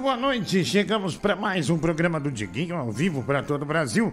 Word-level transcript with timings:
muito 0.00 0.02
boa 0.02 0.16
noite. 0.16 0.64
Chegamos 0.64 1.14
para 1.14 1.36
mais 1.36 1.68
um 1.68 1.76
programa 1.76 2.18
do 2.18 2.30
Diguinho 2.30 2.74
ao 2.74 2.90
vivo 2.90 3.22
para 3.22 3.42
todo 3.42 3.62
o 3.62 3.66
Brasil. 3.66 4.10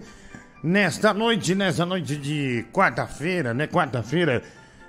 Nesta 0.62 1.14
noite, 1.14 1.54
nessa 1.54 1.86
noite 1.86 2.14
de 2.14 2.66
quarta-feira, 2.72 3.54
né? 3.54 3.66
Quarta-feira, 3.66 4.42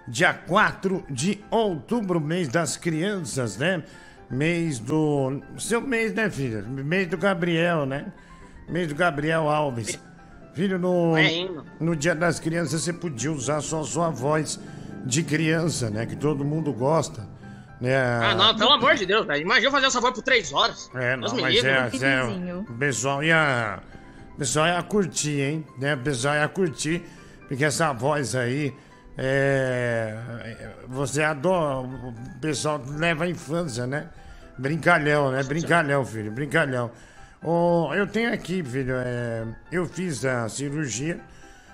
dia 0.05 0.33
4 0.33 1.05
de 1.09 1.39
outubro, 1.49 2.19
mês 2.19 2.49
das 2.49 2.75
crianças, 2.75 3.57
né? 3.57 3.81
Mês 4.29 4.77
do. 4.77 5.41
Seu 5.57 5.79
mês, 5.79 6.13
né, 6.13 6.29
filha? 6.29 6.61
Mês 6.63 7.07
do 7.07 7.17
Gabriel, 7.17 7.85
né? 7.85 8.07
Mês 8.67 8.89
do 8.89 8.95
Gabriel 8.95 9.49
Alves. 9.49 9.97
Filho, 10.53 10.77
no, 10.77 11.13
no 11.79 11.95
dia 11.95 12.13
das 12.13 12.41
crianças 12.41 12.81
você 12.81 12.91
podia 12.91 13.31
usar 13.31 13.61
só 13.61 13.83
sua 13.83 14.09
voz 14.09 14.59
de 15.05 15.23
criança, 15.23 15.89
né? 15.89 16.05
Que 16.05 16.15
todo 16.15 16.43
mundo 16.43 16.73
gosta. 16.73 17.38
Né? 17.79 17.95
Ah, 17.97 18.35
não, 18.35 18.55
pelo 18.55 18.71
amor 18.71 18.95
de 18.95 19.05
Deus, 19.05 19.25
velho. 19.25 19.41
Imagina 19.41 19.67
eu 19.67 19.71
fazer 19.71 19.85
essa 19.87 20.01
voz 20.01 20.13
por 20.13 20.21
três 20.21 20.51
horas. 20.51 20.89
É, 20.93 21.15
não, 21.15 21.21
Deus 21.21 21.33
me 21.33 21.41
mas 21.41 21.53
livre, 21.53 21.69
é, 21.69 21.81
né? 21.81 22.49
é, 22.49 22.53
o 22.55 22.73
pessoal 22.77 23.23
ia. 23.23 23.79
O 24.33 24.37
pessoal 24.39 24.67
ia 24.67 24.83
curtir, 24.83 25.41
hein? 25.41 25.65
Né? 25.77 25.95
O 25.95 25.99
pessoal 25.99 26.35
ia 26.35 26.47
curtir, 26.47 27.03
porque 27.47 27.63
essa 27.63 27.93
voz 27.93 28.35
aí. 28.35 28.75
É, 29.17 30.17
você 30.87 31.23
adora. 31.23 31.79
O 31.79 32.39
pessoal 32.41 32.81
leva 32.87 33.25
a 33.25 33.29
infância, 33.29 33.87
né? 33.87 34.09
Brincalhão, 34.57 35.31
né? 35.31 35.41
Brincalhão, 35.43 36.05
filho, 36.05 36.31
brincalhão. 36.31 36.91
Ô, 37.41 37.93
eu 37.93 38.05
tenho 38.05 38.33
aqui, 38.33 38.61
filho, 38.61 38.95
é, 38.97 39.45
eu 39.71 39.85
fiz 39.85 40.25
a 40.25 40.49
cirurgia. 40.49 41.19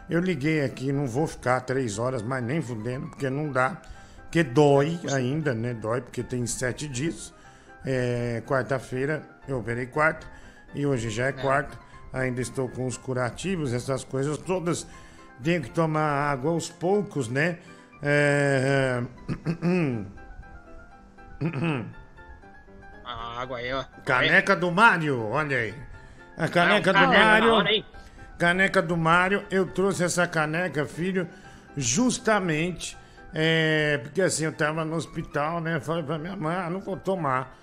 Eu 0.07 0.19
liguei 0.19 0.63
aqui, 0.63 0.91
não 0.91 1.07
vou 1.07 1.25
ficar 1.25 1.61
três 1.61 1.97
horas, 1.97 2.21
mas 2.21 2.43
nem 2.43 2.61
fudendo, 2.61 3.07
porque 3.07 3.27
não 3.27 3.51
dá. 3.51 3.81
Porque 4.35 4.49
dói 4.51 4.99
ainda, 5.13 5.53
né? 5.53 5.73
Dói, 5.73 6.01
porque 6.01 6.21
tem 6.21 6.45
sete 6.45 6.89
dias. 6.89 7.33
É, 7.85 8.43
Quarta-feira, 8.45 9.23
eu 9.47 9.59
operei 9.59 9.85
quarta, 9.85 10.27
e 10.73 10.85
hoje 10.85 11.09
já 11.09 11.27
é 11.27 11.31
quarta. 11.31 11.77
Ainda 12.11 12.41
estou 12.41 12.67
com 12.67 12.85
os 12.85 12.97
curativos, 12.97 13.71
essas 13.71 14.03
coisas 14.03 14.37
todas. 14.37 14.85
Tenho 15.41 15.61
que 15.61 15.69
tomar 15.69 16.31
água 16.31 16.51
aos 16.51 16.69
poucos, 16.69 17.29
né? 17.29 17.59
É... 18.03 19.01
A 23.05 23.41
água 23.41 23.59
aí, 23.59 23.71
ó. 23.71 23.85
Caneca 24.03 24.53
do 24.53 24.69
Mário, 24.69 25.29
olha 25.29 25.59
aí. 25.59 25.73
A 26.35 26.49
caneca 26.49 26.91
do 26.91 27.07
Mário. 27.07 27.85
Caneca 28.37 28.81
do 28.81 28.97
Mário, 28.97 29.45
eu 29.49 29.65
trouxe 29.65 30.03
essa 30.03 30.27
caneca, 30.27 30.85
filho, 30.85 31.25
justamente 31.77 32.97
é, 33.35 33.97
porque 33.97 34.21
assim, 34.21 34.45
eu 34.45 34.53
tava 34.53 34.85
no 34.85 34.95
hospital, 34.95 35.59
né? 35.59 35.79
Falei 35.79 36.03
pra 36.03 36.17
minha 36.17 36.35
mãe, 36.35 36.55
ah, 36.55 36.69
não 36.69 36.79
vou 36.79 36.95
tomar 36.97 37.55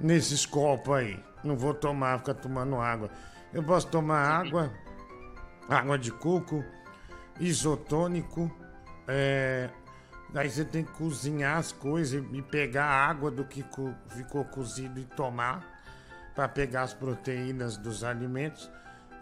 nesses 0.00 0.46
copos 0.46 0.94
aí. 0.96 1.22
Não 1.44 1.54
vou 1.56 1.74
tomar, 1.74 2.18
ficar 2.18 2.34
tomando 2.34 2.76
água. 2.80 3.10
Eu 3.52 3.62
posso 3.62 3.86
tomar 3.88 4.20
água, 4.26 4.72
água 5.68 5.98
de 5.98 6.10
coco, 6.10 6.64
isotônico, 7.38 8.50
é, 9.06 9.70
Daí 10.30 10.50
você 10.50 10.62
tem 10.62 10.84
que 10.84 10.92
cozinhar 10.92 11.56
as 11.56 11.72
coisas 11.72 12.22
e 12.32 12.42
pegar 12.42 12.84
a 12.84 13.06
água 13.08 13.30
do 13.30 13.46
que 13.46 13.62
co- 13.62 13.94
ficou 14.08 14.44
cozido 14.44 15.00
e 15.00 15.04
tomar 15.06 15.64
para 16.34 16.46
pegar 16.46 16.82
as 16.82 16.92
proteínas 16.92 17.78
dos 17.78 18.04
alimentos, 18.04 18.70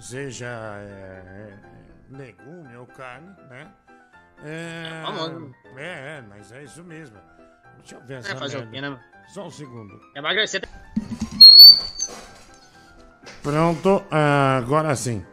seja 0.01 0.47
é, 0.47 1.23
é, 1.53 2.17
legume 2.17 2.77
ou 2.77 2.87
carne, 2.87 3.29
né? 3.49 3.69
É, 4.45 5.03
famoso. 5.05 5.55
é, 5.77 6.19
é, 6.19 6.25
mas 6.29 6.53
é 6.53 6.65
isso 6.65 6.83
mesmo. 6.85 7.17
Deixa 7.79 7.95
eu 7.97 8.01
ver 8.07 8.15
essa 8.19 8.33
É 8.33 8.37
fazer 8.37 8.57
o 8.57 8.61
merda. 8.61 8.73
quê, 8.73 8.81
né? 8.81 9.01
Só 9.29 9.47
um 9.47 9.51
segundo. 9.51 10.01
Emagrecer. 10.15 10.63
Pronto, 13.43 14.03
ah, 14.11 14.57
agora 14.59 14.95
sim. 14.97 15.25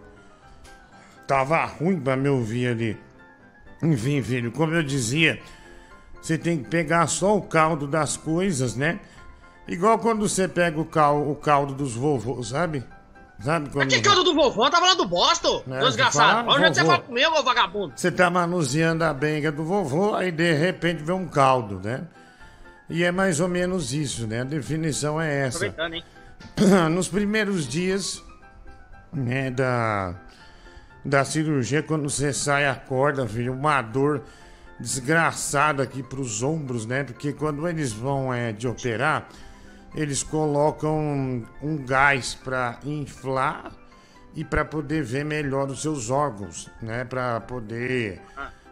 Tava 1.28 1.66
ruim 1.66 2.00
pra 2.00 2.16
me 2.16 2.30
ouvir 2.30 2.68
ali. 2.68 2.98
Enfim, 3.81 4.22
filho, 4.22 4.52
como 4.52 4.74
eu 4.74 4.84
dizia, 4.84 5.41
você 6.22 6.38
tem 6.38 6.62
que 6.64 6.70
pegar 6.70 7.08
só 7.08 7.35
o 7.35 7.41
caldo 7.41 7.88
das 7.88 8.16
coisas, 8.16 8.75
né? 8.75 9.00
Igual 9.68 9.97
quando 10.00 10.28
você 10.28 10.47
pega 10.47 10.80
o, 10.80 10.85
cal, 10.85 11.30
o 11.30 11.35
caldo 11.35 11.74
dos 11.74 11.96
vovôs, 11.96 12.50
sabe? 12.50 12.84
Sabe 13.44 13.70
quando. 13.70 13.90
Que 13.90 14.02
caldo 14.02 14.24
do 14.24 14.34
vovô? 14.34 14.70
Tá 14.70 14.80
falando 14.80 14.98
do 14.98 15.06
bosto? 15.06 15.64
É, 15.70 15.80
Desgraçado. 15.80 16.50
Onde 16.50 16.64
é 16.64 16.74
você 16.74 16.86
fala 16.86 17.00
comigo, 17.00 17.31
ô 17.38 17.44
vagabundo? 17.44 17.94
Você 17.96 18.09
tá 18.09 18.30
manuseando 18.30 19.04
a 19.04 19.14
benga 19.14 19.52
do 19.52 19.66
vovô, 19.66 20.16
aí 20.16 20.31
de 20.31 20.54
repente 20.54 21.04
vem 21.04 21.16
um 21.16 21.28
caldo, 21.28 21.82
né? 21.84 22.03
E 22.90 23.03
é 23.03 23.12
mais 23.12 23.42
ou 23.42 23.50
menos 23.50 23.92
isso, 23.92 24.26
né? 24.28 24.42
A 24.42 24.46
definição 24.46 25.20
é 25.20 25.48
essa. 25.48 25.66
Aproveitando, 25.68 25.94
hein? 25.96 26.03
nos 26.92 27.09
primeiros 27.09 27.68
dias 27.68 28.24
né, 29.12 29.52
da, 29.52 30.16
da 31.03 31.26
cirurgia, 31.26 31.84
quando 31.84 32.09
você 32.09 32.32
sai 32.32 32.66
a 32.66 32.76
corda, 32.76 33.28
filho, 33.28 33.53
uma 33.53 33.82
dor 33.82 34.24
desgraçada 34.80 35.84
aqui 35.84 36.02
pros 36.02 36.42
ombros, 36.42 36.86
né? 36.86 37.03
Porque 37.03 37.34
quando 37.34 37.68
eles 37.68 37.92
vão 37.92 38.34
é, 38.34 38.53
de 38.53 38.68
operar, 38.68 39.28
eles 39.96 40.24
colocam 40.24 41.44
um 41.62 41.78
gás 41.86 42.36
para 42.36 42.80
inflar 42.84 43.72
e 44.36 44.44
para 44.44 44.66
poder 44.66 45.04
ver 45.04 45.24
melhor 45.24 45.70
os 45.70 45.81
seus 45.81 46.09
órgãos, 46.09 46.70
né? 46.81 47.04
Para 47.06 47.40
poder 47.42 48.22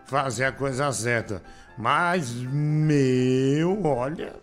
fazer 0.06 0.46
a 0.46 0.52
coisa 0.52 0.92
certa. 0.92 1.42
Mas, 1.78 2.32
meu, 2.34 3.84
olha, 3.86 4.34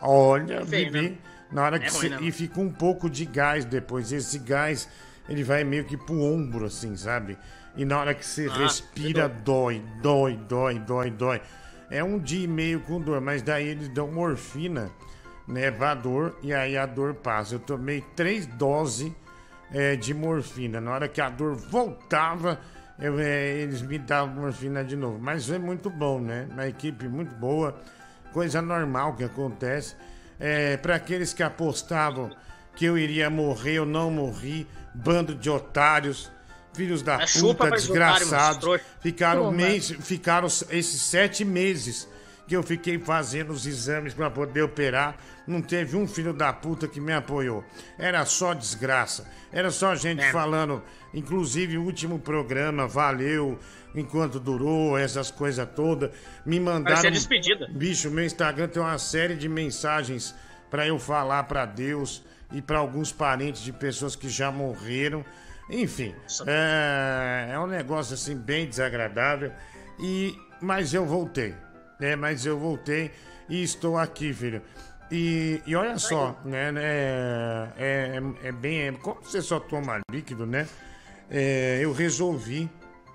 olha, 0.00 0.64
Feio, 0.66 0.92
bebê, 0.92 1.08
né? 1.10 1.18
na 1.50 1.62
hora 1.62 1.76
É 1.76 1.80
que 1.80 1.88
ruim, 1.90 2.00
você, 2.00 2.08
né, 2.08 2.18
e 2.20 2.32
fica 2.32 2.60
um 2.60 2.70
pouco 2.70 3.08
de 3.08 3.24
gás 3.24 3.64
depois. 3.64 4.12
Esse 4.12 4.38
gás, 4.38 4.88
ele 5.28 5.42
vai 5.44 5.64
meio 5.64 5.84
que 5.84 5.96
pro 5.96 6.20
ombro, 6.20 6.66
assim, 6.66 6.96
sabe? 6.96 7.38
E 7.76 7.84
na 7.84 7.98
hora 7.98 8.14
que 8.14 8.24
você 8.26 8.48
Ah, 8.48 8.58
respira, 8.58 9.28
dói, 9.28 9.82
dói, 10.02 10.36
dói, 10.48 10.78
dói, 10.78 11.10
dói. 11.10 11.40
É 11.90 12.02
um 12.02 12.18
dia 12.18 12.44
e 12.44 12.48
meio 12.48 12.80
com 12.80 13.00
dor, 13.00 13.20
mas 13.20 13.42
daí 13.42 13.68
eles 13.68 13.88
dão 13.88 14.10
morfina, 14.10 14.90
né, 15.46 15.70
pra 15.70 15.94
dor, 15.94 16.36
e 16.42 16.52
aí 16.52 16.76
a 16.76 16.86
dor 16.86 17.14
passa. 17.14 17.54
Eu 17.54 17.58
tomei 17.58 18.02
três 18.14 18.46
doses 18.46 19.12
é, 19.72 19.96
de 19.96 20.14
morfina. 20.14 20.80
Na 20.80 20.92
hora 20.92 21.08
que 21.08 21.20
a 21.20 21.28
dor 21.28 21.56
voltava, 21.56 22.60
eu, 22.98 23.18
é, 23.18 23.48
eles 23.56 23.82
me 23.82 23.98
davam 23.98 24.34
morfina 24.34 24.84
de 24.84 24.96
novo. 24.96 25.18
Mas 25.18 25.46
foi 25.46 25.58
muito 25.58 25.90
bom, 25.90 26.20
né? 26.20 26.48
Uma 26.50 26.68
equipe 26.68 27.08
muito 27.08 27.34
boa, 27.34 27.80
coisa 28.32 28.62
normal 28.62 29.14
que 29.14 29.24
acontece. 29.24 29.96
É, 30.38 30.76
para 30.76 30.96
aqueles 30.96 31.32
que 31.32 31.42
apostavam 31.42 32.30
que 32.74 32.84
eu 32.84 32.96
iria 32.96 33.28
morrer, 33.30 33.74
eu 33.74 33.86
não 33.86 34.10
morri. 34.10 34.66
Bando 34.94 35.34
de 35.34 35.48
otários, 35.48 36.30
filhos 36.74 37.02
da 37.02 37.22
É 37.22 37.26
puta, 37.26 37.70
desgraçados. 37.70 38.80
Ficaram, 39.00 39.50
mês, 39.50 39.88
ficaram 39.88 40.46
esses 40.46 41.00
sete 41.00 41.46
meses 41.46 42.06
que 42.46 42.56
eu 42.56 42.62
fiquei 42.62 42.98
fazendo 42.98 43.50
os 43.50 43.66
exames 43.66 44.12
para 44.14 44.30
poder 44.30 44.62
operar. 44.62 45.16
Não 45.46 45.62
teve 45.62 45.96
um 45.96 46.06
filho 46.06 46.32
da 46.32 46.52
puta 46.52 46.86
que 46.88 47.00
me 47.00 47.12
apoiou. 47.12 47.64
Era 47.98 48.24
só 48.24 48.52
desgraça. 48.54 49.26
Era 49.52 49.70
só 49.70 49.94
gente 49.94 50.22
É. 50.22 50.30
falando, 50.32 50.82
inclusive 51.14 51.78
o 51.78 51.82
último 51.82 52.18
programa, 52.18 52.86
valeu, 52.86 53.58
enquanto 53.94 54.38
durou, 54.40 54.98
essas 54.98 55.30
coisas 55.30 55.68
todas. 55.74 56.10
Me 56.44 56.58
mandaram. 56.60 57.00
ser 57.00 57.10
despedida. 57.10 57.68
Bicho, 57.70 58.10
meu 58.10 58.24
Instagram 58.24 58.68
tem 58.68 58.82
uma 58.82 58.98
série 58.98 59.34
de 59.34 59.48
mensagens 59.48 60.34
para 60.70 60.86
eu 60.86 60.98
falar 60.98 61.44
para 61.44 61.64
Deus 61.66 62.22
e 62.52 62.60
para 62.62 62.78
alguns 62.78 63.12
parentes 63.12 63.62
de 63.62 63.72
pessoas 63.72 64.16
que 64.16 64.28
já 64.28 64.50
morreram. 64.50 65.24
Enfim, 65.70 66.14
é, 66.46 67.50
é 67.52 67.58
um 67.58 67.66
negócio 67.66 68.14
assim 68.14 68.36
bem 68.36 68.66
desagradável. 68.66 69.52
E 69.98 70.36
mas 70.60 70.94
eu 70.94 71.04
voltei, 71.04 71.54
né? 72.02 72.16
Mas 72.16 72.44
eu 72.44 72.58
voltei 72.58 73.12
e 73.48 73.62
estou 73.62 73.96
aqui, 73.96 74.34
filho. 74.34 74.60
E, 75.10 75.62
e 75.66 75.76
olha 75.76 75.98
só, 75.98 76.38
né? 76.44 76.72
né, 76.72 76.82
É, 76.84 77.72
é, 78.42 78.48
é 78.48 78.52
bem. 78.52 78.88
é- 78.88 78.92
como 78.92 79.22
você 79.22 79.40
só 79.40 79.60
toma 79.60 80.00
líquido, 80.10 80.44
né? 80.46 80.66
É, 81.30 81.78
eu 81.80 81.92
resolvi 81.92 82.68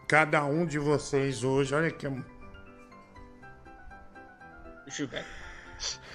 cada 0.08 0.46
um 0.46 0.66
de 0.66 0.80
vocês 0.80 1.44
hoje. 1.44 1.76
Olha 1.76 1.92
que 1.92 2.08
Deixa 4.86 5.04
eu 5.04 5.08
ver. 5.08 5.26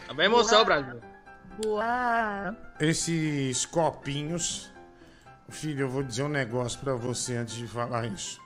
Tá 0.07 0.15
bem 0.15 0.27
emoção, 0.27 0.65
Brasil. 0.65 1.01
Boa. 1.63 2.57
esses 2.81 3.67
copinhos. 3.67 4.73
Filho, 5.51 5.83
eu 5.83 5.89
vou 5.91 6.03
dizer 6.03 6.23
um 6.23 6.29
negócio 6.29 6.81
pra 6.81 6.95
você 6.95 7.37
antes 7.37 7.55
de 7.55 7.67
falar 7.67 8.07
isso. 8.07 8.41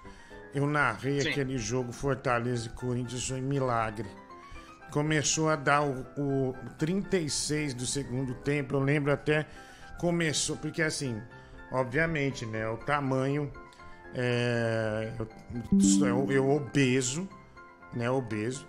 Eu 0.52 0.66
narrei 0.66 1.20
Sim. 1.20 1.28
aquele 1.28 1.56
jogo 1.56 1.92
Fortaleza 1.92 2.66
e 2.66 2.70
Corinthians 2.70 3.28
foi 3.28 3.40
milagre. 3.40 4.08
Começou 4.90 5.48
a 5.50 5.56
dar 5.56 5.82
o, 5.82 6.06
o 6.16 6.54
36 6.78 7.74
do 7.74 7.86
segundo 7.86 8.34
tempo, 8.34 8.74
eu 8.74 8.80
lembro 8.80 9.12
até 9.12 9.46
começou, 9.98 10.56
porque 10.56 10.82
assim, 10.82 11.20
obviamente, 11.72 12.46
né, 12.46 12.68
o 12.68 12.76
tamanho 12.76 13.50
é, 14.14 15.12
eu, 16.00 16.30
eu, 16.30 16.50
obeso, 16.50 17.28
né, 17.92 18.10
obeso. 18.10 18.66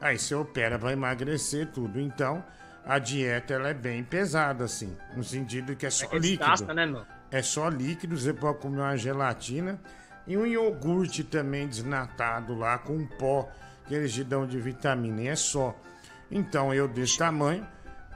Aí 0.00 0.18
você 0.18 0.34
opera 0.34 0.78
pra 0.78 0.92
emagrecer 0.92 1.70
tudo. 1.72 2.00
Então, 2.00 2.44
a 2.84 2.98
dieta 2.98 3.54
ela 3.54 3.68
é 3.68 3.74
bem 3.74 4.02
pesada, 4.04 4.64
assim. 4.64 4.96
No 5.14 5.24
sentido 5.24 5.74
que 5.76 5.86
é 5.86 5.90
só 5.90 6.06
É 6.12 6.18
líquido. 6.18 6.74
né, 6.74 6.86
meu? 6.86 7.04
É 7.30 7.42
só 7.42 7.68
líquido, 7.68 8.16
você 8.16 8.32
pode 8.32 8.58
comer 8.58 8.80
uma 8.80 8.96
gelatina 8.96 9.80
e 10.26 10.36
um 10.36 10.46
iogurte 10.46 11.24
também 11.24 11.66
desnatado 11.66 12.54
lá 12.54 12.78
com 12.78 12.94
um 12.94 13.06
pó 13.06 13.50
que 13.86 13.94
eles 13.94 14.12
te 14.12 14.24
dão 14.24 14.46
de 14.46 14.58
vitamina. 14.58 15.22
E 15.22 15.28
é 15.28 15.36
só. 15.36 15.74
Então 16.30 16.74
eu 16.74 16.88
desse 16.88 17.18
tamanho, 17.18 17.66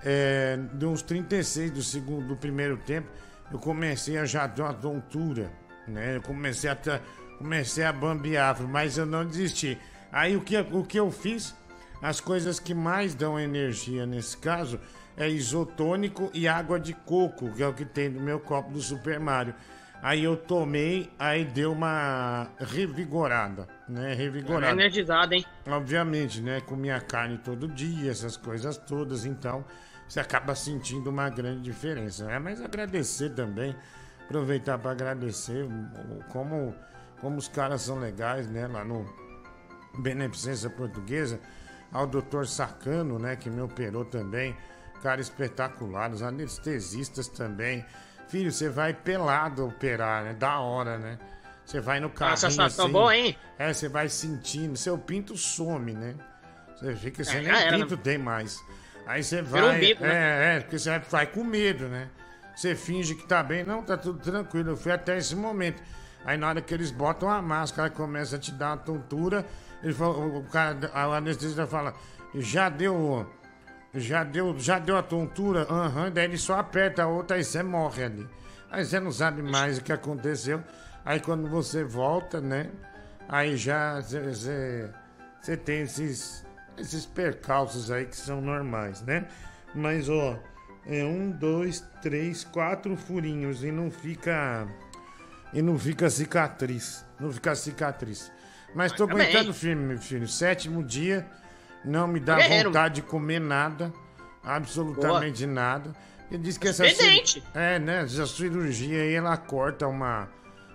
é, 0.05 0.59
de 0.75 0.87
uns 0.87 1.03
36 1.03 1.71
do 1.71 1.83
segundo, 1.83 2.29
do 2.29 2.37
primeiro 2.37 2.77
tempo, 2.79 3.09
eu 3.53 3.59
comecei 3.59 4.19
a 4.19 4.25
já 4.25 4.49
ter 4.49 4.63
uma 4.63 4.75
tontura, 4.75 5.51
né? 5.87 6.17
Eu 6.17 6.23
comecei 6.23 6.71
a, 6.71 6.79
comecei 7.39 7.85
a 7.85 7.93
bambear, 7.93 8.61
mas 8.63 8.99
eu 8.99 9.07
não 9.07 9.25
desisti. 9.25 9.79
Aí 10.13 10.37
o 10.37 10.41
que, 10.41 10.59
o 10.59 10.85
que 10.85 10.99
eu 10.99 11.11
fiz? 11.11 11.55
As 12.03 12.21
coisas 12.21 12.59
que 12.59 12.73
mais 12.73 13.15
dão 13.15 13.39
energia 13.39 14.07
nesse 14.07 14.37
caso 14.37 14.81
é 15.17 15.29
isotônico 15.29 16.31
e 16.33 16.49
água 16.49 16.81
de 16.81 16.95
coco, 16.95 17.53
que 17.53 17.63
é 17.63 17.67
o 17.67 17.75
que 17.75 17.85
tem 17.85 18.09
no 18.09 18.21
meu 18.21 18.41
copo 18.41 18.73
do 18.73 18.81
Super 18.81 19.21
Mario. 19.21 19.55
Aí 20.03 20.25
eu 20.25 20.35
tomei, 20.37 21.11
aí 21.19 21.45
deu 21.45 21.73
uma 21.73 22.49
revigorada, 22.59 23.69
né? 23.87 24.11
Tá 24.11 24.15
Revigorada. 24.15 24.73
energizado, 24.73 25.35
hein? 25.35 25.45
Obviamente, 25.67 26.41
né? 26.41 26.61
Comia 26.63 26.99
carne 27.01 27.37
todo 27.39 27.69
dia, 27.69 28.11
essas 28.11 28.37
coisas 28.37 28.79
todas, 28.79 29.27
então 29.27 29.63
você 30.09 30.19
acaba 30.19 30.55
sentindo 30.55 31.11
uma 31.11 31.29
grande 31.29 31.61
diferença. 31.61 32.25
né? 32.25 32.39
Mas 32.39 32.63
agradecer 32.63 33.31
também, 33.31 33.77
aproveitar 34.25 34.79
para 34.79 34.93
agradecer 34.93 35.67
como, 36.31 36.75
como 37.21 37.37
os 37.37 37.49
caras 37.49 37.83
são 37.83 37.99
legais, 37.99 38.49
né? 38.49 38.67
Lá 38.67 38.83
no 38.83 39.05
Beneficência 39.99 40.71
Portuguesa, 40.71 41.39
ao 41.93 42.07
doutor 42.07 42.47
Sacano, 42.47 43.19
né? 43.19 43.37
Que 43.37 43.51
me 43.51 43.61
operou 43.61 44.05
também, 44.07 44.57
cara 45.03 45.21
espetacular, 45.21 46.11
os 46.11 46.23
anestesistas 46.23 47.29
também. 47.29 47.85
Filho, 48.31 48.53
você 48.53 48.69
vai 48.69 48.95
pelado 48.95 49.67
operar, 49.67 50.23
né? 50.25 50.33
Da 50.35 50.61
hora, 50.61 50.99
né? 50.99 51.19
Você 51.65 51.81
vai 51.81 52.01
no 52.01 52.09
carrinho 52.11 52.35
Essa 52.35 52.51
sensação 52.51 52.85
assim, 52.87 52.93
boa, 52.93 53.17
hein? 53.17 53.37
é, 53.59 53.73
você 53.73 53.89
vai 53.89 54.09
sentindo, 54.09 54.77
seu 54.77 54.97
pinto 54.97 55.37
some, 55.37 55.93
né? 55.93 56.15
Você 56.77 56.95
fica, 56.97 57.25
você 57.25 57.39
É, 57.39 57.43
nem 57.43 57.51
era, 57.51 57.77
pinto 57.77 57.97
tem 57.97 58.19
mais. 58.19 58.61
Aí 59.07 59.23
você 59.23 59.43
vai. 59.43 59.77
um 59.77 59.81
bico, 59.81 60.03
né? 60.03 60.55
é, 60.55 60.57
é, 60.57 60.61
porque 60.61 60.79
você 60.79 60.99
vai 60.99 61.27
com 61.27 61.43
medo, 61.45 61.89
né? 61.89 62.09
Você 62.55 62.75
finge 62.77 63.15
que 63.15 63.27
tá 63.27 63.43
bem, 63.43 63.65
não, 63.65 63.83
tá 63.83 63.97
tudo 63.97 64.19
tranquilo. 64.21 64.71
Eu 64.71 64.77
fui 64.77 64.93
até 64.93 65.17
esse 65.19 65.35
momento. 65.35 65.83
Aí 66.25 66.37
na 66.37 66.49
hora 66.49 66.61
que 66.61 66.73
eles 66.75 66.91
botam 66.91 67.29
a 67.29 67.41
máscara, 67.41 67.91
começa 67.91 68.37
a 68.37 68.39
te 68.39 68.53
dar 68.53 68.71
uma 68.71 68.77
tontura, 68.77 69.47
ele 69.83 69.95
fala, 69.95 70.17
o 70.19 70.45
cara, 70.45 70.77
o 71.09 71.13
anestesista 71.13 71.67
fala, 71.67 71.95
já 72.35 72.69
deu. 72.69 73.27
Já 73.95 74.23
deu, 74.23 74.57
já 74.59 74.79
deu 74.79 74.97
a 74.97 75.03
tontura? 75.03 75.67
Aham, 75.69 76.11
daí 76.13 76.25
ele 76.25 76.39
só 76.39 76.59
aperta 76.59 77.03
a 77.03 77.07
outra 77.07 77.39
e 77.39 77.45
você 77.45 77.63
morre 77.63 78.05
ali. 78.05 78.29
Aí 78.71 78.85
você 78.85 79.01
não 79.01 79.11
sabe 79.11 79.43
mais 79.43 79.79
o 79.79 79.83
que 79.83 79.93
aconteceu. 79.93 80.63
Aí 81.05 81.19
quando 81.19 81.49
você 81.49 81.83
volta, 81.83 82.41
né? 82.41 82.71
Aí 83.29 83.57
já 83.57 84.01
você 84.01 85.57
tem 85.65 85.83
esses, 85.83 86.45
esses 86.79 87.05
percalços 87.05 87.91
aí 87.91 88.07
que 88.07 88.17
são 88.17 88.41
normais, 88.41 89.03
né? 89.03 89.27
Mas 89.75 90.09
ó, 90.09 90.39
é 90.87 91.05
um, 91.05 91.31
dois, 91.31 91.85
três, 92.01 92.45
quatro 92.45 92.97
furinhos 92.97 93.65
e 93.65 93.73
não 93.73 93.91
fica. 93.91 94.67
E 95.53 95.61
não 95.61 95.79
fica 95.79 96.09
cicatriz. 96.09 97.05
Não 97.19 97.33
fica 97.33 97.55
cicatriz. 97.57 98.31
Mas 98.75 98.93
tô 98.93 99.07
Mas 99.07 99.17
aguentando 99.17 99.53
firme, 99.53 99.83
meu 99.83 99.99
filho. 99.99 100.29
Sétimo 100.29 100.83
dia, 100.85 101.27
não 101.85 102.07
me 102.09 102.21
dá 102.21 102.37
Guerreiro. 102.37 102.69
vontade 102.71 102.95
de 102.97 103.03
comer 103.03 103.41
nada. 103.41 103.93
Absolutamente 104.43 105.47
nada. 105.47 105.93
Ele 106.31 106.43
diz 106.43 106.57
que 106.57 106.69
essa, 106.69 106.89
cir- 106.89 107.43
é, 107.55 107.79
né, 107.79 108.03
essa 108.03 108.27
cirurgia 108.27 109.03
aí, 109.03 109.15
ela 109.15 109.37
corta 109.37 109.87
uma, 109.87 110.29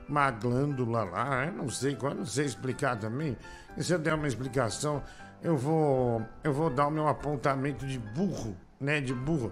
uma 0.07 0.29
glândula 0.31 1.03
lá. 1.03 1.45
Eu 1.45 1.53
não 1.53 1.69
sei 1.69 1.97
eu 2.01 2.13
não 2.15 2.25
sei 2.25 2.45
explicar 2.45 2.97
também. 2.97 3.37
E 3.77 3.83
se 3.83 3.93
eu 3.93 3.99
der 3.99 4.13
uma 4.13 4.27
explicação, 4.27 5.01
eu 5.41 5.55
vou, 5.57 6.21
eu 6.43 6.53
vou 6.53 6.69
dar 6.69 6.87
o 6.87 6.91
meu 6.91 7.07
apontamento 7.07 7.85
de 7.85 7.97
burro, 7.99 8.55
né, 8.79 8.99
de 9.01 9.13
burro. 9.13 9.51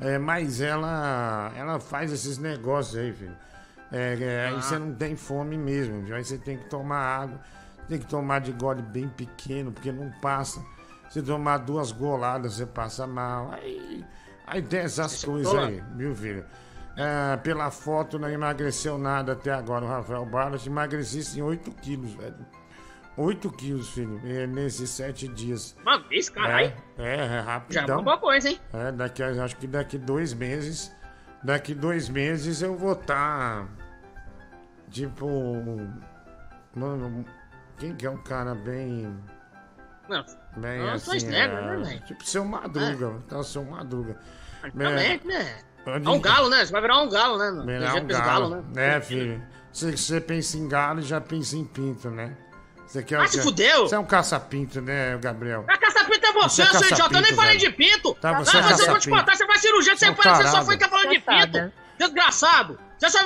É, 0.00 0.16
mas 0.18 0.60
ela, 0.60 1.50
ela 1.56 1.80
faz 1.80 2.12
esses 2.12 2.38
negócios 2.38 2.96
aí, 2.96 3.12
filho. 3.12 3.34
É, 3.90 4.18
é, 4.20 4.46
Aí 4.48 4.54
você 4.62 4.78
não 4.78 4.94
tem 4.94 5.16
fome 5.16 5.56
mesmo, 5.56 6.12
aí 6.14 6.22
você 6.22 6.36
tem 6.36 6.58
que 6.58 6.66
tomar 6.68 6.98
água, 6.98 7.40
tem 7.88 7.98
que 7.98 8.04
tomar 8.06 8.38
de 8.40 8.52
gole 8.52 8.82
bem 8.82 9.08
pequeno, 9.08 9.72
porque 9.72 9.90
não 9.90 10.10
passa. 10.20 10.62
Se 11.08 11.22
tomar 11.22 11.58
duas 11.58 11.90
goladas, 11.92 12.54
você 12.54 12.66
passa 12.66 13.06
mal. 13.06 13.50
Aí, 13.52 14.04
aí 14.46 14.62
tem 14.62 14.80
essas 14.80 15.24
coisas 15.24 15.54
aí, 15.54 15.82
viu, 15.96 16.14
filho? 16.14 16.44
É, 16.96 17.36
pela 17.36 17.70
foto, 17.70 18.18
não 18.18 18.28
emagreceu 18.28 18.98
nada 18.98 19.32
até 19.32 19.52
agora. 19.52 19.84
O 19.84 19.88
Rafael 19.88 20.26
Barros 20.26 20.66
emagreci 20.66 21.22
sim 21.22 21.40
8 21.40 21.70
quilos, 21.72 22.12
velho. 22.12 22.34
8 23.16 23.50
quilos, 23.52 23.90
filho, 23.90 24.20
nesses 24.48 24.90
7 24.90 25.28
dias. 25.28 25.76
Uma 25.82 25.98
vez, 25.98 26.28
caralho. 26.28 26.72
É, 26.98 27.16
é, 27.16 27.38
é 27.38 27.62
Já 27.68 27.84
é 27.86 27.94
uma 27.96 28.18
coisa, 28.18 28.48
hein? 28.48 28.60
É, 28.72 28.92
daqui, 28.92 29.22
acho 29.22 29.56
que 29.56 29.66
daqui 29.66 29.96
dois 29.96 30.34
meses. 30.34 30.92
Daqui 31.42 31.72
dois 31.74 32.08
meses 32.08 32.62
eu 32.62 32.76
vou 32.76 32.92
estar. 32.92 33.66
tipo. 34.90 35.28
Mano, 36.74 37.24
quem 37.78 37.94
que 37.94 38.06
é 38.06 38.10
um 38.10 38.22
cara 38.22 38.54
bem. 38.54 39.12
Não, 40.08 40.24
Bem 40.58 40.78
Não, 40.78 40.92
assim. 40.94 41.06
faz 41.10 41.22
nada, 41.24 41.36
é, 41.38 41.60
né, 41.76 41.76
velho? 41.84 42.00
tipo 42.00 42.24
seu 42.24 42.44
madruga. 42.44 43.14
Tá 43.28 43.42
seu 43.42 43.64
madruga. 43.64 44.16
também, 44.62 45.20
né? 45.24 45.56
Pode- 45.84 46.06
É 46.06 46.10
um 46.10 46.20
galo, 46.20 46.48
né? 46.50 46.64
Você 46.66 46.72
vai 46.72 46.80
virar 46.82 47.00
um 47.00 47.08
galo, 47.08 47.38
né? 47.38 47.50
mano? 47.50 47.66
Virar 47.66 47.94
um 47.94 48.04
desse 48.06 48.20
galo. 48.20 48.64
né? 48.74 48.96
É, 48.96 49.00
filho. 49.00 49.42
Você, 49.72 49.96
você 49.96 50.20
pensa 50.20 50.56
em 50.58 50.68
galo 50.68 51.00
e 51.00 51.02
já 51.02 51.20
pensa 51.20 51.56
em 51.56 51.64
pinto, 51.64 52.10
né? 52.10 52.36
Você 52.86 53.02
quer 53.02 53.20
Ah, 53.20 53.26
se 53.28 53.40
fudeu! 53.42 53.86
Você 53.86 53.94
é 53.94 53.98
um 53.98 54.04
caça-pinto, 54.04 54.80
né, 54.80 55.16
Gabriel? 55.18 55.64
A 55.68 55.76
caça-pinto 55.76 56.26
é 56.26 56.32
você, 56.32 56.64
Você 56.64 56.76
é 56.76 56.78
seu 56.80 56.88
idiota. 56.90 57.16
Eu 57.18 57.20
nem 57.22 57.34
falei 57.34 57.58
velho. 57.58 57.70
de 57.70 57.76
pinto. 57.76 58.14
Tá, 58.14 58.30
ah, 58.30 58.38
você 58.38 58.56
é 58.56 58.62
mas 58.62 58.80
eu 58.80 58.86
vou 58.86 58.98
te 58.98 59.10
contar. 59.10 59.36
Você 59.36 59.46
faz 59.46 59.60
cirurgia, 59.60 59.94
você, 59.96 60.06
Seu 60.06 60.14
fala, 60.14 60.36
você 60.36 60.42
só 60.44 60.50
tarado. 60.52 60.70
fica 60.72 60.88
falando 60.88 61.10
de 61.10 61.18
pinto. 61.20 61.72
Desgraçado. 61.98 62.78
Você 62.98 63.10
só 63.10 63.18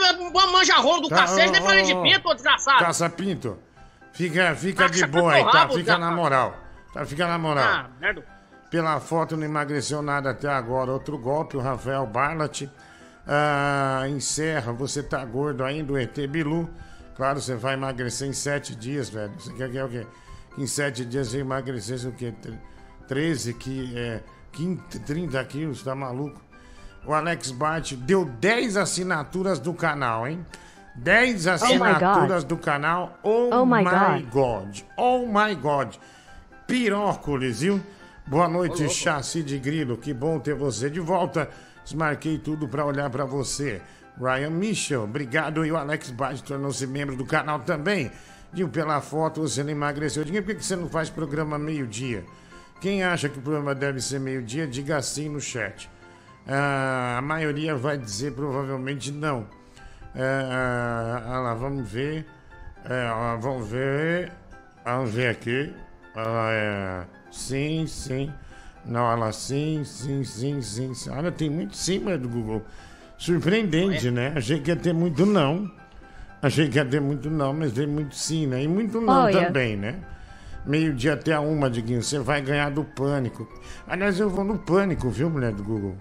manja 0.51 0.75
rolo 0.77 1.03
do 1.03 1.09
Tá, 1.09 1.17
cacete, 1.17 1.49
ô, 1.49 1.53
nem 1.53 1.63
falei 1.63 1.83
de 1.85 1.95
pinto, 1.95 2.29
ô 2.29 2.35
desgraçado. 2.35 2.79
Caça-pinto. 2.81 3.59
Fica, 4.13 4.55
fica 4.57 4.89
de 4.91 5.01
Caça 5.01 5.07
boa 5.13 5.33
aí, 5.33 5.43
pinto 5.45 5.53
tá? 5.53 5.69
Fica 5.69 5.97
na 5.99 6.11
moral. 6.11 6.59
Tá, 6.93 7.05
fica 7.07 7.27
na 7.27 7.39
moral. 7.39 7.65
Ah, 7.65 7.87
merda. 8.01 8.25
Pela 8.71 8.99
foto 9.01 9.37
não 9.37 9.45
emagreceu 9.45 10.01
nada 10.03 10.31
até 10.31 10.49
agora. 10.49 10.91
Outro 10.93 11.19
golpe, 11.19 11.57
o 11.57 11.61
Rafael 11.61 12.07
Barlat. 12.07 12.63
Ah, 13.27 14.05
encerra, 14.09 14.73
você 14.73 15.03
tá 15.03 15.25
gordo 15.25 15.65
ainda, 15.65 15.93
o 15.93 15.99
ET 15.99 16.17
Bilu. 16.29 16.69
Claro, 17.15 17.41
você 17.41 17.55
vai 17.55 17.75
emagrecer 17.75 18.29
em 18.29 18.33
sete 18.33 18.75
dias, 18.75 19.09
velho. 19.09 19.33
Você 19.39 19.53
quer 19.53 19.71
que 19.71 19.79
é 19.79 19.85
o 19.85 19.89
quê? 19.89 20.07
Que 20.55 20.63
em 20.63 20.67
sete 20.67 21.05
dias 21.05 21.29
você 21.29 21.39
emagrecesse 21.39 22.07
o 22.07 22.13
quê? 22.13 22.33
Tre- 22.41 22.59
13, 23.07 23.55
que 23.55 23.93
é 23.97 24.23
15, 24.53 24.81
30 25.01 25.45
quilos, 25.45 25.83
tá 25.83 25.95
maluco? 25.95 26.41
O 27.07 27.13
Alex 27.13 27.51
Bart 27.51 27.93
deu 27.95 28.25
10 28.25 28.77
assinaturas 28.77 29.59
do 29.59 29.75
canal, 29.75 30.27
hein? 30.27 30.45
10 30.95 31.47
assinaturas 31.47 32.45
do 32.45 32.57
canal. 32.57 33.19
Oh, 33.23 33.51
Oh 33.53 33.67
my, 33.67 33.83
my 33.85 34.23
God. 34.31 34.77
Oh 34.97 35.27
my 35.27 35.55
God. 35.55 35.95
Pirócolis, 36.67 37.61
viu? 37.61 37.81
Boa 38.27 38.49
noite, 38.49 38.89
chassi 38.89 39.43
de 39.43 39.59
grilo. 39.59 39.97
Que 39.97 40.15
bom 40.15 40.39
ter 40.39 40.55
você 40.55 40.89
de 40.89 41.01
volta. 41.01 41.49
Desmarquei 41.85 42.39
tudo 42.39 42.69
pra 42.69 42.85
olhar 42.85 43.11
pra 43.11 43.25
você. 43.25 43.83
Ryan 44.19 44.51
Michel, 44.51 45.05
obrigado. 45.05 45.65
E 45.65 45.73
o 45.73 45.77
Alex 45.77 46.11
Bart 46.11 46.41
tornou-se 46.43 46.87
membro 46.87 47.17
do 47.17 47.25
canal 47.25 47.61
também. 47.61 48.11
Digo, 48.53 48.71
pela 48.71 49.01
foto 49.01 49.41
você 49.43 49.63
não 49.63 49.71
emagreceu. 49.71 50.25
Diga, 50.25 50.43
por 50.43 50.55
que 50.55 50.65
você 50.65 50.77
não 50.77 50.89
faz 50.89 51.11
programa 51.11 51.59
meio-dia? 51.59 52.25
Quem 52.81 53.03
acha 53.03 53.29
que 53.29 53.39
o 53.39 53.43
programa 53.43 53.75
deve 53.75 54.01
ser 54.01 54.21
meio-dia, 54.21 54.67
diga 54.67 55.01
sim 55.01 55.29
no 55.29 55.41
chat. 55.41 55.89
Ah, 56.47 57.17
a 57.19 57.23
maioria 57.23 57.77
vai 57.77 57.97
dizer 57.97 58.33
provavelmente 58.33 59.11
não. 59.11 59.47
Ah, 60.15 61.23
ah, 61.27 61.39
lá, 61.39 61.55
vamos 61.55 61.91
ver. 61.91 62.27
Ó, 62.85 63.37
vamos 63.39 63.69
ver. 63.69 64.33
Vamos 64.85 65.11
ver 65.13 65.29
aqui. 65.29 65.73
Ela 66.15 66.53
é. 66.53 67.05
Sim, 67.31 67.87
sim. 67.87 68.33
Não, 68.85 69.11
ela 69.11 69.33
sim, 69.33 69.83
sim, 69.85 70.25
sim, 70.25 70.61
sim. 70.61 70.95
sim. 70.95 71.11
Olha, 71.11 71.31
tem 71.31 71.49
muito 71.49 71.77
sim, 71.77 72.01
mas 72.01 72.21
do 72.21 72.29
Google. 72.29 72.63
Surpreendente, 73.17 74.11
né? 74.11 74.33
Achei 74.37 74.59
que 74.59 74.71
ia 74.71 74.77
ter 74.77 74.93
muito 74.93 75.25
não. 75.25 75.71
Achei 76.43 76.69
que 76.69 76.77
ia 76.77 76.85
ter 76.85 77.01
muito 77.01 77.31
não, 77.31 77.55
mas 77.55 77.73
tem 77.73 77.87
muito 77.87 78.17
sim, 78.17 78.47
né? 78.49 78.65
E 78.65 78.69
muito 78.69 79.01
não 79.01 79.25
Olha. 79.25 79.47
também, 79.47 79.77
né? 79.77 80.01
Meio-dia 80.67 81.15
até 81.15 81.33
a 81.33 81.41
uma, 81.41 81.71
Diguinho. 81.71 82.03
Você 82.03 82.19
vai 82.19 82.41
ganhar 82.41 82.71
do 82.71 82.83
pânico. 82.83 83.49
Aliás, 83.87 84.19
eu 84.19 84.29
vou 84.29 84.45
no 84.45 84.59
pânico, 84.59 85.09
viu, 85.09 85.31
mulher 85.31 85.53
do 85.53 85.63
Google? 85.63 85.97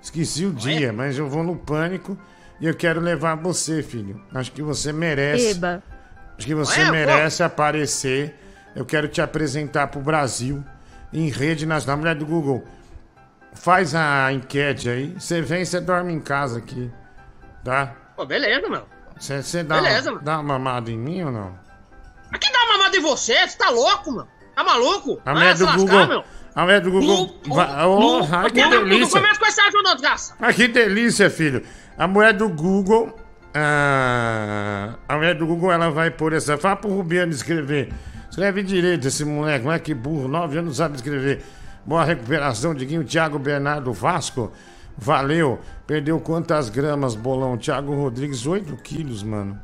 Esqueci 0.00 0.46
o 0.46 0.52
dia, 0.52 0.92
mas 0.92 1.18
eu 1.18 1.28
vou 1.28 1.42
no 1.42 1.56
pânico 1.56 2.16
e 2.60 2.66
eu 2.66 2.74
quero 2.74 3.00
levar 3.00 3.36
você, 3.36 3.82
filho. 3.82 4.20
Acho 4.32 4.52
que 4.52 4.62
você 4.62 4.92
merece. 4.92 5.50
Eba. 5.50 5.82
Acho 6.38 6.46
que 6.46 6.54
você 6.54 6.90
merece 6.90 7.42
aparecer. 7.42 8.36
Eu 8.74 8.84
quero 8.84 9.08
te 9.08 9.20
apresentar 9.20 9.88
pro 9.88 10.00
Brasil 10.00 10.64
em 11.12 11.28
rede 11.28 11.66
nacional. 11.66 11.98
Mulher 11.98 12.14
do 12.14 12.24
Google, 12.26 12.64
faz 13.52 13.94
a 13.94 14.32
enquete 14.32 14.88
aí. 14.88 15.14
Você 15.18 15.40
vem, 15.42 15.64
você 15.64 15.80
dorme 15.80 16.12
em 16.12 16.20
casa 16.20 16.58
aqui. 16.58 16.90
Tá? 17.64 17.94
Pô, 18.16 18.24
beleza, 18.26 18.68
meu. 18.68 18.84
Você 19.18 19.62
dá, 19.62 19.76
Beleza, 19.76 20.08
uma, 20.10 20.12
mano. 20.14 20.24
dá 20.24 20.34
uma 20.40 20.42
mamada 20.58 20.90
em 20.90 20.98
mim 20.98 21.22
ou 21.22 21.30
não? 21.30 21.54
Aqui 22.32 22.50
dá 22.50 22.58
uma 22.64 22.78
mamada 22.78 22.96
em 22.96 23.00
você, 23.00 23.46
você 23.46 23.56
tá 23.58 23.70
louco, 23.70 24.10
meu? 24.10 24.26
Tá 24.56 24.64
maluco? 24.64 25.20
A 25.24 25.32
mulher 25.34 25.54
do 25.54 25.64
lascar, 25.64 25.78
Google. 25.80 26.06
meu. 26.08 26.24
A 26.54 26.62
mulher 26.62 26.80
do 26.80 26.90
Google. 26.90 27.16
Lu- 27.16 27.40
Oh, 27.54 28.26
ai, 28.30 28.50
que 28.50 28.60
Não, 28.62 28.70
não, 28.70 28.80
Não 28.80 28.88
delícia. 28.88 29.20
começa 29.20 29.62
com 29.70 29.82
não, 29.82 29.92
desgraça. 29.94 30.34
Ah, 30.40 30.52
que 30.52 30.66
delícia, 30.68 31.30
filho. 31.30 31.62
A 31.96 32.06
mulher 32.08 32.32
do 32.32 32.48
Google. 32.48 33.14
ah, 33.54 34.94
a 35.08 35.16
mulher 35.16 35.34
do 35.34 35.46
Google 35.46 35.72
ela 35.72 35.90
vai 35.90 36.10
pôr 36.10 36.32
essa. 36.32 36.58
Fala 36.58 36.76
pro 36.76 36.90
Rubiano 36.90 37.32
escrever. 37.32 37.92
Escreve 38.32 38.62
direito 38.62 39.06
esse 39.06 39.26
moleque, 39.26 39.62
não 39.62 39.72
é 39.72 39.78
que 39.78 39.92
burro, 39.92 40.26
nove 40.26 40.56
anos 40.56 40.78
sabe 40.78 40.96
escrever. 40.96 41.42
Boa 41.84 42.02
recuperação, 42.02 42.74
Diguinho. 42.74 43.04
Thiago 43.04 43.38
Bernardo 43.38 43.92
Vasco. 43.92 44.50
Valeu. 44.96 45.60
Perdeu 45.86 46.18
quantas 46.18 46.70
gramas, 46.70 47.14
bolão? 47.14 47.58
Thiago 47.58 47.94
Rodrigues, 47.94 48.46
8 48.46 48.74
quilos, 48.76 49.22
mano. 49.22 49.60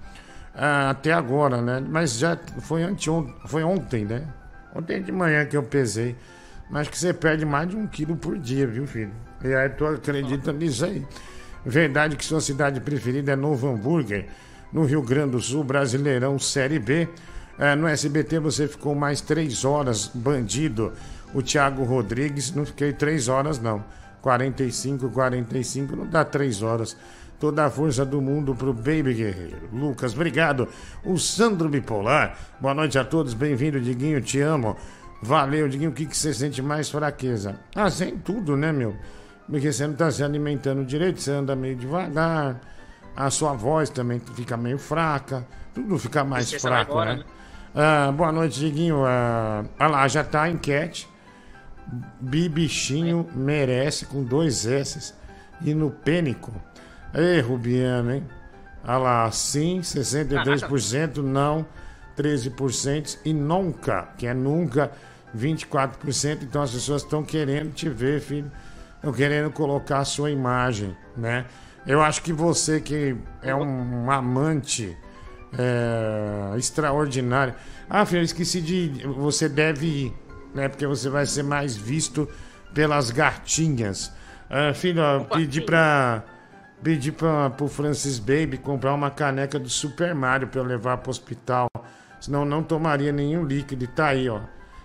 Ah, 0.54 0.90
até 0.90 1.14
agora, 1.14 1.62
né? 1.62 1.82
Mas 1.88 2.18
já 2.18 2.36
foi 2.60 2.82
anteontem, 2.82 3.34
foi 3.46 3.62
ontem, 3.62 4.04
né? 4.04 4.28
Ontem 4.76 5.02
de 5.02 5.12
manhã 5.12 5.46
que 5.46 5.56
eu 5.56 5.62
pesei. 5.62 6.14
Mas 6.70 6.88
que 6.88 6.98
você 6.98 7.14
perde 7.14 7.46
mais 7.46 7.70
de 7.70 7.74
um 7.74 7.86
quilo 7.86 8.16
por 8.16 8.36
dia, 8.36 8.66
viu, 8.66 8.86
filho? 8.86 9.12
E 9.42 9.54
aí 9.54 9.70
tu 9.70 9.86
acredita 9.86 10.52
nisso 10.52 10.84
aí. 10.84 11.06
Verdade 11.64 12.16
que 12.16 12.24
sua 12.24 12.42
cidade 12.42 12.82
preferida 12.82 13.32
é 13.32 13.36
Novo 13.36 13.66
Hambúrguer, 13.66 14.26
no 14.70 14.84
Rio 14.84 15.00
Grande 15.00 15.30
do 15.30 15.40
Sul, 15.40 15.64
Brasileirão 15.64 16.38
Série 16.38 16.78
B. 16.78 17.08
É, 17.58 17.74
no 17.74 17.88
SBT 17.88 18.38
você 18.38 18.68
ficou 18.68 18.94
mais 18.94 19.20
três 19.20 19.64
horas, 19.64 20.10
bandido. 20.14 20.92
O 21.34 21.42
Thiago 21.42 21.82
Rodrigues, 21.82 22.52
não 22.54 22.64
fiquei 22.64 22.92
três 22.92 23.28
horas, 23.28 23.58
não. 23.58 23.84
45, 24.22 25.10
45, 25.10 25.96
não 25.96 26.06
dá 26.06 26.24
três 26.24 26.62
horas. 26.62 26.96
Toda 27.40 27.64
a 27.64 27.70
força 27.70 28.04
do 28.04 28.20
mundo 28.20 28.54
pro 28.54 28.72
Baby 28.72 29.14
Guerreiro. 29.14 29.68
Lucas, 29.72 30.14
obrigado. 30.14 30.68
O 31.04 31.18
Sandro 31.18 31.68
Bipolar. 31.68 32.36
Boa 32.60 32.74
noite 32.74 32.98
a 32.98 33.04
todos, 33.04 33.34
bem-vindo, 33.34 33.80
Diguinho, 33.80 34.20
te 34.20 34.40
amo. 34.40 34.76
Valeu, 35.20 35.68
Diguinho, 35.68 35.90
o 35.90 35.94
que, 35.94 36.06
que 36.06 36.16
você 36.16 36.32
sente 36.32 36.62
mais 36.62 36.88
fraqueza? 36.88 37.58
Ah, 37.74 37.90
sem 37.90 38.16
tudo, 38.18 38.56
né, 38.56 38.72
meu? 38.72 38.96
Porque 39.48 39.72
você 39.72 39.86
não 39.86 39.94
tá 39.94 40.10
se 40.10 40.22
alimentando 40.22 40.84
direito, 40.84 41.20
você 41.20 41.32
anda 41.32 41.56
meio 41.56 41.74
devagar, 41.74 42.60
a 43.16 43.30
sua 43.30 43.52
voz 43.52 43.88
também 43.90 44.20
fica 44.34 44.56
meio 44.56 44.78
fraca, 44.78 45.46
tudo 45.74 45.98
fica 45.98 46.22
mais 46.22 46.52
fraco, 46.52 46.92
embora, 46.92 47.16
né? 47.16 47.18
né? 47.18 47.37
Ah, 47.74 48.10
boa 48.12 48.32
noite, 48.32 48.58
Diguinho. 48.58 49.04
Ah, 49.04 49.64
ah 49.78 49.86
lá, 49.86 50.08
já 50.08 50.24
tá 50.24 50.42
a 50.42 50.50
enquete. 50.50 51.08
Bibichinho 52.20 53.28
merece 53.34 54.06
com 54.06 54.22
dois 54.22 54.66
S 54.66 55.14
e 55.62 55.74
no 55.74 55.90
pênico. 55.90 56.52
Ei, 57.14 57.40
Rubiano, 57.40 58.12
hein? 58.12 58.24
Ah 58.84 58.98
lá, 58.98 59.30
sim, 59.30 59.80
63%, 59.80 61.16
não, 61.22 61.66
13% 62.16 63.18
e 63.24 63.32
nunca, 63.32 64.08
que 64.16 64.26
é 64.26 64.34
nunca, 64.34 64.90
24%. 65.36 66.42
Então 66.42 66.62
as 66.62 66.70
pessoas 66.70 67.02
estão 67.02 67.22
querendo 67.22 67.72
te 67.72 67.88
ver, 67.88 68.20
filho. 68.20 68.50
Estão 68.96 69.12
querendo 69.12 69.50
colocar 69.50 69.98
a 69.98 70.04
sua 70.04 70.30
imagem, 70.30 70.96
né? 71.16 71.46
Eu 71.86 72.02
acho 72.02 72.22
que 72.22 72.32
você 72.32 72.80
que 72.80 73.16
é 73.42 73.54
um 73.54 74.10
amante 74.10 74.96
é, 75.56 76.56
extraordinário. 76.56 77.54
Ah, 77.88 78.04
filho, 78.04 78.20
eu 78.20 78.24
esqueci 78.24 78.60
de. 78.60 79.02
Você 79.16 79.48
deve 79.48 79.86
ir, 79.86 80.14
né? 80.54 80.68
Porque 80.68 80.86
você 80.86 81.08
vai 81.08 81.24
ser 81.26 81.42
mais 81.42 81.76
visto 81.76 82.28
pelas 82.74 83.10
gatinhas. 83.10 84.12
Ah, 84.50 84.72
filho, 84.74 85.02
ó, 85.02 85.20
pedi 85.20 85.60
pra. 85.60 86.22
Pedi 86.80 87.10
pra, 87.10 87.50
pro 87.50 87.66
Francis 87.66 88.20
Baby 88.20 88.56
comprar 88.56 88.94
uma 88.94 89.10
caneca 89.10 89.58
do 89.58 89.68
Super 89.68 90.14
Mario 90.14 90.46
pra 90.46 90.60
eu 90.60 90.64
levar 90.64 90.98
pro 90.98 91.10
hospital. 91.10 91.66
Senão 92.20 92.44
não 92.44 92.62
tomaria 92.62 93.10
nenhum 93.10 93.44
líquido. 93.44 93.82
E 93.82 93.86
tá 93.88 94.06
aí, 94.08 94.28
ó. 94.28 94.40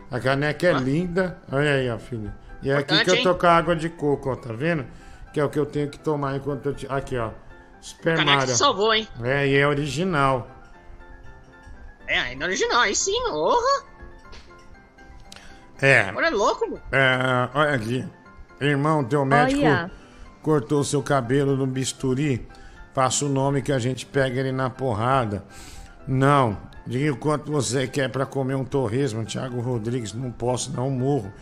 A 0.09 0.19
caneca 0.19 0.65
é 0.67 0.73
linda. 0.73 1.37
Olha 1.51 1.71
aí, 1.73 1.89
ó, 1.91 1.97
filho. 1.99 2.33
E 2.63 2.71
é 2.71 2.77
aqui 2.77 3.03
que 3.03 3.11
eu 3.11 3.21
tô 3.21 3.35
com 3.35 3.45
a 3.45 3.51
água 3.57 3.75
de 3.75 3.89
coco, 3.89 4.31
ó. 4.31 4.35
Tá 4.35 4.51
vendo? 4.53 4.85
Que 5.31 5.39
é 5.39 5.43
o 5.45 5.49
que 5.49 5.59
eu 5.59 5.67
tenho 5.67 5.87
que 5.87 5.99
tomar 5.99 6.35
enquanto 6.35 6.65
eu. 6.67 6.73
te- 6.73 6.87
Aqui, 6.89 7.15
ó. 7.15 7.29
Super 7.79 8.15
Caneca 8.17 8.37
Mario. 8.37 8.55
salvou, 8.55 8.91
hein? 8.91 9.07
É, 9.21 9.47
e 9.47 9.55
é 9.55 9.67
original. 9.67 10.47
É, 12.07 12.19
ainda 12.19 12.45
original, 12.45 12.81
aí 12.81 12.95
sim, 12.95 13.19
porra. 13.29 13.83
É, 15.81 16.01
Agora 16.01 16.27
é 16.27 16.29
louco, 16.29 16.67
meu. 16.67 16.79
é, 16.91 17.49
olha 17.53 17.75
aqui. 17.75 18.05
Irmão, 18.61 19.03
teu 19.03 19.25
médico 19.25 19.61
Olha. 19.61 19.91
cortou 20.41 20.83
seu 20.83 21.01
cabelo 21.03 21.57
no 21.57 21.67
bisturi. 21.67 22.47
Passa 22.93 23.25
o 23.25 23.29
nome 23.29 23.61
que 23.61 23.71
a 23.71 23.79
gente 23.79 24.05
pega 24.05 24.39
ele 24.39 24.51
na 24.51 24.69
porrada. 24.69 25.43
Não. 26.07 26.57
Diga 26.85 27.11
o 27.13 27.17
quanto 27.17 27.51
você 27.51 27.87
quer 27.87 28.09
pra 28.09 28.25
comer 28.25 28.55
um 28.55 28.63
torresmo, 28.63 29.25
Thiago 29.25 29.59
Rodrigues. 29.61 30.13
Não 30.13 30.31
posso, 30.31 30.71
não 30.71 30.89
morro. 30.89 31.33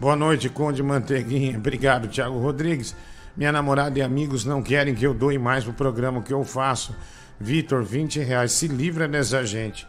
Boa 0.00 0.14
noite, 0.14 0.48
Conde 0.48 0.82
Manteiguinha. 0.82 1.56
Obrigado, 1.58 2.08
Thiago 2.08 2.38
Rodrigues. 2.38 2.94
Minha 3.36 3.52
namorada 3.52 3.98
e 3.98 4.02
amigos 4.02 4.44
não 4.44 4.62
querem 4.62 4.94
que 4.94 5.06
eu 5.06 5.12
doe 5.12 5.38
mais 5.38 5.64
pro 5.64 5.72
programa 5.72 6.22
que 6.22 6.32
eu 6.32 6.44
faço. 6.44 6.94
Vitor, 7.40 7.82
20 7.82 8.20
reais. 8.20 8.52
Se 8.52 8.68
livra 8.68 9.06
dessa 9.06 9.44
gente. 9.44 9.86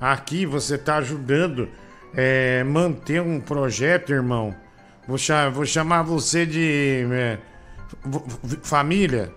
Aqui 0.00 0.44
você 0.46 0.76
tá 0.76 0.96
ajudando 0.96 1.68
é, 2.14 2.62
manter 2.64 3.20
um 3.20 3.40
projeto, 3.40 4.12
irmão. 4.12 4.54
Vou, 5.06 5.18
cha- 5.18 5.48
vou 5.48 5.64
chamar 5.64 6.02
você 6.02 6.44
de 6.44 7.06
é, 7.12 7.38
família. 8.62 9.32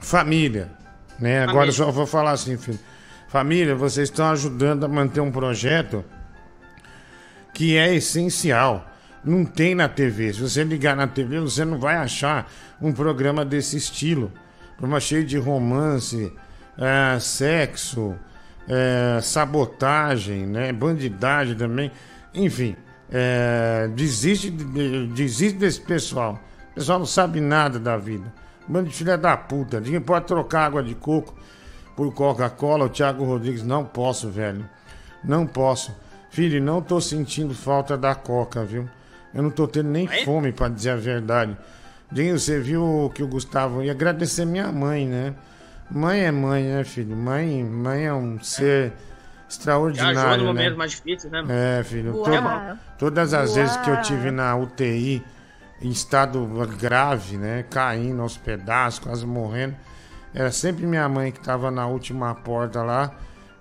Família. 0.00 0.70
Né? 1.18 1.38
Agora 1.42 1.52
Família. 1.52 1.68
eu 1.68 1.72
só 1.72 1.90
vou 1.90 2.06
falar 2.06 2.32
assim, 2.32 2.56
filho. 2.56 2.78
Família, 3.28 3.74
vocês 3.74 4.08
estão 4.08 4.30
ajudando 4.30 4.84
a 4.84 4.88
manter 4.88 5.20
um 5.20 5.30
projeto 5.30 6.04
que 7.52 7.76
é 7.76 7.94
essencial. 7.94 8.90
Não 9.24 9.44
tem 9.44 9.74
na 9.74 9.88
TV. 9.88 10.32
Se 10.32 10.40
você 10.40 10.62
ligar 10.64 10.94
na 10.94 11.06
TV, 11.06 11.40
você 11.40 11.64
não 11.64 11.78
vai 11.78 11.96
achar 11.96 12.50
um 12.80 12.92
programa 12.92 13.44
desse 13.44 13.76
estilo. 13.76 14.30
Programa 14.76 15.00
cheio 15.00 15.24
de 15.24 15.38
romance, 15.38 16.32
eh, 16.78 17.18
sexo, 17.20 18.14
eh, 18.68 19.20
sabotagem, 19.22 20.46
né? 20.46 20.72
bandidagem 20.72 21.56
também. 21.56 21.90
Enfim, 22.34 22.76
eh, 23.10 23.88
desiste, 23.94 24.50
de- 24.50 24.64
de- 24.64 25.06
desiste 25.08 25.58
desse 25.58 25.80
pessoal. 25.80 26.40
O 26.72 26.74
pessoal 26.74 26.98
não 26.98 27.06
sabe 27.06 27.40
nada 27.40 27.78
da 27.78 27.96
vida. 27.96 28.32
Bando 28.66 28.88
de 28.88 28.94
filha 28.96 29.16
da 29.16 29.36
puta. 29.36 29.78
Ninguém 29.80 30.00
pode 30.00 30.26
trocar 30.26 30.64
água 30.66 30.82
de 30.82 30.94
coco 30.94 31.34
por 31.94 32.12
Coca-Cola. 32.12 32.86
O 32.86 32.88
Thiago 32.88 33.24
Rodrigues, 33.24 33.62
não 33.62 33.84
posso, 33.84 34.28
velho. 34.30 34.68
Não 35.22 35.46
posso. 35.46 35.94
Filho, 36.30 36.60
não 36.62 36.80
tô 36.82 37.00
sentindo 37.00 37.54
falta 37.54 37.96
da 37.96 38.14
Coca, 38.14 38.64
viu? 38.64 38.88
Eu 39.32 39.42
não 39.42 39.50
tô 39.50 39.68
tendo 39.68 39.90
nem 39.90 40.08
fome, 40.24 40.50
pra 40.52 40.68
dizer 40.68 40.90
a 40.90 40.96
verdade. 40.96 41.56
Dinho, 42.10 42.38
você 42.38 42.58
viu 42.58 43.10
que 43.14 43.22
o 43.22 43.28
Gustavo 43.28 43.82
ia 43.82 43.92
agradecer 43.92 44.44
minha 44.44 44.72
mãe, 44.72 45.06
né? 45.06 45.34
Mãe 45.94 46.20
é 46.24 46.30
mãe, 46.32 46.64
né, 46.64 46.84
filho? 46.84 47.16
Mãe, 47.16 47.62
mãe 47.64 48.04
é 48.06 48.12
um 48.12 48.40
ser 48.42 48.92
extraordinário, 49.48 50.18
ajuda 50.18 50.36
no 50.38 50.42
né? 50.42 50.46
momento 50.64 50.76
mais 50.76 50.90
difícil, 50.92 51.30
né? 51.30 51.44
É, 51.48 51.82
filho. 51.84 52.16
Uau. 52.16 52.24
Toda- 52.24 52.78
todas 52.98 53.32
as 53.34 53.54
vezes 53.54 53.76
que 53.78 53.88
eu 53.90 53.94
Uau. 53.94 54.02
tive 54.02 54.30
na 54.30 54.56
UTI, 54.56 55.22
em 55.80 55.90
estado 55.90 56.44
grave, 56.78 57.36
né? 57.36 57.64
Caindo 57.70 58.22
aos 58.22 58.36
pedaços, 58.36 58.98
quase 58.98 59.24
morrendo. 59.26 59.76
Era 60.34 60.50
sempre 60.50 60.84
minha 60.86 61.08
mãe 61.08 61.30
que 61.30 61.38
tava 61.40 61.70
na 61.70 61.86
última 61.86 62.34
porta 62.34 62.82
lá, 62.82 63.12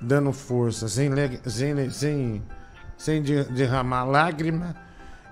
dando 0.01 0.31
força, 0.33 0.87
sem, 0.89 1.11
sem, 1.45 1.89
sem, 1.91 2.43
sem 2.97 3.21
de- 3.21 3.43
derramar 3.45 4.05
lágrima 4.05 4.75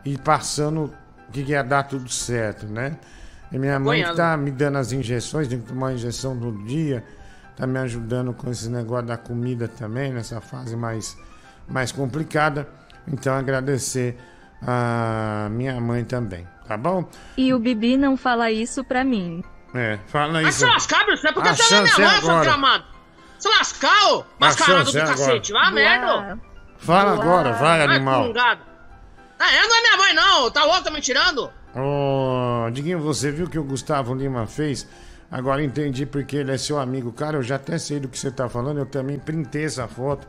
e 0.05 0.17
passando 0.19 0.93
que 1.31 1.41
ia 1.41 1.63
dar 1.63 1.83
tudo 1.83 2.09
certo, 2.09 2.67
né? 2.67 2.97
E 3.51 3.57
minha 3.59 3.79
mãe 3.79 3.99
que 3.99 4.09
Apoiando. 4.09 4.17
tá 4.31 4.37
me 4.37 4.51
dando 4.51 4.77
as 4.77 4.91
injeções, 4.91 5.47
tem 5.47 5.59
que 5.59 5.67
tomar 5.67 5.87
uma 5.87 5.93
injeção 5.93 6.37
todo 6.39 6.63
dia, 6.63 7.03
tá 7.57 7.67
me 7.67 7.77
ajudando 7.79 8.33
com 8.33 8.49
esse 8.49 8.69
negócio 8.69 9.07
da 9.07 9.17
comida 9.17 9.67
também, 9.67 10.13
nessa 10.13 10.39
fase 10.39 10.75
mais, 10.75 11.17
mais 11.67 11.91
complicada. 11.91 12.67
Então, 13.07 13.33
agradecer 13.35 14.17
a 14.65 15.47
minha 15.51 15.79
mãe 15.81 16.03
também, 16.05 16.47
tá 16.67 16.77
bom? 16.77 17.03
E 17.35 17.53
o 17.53 17.59
Bibi 17.59 17.97
não 17.97 18.15
fala 18.15 18.51
isso 18.51 18.83
pra 18.83 19.03
mim. 19.03 19.43
É, 19.73 19.99
fala 20.07 20.33
Vai 20.33 20.49
isso. 20.49 20.59
se 20.59 20.65
lascar, 20.65 21.05
Bruce, 21.05 21.25
é 21.27 21.31
porque 21.31 21.49
A 21.49 21.55
você 21.55 21.73
não 21.73 21.79
é 21.79 21.83
minha 21.83 21.93
é 21.95 21.99
mãe, 21.99 22.19
seu 22.21 22.29
agora. 22.29 22.45
gramado. 22.45 22.83
Se 23.39 23.47
lascar, 23.49 24.11
ô, 24.13 24.23
mascarado 24.39 24.91
do 24.91 24.97
é 24.97 25.01
agora. 25.01 25.17
cacete. 25.17 25.51
Vá, 25.51 25.71
merda. 25.71 26.39
Fala 26.77 27.13
agora, 27.13 27.51
vai, 27.53 27.85
Vai, 27.85 27.95
animal. 27.95 28.31
Ah, 28.37 29.51
ela 29.55 29.67
não 29.67 29.75
é 29.77 29.81
minha 29.81 29.97
mãe, 29.97 30.13
não. 30.13 30.51
Tá 30.51 30.63
louco, 30.63 30.83
tá 30.83 30.91
me 30.91 31.01
tirando? 31.01 31.49
Ô, 31.75 32.69
Diguinho, 32.71 32.99
você 32.99 33.31
viu 33.31 33.45
o 33.45 33.49
que 33.49 33.57
o 33.57 33.63
Gustavo 33.63 34.13
Lima 34.13 34.45
fez? 34.45 34.87
Agora 35.31 35.63
entendi 35.63 36.05
porque 36.05 36.35
ele 36.37 36.51
é 36.51 36.57
seu 36.57 36.77
amigo. 36.77 37.13
Cara, 37.13 37.37
eu 37.37 37.43
já 37.43 37.55
até 37.55 37.77
sei 37.77 38.01
do 38.01 38.09
que 38.09 38.19
você 38.19 38.29
tá 38.29 38.49
falando. 38.49 38.79
Eu 38.79 38.85
também 38.85 39.17
printei 39.17 39.63
essa 39.63 39.87
foto, 39.87 40.27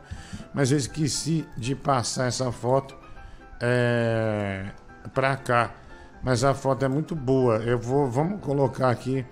mas 0.53 0.71
eu 0.71 0.77
esqueci 0.77 1.45
de 1.57 1.75
passar 1.75 2.27
essa 2.27 2.49
foto 2.53 2.95
é, 3.59 4.71
pra 5.13 5.35
cá. 5.35 5.71
Mas 6.23 6.45
a 6.45 6.53
foto 6.53 6.85
é 6.85 6.87
muito 6.87 7.15
boa. 7.15 7.57
Eu 7.57 7.77
vou. 7.77 8.09
Vamos 8.09 8.39
colocar 8.39 8.89
aqui. 8.89 9.25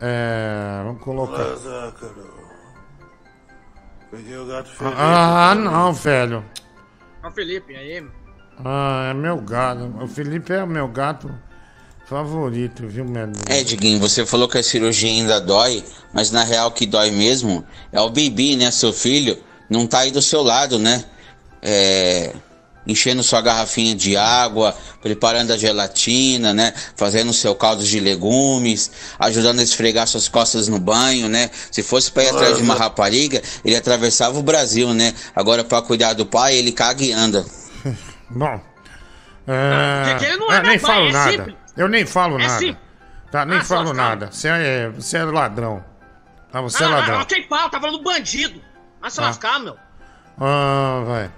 É, 0.00 0.82
vamos 0.84 1.00
colocar. 1.00 1.44
Olá, 1.44 1.56
Zácaro. 1.56 2.34
Peguei 4.10 4.36
o 4.36 4.46
gato 4.46 4.68
Felipe. 4.70 4.96
Ah, 4.98 5.54
não, 5.54 5.92
velho. 5.92 6.44
Ó, 7.22 7.30
Felipe, 7.30 7.76
aí. 7.76 8.04
Ah, 8.62 9.08
é 9.10 9.14
meu 9.14 9.38
gato. 9.38 9.94
O 10.00 10.06
Felipe 10.06 10.52
é 10.52 10.62
o 10.62 10.66
meu 10.66 10.88
gato 10.88 11.30
favorito, 12.06 12.86
viu, 12.86 13.04
meu? 13.04 13.30
É, 13.48 13.62
Diguinho, 13.62 13.98
você 13.98 14.26
falou 14.26 14.48
que 14.48 14.58
a 14.58 14.62
cirurgia 14.62 15.10
ainda 15.10 15.40
dói, 15.40 15.82
mas 16.12 16.30
na 16.30 16.44
real 16.44 16.70
que 16.70 16.86
dói 16.86 17.10
mesmo 17.10 17.64
é 17.90 18.00
o 18.00 18.10
Bibi, 18.10 18.56
né? 18.56 18.70
Seu 18.70 18.92
filho 18.92 19.38
não 19.68 19.86
tá 19.86 20.00
aí 20.00 20.10
do 20.10 20.20
seu 20.20 20.42
lado, 20.42 20.78
né? 20.78 21.04
É, 21.62 22.34
enchendo 22.86 23.22
sua 23.22 23.40
garrafinha 23.40 23.94
de 23.94 24.16
água, 24.16 24.76
preparando 25.00 25.52
a 25.52 25.56
gelatina, 25.56 26.52
né? 26.52 26.74
Fazendo 26.94 27.32
seu 27.32 27.54
caldo 27.54 27.82
de 27.82 27.98
legumes, 27.98 28.90
ajudando 29.18 29.60
a 29.60 29.62
esfregar 29.62 30.06
suas 30.06 30.28
costas 30.28 30.68
no 30.68 30.78
banho, 30.78 31.28
né? 31.28 31.50
Se 31.70 31.82
fosse 31.82 32.12
pra 32.12 32.24
ir 32.24 32.28
atrás 32.28 32.56
de 32.56 32.62
uma 32.62 32.74
rapariga, 32.74 33.42
ele 33.64 33.76
atravessava 33.76 34.38
o 34.38 34.42
Brasil, 34.42 34.92
né? 34.92 35.14
Agora 35.34 35.64
pra 35.64 35.80
cuidar 35.80 36.12
do 36.12 36.26
pai, 36.26 36.56
ele 36.56 36.72
caga 36.72 37.02
e 37.02 37.12
anda. 37.12 37.44
Bom. 38.30 38.60
É, 39.46 40.10
Porque 40.10 40.24
ele 40.26 40.36
não 40.38 40.46
eu 40.46 40.52
é 40.52 40.62
nem 40.62 40.78
pai, 40.78 40.78
falo 40.78 41.08
é 41.08 41.12
nada. 41.12 41.30
simples. 41.32 41.56
Eu 41.76 41.88
nem 41.88 42.06
falo 42.06 42.34
É 42.38 42.46
nada. 42.46 42.58
simples. 42.58 42.84
Tá, 43.30 43.44
nem 43.44 43.58
Ah, 43.58 43.64
falo 43.64 43.86
só 43.88 43.92
nada. 43.94 44.30
Você 44.32 44.48
é, 44.48 44.88
você 44.90 45.16
é 45.18 45.24
ladrão. 45.24 45.84
Ah, 46.52 46.60
você 46.60 46.82
é 46.82 46.86
Ah, 46.86 46.90
ladrão. 46.90 47.20
ok, 47.20 47.42
pau, 47.48 47.68
tá 47.68 47.80
falando 47.80 48.02
bandido. 48.02 48.60
Vai 49.00 49.10
se 49.10 49.20
Ah. 49.20 49.24
lascar, 49.24 49.58
meu. 49.60 49.76
Ah, 50.40 51.02
vai. 51.06 51.30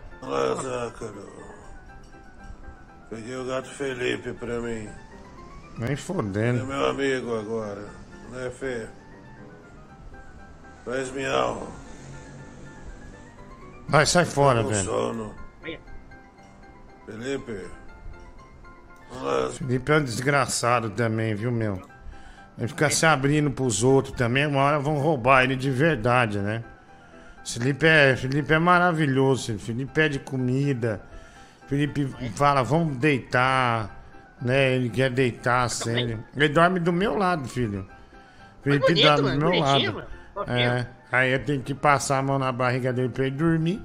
Peguei 3.11 3.37
o 3.37 3.45
gato 3.47 3.69
Felipe 3.69 4.33
pra 4.33 4.61
mim. 4.61 4.89
Nem 5.79 5.93
É 5.93 5.97
fodendo. 5.97 6.67
meu 6.67 6.87
amigo 6.91 7.39
agora, 7.39 7.87
né, 8.31 8.51
Fê? 8.51 8.87
Faz 10.85 11.11
miau. 11.13 11.69
Vai, 13.89 14.07
sai 14.07 14.25
fora, 14.25 14.63
velho. 14.63 14.85
sono. 14.85 15.35
Felipe. 17.07 17.71
Felipe 19.53 19.93
é 19.93 19.97
um 19.97 20.05
desgraçado 20.05 20.91
também, 20.91 21.35
viu, 21.35 21.53
meu? 21.53 21.81
Ele 22.59 22.69
fica 22.69 22.91
se 22.91 23.07
abrindo 23.07 23.51
pros 23.51 23.83
outros 23.85 24.17
também, 24.17 24.47
uma 24.47 24.63
hora 24.63 24.79
vão 24.79 24.99
roubar 24.99 25.45
ele 25.45 25.57
de 25.57 25.71
verdade, 25.71 26.39
né? 26.39 26.65
Felipe 27.45 27.87
é, 27.87 28.17
Felipe 28.17 28.53
é 28.53 28.59
maravilhoso, 28.59 29.57
Felipe 29.59 29.93
pede 29.93 30.19
comida, 30.19 31.01
Felipe 31.69 32.07
fala, 32.35 32.63
vamos 32.63 32.97
deitar, 32.97 34.05
né? 34.43 34.75
Ele 34.75 34.91
quer 34.91 35.11
deitar 35.11 35.69
sempre. 35.69 36.19
Ele 36.35 36.49
dorme 36.49 36.81
do 36.81 36.93
meu 36.93 37.17
lado, 37.17 37.49
filho. 37.49 37.87
Felipe 38.63 38.87
bonito, 38.87 39.05
dorme 39.05 39.31
do 39.31 39.51
meu 39.51 39.61
lado. 39.61 39.95
mano. 39.95 40.07
É, 40.49 40.87
aí 41.13 41.33
eu 41.33 41.45
tenho 41.45 41.63
que 41.63 41.75
passar 41.75 42.19
a 42.19 42.23
mão 42.23 42.39
na 42.39 42.51
barriga 42.51 42.93
dele 42.93 43.09
pra 43.09 43.27
ele 43.27 43.37
dormir. 43.37 43.83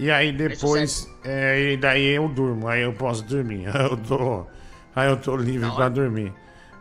E 0.00 0.10
aí 0.10 0.32
depois, 0.32 1.06
é, 1.22 1.74
e 1.74 1.76
daí 1.76 2.06
eu 2.06 2.26
durmo, 2.26 2.66
aí 2.66 2.80
eu 2.80 2.92
posso 2.94 3.22
dormir. 3.22 3.68
Aí 3.76 3.84
eu 3.84 3.98
tô, 3.98 4.46
aí 4.96 5.10
eu 5.10 5.16
tô 5.18 5.36
livre 5.36 5.70
pra 5.72 5.90
dormir. 5.90 6.32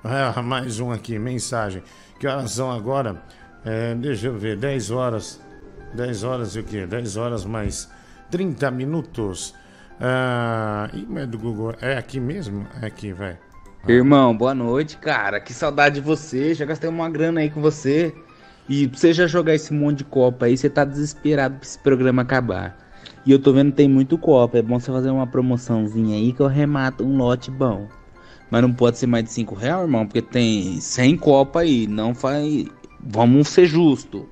Ah, 0.01 0.41
mais 0.41 0.79
um 0.79 0.89
aqui, 0.89 1.19
mensagem. 1.19 1.83
Que 2.17 2.25
horas 2.27 2.51
são 2.51 2.71
agora? 2.71 3.21
É, 3.65 3.93
deixa 3.93 4.27
eu 4.27 4.37
ver, 4.37 4.55
10 4.55 4.89
horas. 4.91 5.41
10 5.93 6.23
horas 6.23 6.55
e 6.55 6.61
o 6.61 6.63
quê? 6.63 6.85
10 6.85 7.17
horas 7.17 7.43
mais 7.43 7.89
30 8.31 8.71
minutos. 8.71 9.53
Ah, 9.99 10.89
ih, 10.93 11.05
mas 11.09 11.23
é 11.23 11.27
do 11.27 11.37
Google. 11.37 11.75
É 11.81 11.97
aqui 11.97 12.21
mesmo? 12.21 12.65
É 12.81 12.85
aqui, 12.85 13.11
vai. 13.11 13.37
Irmão, 13.85 14.35
boa 14.35 14.53
noite, 14.53 14.95
cara. 14.95 15.41
Que 15.41 15.53
saudade 15.53 15.95
de 15.95 16.01
você. 16.01 16.53
Já 16.53 16.63
gastei 16.63 16.89
uma 16.89 17.09
grana 17.09 17.41
aí 17.41 17.49
com 17.49 17.59
você. 17.59 18.15
E 18.69 18.87
pra 18.87 18.97
você 18.97 19.11
já 19.11 19.27
jogar 19.27 19.55
esse 19.55 19.73
monte 19.73 19.97
de 19.97 20.03
copa 20.05 20.45
aí, 20.45 20.55
você 20.55 20.69
tá 20.69 20.85
desesperado 20.85 21.55
pra 21.55 21.65
esse 21.65 21.77
programa 21.79 22.21
acabar. 22.21 22.88
E 23.25 23.31
eu 23.31 23.39
tô 23.39 23.53
vendo 23.53 23.71
que 23.71 23.77
tem 23.77 23.89
muito 23.89 24.17
copa. 24.17 24.57
É 24.57 24.61
bom 24.61 24.79
você 24.79 24.91
fazer 24.91 25.09
uma 25.09 25.27
promoçãozinha 25.27 26.15
aí 26.15 26.33
que 26.33 26.41
eu 26.41 26.47
remato 26.47 27.03
um 27.03 27.17
lote 27.17 27.51
bom. 27.51 27.87
Mas 28.49 28.61
não 28.61 28.73
pode 28.73 28.97
ser 28.97 29.07
mais 29.07 29.25
de 29.25 29.31
5 29.31 29.53
reais, 29.53 29.81
irmão, 29.81 30.05
porque 30.05 30.21
tem 30.21 30.79
100 30.81 31.17
copa 31.17 31.59
aí. 31.61 31.85
Não 31.85 32.15
faz. 32.15 32.65
Vamos 32.99 33.47
ser 33.49 33.65
justo. 33.65 34.27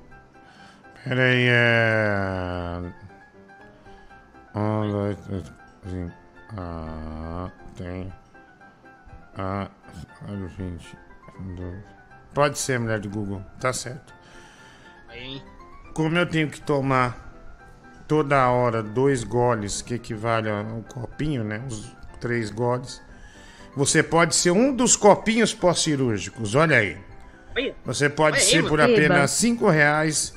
Pera 1.04 1.22
aí, 1.22 1.46
é. 1.48 2.92
Um, 4.54 4.90
dois, 4.90 5.16
três, 5.20 5.44
cinco. 5.88 6.12
Ah, 6.56 7.50
tem. 7.76 8.12
Ah, 9.36 9.70
20. 10.26 10.96
dois. 11.56 11.84
Pode 12.34 12.58
ser, 12.58 12.78
mulher 12.80 12.98
do 12.98 13.08
Google, 13.08 13.42
tá 13.60 13.72
certo. 13.72 14.12
Aí. 15.08 15.40
Como 15.94 16.16
eu 16.18 16.26
tenho 16.28 16.50
que 16.50 16.60
tomar 16.60 17.27
toda 18.08 18.50
hora 18.50 18.82
dois 18.82 19.22
goles, 19.22 19.82
que 19.82 19.94
equivale 19.94 20.48
a 20.48 20.60
um 20.62 20.82
copinho, 20.82 21.44
né? 21.44 21.62
Os 21.68 21.92
três 22.18 22.50
goles. 22.50 23.00
Você 23.76 24.02
pode 24.02 24.34
ser 24.34 24.50
um 24.50 24.74
dos 24.74 24.96
copinhos 24.96 25.54
pós-cirúrgicos, 25.54 26.54
olha 26.54 26.78
aí. 26.78 26.96
Você 27.84 28.08
pode 28.08 28.40
ser 28.40 28.66
por 28.66 28.80
apenas 28.80 29.30
cinco 29.32 29.68
reais 29.68 30.34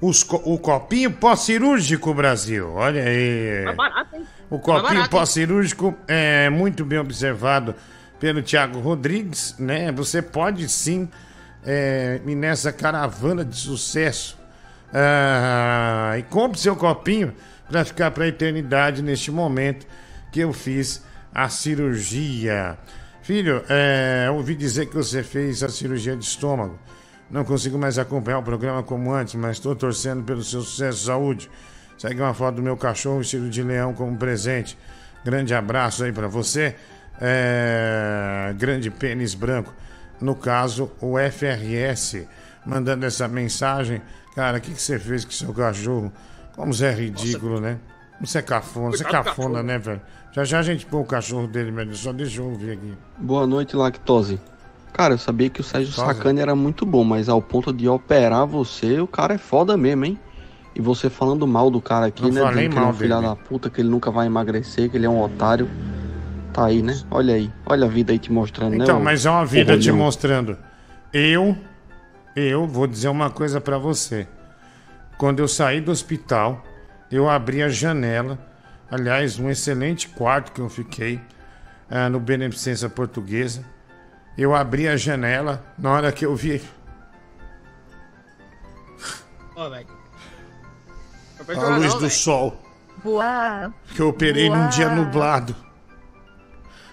os 0.00 0.22
o 0.22 0.58
copinho 0.58 1.12
pós-cirúrgico 1.12 2.12
Brasil. 2.14 2.72
Olha 2.72 3.04
aí. 3.04 3.64
Tá? 3.76 4.06
O 4.50 4.58
Tá 4.58 4.64
copinho 4.64 5.08
pós-cirúrgico 5.08 5.94
é 6.08 6.50
muito 6.50 6.84
bem 6.84 6.98
observado 6.98 7.74
pelo 8.18 8.42
Thiago 8.42 8.80
Rodrigues, 8.80 9.54
né? 9.58 9.92
Você 9.92 10.22
pode 10.22 10.68
sim 10.68 11.08
é, 11.64 12.20
nessa 12.24 12.72
caravana 12.72 13.44
de 13.44 13.56
sucesso 13.56 14.41
ah, 14.92 16.14
e 16.18 16.22
compre 16.24 16.58
seu 16.58 16.76
copinho 16.76 17.32
para 17.68 17.84
ficar 17.84 18.10
para 18.10 18.24
a 18.24 18.28
eternidade 18.28 19.02
neste 19.02 19.30
momento 19.30 19.86
que 20.30 20.40
eu 20.40 20.52
fiz 20.52 21.02
a 21.34 21.48
cirurgia. 21.48 22.78
Filho, 23.22 23.64
é, 23.68 24.28
ouvi 24.30 24.54
dizer 24.54 24.86
que 24.86 24.94
você 24.94 25.22
fez 25.22 25.62
a 25.62 25.68
cirurgia 25.68 26.16
de 26.16 26.24
estômago. 26.24 26.78
Não 27.30 27.44
consigo 27.44 27.78
mais 27.78 27.98
acompanhar 27.98 28.38
o 28.38 28.42
programa 28.42 28.82
como 28.82 29.12
antes, 29.12 29.34
mas 29.36 29.56
estou 29.56 29.74
torcendo 29.74 30.22
pelo 30.22 30.42
seu 30.42 30.60
sucesso 30.60 31.02
e 31.02 31.06
saúde. 31.06 31.50
Segue 31.96 32.20
uma 32.20 32.34
foto 32.34 32.56
do 32.56 32.62
meu 32.62 32.76
cachorro 32.76 33.18
vestido 33.18 33.48
de 33.48 33.62
leão 33.62 33.94
como 33.94 34.16
presente. 34.18 34.76
Grande 35.24 35.54
abraço 35.54 36.04
aí 36.04 36.12
pra 36.12 36.26
você. 36.26 36.74
É, 37.20 38.52
Grande 38.58 38.90
pênis 38.90 39.34
branco. 39.34 39.72
No 40.20 40.34
caso, 40.34 40.90
o 41.00 41.14
FRS 41.18 42.26
mandando 42.66 43.06
essa 43.06 43.26
mensagem. 43.28 44.02
Cara, 44.34 44.58
o 44.58 44.60
que, 44.60 44.72
que 44.72 44.80
você 44.80 44.98
fez 44.98 45.24
com 45.24 45.30
seu 45.30 45.52
cachorro? 45.52 46.12
Como 46.56 46.72
você 46.72 46.86
é 46.86 46.92
ridículo, 46.92 47.60
né? 47.60 47.78
Você 48.20 48.38
é 48.38 48.42
cafona, 48.42 48.90
você 48.90 49.02
é 49.02 49.08
cafona, 49.08 49.62
né, 49.62 49.78
velho? 49.78 50.00
Já 50.32 50.44
já 50.44 50.60
a 50.60 50.62
gente 50.62 50.86
põe 50.86 51.00
o 51.00 51.04
cachorro 51.04 51.46
dele, 51.46 51.70
mas 51.70 51.98
só 51.98 52.12
deixa 52.12 52.40
eu 52.40 52.46
ouvir 52.46 52.72
aqui. 52.72 52.94
Boa 53.18 53.46
noite, 53.46 53.76
Lactose. 53.76 54.40
Cara, 54.92 55.14
eu 55.14 55.18
sabia 55.18 55.50
que 55.50 55.60
o 55.60 55.64
Sérgio 55.64 55.94
Tosa. 55.94 56.14
Sacani 56.14 56.40
era 56.40 56.54
muito 56.54 56.86
bom, 56.86 57.02
mas 57.02 57.28
ao 57.28 57.40
ponto 57.42 57.72
de 57.72 57.88
operar 57.88 58.46
você, 58.46 59.00
o 59.00 59.06
cara 59.06 59.34
é 59.34 59.38
foda 59.38 59.76
mesmo, 59.76 60.04
hein? 60.04 60.18
E 60.74 60.80
você 60.80 61.10
falando 61.10 61.46
mal 61.46 61.70
do 61.70 61.80
cara 61.80 62.06
aqui, 62.06 62.22
Não 62.22 62.30
né? 62.30 62.40
falei 62.40 62.68
que 62.68 62.74
ele 62.74 62.78
é 62.78 62.80
um 62.80 62.84
mal 62.84 62.94
filho 62.94 63.20
da 63.22 63.36
puta, 63.36 63.68
que 63.68 63.80
ele 63.80 63.88
nunca 63.88 64.10
vai 64.10 64.26
emagrecer, 64.26 64.90
que 64.90 64.96
ele 64.96 65.04
é 65.06 65.10
um 65.10 65.20
otário. 65.22 65.68
Tá 66.52 66.66
aí, 66.66 66.82
né? 66.82 66.98
Olha 67.10 67.34
aí. 67.34 67.50
Olha 67.66 67.86
a 67.86 67.88
vida 67.88 68.12
aí 68.12 68.18
te 68.18 68.30
mostrando, 68.30 68.76
né? 68.76 68.84
Então, 68.84 69.00
mas 69.00 69.26
é 69.26 69.30
uma 69.30 69.44
vida 69.44 69.78
te 69.78 69.90
mostrando. 69.90 70.56
Eu, 71.12 71.56
eu 72.34 72.66
vou 72.66 72.86
dizer 72.86 73.08
uma 73.08 73.30
coisa 73.30 73.60
pra 73.60 73.78
você. 73.78 74.26
Quando 75.18 75.40
eu 75.40 75.48
saí 75.48 75.80
do 75.80 75.90
hospital, 75.90 76.64
eu 77.10 77.28
abri 77.28 77.62
a 77.62 77.68
janela. 77.68 78.38
Aliás, 78.90 79.38
um 79.38 79.50
excelente 79.50 80.08
quarto 80.08 80.52
que 80.52 80.60
eu 80.60 80.68
fiquei 80.68 81.20
ah, 81.90 82.08
no 82.08 82.18
Beneficência 82.18 82.88
Portuguesa. 82.88 83.64
Eu 84.36 84.54
abri 84.54 84.88
a 84.88 84.96
janela 84.96 85.64
na 85.78 85.90
hora 85.90 86.12
que 86.12 86.24
eu 86.24 86.34
vi 86.34 86.62
vai 91.46 91.56
a 91.56 91.76
luz 91.76 91.88
não, 91.88 91.94
do 91.94 92.00
velho. 92.00 92.10
sol. 92.10 92.62
Boa. 93.02 93.74
que 93.94 94.00
eu 94.00 94.08
operei 94.08 94.48
num 94.48 94.60
Uau. 94.60 94.68
dia 94.68 94.88
nublado. 94.88 95.54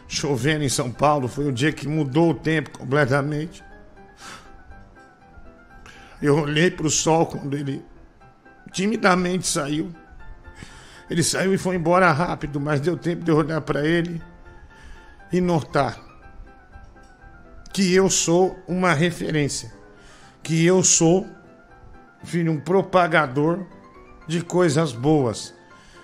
Chovendo 0.08 0.63
em 0.63 0.69
São 0.69 0.91
Paulo, 0.91 1.28
foi 1.28 1.47
o 1.47 1.52
dia 1.52 1.71
que 1.71 1.88
mudou 1.88 2.32
o 2.32 2.34
tempo 2.34 2.80
completamente. 2.80 3.63
Eu 6.22 6.38
olhei 6.40 6.70
pro 6.70 6.90
sol 6.90 7.26
quando 7.26 7.56
ele 7.56 7.84
timidamente 8.72 9.48
saiu. 9.48 9.92
Ele 11.10 11.24
saiu 11.24 11.54
e 11.54 11.58
foi 11.58 11.76
embora 11.76 12.12
rápido, 12.12 12.60
mas 12.60 12.80
deu 12.82 12.96
tempo 12.98 13.24
de 13.24 13.32
eu 13.32 13.38
olhar 13.38 13.62
para 13.62 13.86
ele 13.86 14.22
e 15.32 15.42
notar 15.42 16.00
que 17.72 17.94
eu 17.94 18.10
sou 18.10 18.58
uma 18.68 18.94
referência, 18.94 19.72
que 20.44 20.66
eu 20.66 20.84
sou, 20.84 21.28
filho, 22.24 22.52
um 22.52 22.60
propagador 22.60 23.66
de 24.28 24.42
coisas 24.42 24.92
boas. 24.92 25.54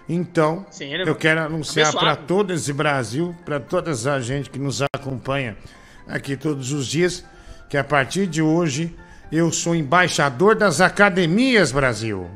Então, 0.07 0.65
Sim, 0.69 0.93
ele- 0.93 1.09
eu 1.09 1.15
quero 1.15 1.41
anunciar 1.41 1.91
para 1.91 2.15
todo 2.15 2.53
esse 2.53 2.71
Brasil, 2.71 3.35
para 3.43 3.59
toda 3.59 3.91
essa 3.91 4.19
gente 4.21 4.49
que 4.49 4.59
nos 4.59 4.81
acompanha 4.93 5.57
aqui 6.07 6.37
todos 6.37 6.71
os 6.71 6.85
dias, 6.87 7.25
que 7.67 7.75
a 7.77 7.83
partir 7.83 8.27
de 8.27 8.41
hoje 8.41 8.95
eu 9.35 9.51
sou 9.51 9.75
embaixador 9.75 10.55
das 10.55 10.79
academias, 10.79 11.71
Brasil. 11.71 12.29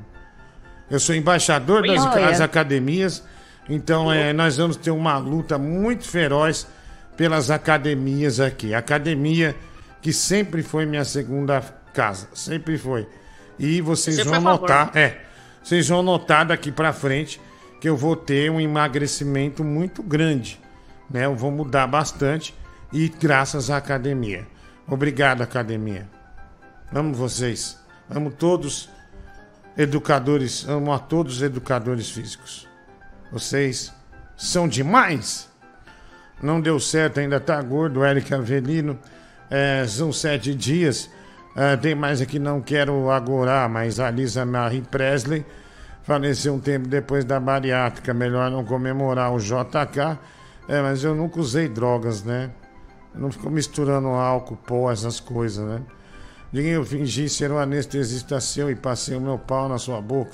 Eu 0.91 0.99
sou 0.99 1.15
embaixador 1.15 1.87
das, 1.87 2.03
das 2.13 2.41
academias, 2.41 3.23
então 3.69 4.11
é, 4.11 4.33
nós 4.33 4.57
vamos 4.57 4.75
ter 4.75 4.91
uma 4.91 5.17
luta 5.17 5.57
muito 5.57 6.03
feroz 6.05 6.67
pelas 7.15 7.49
academias 7.49 8.41
aqui. 8.41 8.73
Academia 8.73 9.55
que 10.01 10.11
sempre 10.11 10.61
foi 10.61 10.85
minha 10.85 11.05
segunda 11.05 11.61
casa, 11.93 12.27
sempre 12.33 12.77
foi. 12.77 13.07
E 13.57 13.79
vocês 13.79 14.17
Você 14.17 14.23
vão 14.25 14.41
favor. 14.41 14.61
notar, 14.61 14.91
é, 14.93 15.21
vocês 15.63 15.87
vão 15.87 16.03
notar 16.03 16.45
daqui 16.45 16.69
pra 16.71 16.91
frente 16.91 17.39
que 17.79 17.87
eu 17.87 17.95
vou 17.95 18.15
ter 18.15 18.51
um 18.51 18.59
emagrecimento 18.59 19.63
muito 19.63 20.03
grande, 20.03 20.59
né? 21.09 21.25
Eu 21.25 21.35
vou 21.35 21.51
mudar 21.51 21.87
bastante 21.87 22.53
e 22.91 23.07
graças 23.07 23.69
à 23.69 23.77
academia. 23.77 24.45
Obrigado, 24.85 25.41
academia. 25.41 26.18
Amo 26.93 27.13
vocês. 27.13 27.77
Amo 28.09 28.31
todos 28.31 28.89
educadores, 29.77 30.67
amo 30.67 30.91
a 30.91 30.97
todos 30.97 31.37
os 31.37 31.41
educadores 31.43 32.09
físicos. 32.09 32.67
Vocês 33.31 33.93
são 34.35 34.67
demais. 34.67 35.47
Não 36.41 36.59
deu 36.59 36.79
certo, 36.79 37.19
ainda 37.19 37.39
tá 37.39 37.61
gordo, 37.61 38.03
Eric 38.03 38.33
Avelino. 38.33 38.97
É, 39.51 39.85
são 39.87 40.11
sete 40.11 40.55
dias. 40.55 41.09
É, 41.55 41.77
tem 41.77 41.93
mais 41.93 42.21
aqui, 42.21 42.39
não 42.39 42.59
quero 42.59 43.11
agorar, 43.11 43.69
mas 43.69 43.99
a 43.99 44.09
Lisa 44.09 44.43
Marie 44.43 44.81
Presley 44.81 45.45
faleceu 46.01 46.55
um 46.55 46.59
tempo 46.59 46.87
depois 46.87 47.23
da 47.23 47.39
bariátrica. 47.39 48.15
Melhor 48.15 48.49
não 48.49 48.65
comemorar 48.65 49.31
o 49.31 49.37
JK. 49.37 50.17
É, 50.67 50.81
mas 50.81 51.03
eu 51.03 51.13
nunca 51.13 51.39
usei 51.39 51.67
drogas, 51.67 52.23
né? 52.23 52.49
Eu 53.13 53.21
não 53.21 53.31
fico 53.31 53.49
misturando 53.49 54.07
álcool, 54.07 54.55
pó, 54.55 54.91
essas 54.91 55.19
coisas, 55.19 55.63
né? 55.63 55.81
Diguinho, 56.51 56.75
eu 56.75 56.85
fingi 56.85 57.29
ser 57.29 57.51
um 57.51 57.59
anestesista 57.59 58.39
seu 58.39 58.71
e 58.71 58.75
passei 58.75 59.15
o 59.15 59.21
meu 59.21 59.37
pau 59.37 59.69
na 59.69 59.77
sua 59.77 60.01
boca 60.01 60.31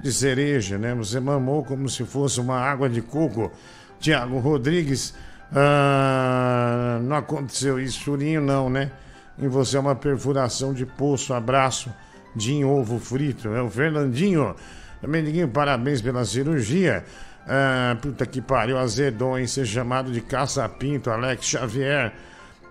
de 0.00 0.12
cereja, 0.12 0.78
né? 0.78 0.94
Você 0.94 1.18
mamou 1.18 1.64
como 1.64 1.88
se 1.88 2.04
fosse 2.04 2.40
uma 2.40 2.58
água 2.58 2.88
de 2.88 3.02
coco. 3.02 3.50
Tiago 3.98 4.38
Rodrigues, 4.38 5.12
ah, 5.52 7.00
não 7.02 7.16
aconteceu 7.16 7.80
isso, 7.80 8.00
churinho 8.00 8.40
não, 8.40 8.70
né? 8.70 8.92
Em 9.38 9.48
você 9.48 9.76
é 9.76 9.80
uma 9.80 9.96
perfuração 9.96 10.72
de 10.72 10.86
poço, 10.86 11.34
abraço, 11.34 11.92
de 12.34 12.64
ovo 12.64 12.98
frito. 12.98 13.48
É 13.48 13.60
o 13.60 13.68
Fernandinho. 13.68 14.54
Também, 15.00 15.24
Diguinho, 15.24 15.48
parabéns 15.48 16.00
pela 16.00 16.24
cirurgia. 16.24 17.04
Ah, 17.46 17.96
puta 18.00 18.24
que 18.24 18.40
pariu, 18.40 18.78
azedou 18.78 19.38
em 19.38 19.46
ser 19.46 19.66
chamado 19.66 20.12
de 20.12 20.20
caça-pinto, 20.20 21.10
Alex 21.10 21.44
Xavier. 21.44 22.12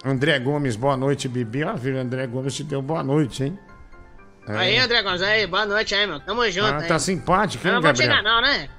André 0.03 0.39
Gomes, 0.39 0.75
boa 0.75 0.95
noite, 0.95 1.27
Bibi. 1.27 1.63
Ah, 1.63 1.77
filho, 1.77 1.99
André 1.99 2.25
Gomes 2.27 2.55
te 2.55 2.63
deu 2.63 2.81
boa 2.81 3.03
noite, 3.03 3.43
hein? 3.43 3.59
Aí, 4.47 4.77
André 4.79 5.03
Gonzalez, 5.03 5.41
aí, 5.41 5.47
boa 5.47 5.65
noite 5.65 5.93
aí, 5.93 6.07
meu. 6.07 6.19
Tamo 6.21 6.49
junto 6.49 6.73
Ah, 6.73 6.77
aí. 6.79 6.88
tá 6.88 6.97
simpático, 6.97 7.67
Eu 7.67 7.69
hein, 7.69 7.75
não 7.75 7.81
vou 7.83 7.93
te 7.93 8.01
Gabriel? 8.01 8.19
enganar, 8.21 8.35
não, 8.35 8.41
né? 8.41 8.69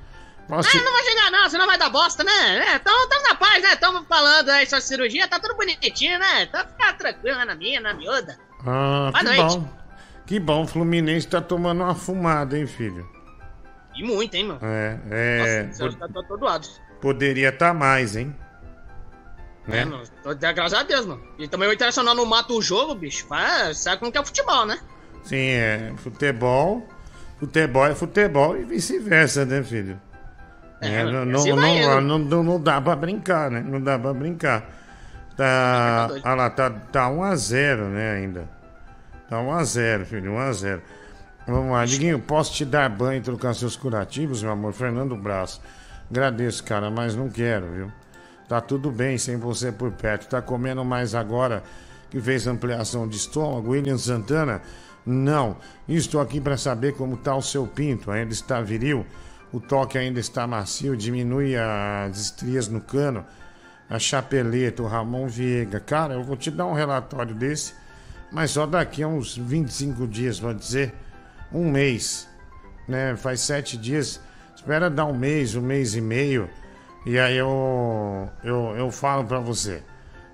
Posso 0.49 0.77
Ah, 0.77 0.83
não 0.83 0.93
vou 0.93 1.03
chegar 1.05 1.31
não, 1.31 1.49
senão 1.49 1.67
vai 1.67 1.79
dar 1.79 1.91
bosta, 1.91 2.25
né? 2.25 2.59
É, 2.75 2.79
tamo, 2.81 3.07
tamo 3.09 3.23
na 3.29 3.35
paz, 3.37 3.63
né? 3.63 3.77
Tamo 3.77 4.05
falando 4.09 4.49
aí 4.49 4.67
sua 4.67 4.81
cirurgia, 4.81 5.29
tá 5.29 5.39
tudo 5.39 5.55
bonitinho, 5.55 6.19
né? 6.19 6.43
Então 6.43 6.67
fica 6.67 6.93
tranquilo 6.95 7.39
né, 7.39 7.45
na 7.45 7.55
minha, 7.55 7.81
na 7.81 7.95
miúda. 7.95 8.37
Ah, 8.67 9.11
Boa 9.13 9.13
que 9.13 9.25
noite. 9.25 9.59
bom. 9.59 9.69
Que 10.27 10.41
bom, 10.41 10.63
o 10.63 10.67
Fluminense 10.67 11.29
tá 11.29 11.41
tomando 11.41 11.83
uma 11.85 11.95
fumada, 11.95 12.59
hein, 12.59 12.67
filho? 12.67 13.09
E 13.95 14.03
muito, 14.03 14.35
hein, 14.35 14.45
meu? 14.47 14.59
É, 14.63 14.99
é. 15.11 15.63
Nossa, 15.69 15.85
Nossa, 15.85 15.99
tá, 15.99 16.09
tá 16.09 16.23
todo 16.27 16.45
lado. 16.45 16.67
Poderia 17.01 17.51
estar 17.51 17.73
mais, 17.75 18.17
hein? 18.17 18.35
É, 19.73 19.85
Né? 19.85 19.85
mano. 19.85 20.03
Tô- 20.23 20.35
Graças 20.35 20.75
a 20.79 20.83
Deus, 20.83 21.07
mano. 21.07 21.21
E 21.39 21.47
também 21.49 21.69
o 21.69 21.73
Internacional 21.73 22.15
não 22.15 22.25
mata 22.27 22.53
o 22.53 22.61
jogo, 22.63 22.95
bicho. 22.95 23.27
Faz, 23.27 23.79
sabe 23.79 23.99
como 23.99 24.11
que 24.13 24.19
é 24.19 24.21
o 24.21 24.25
futebol, 24.27 24.67
né? 24.67 24.79
Sim, 25.25 25.37
é. 25.37 25.93
Futebol. 25.99 26.87
Futebol 27.39 27.87
é 27.87 27.95
futebol 27.95 28.57
e 28.57 28.65
vice-versa, 28.65 29.45
né, 29.47 29.63
filho? 29.63 29.99
É, 30.81 31.01
É, 31.01 31.05
não, 31.05 31.25
não, 31.25 31.41
assim 31.41 31.53
não, 31.53 32.01
não, 32.01 32.19
não, 32.19 32.43
não 32.43 32.61
dá 32.61 32.81
pra 32.81 32.95
brincar, 32.97 33.51
né? 33.51 33.61
Não 33.67 33.81
dá 33.81 33.99
pra 33.99 34.13
brincar. 34.15 34.69
Tá. 35.37 36.09
Ah 36.23 36.35
lá, 36.35 36.51
tá, 36.51 36.71
tá 36.71 37.09
1x0, 37.09 37.89
né, 37.89 38.13
ainda. 38.13 38.49
Tá 39.29 39.37
1x0, 39.39 40.05
filho, 40.05 40.33
1x0. 40.33 40.81
Vamos 41.47 41.73
lá, 41.73 41.85
Diguinho, 41.85 42.19
posso 42.19 42.53
te 42.53 42.65
dar 42.65 42.89
banho 42.91 43.19
e 43.19 43.23
trocar 43.23 43.55
seus 43.55 43.75
curativos, 43.77 44.43
meu 44.43 44.53
amor? 44.53 44.73
Fernando 44.73 45.17
Braço. 45.17 45.61
Agradeço, 46.11 46.63
cara, 46.65 46.91
mas 46.91 47.15
não 47.17 47.29
quero, 47.29 47.67
viu? 47.73 47.93
Tá 48.51 48.61
tudo 48.61 48.91
bem 48.91 49.17
sem 49.17 49.37
você 49.37 49.71
por 49.71 49.93
perto. 49.93 50.27
Tá 50.29 50.43
comendo 50.43 50.85
mais 50.85 51.15
agora 51.15 51.63
que 52.11 52.21
fez 52.21 52.49
ampliação 52.49 53.07
de 53.07 53.17
estômago? 53.17 53.71
William 53.71 53.97
Santana? 53.97 54.61
Não. 55.07 55.57
Estou 55.89 56.21
aqui 56.21 56.41
para 56.41 56.57
saber 56.57 56.97
como 56.97 57.17
tá 57.17 57.37
o 57.37 57.43
seu 57.43 57.65
pinto. 57.65 58.11
Ainda 58.11 58.33
está 58.33 58.61
viril? 58.61 59.07
O 59.53 59.61
toque 59.61 59.97
ainda 59.97 60.19
está 60.19 60.49
macio? 60.49 60.97
Diminui 60.97 61.55
as 61.57 62.19
estrias 62.19 62.67
no 62.67 62.81
cano? 62.81 63.25
A 63.89 64.01
chapeleta, 64.01 64.83
o 64.83 64.87
Ramon 64.89 65.29
Viega. 65.29 65.79
Cara, 65.79 66.15
eu 66.15 66.25
vou 66.25 66.37
te 66.37 66.51
dar 66.51 66.67
um 66.67 66.75
relatório 66.75 67.37
desse, 67.37 67.73
mas 68.33 68.51
só 68.51 68.67
daqui 68.67 69.05
a 69.05 69.07
uns 69.07 69.37
25 69.37 70.09
dias, 70.09 70.41
vou 70.41 70.53
dizer. 70.53 70.93
Um 71.53 71.71
mês. 71.71 72.29
Né? 72.89 73.15
Faz 73.15 73.43
sete 73.43 73.77
dias. 73.77 74.21
Espera 74.57 74.91
dar 74.91 75.05
um 75.05 75.17
mês, 75.17 75.55
um 75.55 75.63
mês 75.63 75.95
e 75.95 76.01
meio. 76.01 76.51
E 77.07 77.19
aí 77.19 77.37
eu, 77.37 78.29
eu, 78.45 78.75
eu 78.77 78.91
falo 78.91 79.25
pra 79.25 79.39
você. 79.39 79.83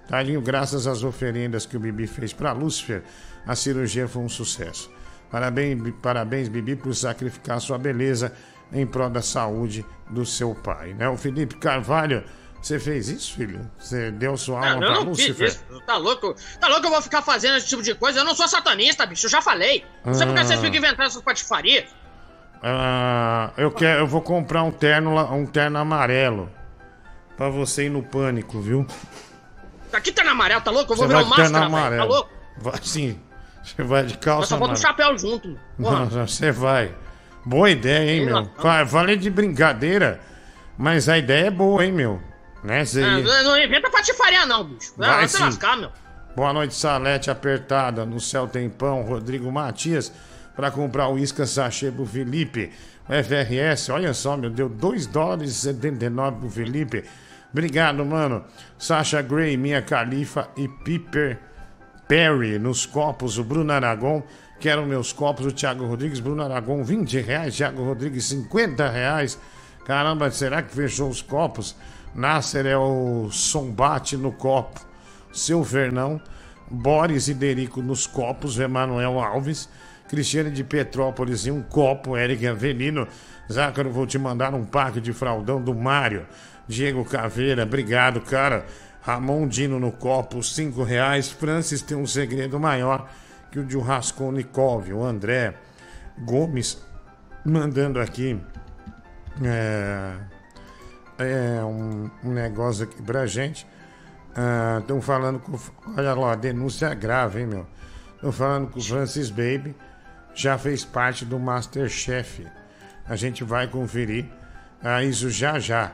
Talinho, 0.08 0.40
graças 0.40 0.86
às 0.86 1.02
oferendas 1.02 1.66
que 1.66 1.76
o 1.76 1.80
Bibi 1.80 2.06
fez 2.06 2.32
pra 2.32 2.52
Lúcifer, 2.52 3.02
a 3.46 3.54
cirurgia 3.56 4.06
foi 4.08 4.22
um 4.22 4.28
sucesso. 4.28 4.90
Parabéns, 5.30 5.80
parabéns, 6.02 6.48
Bibi, 6.48 6.76
por 6.76 6.94
sacrificar 6.94 7.60
sua 7.60 7.76
beleza 7.78 8.32
em 8.72 8.86
prol 8.86 9.10
da 9.10 9.22
saúde 9.22 9.84
do 10.10 10.24
seu 10.24 10.54
pai. 10.54 10.92
Né? 10.94 11.08
O 11.08 11.16
Felipe 11.16 11.56
Carvalho, 11.56 12.24
você 12.62 12.78
fez 12.78 13.08
isso, 13.08 13.34
filho? 13.34 13.68
Você 13.78 14.10
deu 14.12 14.36
sua 14.36 14.60
Ah, 14.60 14.72
alma 14.72 14.84
eu 14.86 14.92
pra 14.92 15.04
não 15.04 15.14
fiz 15.14 15.28
Lúcifer? 15.28 15.48
isso. 15.48 15.64
Tá 15.86 15.96
louco? 15.96 16.34
Tá 16.60 16.68
louco 16.68 16.86
eu 16.86 16.90
vou 16.90 17.02
ficar 17.02 17.22
fazendo 17.22 17.56
esse 17.56 17.66
tipo 17.68 17.82
de 17.82 17.94
coisa? 17.94 18.20
Eu 18.20 18.24
não 18.24 18.34
sou 18.34 18.46
satanista, 18.48 19.04
bicho. 19.06 19.26
Eu 19.26 19.30
já 19.30 19.42
falei. 19.42 19.84
Não 20.04 20.14
sei 20.14 20.26
porque 20.26 20.40
Ah. 20.40 20.44
vocês 20.44 20.60
ficam 20.60 20.76
inventando 20.78 21.06
essas 21.06 21.22
patifarias. 21.22 21.84
Ah, 22.62 23.50
eu, 23.56 23.70
quero, 23.70 24.00
eu 24.00 24.06
vou 24.06 24.22
comprar 24.22 24.62
um 24.62 24.70
terno, 24.72 25.16
um 25.34 25.46
terno 25.46 25.78
amarelo 25.78 26.50
pra 27.36 27.48
você 27.48 27.86
ir 27.86 27.90
no 27.90 28.02
pânico, 28.02 28.60
viu? 28.60 28.86
Aqui 29.92 30.12
tá 30.12 30.22
na 30.24 30.32
amarelo, 30.32 30.60
tá 30.60 30.70
louco? 30.70 30.92
Eu 30.92 30.96
vou 30.96 31.06
Você 31.06 31.14
virar 31.14 31.26
um 31.26 31.30
de 31.30 31.36
terno 31.36 31.70
máscara, 31.70 31.90
velho. 31.90 32.02
Tá 32.02 32.08
louco? 32.08 32.30
Vai 32.58 32.74
sim. 32.82 33.18
Você 33.64 33.82
vai 33.82 34.04
de 34.04 34.14
Eu 34.14 34.20
calça 34.20 34.48
só 34.48 34.56
bota 34.56 34.72
um 34.72 34.74
amarela. 34.76 34.88
chapéu 34.88 35.18
junto. 35.18 35.58
Não, 35.78 36.06
você 36.26 36.52
vai. 36.52 36.94
Boa 37.44 37.70
ideia, 37.70 38.10
hein, 38.10 38.16
Sei 38.18 38.26
meu? 38.26 38.34
lá. 38.42 38.46
Fa- 38.60 38.86
Falei 38.86 39.16
de 39.16 39.30
brincadeira, 39.30 40.20
mas 40.76 41.08
a 41.08 41.16
ideia 41.16 41.46
é 41.46 41.50
boa, 41.50 41.84
hein, 41.84 41.92
meu? 41.92 42.20
Né. 42.64 42.82
Ah, 42.82 43.20
não, 43.20 43.44
não 43.44 43.58
inventa 43.62 43.88
patifaria, 43.88 44.44
não, 44.46 44.64
bicho. 44.64 44.92
Vai 44.96 45.08
Vai, 45.08 45.28
se 45.28 45.40
lascar, 45.40 45.76
meu. 45.76 45.90
Boa 46.34 46.52
noite, 46.52 46.74
Salete 46.74 47.30
apertada. 47.30 48.04
No 48.04 48.20
céu 48.20 48.46
tem 48.48 48.68
pão. 48.68 49.02
Rodrigo 49.02 49.50
Matias, 49.50 50.12
para 50.56 50.70
comprar 50.70 51.08
o 51.08 51.16
isca 51.18 51.46
sachê 51.46 51.90
pro 51.90 52.04
Felipe. 52.04 52.72
O 53.08 53.12
FRS, 53.12 53.88
olha 53.90 54.12
só, 54.12 54.36
meu, 54.36 54.50
deu 54.50 54.68
2 54.68 55.06
dólares 55.06 55.50
e 55.52 55.54
79 55.54 56.40
pro 56.40 56.50
Felipe. 56.50 57.04
Obrigado, 57.56 58.04
mano. 58.04 58.44
Sasha 58.76 59.22
Gray, 59.22 59.56
Minha 59.56 59.80
Califa 59.80 60.50
e 60.58 60.68
Piper 60.68 61.38
Perry 62.06 62.58
nos 62.58 62.84
copos. 62.84 63.38
O 63.38 63.44
Bruno 63.44 63.72
Aragon, 63.72 64.22
que 64.60 64.68
eram 64.68 64.84
meus 64.84 65.10
copos. 65.10 65.46
O 65.46 65.50
Thiago 65.50 65.86
Rodrigues, 65.86 66.20
Bruno 66.20 66.42
Aragon, 66.42 66.84
20 66.84 67.18
reais. 67.22 67.56
Thiago 67.56 67.82
Rodrigues, 67.82 68.26
50 68.26 68.90
reais. 68.90 69.38
Caramba, 69.86 70.30
será 70.30 70.60
que 70.60 70.74
fechou 70.74 71.08
os 71.08 71.22
copos? 71.22 71.74
Nasser 72.14 72.66
é 72.66 72.76
o 72.76 73.30
sombate 73.30 74.18
no 74.18 74.32
copo. 74.32 74.78
Seu 75.32 75.64
Fernão, 75.64 76.20
Boris 76.70 77.26
e 77.26 77.32
Derico 77.32 77.80
nos 77.80 78.06
copos, 78.06 78.58
Emanuel 78.58 79.18
Alves, 79.18 79.66
Cristiane 80.08 80.50
de 80.50 80.62
Petrópolis 80.62 81.46
em 81.46 81.50
um 81.50 81.62
copo, 81.62 82.16
Eric 82.16 82.46
Avelino, 82.46 83.06
Zácaro, 83.50 83.90
vou 83.90 84.06
te 84.06 84.18
mandar 84.18 84.54
um 84.54 84.64
pack 84.64 85.00
de 85.00 85.12
fraldão 85.12 85.62
do 85.62 85.74
Mário, 85.74 86.26
Diego 86.68 87.04
Caveira, 87.04 87.62
obrigado, 87.62 88.20
cara. 88.20 88.66
Ramon 89.02 89.46
Dino 89.46 89.78
no 89.78 89.92
copo, 89.92 90.42
cinco 90.42 90.82
reais. 90.82 91.30
Francis 91.30 91.80
tem 91.80 91.96
um 91.96 92.06
segredo 92.06 92.58
maior 92.58 93.08
que 93.52 93.60
o 93.60 93.64
de 93.64 93.78
Raskolnikov, 93.78 94.92
o 94.92 95.04
André 95.04 95.54
Gomes 96.18 96.82
mandando 97.44 98.00
aqui 98.00 98.40
é, 99.44 100.14
é, 101.18 101.64
um, 101.64 102.10
um 102.24 102.32
negócio 102.32 102.84
aqui 102.84 103.00
pra 103.00 103.26
gente. 103.26 103.66
Estão 104.80 105.00
falando 105.00 105.38
com. 105.38 105.58
Olha 105.96 106.14
lá, 106.14 106.34
denúncia 106.34 106.92
grave, 106.92 107.40
hein, 107.40 107.46
meu? 107.46 107.66
Estão 108.16 108.32
falando 108.32 108.70
que 108.70 108.78
o 108.78 108.82
Francis 108.82 109.30
Baby 109.30 109.74
já 110.36 110.56
fez 110.58 110.84
parte 110.84 111.24
do 111.24 111.38
Masterchef. 111.38 112.46
A 113.08 113.16
gente 113.16 113.42
vai 113.42 113.66
conferir 113.66 114.26
Ah, 114.82 115.02
isso 115.02 115.30
já 115.30 115.58
já. 115.58 115.92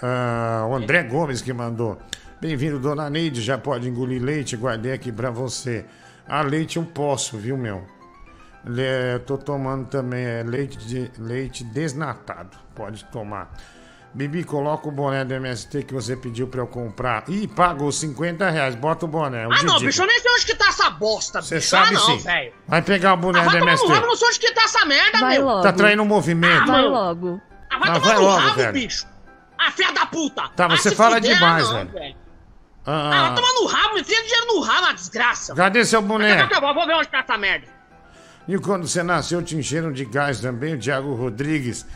Ah, 0.00 0.64
o 0.70 0.74
André 0.74 1.02
Gomes 1.02 1.42
que 1.42 1.52
mandou. 1.52 1.98
Bem-vindo, 2.40 2.78
dona 2.78 3.10
Neide. 3.10 3.42
Já 3.42 3.58
pode 3.58 3.88
engolir 3.88 4.22
leite? 4.22 4.56
Guardei 4.56 4.92
aqui 4.92 5.10
pra 5.12 5.30
você. 5.30 5.84
Ah, 6.26 6.40
leite 6.42 6.76
eu 6.76 6.84
posso, 6.84 7.36
viu, 7.36 7.56
meu? 7.58 7.84
Le- 8.64 9.18
tô 9.26 9.36
tomando 9.36 9.86
também 9.88 10.24
é, 10.24 10.42
leite, 10.44 10.78
de, 10.78 11.10
leite 11.18 11.64
desnatado. 11.64 12.56
Pode 12.76 13.04
tomar. 13.06 13.52
Bibi, 14.14 14.44
coloca 14.44 14.88
o 14.88 14.92
boné 14.92 15.24
do 15.24 15.32
MST 15.32 15.84
que 15.84 15.94
você 15.94 16.14
pediu 16.14 16.46
pra 16.46 16.60
eu 16.60 16.66
comprar. 16.66 17.24
Ih, 17.28 17.46
pagou 17.48 17.90
50 17.90 18.50
reais. 18.50 18.74
Bota 18.74 19.06
o 19.06 19.08
boné. 19.08 19.46
o 19.46 19.52
Ah, 19.52 19.62
não, 19.62 19.74
Didi. 19.74 19.86
bicho, 19.86 20.02
eu 20.02 20.06
nem 20.06 20.20
sei 20.20 20.30
onde 20.32 20.44
que 20.46 20.54
tá 20.54 20.66
essa 20.68 20.90
bosta, 20.90 21.40
Você 21.40 21.54
bicho. 21.56 21.68
sabe 21.68 21.88
ah, 21.88 21.92
não, 21.92 22.00
sim. 22.00 22.18
velho. 22.18 22.52
Vai 22.68 22.82
pegar 22.82 23.14
o 23.14 23.16
boné 23.16 23.40
Ah, 23.40 23.44
do 23.44 23.50
vai 23.50 23.60
MST. 23.62 23.90
rabo, 23.90 24.06
não 24.08 24.16
sei 24.16 24.28
onde 24.28 24.38
que 24.38 24.52
tá 24.52 24.64
essa 24.64 24.84
merda, 24.84 25.18
Vai 25.18 25.38
meu. 25.38 25.46
logo. 25.46 25.62
Tá 25.62 25.72
traindo 25.72 26.02
o 26.02 26.06
movimento. 26.06 26.66
Vai 26.66 26.82
mano. 26.82 26.88
logo. 26.90 27.40
Ah, 27.70 27.78
vai 27.78 27.88
Ah, 27.88 27.92
tomar 27.94 27.98
vai 28.00 28.14
no 28.16 28.22
logo, 28.22 28.38
rabo, 28.38 28.56
velho. 28.56 28.72
bicho. 28.74 29.06
Ah, 29.58 29.70
filha 29.70 29.92
da 29.92 30.04
puta. 30.06 30.48
Tá, 30.56 30.68
Vai 30.68 30.76
você 30.76 30.90
se 30.90 30.96
fala 30.96 31.14
fuder, 31.16 31.34
demais, 31.34 31.70
não, 31.70 31.86
velho. 31.86 32.16
Ah, 32.84 33.08
vai 33.08 33.18
Ah, 33.18 33.30
tomar 33.34 33.52
no 33.54 33.66
rabo, 33.66 33.98
enfia 33.98 34.22
dinheiro 34.22 34.46
no 34.48 34.60
rabo, 34.60 34.80
uma 34.86 34.92
desgraça. 34.94 35.54
cadê 35.54 35.84
seu 35.86 36.02
boné? 36.02 36.42
Eu 36.42 36.60
vou 36.74 36.86
ver 36.86 36.94
onde 36.96 37.08
tá 37.08 37.20
essa 37.20 37.38
merda. 37.38 37.66
E 38.46 38.58
quando 38.58 38.86
você 38.86 39.02
nasceu, 39.02 39.40
te 39.42 39.56
encheram 39.56 39.90
de 39.90 40.04
gás 40.04 40.40
também, 40.40 40.74
o 40.74 40.78
Thiago 40.78 41.14
Rodrigues. 41.14 41.86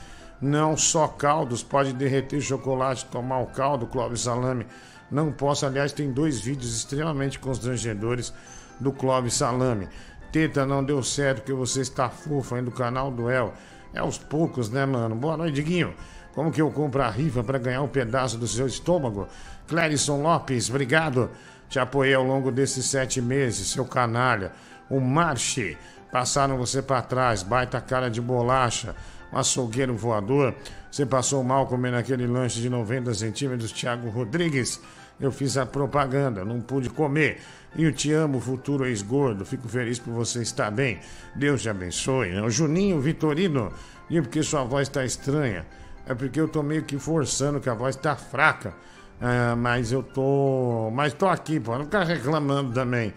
Não 0.40 0.76
só 0.76 1.08
caldos, 1.08 1.62
pode 1.62 1.92
derreter 1.92 2.40
chocolate, 2.40 3.06
tomar 3.06 3.40
o 3.40 3.46
caldo, 3.46 3.86
Clóvis 3.86 4.20
Salame. 4.20 4.66
Não 5.10 5.32
posso, 5.32 5.64
aliás, 5.64 5.92
tem 5.92 6.12
dois 6.12 6.40
vídeos 6.40 6.76
extremamente 6.76 7.38
constrangedores 7.38 8.32
do 8.78 8.92
Clóvis 8.92 9.34
Salame. 9.34 9.88
Teta, 10.30 10.66
não 10.66 10.84
deu 10.84 11.02
certo 11.02 11.42
que 11.42 11.52
você 11.52 11.80
está 11.80 12.10
fofa 12.10 12.56
aí 12.56 12.62
do 12.62 12.70
canal 12.70 13.10
do 13.10 13.30
El. 13.30 13.54
É 13.94 14.00
aos 14.00 14.18
poucos, 14.18 14.68
né, 14.68 14.84
mano? 14.84 15.14
Boa 15.14 15.36
noite, 15.36 15.54
Diguinho. 15.54 15.94
Como 16.34 16.52
que 16.52 16.60
eu 16.60 16.70
compro 16.70 17.02
a 17.02 17.08
rifa 17.08 17.42
para 17.42 17.58
ganhar 17.58 17.80
um 17.80 17.88
pedaço 17.88 18.36
do 18.36 18.46
seu 18.46 18.66
estômago? 18.66 19.26
Clérison 19.66 20.20
Lopes, 20.20 20.68
obrigado. 20.68 21.30
Te 21.66 21.78
apoiei 21.78 22.14
ao 22.14 22.22
longo 22.22 22.52
desses 22.52 22.84
sete 22.84 23.22
meses, 23.22 23.68
seu 23.68 23.86
canalha. 23.86 24.52
O 24.90 25.00
Marche, 25.00 25.78
passaram 26.12 26.58
você 26.58 26.82
para 26.82 27.00
trás, 27.00 27.42
baita 27.42 27.80
cara 27.80 28.10
de 28.10 28.20
bolacha, 28.20 28.94
um 29.32 29.38
açougueiro 29.38 29.96
voador. 29.96 30.54
Você 30.90 31.04
passou 31.04 31.42
mal 31.42 31.66
comendo 31.66 31.96
aquele 31.96 32.26
lanche 32.26 32.60
de 32.60 32.70
90 32.70 33.12
centímetros, 33.14 33.72
Thiago 33.72 34.08
Rodrigues. 34.08 34.80
Eu 35.18 35.32
fiz 35.32 35.56
a 35.56 35.64
propaganda, 35.64 36.44
não 36.44 36.60
pude 36.60 36.90
comer. 36.90 37.38
E 37.74 37.84
eu 37.84 37.92
te 37.92 38.12
amo, 38.12 38.40
futuro 38.40 38.86
ex-gordo. 38.86 39.44
Fico 39.44 39.68
feliz 39.68 39.98
por 39.98 40.12
você 40.12 40.42
estar 40.42 40.70
bem. 40.70 40.98
Deus 41.34 41.62
te 41.62 41.68
abençoe. 41.68 42.32
né? 42.32 42.42
O 42.42 42.50
Juninho 42.50 43.00
Vitorino, 43.00 43.72
e 44.08 44.20
porque 44.20 44.42
sua 44.42 44.64
voz 44.64 44.88
está 44.88 45.04
estranha. 45.04 45.66
É 46.06 46.14
porque 46.14 46.40
eu 46.40 46.48
tô 46.48 46.62
meio 46.62 46.84
que 46.84 46.98
forçando 46.98 47.60
que 47.60 47.68
a 47.68 47.74
voz 47.74 47.96
tá 47.96 48.14
fraca. 48.14 48.74
Ah, 49.20 49.56
mas 49.56 49.92
eu 49.92 50.02
tô. 50.02 50.90
Mas 50.92 51.12
tô 51.12 51.26
aqui, 51.26 51.58
pô. 51.58 51.76
Não 51.76 51.84
ficar 51.84 52.04
reclamando 52.04 52.72
também. 52.72 53.12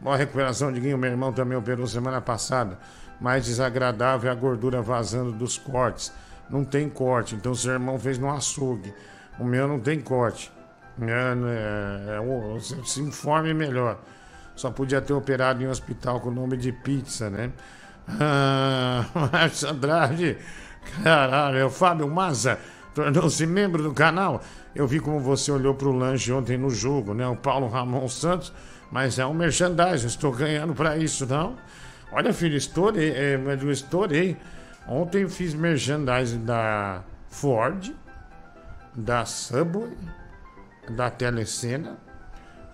Boa 0.00 0.16
recuperação, 0.16 0.72
Diguinho. 0.72 0.98
Meu 0.98 1.10
irmão 1.10 1.32
também 1.32 1.56
operou 1.56 1.86
semana 1.86 2.20
passada. 2.20 2.78
Mais 3.22 3.44
desagradável 3.46 4.28
é 4.28 4.32
a 4.32 4.36
gordura 4.36 4.82
vazando 4.82 5.30
dos 5.30 5.56
cortes. 5.56 6.12
Não 6.50 6.64
tem 6.64 6.88
corte, 6.88 7.36
então 7.36 7.54
seu 7.54 7.72
irmão 7.72 7.96
fez 7.98 8.18
no 8.18 8.28
açougue. 8.28 8.92
O 9.38 9.44
meu 9.44 9.68
não 9.68 9.78
tem 9.78 10.00
corte. 10.00 10.50
É, 11.00 12.14
é, 12.14 12.16
é, 12.16 12.20
o- 12.20 12.60
se, 12.60 13.00
informe 13.00 13.54
melhor. 13.54 13.98
Só 14.56 14.70
podia 14.70 15.00
ter 15.00 15.12
operado 15.12 15.62
em 15.62 15.66
um 15.68 15.70
hospital 15.70 16.20
com 16.20 16.28
o 16.28 16.34
nome 16.34 16.56
de 16.56 16.72
pizza, 16.72 17.30
né? 17.30 17.52
Ah, 18.08 19.06
Márcio 19.32 19.70
Andrade, 19.70 20.36
caralho, 21.02 21.58
é 21.58 21.64
o 21.64 21.70
Fábio 21.70 22.08
Maza, 22.08 22.58
tornou-se 22.94 23.46
membro 23.46 23.82
do 23.82 23.94
canal. 23.94 24.42
Eu 24.74 24.86
vi 24.86 24.98
como 25.00 25.20
você 25.20 25.52
olhou 25.52 25.74
pro 25.74 25.92
lanche 25.92 26.32
ontem 26.32 26.58
no 26.58 26.68
jogo, 26.68 27.14
né? 27.14 27.26
O 27.28 27.36
Paulo 27.36 27.68
Ramon 27.68 28.08
Santos, 28.08 28.52
mas 28.90 29.18
é 29.18 29.24
um 29.24 29.32
merchandising, 29.32 30.08
estou 30.08 30.32
ganhando 30.32 30.74
pra 30.74 30.96
isso, 30.98 31.24
não? 31.24 31.56
Olha, 32.12 32.32
filho, 32.32 32.56
estourei, 32.56 33.10
é, 33.10 33.34
eu 33.36 33.70
estourei. 33.72 34.36
Ontem 34.86 35.22
eu 35.22 35.30
fiz 35.30 35.54
merchandising 35.54 36.44
da 36.44 37.02
Ford, 37.28 37.90
da 38.94 39.24
Subway, 39.24 39.96
da 40.90 41.10
Telecena, 41.10 41.96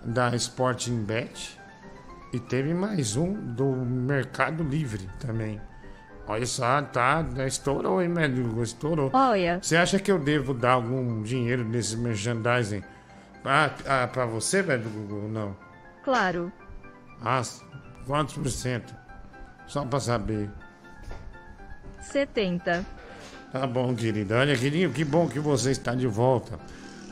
da 0.03 0.35
Sporting 0.35 1.03
Bet 1.03 1.57
e 2.33 2.39
teve 2.39 2.73
mais 2.73 3.15
um 3.15 3.33
do 3.33 3.65
Mercado 3.65 4.63
Livre 4.63 5.09
também. 5.19 5.61
Olha 6.27 6.45
só, 6.45 6.81
tá, 6.81 7.23
tá, 7.23 7.47
estourou, 7.47 8.01
hein, 8.01 8.09
médico? 8.09 8.61
Estourou. 8.61 9.09
Olha, 9.13 9.59
Você 9.61 9.77
acha 9.77 9.97
que 9.99 10.11
eu 10.11 10.19
devo 10.19 10.53
dar 10.53 10.73
algum 10.73 11.23
dinheiro 11.23 11.63
nesse 11.63 11.95
merchandising 11.97 12.83
pra, 13.41 13.73
ah, 13.87 14.07
pra 14.07 14.25
você, 14.25 14.61
velho? 14.61 14.83
Não. 15.29 15.55
claro. 16.03 16.51
Ah, 17.21 17.41
quantos 18.05 18.35
por 18.35 18.49
cento? 18.49 18.98
Só 19.69 19.85
pra 19.85 19.99
saber. 19.99 20.49
70. 22.01 22.83
Tá 23.51 23.67
bom, 23.67 23.95
querida. 23.95 24.39
Olha, 24.39 24.57
querido, 24.57 24.91
que 24.91 25.05
bom 25.05 25.27
que 25.27 25.39
você 25.39 25.69
está 25.71 25.93
de 25.93 26.07
volta. 26.07 26.59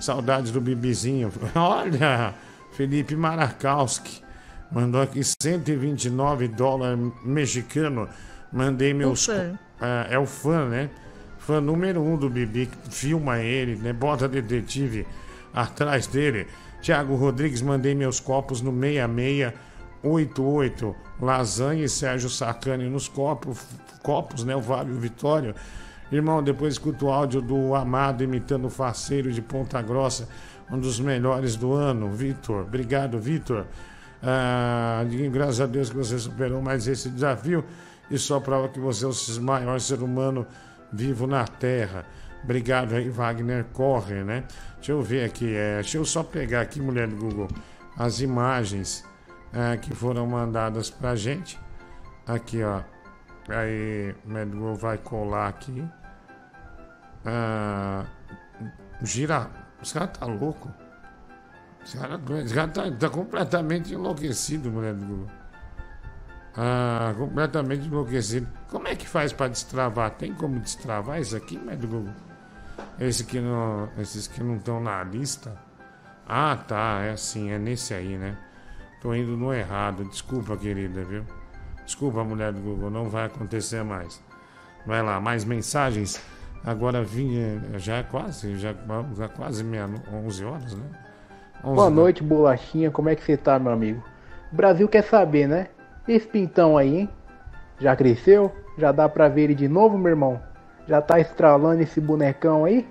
Saudades 0.02 0.52
do 0.52 0.60
Bibizinho. 0.60 1.32
Olha, 1.56 2.34
Felipe 2.74 3.16
Marakowski 3.16 4.24
mandou 4.72 5.02
aqui 5.02 5.22
129 5.24 6.48
dólares 6.48 7.00
mexicano. 7.24 8.10
Mandei 8.52 8.92
meus. 8.92 9.26
fã. 9.26 9.58
Ah, 9.80 10.08
é 10.10 10.18
o 10.18 10.26
fã, 10.26 10.68
né? 10.68 10.90
Fã 11.38 11.62
número 11.62 12.02
um 12.02 12.18
do 12.18 12.28
Bibi. 12.28 12.70
Filma 12.90 13.40
ele, 13.40 13.76
né? 13.76 13.94
Bota 13.94 14.28
detetive 14.28 15.06
atrás 15.54 16.08
dele. 16.08 16.48
Tiago 16.82 17.16
Rodrigues, 17.16 17.62
mandei 17.62 17.94
meus 17.94 18.20
copos 18.20 18.62
no 18.62 18.72
6688. 20.04 20.96
Lasanha 21.20 21.84
e 21.84 21.90
Sérgio 21.90 22.30
Sacani 22.30 22.90
nos 22.90 23.08
copos, 23.08 23.66
copos, 24.04 24.44
né? 24.44 24.56
O 24.56 24.62
Fábio 24.62 24.96
Vitório. 24.96 25.56
Irmão, 26.12 26.42
depois 26.42 26.76
escuta 26.76 27.06
o 27.06 27.12
áudio 27.12 27.42
do 27.42 27.76
Amado 27.76 28.24
imitando 28.24 28.66
o 28.66 28.70
faceiro 28.70 29.32
de 29.32 29.42
Ponta 29.42 29.82
Grossa, 29.82 30.30
um 30.72 30.80
dos 30.80 31.00
melhores 31.00 31.56
do 31.56 31.74
ano, 31.74 32.10
Vitor. 32.12 32.64
Obrigado, 32.64 33.20
Vitor. 33.20 33.66
Ah, 34.24 35.04
graças 35.32 35.62
a 35.62 35.66
Deus 35.66 35.90
que 35.90 35.98
você 35.98 36.18
superou 36.18 36.62
mais 36.62 36.88
esse 36.88 37.10
desafio 37.10 37.64
e 38.10 38.18
só 38.18 38.40
prova 38.40 38.70
que 38.70 38.80
você 38.80 39.06
é 39.06 39.08
o 39.08 39.44
maior 39.44 39.80
ser 39.80 40.02
humano 40.02 40.46
vivo 40.92 41.28
na 41.28 41.46
Terra. 41.46 42.06
Obrigado 42.44 42.96
aí, 42.96 43.10
Wagner 43.10 43.66
Corre, 43.74 44.24
né? 44.24 44.46
Deixa 44.78 44.92
eu 44.94 45.02
ver 45.02 45.26
aqui, 45.26 45.54
é, 45.54 45.76
deixa 45.76 45.98
eu 45.98 46.06
só 46.06 46.24
pegar 46.24 46.62
aqui, 46.62 46.80
mulher 46.80 47.08
do 47.08 47.16
Google, 47.16 47.50
as 47.98 48.22
imagens 48.22 49.04
ah, 49.54 49.78
que 49.78 49.94
foram 49.94 50.28
mandadas 50.28 50.90
pra 50.90 51.16
gente. 51.16 51.60
Aqui, 52.26 52.64
ó. 52.64 52.82
Aí, 53.50 54.14
o 54.26 54.76
vai 54.76 54.98
colar 54.98 55.48
aqui. 55.48 55.88
Ah, 57.26 58.06
gira. 59.02 59.50
Esse 59.82 59.94
cara 59.94 60.08
tá 60.08 60.26
louco. 60.26 60.72
Esse 61.84 61.98
cara, 61.98 62.20
esse 62.44 62.54
cara 62.54 62.68
tá, 62.68 62.92
tá 62.92 63.10
completamente 63.10 63.94
enlouquecido, 63.94 64.70
mulher 64.70 64.94
do. 64.94 65.30
Ah, 66.56 67.14
completamente 67.18 67.88
enlouquecido. 67.88 68.48
Como 68.70 68.88
é 68.88 68.96
que 68.96 69.08
faz 69.08 69.32
pra 69.32 69.48
destravar? 69.48 70.12
Tem 70.12 70.34
como 70.34 70.60
destravar 70.60 71.22
isso 71.22 71.38
aqui, 71.38 71.58
mulher? 71.58 71.80
Esse 73.00 73.24
que 73.24 73.40
não, 73.40 73.90
esses 73.98 74.28
que 74.28 74.44
não 74.44 74.58
estão 74.58 74.82
na 74.82 75.04
lista? 75.04 75.56
Ah, 76.28 76.58
tá. 76.58 77.02
É 77.04 77.12
assim, 77.12 77.52
é 77.52 77.58
nesse 77.58 77.94
aí, 77.94 78.18
né? 78.18 78.38
Tô 79.08 79.16
indo 79.16 79.38
no 79.38 79.54
errado. 79.54 80.04
Desculpa, 80.04 80.58
querida, 80.58 81.02
viu? 81.06 81.24
Desculpa, 81.86 82.26
mulher 82.26 82.52
do 82.52 82.60
Google, 82.60 82.90
não 82.90 83.06
vai 83.08 83.28
acontecer 83.28 83.82
mais. 83.82 84.22
Vai 84.86 85.02
lá, 85.02 85.18
mais 85.22 85.46
mensagens. 85.46 86.22
Agora 86.62 87.02
vinha, 87.06 87.62
já 87.80 88.00
é 88.00 88.04
quase, 88.04 88.58
já, 88.58 88.76
já 89.16 89.30
quase 89.30 89.64
meia, 89.64 89.90
11 90.12 90.44
horas, 90.44 90.74
né? 90.74 90.84
11 91.64 91.76
Boa 91.76 91.90
da- 91.90 91.96
noite, 91.96 92.22
bolachinha. 92.22 92.92
Como 92.92 93.08
é 93.08 93.16
que 93.16 93.24
você 93.24 93.38
tá, 93.38 93.58
meu 93.58 93.72
amigo? 93.72 94.04
O 94.52 94.56
Brasil 94.58 94.90
quer 94.90 95.06
saber, 95.06 95.48
né? 95.48 95.68
Esse 96.06 96.28
pintão 96.28 96.78
aí, 96.78 96.98
hein? 96.98 97.10
Já 97.80 97.96
cresceu? 97.96 98.54
Já 98.78 98.92
dá 98.92 99.08
pra 99.08 99.30
ver 99.30 99.44
ele 99.44 99.56
de 99.56 99.70
novo, 99.70 99.98
meu 99.98 100.10
irmão? 100.10 100.42
Já 100.86 101.02
tá 101.02 101.18
estralando 101.18 101.82
esse 101.82 102.02
bonecão 102.02 102.66
aí? 102.66 102.86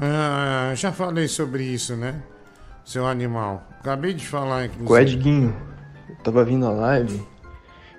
Ah, 0.00 0.72
já 0.76 0.92
falei 0.92 1.26
sobre 1.26 1.64
isso, 1.64 1.96
né? 1.96 2.22
Seu 2.84 3.06
animal. 3.06 3.62
Acabei 3.80 4.14
de 4.14 4.26
falar, 4.26 4.66
inclusive. 4.66 4.86
Qual 4.86 4.98
é, 4.98 5.04
Diguinho? 5.04 5.56
Eu 6.08 6.16
tava 6.16 6.44
vindo 6.44 6.66
a 6.66 6.70
live 6.70 7.26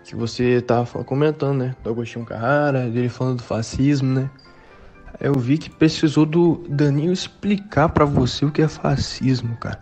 que 0.04 0.16
você 0.16 0.62
tava 0.62 1.04
comentando, 1.04 1.60
né? 1.60 1.76
Do 1.82 1.90
Agostinho 1.90 2.26
Carrara, 2.26 2.90
dele 2.90 3.10
falando 3.10 3.38
do 3.38 3.44
fascismo, 3.44 4.14
né? 4.14 4.30
Eu 5.20 5.34
vi 5.34 5.58
que 5.58 5.70
precisou 5.70 6.26
do 6.26 6.64
Danilo 6.68 7.14
explicar 7.14 7.90
pra 7.90 8.04
você 8.04 8.46
o 8.46 8.52
que 8.52 8.62
é 8.62 8.68
fascismo, 8.68 9.56
cara. 9.58 9.80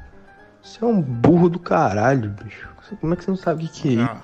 Você 0.61 0.83
é 0.83 0.87
um 0.87 1.01
burro 1.01 1.49
do 1.49 1.59
caralho, 1.59 2.29
bicho. 2.29 2.69
Como 2.99 3.13
é 3.13 3.17
que 3.17 3.23
você 3.23 3.31
não 3.31 3.37
sabe 3.37 3.63
o 3.63 3.67
que, 3.67 3.81
que 3.81 3.99
é 3.99 4.03
isso? 4.03 4.23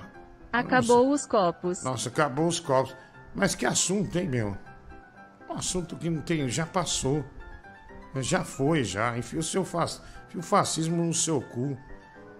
Acabou 0.52 1.10
os 1.10 1.26
copos. 1.26 1.82
nossa, 1.82 2.08
acabou 2.08 2.46
os 2.46 2.60
copos. 2.60 2.94
Mas 3.34 3.54
que 3.54 3.66
assunto, 3.66 4.16
hein, 4.18 4.28
meu? 4.28 4.56
um 5.48 5.54
assunto 5.54 5.96
que 5.96 6.10
não 6.10 6.20
tem, 6.20 6.48
já 6.48 6.66
passou. 6.66 7.24
Já 8.16 8.44
foi, 8.44 8.84
já. 8.84 9.16
Enfia 9.16 9.40
o 9.40 9.42
seu 9.42 9.64
fac... 9.64 10.00
O 10.36 10.42
fascismo 10.42 11.04
no 11.04 11.14
seu 11.14 11.40
cu. 11.40 11.76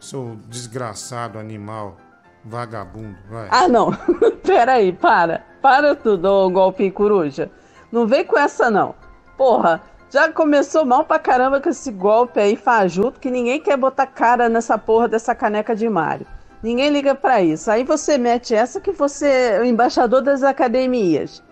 Seu 0.00 0.38
desgraçado 0.46 1.38
animal. 1.38 1.96
Vagabundo, 2.44 3.16
vai. 3.28 3.48
Ah, 3.50 3.68
não. 3.68 3.90
Peraí, 4.44 4.92
para. 4.92 5.44
Para 5.60 5.94
tudo, 5.94 6.26
ô 6.26 6.50
golpe 6.50 6.90
coruja. 6.90 7.50
Não 7.90 8.06
vem 8.06 8.24
com 8.24 8.38
essa, 8.38 8.70
não. 8.70 8.94
Porra, 9.36 9.82
já 10.10 10.32
começou 10.32 10.84
mal 10.84 11.04
pra 11.04 11.18
caramba 11.18 11.60
com 11.60 11.68
esse 11.68 11.90
golpe 11.90 12.40
aí 12.40 12.56
fajuto 12.56 13.20
que 13.20 13.30
ninguém 13.30 13.60
quer 13.60 13.76
botar 13.76 14.06
cara 14.06 14.48
nessa 14.48 14.78
porra 14.78 15.08
dessa 15.08 15.34
caneca 15.34 15.74
de 15.74 15.88
Mario. 15.88 16.26
Ninguém 16.62 16.90
liga 16.90 17.14
pra 17.14 17.42
isso. 17.42 17.70
Aí 17.70 17.84
você 17.84 18.16
mete 18.18 18.54
essa 18.54 18.80
que 18.80 18.90
você 18.90 19.28
é 19.28 19.60
o 19.60 19.64
embaixador 19.64 20.22
das 20.22 20.42
academias. 20.42 21.42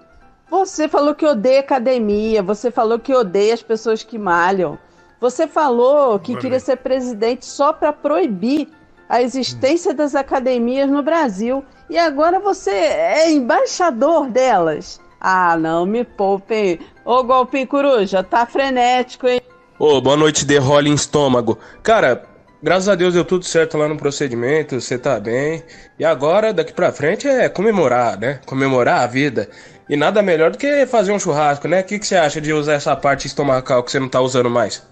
Você 0.48 0.88
falou 0.88 1.14
que 1.14 1.26
odeia 1.26 1.60
academia, 1.60 2.42
você 2.42 2.70
falou 2.70 2.98
que 2.98 3.14
odeia 3.14 3.54
as 3.54 3.62
pessoas 3.62 4.02
que 4.02 4.18
malham. 4.18 4.78
Você 5.20 5.46
falou 5.46 6.18
que 6.18 6.36
queria 6.36 6.60
ser 6.60 6.76
presidente 6.76 7.46
só 7.46 7.72
para 7.72 7.92
proibir 7.92 8.68
a 9.08 9.22
existência 9.22 9.94
das 9.94 10.14
academias 10.14 10.90
no 10.90 11.02
Brasil. 11.02 11.64
E 11.88 11.96
agora 11.96 12.38
você 12.38 12.70
é 12.70 13.30
embaixador 13.30 14.28
delas. 14.28 15.00
Ah, 15.20 15.56
não, 15.56 15.86
me 15.86 16.04
poupem. 16.04 16.80
Ô, 17.04 17.22
golpe 17.22 17.64
coruja, 17.66 18.22
tá 18.22 18.44
frenético, 18.44 19.26
hein? 19.26 19.40
Ô, 19.78 20.00
boa 20.00 20.16
noite, 20.16 20.46
The 20.46 20.58
Rolling 20.58 20.94
Estômago. 20.94 21.58
Cara, 21.82 22.24
graças 22.62 22.88
a 22.88 22.94
Deus 22.94 23.14
deu 23.14 23.24
tudo 23.24 23.44
certo 23.44 23.78
lá 23.78 23.88
no 23.88 23.96
procedimento, 23.96 24.80
você 24.80 24.98
tá 24.98 25.18
bem. 25.18 25.62
E 25.98 26.04
agora, 26.04 26.52
daqui 26.52 26.72
pra 26.72 26.92
frente, 26.92 27.26
é 27.26 27.48
comemorar, 27.48 28.18
né? 28.18 28.40
Comemorar 28.44 29.02
a 29.02 29.06
vida. 29.06 29.48
E 29.88 29.96
nada 29.96 30.20
melhor 30.20 30.50
do 30.50 30.58
que 30.58 30.84
fazer 30.86 31.12
um 31.12 31.18
churrasco, 31.18 31.68
né? 31.68 31.80
O 31.80 31.84
que, 31.84 31.98
que 31.98 32.06
você 32.06 32.16
acha 32.16 32.40
de 32.40 32.52
usar 32.52 32.74
essa 32.74 32.94
parte 32.96 33.26
estomacal 33.26 33.82
que 33.82 33.90
você 33.90 34.00
não 34.00 34.08
tá 34.08 34.20
usando 34.20 34.50
mais? 34.50 34.82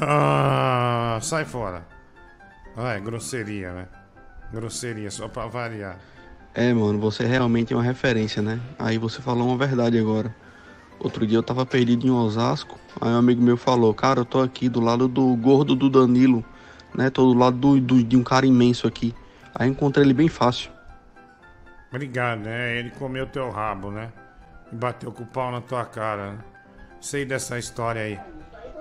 Ah, 0.00 1.18
sai 1.22 1.44
fora. 1.44 1.86
Ah, 2.76 2.94
é 2.94 3.00
grosseria, 3.00 3.72
né? 3.72 3.86
Grosseria, 4.52 5.10
só 5.10 5.28
pra 5.28 5.46
variar. 5.46 5.98
É, 6.54 6.72
mano, 6.72 6.98
você 6.98 7.24
realmente 7.26 7.72
é 7.72 7.76
uma 7.76 7.82
referência, 7.82 8.40
né? 8.40 8.60
Aí 8.78 8.96
você 8.98 9.20
falou 9.20 9.48
uma 9.48 9.56
verdade 9.56 9.98
agora. 9.98 10.34
Outro 10.98 11.26
dia 11.26 11.36
eu 11.38 11.42
tava 11.42 11.66
perdido 11.66 12.06
em 12.06 12.10
Osasco, 12.10 12.78
aí 13.00 13.10
um 13.10 13.16
amigo 13.18 13.42
meu 13.42 13.56
falou, 13.56 13.92
cara, 13.92 14.20
eu 14.20 14.24
tô 14.24 14.40
aqui 14.40 14.68
do 14.68 14.80
lado 14.80 15.08
do 15.08 15.34
gordo 15.36 15.74
do 15.74 15.90
Danilo, 15.90 16.44
né? 16.94 17.10
Tô 17.10 17.32
do 17.32 17.38
lado 17.38 17.56
do, 17.58 17.80
do- 17.80 18.02
de 18.04 18.16
um 18.16 18.22
cara 18.22 18.46
imenso 18.46 18.86
aqui. 18.86 19.14
Aí 19.54 19.68
encontrei 19.68 20.04
ele 20.06 20.14
bem 20.14 20.28
fácil. 20.28 20.70
Obrigado, 21.90 22.40
né? 22.40 22.76
Ele 22.78 22.90
comeu 22.90 23.26
teu 23.26 23.50
rabo, 23.50 23.90
né? 23.90 24.12
E 24.72 24.76
bateu 24.76 25.12
com 25.12 25.24
o 25.24 25.26
pau 25.26 25.50
na 25.50 25.60
tua 25.60 25.84
cara, 25.84 26.32
né? 26.32 26.38
Sei 27.00 27.24
dessa 27.24 27.58
história 27.58 28.02
aí. 28.02 28.18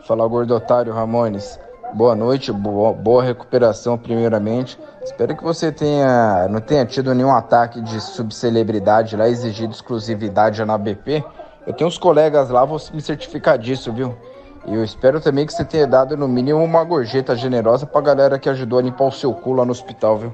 Fala, 0.06 0.28
gordo 0.28 0.54
otário 0.54 0.94
Ramones. 0.94 1.58
Boa 1.94 2.14
noite, 2.16 2.52
boa, 2.52 2.92
boa 2.92 3.24
recuperação, 3.24 3.98
primeiramente. 3.98 4.78
Espero 5.02 5.38
que 5.38 5.44
você 5.44 5.72
tenha 5.72 6.48
não 6.50 6.60
tenha 6.60 6.86
tido 6.86 7.14
nenhum 7.14 7.32
ataque 7.32 7.80
de 7.80 8.02
subcelebridade 8.02 9.16
lá, 9.16 9.30
exigido 9.30 9.72
exclusividade 9.72 10.64
na 10.66 10.78
BP. 10.78 11.24
Eu 11.66 11.74
tenho 11.74 11.88
uns 11.88 11.98
colegas 11.98 12.50
lá, 12.50 12.66
vou 12.66 12.82
me 12.94 13.02
certificar 13.02 13.58
disso, 13.58 13.94
viu? 13.94 14.18
E 14.66 14.74
eu 14.74 14.84
espero 14.84 15.22
também 15.22 15.46
que 15.46 15.54
você 15.54 15.64
tenha 15.64 15.88
dado 15.88 16.18
no 16.18 16.28
mínimo 16.28 16.62
uma 16.62 16.84
gorjeta 16.84 17.36
generosa 17.36 17.86
pra 17.86 18.02
galera 18.02 18.40
que 18.40 18.50
ajudou 18.50 18.80
a 18.80 18.82
limpar 18.82 19.06
o 19.06 19.12
seu 19.12 19.34
cu 19.34 19.54
lá 19.54 19.64
no 19.64 19.72
hospital, 19.72 20.18
viu? 20.18 20.34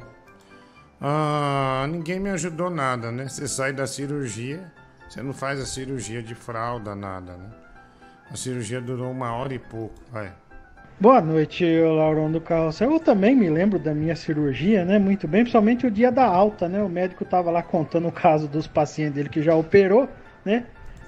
Ah, 1.01 1.85
ninguém 1.89 2.19
me 2.19 2.29
ajudou 2.31 2.69
nada, 2.71 3.11
né? 3.11 3.27
Você 3.27 3.47
sai 3.47 3.71
da 3.71 3.85
cirurgia, 3.85 4.71
você 5.07 5.21
não 5.21 5.33
faz 5.33 5.59
a 5.59 5.65
cirurgia 5.65 6.23
de 6.23 6.33
fralda, 6.33 6.95
nada, 6.95 7.33
né? 7.33 7.68
A 8.31 8.37
cirurgia 8.37 8.79
durou 8.79 9.09
uma 9.09 9.33
hora 9.33 9.53
e 9.53 9.59
pouco, 9.59 9.95
vai. 10.11 10.31
Boa 10.99 11.19
noite, 11.21 11.65
Laurão 11.79 12.31
do 12.31 12.39
Carrossel. 12.39 12.91
Eu 12.91 12.99
também 12.99 13.35
me 13.35 13.49
lembro 13.49 13.79
da 13.79 13.93
minha 13.93 14.15
cirurgia, 14.15 14.85
né? 14.85 14.99
Muito 14.99 15.27
bem, 15.27 15.41
principalmente 15.41 15.87
o 15.87 15.91
dia 15.91 16.11
da 16.11 16.25
alta, 16.25 16.67
né? 16.67 16.83
O 16.83 16.89
médico 16.89 17.25
tava 17.25 17.49
lá 17.49 17.63
contando 17.63 18.07
o 18.07 18.11
caso 18.11 18.47
dos 18.47 18.67
pacientes 18.67 19.13
dele 19.13 19.29
que 19.29 19.41
já 19.41 19.55
operou, 19.55 20.07
né? 20.45 20.65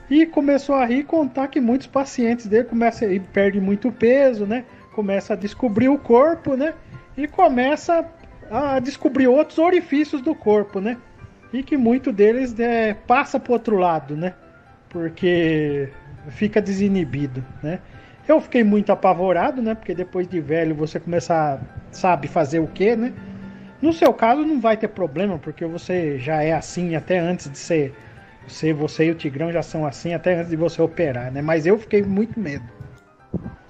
E 0.10 0.26
começou 0.26 0.76
a 0.76 0.86
rir 0.86 1.00
e 1.00 1.04
contar 1.04 1.48
que 1.50 1.62
muitos 1.62 1.88
pacientes 1.88 2.48
dele 2.48 2.64
começam 2.64 3.08
a 3.08 3.20
perde 3.34 3.60
muito 3.60 3.92
peso, 3.92 4.46
né? 4.46 4.66
Começa 4.96 5.34
a 5.34 5.36
descobrir 5.36 5.90
o 5.90 6.00
corpo, 6.00 6.56
né? 6.56 6.74
E 7.16 7.28
começa 7.28 8.06
a 8.50 8.80
descobrir 8.80 9.28
outros 9.28 9.60
orifícios 9.60 10.22
do 10.22 10.34
corpo, 10.34 10.80
né? 10.80 10.98
E 11.54 11.62
que 11.62 11.78
muito 11.78 12.12
deles 12.12 12.54
né, 12.54 12.94
passa 12.94 13.40
pro 13.40 13.54
outro 13.54 13.78
lado, 13.78 14.16
né? 14.16 14.34
Porque 14.90 15.90
fica 16.30 16.62
desinibido, 16.62 17.44
né? 17.62 17.80
Eu 18.28 18.40
fiquei 18.40 18.64
muito 18.64 18.92
apavorado, 18.92 19.62
né? 19.62 19.76
Porque 19.76 19.94
depois 19.94 20.28
de 20.28 20.40
velho 20.40 20.76
você 20.76 21.00
começa 21.00 21.34
a 21.34 21.60
sabe 21.92 22.28
fazer 22.28 22.60
o 22.60 22.68
que, 22.68 22.96
né? 22.96 23.14
No 23.82 23.92
seu 23.92 24.14
caso 24.14 24.44
não 24.46 24.62
vai 24.62 24.78
ter 24.78 24.88
problema, 24.88 25.40
porque 25.40 25.66
você 25.66 26.20
já 26.20 26.44
é 26.44 26.54
assim 26.54 26.96
até 26.96 27.18
antes 27.18 27.50
de 27.50 27.58
ser. 27.58 27.96
Você, 28.48 28.74
você 28.74 29.06
e 29.06 29.12
o 29.12 29.16
Tigrão 29.16 29.52
já 29.52 29.64
são 29.64 29.86
assim 29.86 30.14
até 30.14 30.36
antes 30.36 30.50
de 30.50 30.56
você 30.56 30.82
operar, 30.82 31.32
né? 31.32 31.42
Mas 31.42 31.66
eu 31.66 31.78
fiquei 31.78 32.04
muito 32.04 32.40
medo. 32.40 32.64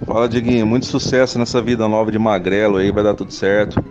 Fala, 0.05 0.27
Diguinho. 0.27 0.65
Muito 0.65 0.85
sucesso 0.85 1.39
nessa 1.39 1.61
vida 1.61 1.87
nova 1.87 2.11
de 2.11 2.19
magrelo 2.19 2.77
aí, 2.77 2.91
vai 2.91 3.03
dar 3.03 3.13
tudo 3.13 3.31
certo. 3.31 3.81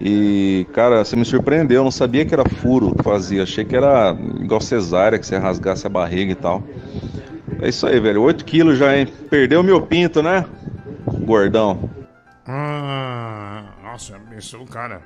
E, 0.00 0.66
cara, 0.72 1.04
você 1.04 1.14
me 1.14 1.24
surpreendeu. 1.24 1.80
Eu 1.80 1.84
não 1.84 1.90
sabia 1.90 2.24
que 2.24 2.34
era 2.34 2.48
furo 2.48 2.94
que 2.94 3.02
fazia. 3.02 3.42
Achei 3.42 3.64
que 3.64 3.76
era 3.76 4.16
igual 4.40 4.60
cesárea, 4.60 5.18
que 5.18 5.26
você 5.26 5.36
rasgasse 5.36 5.86
a 5.86 5.90
barriga 5.90 6.32
e 6.32 6.34
tal. 6.34 6.62
É 7.62 7.68
isso 7.68 7.86
aí, 7.86 8.00
velho. 8.00 8.22
8 8.22 8.44
quilos 8.44 8.78
já, 8.78 8.96
hein? 8.96 9.06
Perdeu 9.28 9.62
meu 9.62 9.82
pinto, 9.82 10.22
né? 10.22 10.46
Gordão. 11.24 11.90
Ah, 12.46 13.64
nossa, 13.82 14.18
pensou 14.30 14.62
o 14.62 14.66
cara. 14.66 15.02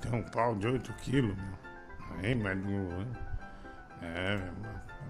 Tem 0.00 0.12
um 0.12 0.22
pau 0.22 0.54
de 0.54 0.66
8 0.66 0.92
quilos, 1.02 1.34
meu. 1.34 2.22
Aí, 2.22 2.34
mas. 2.34 2.58
É, 4.02 4.38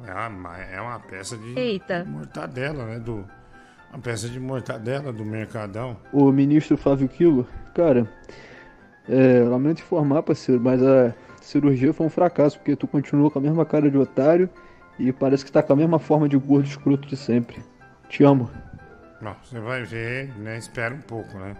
é 0.06 0.28
uma, 0.28 0.58
é 0.58 0.80
uma 0.80 1.00
peça 1.00 1.36
de 1.36 1.58
Eita. 1.58 2.04
mortadela, 2.04 2.84
né? 2.86 2.98
Do, 2.98 3.24
uma 3.92 4.00
peça 4.00 4.28
de 4.28 4.38
mortadela 4.38 5.12
do 5.12 5.24
Mercadão. 5.24 5.96
O 6.12 6.30
ministro 6.30 6.76
Flávio 6.76 7.08
Quilo, 7.08 7.46
cara, 7.74 8.08
é, 9.08 9.40
lamento 9.40 9.82
informar, 9.82 10.22
parceiro, 10.22 10.60
mas 10.60 10.82
a 10.82 11.12
cirurgia 11.40 11.92
foi 11.92 12.06
um 12.06 12.10
fracasso, 12.10 12.58
porque 12.58 12.76
tu 12.76 12.86
continuou 12.86 13.30
com 13.30 13.38
a 13.38 13.42
mesma 13.42 13.64
cara 13.66 13.90
de 13.90 13.98
otário 13.98 14.48
e 14.98 15.12
parece 15.12 15.44
que 15.44 15.52
tá 15.52 15.62
com 15.62 15.72
a 15.72 15.76
mesma 15.76 15.98
forma 15.98 16.28
de 16.28 16.36
gordo 16.36 16.66
escroto 16.66 17.08
de 17.08 17.16
sempre. 17.16 17.62
Te 18.08 18.24
amo. 18.24 18.50
Não, 19.20 19.34
você 19.42 19.60
vai 19.60 19.84
ver, 19.84 20.36
né? 20.38 20.58
Espera 20.58 20.94
um 20.94 21.00
pouco, 21.00 21.38
né? 21.38 21.56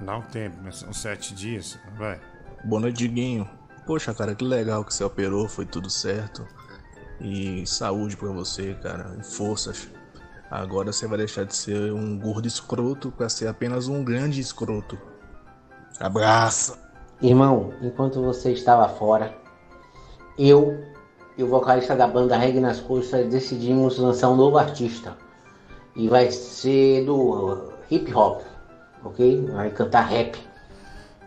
Dá 0.00 0.16
um 0.16 0.22
tempo, 0.22 0.60
né? 0.62 0.70
São 0.70 0.92
sete 0.92 1.34
dias, 1.34 1.78
vai. 1.96 2.20
Boa 2.64 2.80
noite, 2.80 2.98
Diguinho. 2.98 3.48
Poxa, 3.86 4.12
cara, 4.14 4.34
que 4.34 4.44
legal 4.44 4.84
que 4.84 4.92
você 4.92 5.04
operou, 5.04 5.48
foi 5.48 5.66
tudo 5.66 5.88
certo. 5.90 6.46
E 7.20 7.66
saúde 7.66 8.16
pra 8.16 8.28
você, 8.30 8.74
cara, 8.74 9.16
e 9.18 9.24
forças. 9.24 9.88
Agora 10.50 10.92
você 10.92 11.06
vai 11.06 11.18
deixar 11.18 11.44
de 11.44 11.54
ser 11.54 11.92
um 11.92 12.18
gordo 12.18 12.48
escroto 12.48 13.10
pra 13.10 13.28
ser 13.28 13.48
apenas 13.48 13.88
um 13.88 14.02
grande 14.02 14.40
escroto. 14.40 14.98
Abraço! 16.00 16.78
Irmão, 17.20 17.74
enquanto 17.82 18.22
você 18.22 18.52
estava 18.52 18.88
fora, 18.88 19.36
eu 20.38 20.80
e 21.38 21.42
o 21.42 21.46
vocalista 21.46 21.94
da 21.94 22.08
banda 22.08 22.36
Reggae 22.36 22.58
nas 22.58 22.80
Costas 22.80 23.28
decidimos 23.28 23.96
lançar 23.96 24.28
um 24.28 24.34
novo 24.34 24.58
artista. 24.58 25.16
E 25.94 26.08
vai 26.08 26.32
ser 26.32 27.04
do 27.04 27.72
hip 27.88 28.12
hop, 28.12 28.42
ok? 29.04 29.46
Vai 29.52 29.70
cantar 29.70 30.02
rap. 30.02 30.36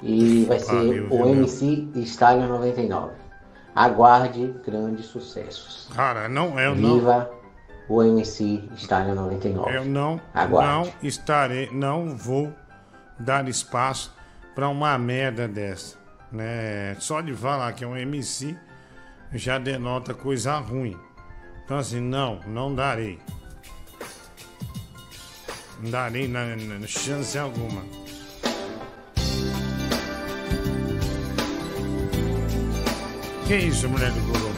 E 0.03 0.43
vai 0.45 0.59
ser 0.59 0.75
Pariu, 0.75 1.05
o 1.05 1.23
viu, 1.23 1.27
MC 1.27 1.87
Stallion 1.95 2.47
99. 2.47 3.13
Aguarde 3.73 4.53
grandes 4.65 5.05
sucessos. 5.05 5.87
Cara, 5.95 6.27
não, 6.27 6.59
eu 6.59 6.75
não. 6.75 6.95
Viva 6.95 7.31
o 7.87 8.03
MC 8.03 8.63
Stallion 8.75 9.15
99. 9.15 9.73
Eu 9.73 9.85
não, 9.85 10.19
Aguarde. 10.33 10.71
não 10.71 11.07
estarei, 11.07 11.69
não 11.71 12.17
vou 12.17 12.51
dar 13.17 13.47
espaço 13.47 14.13
pra 14.53 14.67
uma 14.67 14.97
merda 14.97 15.47
dessa, 15.47 15.95
né? 16.29 16.95
Só 16.99 17.21
de 17.21 17.33
falar 17.33 17.71
que 17.71 17.85
é 17.85 17.87
um 17.87 17.95
MC 17.95 18.57
já 19.33 19.57
denota 19.57 20.13
coisa 20.13 20.57
ruim. 20.59 20.97
Então 21.65 21.77
assim, 21.77 21.99
não, 21.99 22.39
não 22.47 22.73
darei. 22.73 23.19
Não 25.81 25.89
darei 25.89 26.27
na, 26.27 26.55
na- 26.55 26.87
chance 26.87 27.37
alguma. 27.37 27.81
Que 33.47 33.55
isso, 33.57 33.89
mulher 33.89 34.11
do 34.11 34.21
Guru? 34.21 34.51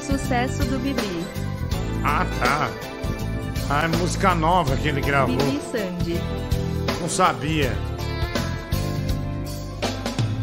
Sucesso 0.00 0.64
do 0.64 0.78
Bibi. 0.78 1.24
Ah, 2.04 2.26
tá. 2.40 2.70
Ah, 3.68 3.84
é 3.84 3.88
música 3.98 4.34
nova 4.34 4.76
que 4.76 4.88
ele 4.88 5.00
gravou. 5.00 5.36
Bibi 5.36 5.60
Sandy. 5.70 6.20
Sabia. 7.10 7.72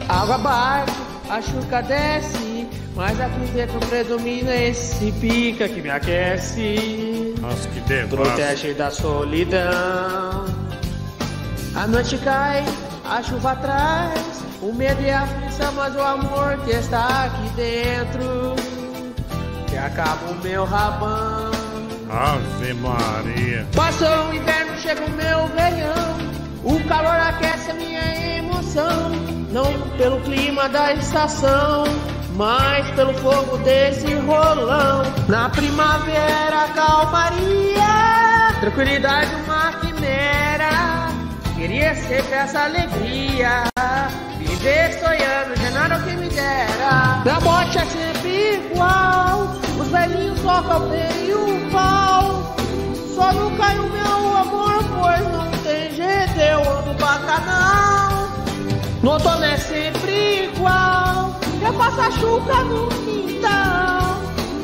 Água 0.09 0.36
abaixo, 0.36 0.95
a 1.30 1.41
chuca 1.41 1.82
desce, 1.82 2.68
mas 2.93 3.20
aqui 3.22 3.39
dentro 3.53 3.80
predomina 3.88 4.53
esse 4.53 5.11
pica 5.13 5.70
que 5.70 5.82
me 5.82 5.89
aquece. 5.89 7.34
Nossa, 7.39 7.70
que 7.70 7.80
devassa. 7.80 8.15
Protege 8.18 8.74
da 8.74 8.91
solidão. 8.91 10.45
A 11.74 11.88
noite 11.88 12.18
cai, 12.18 12.65
a 13.05 13.24
chuva 13.24 13.55
traz, 13.55 14.43
o 14.61 14.74
medo 14.74 15.01
e 15.01 15.09
a 15.09 15.22
aflição, 15.22 15.72
mas 15.72 15.95
o 15.95 16.01
amor 16.01 16.57
que 16.65 16.72
está 16.72 17.26
aqui 17.26 17.49
dentro. 17.55 18.55
Que 19.68 19.78
acaba 19.78 20.32
o 20.32 20.36
meu 20.43 20.65
rabão. 20.65 21.51
Ave 22.09 22.74
Maria. 22.74 23.65
Passou 23.74 24.30
o 24.30 24.36
inverno, 24.36 24.78
chega 24.78 25.05
o 25.05 25.09
meu 25.11 25.47
verão. 25.55 26.37
O 26.68 26.84
calor 26.84 27.15
aquece 27.15 27.72
a 27.72 27.74
minha 27.76 28.38
emoção. 28.39 29.09
Não 29.53 29.72
pelo 29.97 30.20
clima 30.20 30.68
da 30.68 30.91
estação, 30.93 31.86
mas 32.36 32.86
pelo 32.91 33.13
fogo 33.13 33.57
desse 33.59 34.13
rolão. 34.15 35.03
Na 35.30 35.49
primavera, 35.49 36.68
calmaria, 36.76 38.51
tranquilidade, 38.59 39.34
uma 39.45 39.72
quimera. 39.80 41.07
Queria 41.55 41.95
ser 41.95 42.26
essa 42.34 42.65
alegria. 42.65 43.63
Viver 44.38 44.91
sonhando, 44.99 45.55
já 45.61 45.72
nada 45.72 45.97
o 45.99 46.03
que 46.03 46.18
me 46.18 46.28
dera. 46.28 47.22
Na 47.24 47.39
morte 47.39 47.78
é 47.78 47.86
sempre 47.86 48.55
igual. 48.55 49.55
Os 49.80 49.88
velhinhos 49.88 50.41
tocam 50.41 50.89
bem 50.89 51.34
o 51.34 51.72
pau. 51.72 52.57
Só 53.15 53.32
não 53.32 53.55
cai 53.55 53.80
o 53.80 53.89
meu 53.89 54.38
amor, 54.38 54.84
pois 54.99 55.22
não 55.32 55.47
eu 56.40 56.60
amo 56.72 56.94
bacanal. 56.94 58.30
No 59.02 59.12
outono 59.12 59.44
é 59.44 59.58
sempre 59.58 60.46
igual. 60.46 61.36
Eu 61.62 61.74
passo 61.74 62.02
a 62.02 62.12
chuca 62.12 62.64
no 62.64 62.88
quintal. 62.90 64.18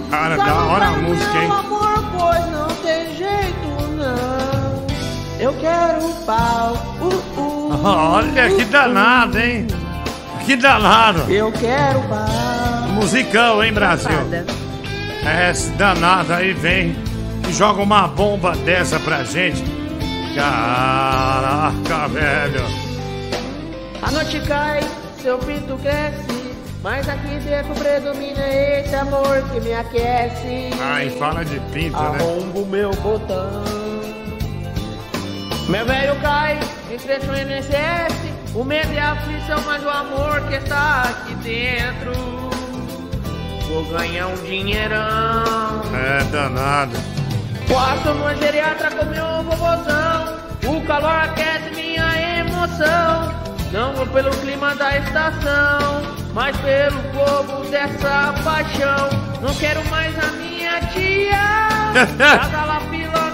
Cara, 0.10 0.36
Só 0.38 0.44
da 0.44 0.56
hora 0.66 0.86
a 0.86 0.92
música, 0.98 1.38
hein? 1.38 1.52
amor, 1.52 2.04
pois 2.18 2.52
não 2.52 2.68
tem 2.68 3.16
jeito, 3.16 3.68
não. 3.98 4.86
Eu 5.40 5.54
quero 5.54 6.14
pau. 6.26 6.74
Uh, 7.02 7.40
uh. 7.40 7.80
Olha 8.14 8.50
que 8.50 8.66
danado, 8.66 9.40
hein? 9.40 9.68
Que 10.46 10.56
danado. 10.56 11.32
Eu 11.32 11.52
quero 11.52 12.02
pau. 12.02 12.28
Musicão, 12.94 13.64
hein, 13.64 13.74
Brasil? 13.74 14.12
É, 15.26 15.50
esse 15.52 15.72
danado 15.72 16.34
aí 16.34 16.54
vem 16.54 16.96
e 17.48 17.54
joga 17.54 17.82
uma 17.82 18.08
bomba 18.08 18.56
dessa 18.58 19.00
pra 19.00 19.24
gente. 19.24 19.83
Caraca, 20.36 22.08
velho. 22.08 22.66
A 24.02 24.12
noite 24.12 24.42
cai, 24.42 24.82
seu 25.22 25.38
pinto 25.38 25.78
cresce, 25.78 26.56
mas 26.82 27.08
aqui 27.08 27.38
dentro 27.40 27.74
predomina 27.76 28.42
esse 28.48 28.96
amor 28.96 29.44
que 29.52 29.62
me 29.62 29.74
aquece. 29.74 30.70
Ai, 30.82 31.10
fala 31.12 31.46
de 31.46 31.60
pinto, 31.72 31.98
né? 31.98 32.20
Arrombo 32.20 32.66
meu 32.66 32.92
botão. 32.96 33.64
Meu 35.70 35.86
velho 35.86 36.16
cai, 36.22 36.60
enfrenta 36.94 37.32
o 37.32 37.38
INSS, 37.38 38.56
o 38.56 38.64
medo 38.64 38.92
e 38.92 39.00
a 39.00 39.14
aflição, 39.14 39.62
mas 39.66 39.84
o 39.84 39.90
amor 39.90 40.42
que 40.48 40.56
está 40.56 41.04
aqui 41.04 41.36
dentro. 41.36 42.14
Vou 43.68 43.86
ganhar 43.86 44.28
um 44.28 44.36
dinheirão. 44.44 45.82
É, 45.96 46.24
danado. 46.26 47.23
Passo 47.68 48.14
no 48.14 48.36
geriatra 48.40 48.92
com 48.92 49.06
meu 49.06 49.44
vovozão. 49.44 50.38
O 50.66 50.82
calor 50.86 51.24
aquece 51.24 51.70
minha 51.76 52.40
emoção. 52.40 53.34
Não 53.72 53.94
vou 53.94 54.08
pelo 54.08 54.30
clima 54.38 54.76
da 54.76 54.98
estação, 54.98 56.02
mas 56.34 56.56
pelo 56.58 57.02
fogo 57.14 57.66
dessa 57.70 58.34
paixão. 58.44 59.10
Não 59.42 59.54
quero 59.56 59.84
mais 59.90 60.14
a 60.20 60.32
minha 60.34 60.80
tia. 60.94 61.74
Cada 62.18 62.66
lá 62.66 62.80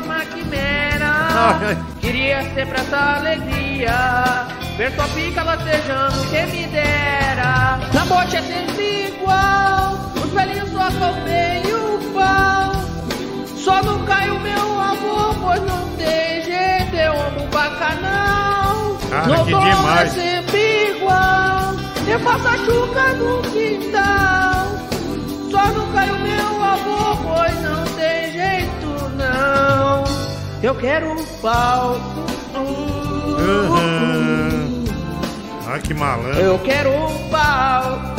uma 0.03 0.25
quimera. 0.25 1.77
Queria 1.99 2.41
sempre 2.53 2.79
essa 2.79 3.17
alegria. 3.17 4.47
Ver 4.77 4.91
sua 4.93 5.07
pica 5.09 5.43
latejando, 5.43 6.29
quem 6.29 6.45
me 6.47 6.67
dera. 6.67 7.79
Na 7.93 8.05
morte 8.05 8.37
é 8.37 8.41
sempre 8.41 9.07
igual. 9.07 9.99
Os 10.15 10.31
velhinhos 10.31 10.69
tocam 10.71 11.13
bem 11.25 11.63
o 11.73 12.13
pau. 12.13 12.78
Só 13.63 13.81
não 13.83 14.03
cai 14.05 14.29
o 14.29 14.39
meu 14.39 14.79
amor, 14.81 15.35
pois 15.41 15.61
não 15.63 15.89
tem 15.97 16.43
jeito, 16.43 16.95
eu 16.95 17.11
amo 17.11 17.47
bacanal. 17.51 18.97
Cara, 19.09 19.27
no 19.27 19.45
que 19.45 19.53
demais. 19.53 20.17
é 20.17 20.39
sempre 20.39 20.95
igual, 20.95 21.73
eu 22.07 22.19
faço 22.21 22.47
a 22.47 22.57
chuca 22.57 23.13
no 23.13 23.41
quintal. 23.51 24.67
Só 25.51 25.65
não 25.73 25.91
cai 25.91 26.09
o 26.09 26.19
meu 26.19 26.63
amor, 26.63 27.17
pois 27.23 27.61
não 27.61 27.83
tem 27.95 28.31
jeito, 28.31 28.87
não. 29.17 30.03
Eu 30.63 30.75
quero 30.75 31.11
um 31.11 31.25
pau. 31.41 31.97
Ai, 35.67 35.79
que 35.81 35.93
malandro. 35.93 36.39
Eu 36.39 36.59
quero 36.59 36.89
um 36.91 37.29
pau. 37.29 38.15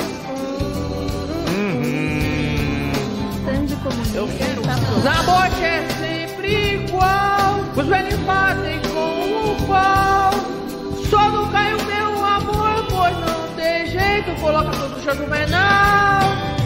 Eu 4.15 4.29
quero 4.39 4.63
Na 5.05 5.23
morte 5.23 5.63
é 5.63 5.87
sempre 5.99 6.75
igual. 6.85 7.61
Os 7.77 7.87
velhos 7.87 8.19
batem 8.21 8.81
com 8.93 9.53
o 9.53 9.67
pau. 9.67 10.31
Só 11.09 11.29
não 11.31 11.49
cai 11.51 11.75
o 11.75 11.85
meu 11.85 12.25
amor, 12.25 12.87
pois 12.91 13.17
não 13.19 13.49
tem 13.57 13.87
jeito. 13.87 14.31
Coloca 14.41 14.71
tudo 14.71 14.89
no 14.97 15.03
chão 15.03 15.15
juvenal. 15.15 16.21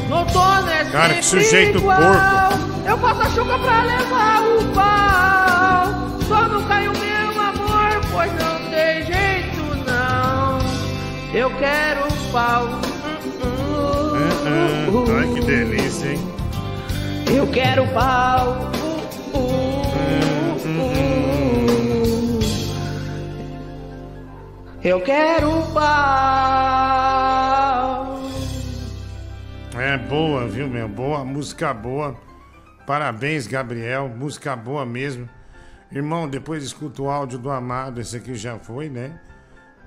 No 0.09 0.17
outono 0.19 0.71
é 0.71 0.85
Cara, 0.87 1.15
que 1.15 1.23
sempre 1.25 1.45
sujeito 1.45 1.79
igual. 1.79 1.99
porco. 1.99 2.65
Eu 2.87 2.99
faço 2.99 3.23
a 3.23 3.31
chuca 3.31 3.59
pra 3.59 3.83
levar 3.83 4.43
o 4.43 4.65
pau. 4.75 6.21
Só 6.29 6.49
não 6.49 6.63
cai 6.65 6.89
o 6.89 6.93
meu 6.93 7.41
amor, 7.41 8.01
pois 8.11 8.33
não 8.33 8.71
tem 8.71 9.05
jeito, 9.05 9.63
não. 9.87 10.59
Eu 11.33 11.51
quero 11.59 12.07
um 12.07 12.33
pau. 12.33 12.65
Uhum. 14.15 15.05
Ai, 15.19 15.35
que 15.35 15.41
delícia, 15.47 16.11
hein? 16.13 16.35
Eu 17.31 17.51
quero 17.51 17.87
pau. 17.89 18.73
Eu 24.83 25.01
quero 25.01 25.51
pau. 25.73 26.85
É 29.77 29.97
boa, 29.97 30.47
viu, 30.47 30.69
meu? 30.69 30.89
Boa, 30.89 31.25
música 31.25 31.73
boa. 31.73 32.15
Parabéns, 32.87 33.47
Gabriel. 33.47 34.09
Música 34.09 34.55
boa 34.55 34.85
mesmo. 34.85 35.29
Irmão, 35.91 36.29
depois 36.29 36.63
escuta 36.63 37.03
o 37.03 37.11
áudio 37.11 37.39
do 37.39 37.51
Amado. 37.51 38.01
Esse 38.01 38.19
aqui 38.19 38.35
já 38.35 38.59
foi, 38.59 38.89
né? 38.91 39.19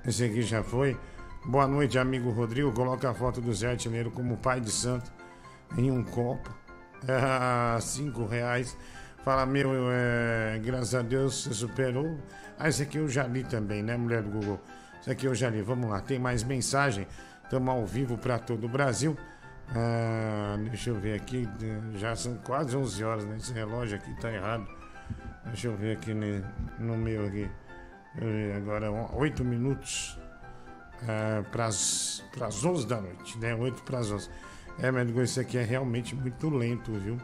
Esse 0.04 0.24
aqui 0.24 0.42
já 0.42 0.62
foi. 0.62 0.96
Boa 1.44 1.66
noite, 1.66 1.98
amigo 1.98 2.30
Rodrigo. 2.30 2.72
Coloca 2.72 3.08
a 3.08 3.14
foto 3.14 3.40
do 3.40 3.52
Zé 3.54 3.70
Artilheiro 3.70 4.10
como 4.10 4.36
pai 4.36 4.60
de 4.60 4.70
santo 4.70 5.12
em 5.76 5.90
um 5.90 6.02
copo. 6.02 6.50
Ah, 7.06 7.78
cinco 7.80 8.26
reais. 8.26 8.76
Fala, 9.24 9.44
meu, 9.44 9.70
é, 9.90 10.58
graças 10.64 10.94
a 10.94 11.02
Deus 11.02 11.44
você 11.44 11.54
superou. 11.54 12.18
Ah, 12.58 12.68
esse 12.68 12.82
aqui 12.82 12.98
eu 12.98 13.08
já 13.08 13.24
li 13.26 13.44
também, 13.44 13.82
né, 13.82 13.96
mulher 13.96 14.22
do 14.22 14.30
Google? 14.30 14.60
Esse 15.00 15.10
aqui 15.10 15.26
eu 15.26 15.34
já 15.34 15.50
li. 15.50 15.60
Vamos 15.62 15.90
lá, 15.90 16.00
tem 16.00 16.18
mais 16.18 16.42
mensagem. 16.42 17.06
Estamos 17.44 17.68
ao 17.68 17.86
vivo 17.86 18.16
para 18.18 18.38
todo 18.38 18.64
o 18.64 18.68
Brasil. 18.68 19.16
Ah, 19.74 20.56
deixa 20.70 20.90
eu 20.90 20.94
ver 20.96 21.14
aqui. 21.14 21.48
Já 21.96 22.16
são 22.16 22.36
quase 22.38 22.76
11 22.76 23.04
horas, 23.04 23.24
né? 23.24 23.36
Esse 23.36 23.52
relógio 23.52 23.96
aqui 23.96 24.14
tá 24.20 24.32
errado. 24.32 24.66
Deixa 25.46 25.68
eu 25.68 25.76
ver 25.76 25.96
aqui 25.96 26.12
no 26.78 26.96
meu 26.96 27.26
aqui. 27.26 27.50
Agora, 28.56 28.90
8 28.90 29.44
minutos 29.44 30.18
para 31.52 31.66
as 31.66 32.22
11 32.64 32.86
da 32.86 33.00
noite, 33.00 33.38
né? 33.38 33.54
8 33.54 33.82
para 33.82 33.98
as 33.98 34.10
11. 34.10 34.28
É, 34.80 34.90
mas 34.90 35.08
isso 35.08 35.40
aqui 35.40 35.58
é 35.58 35.62
realmente 35.62 36.14
muito 36.14 36.48
lento, 36.48 36.92
viu? 36.92 37.18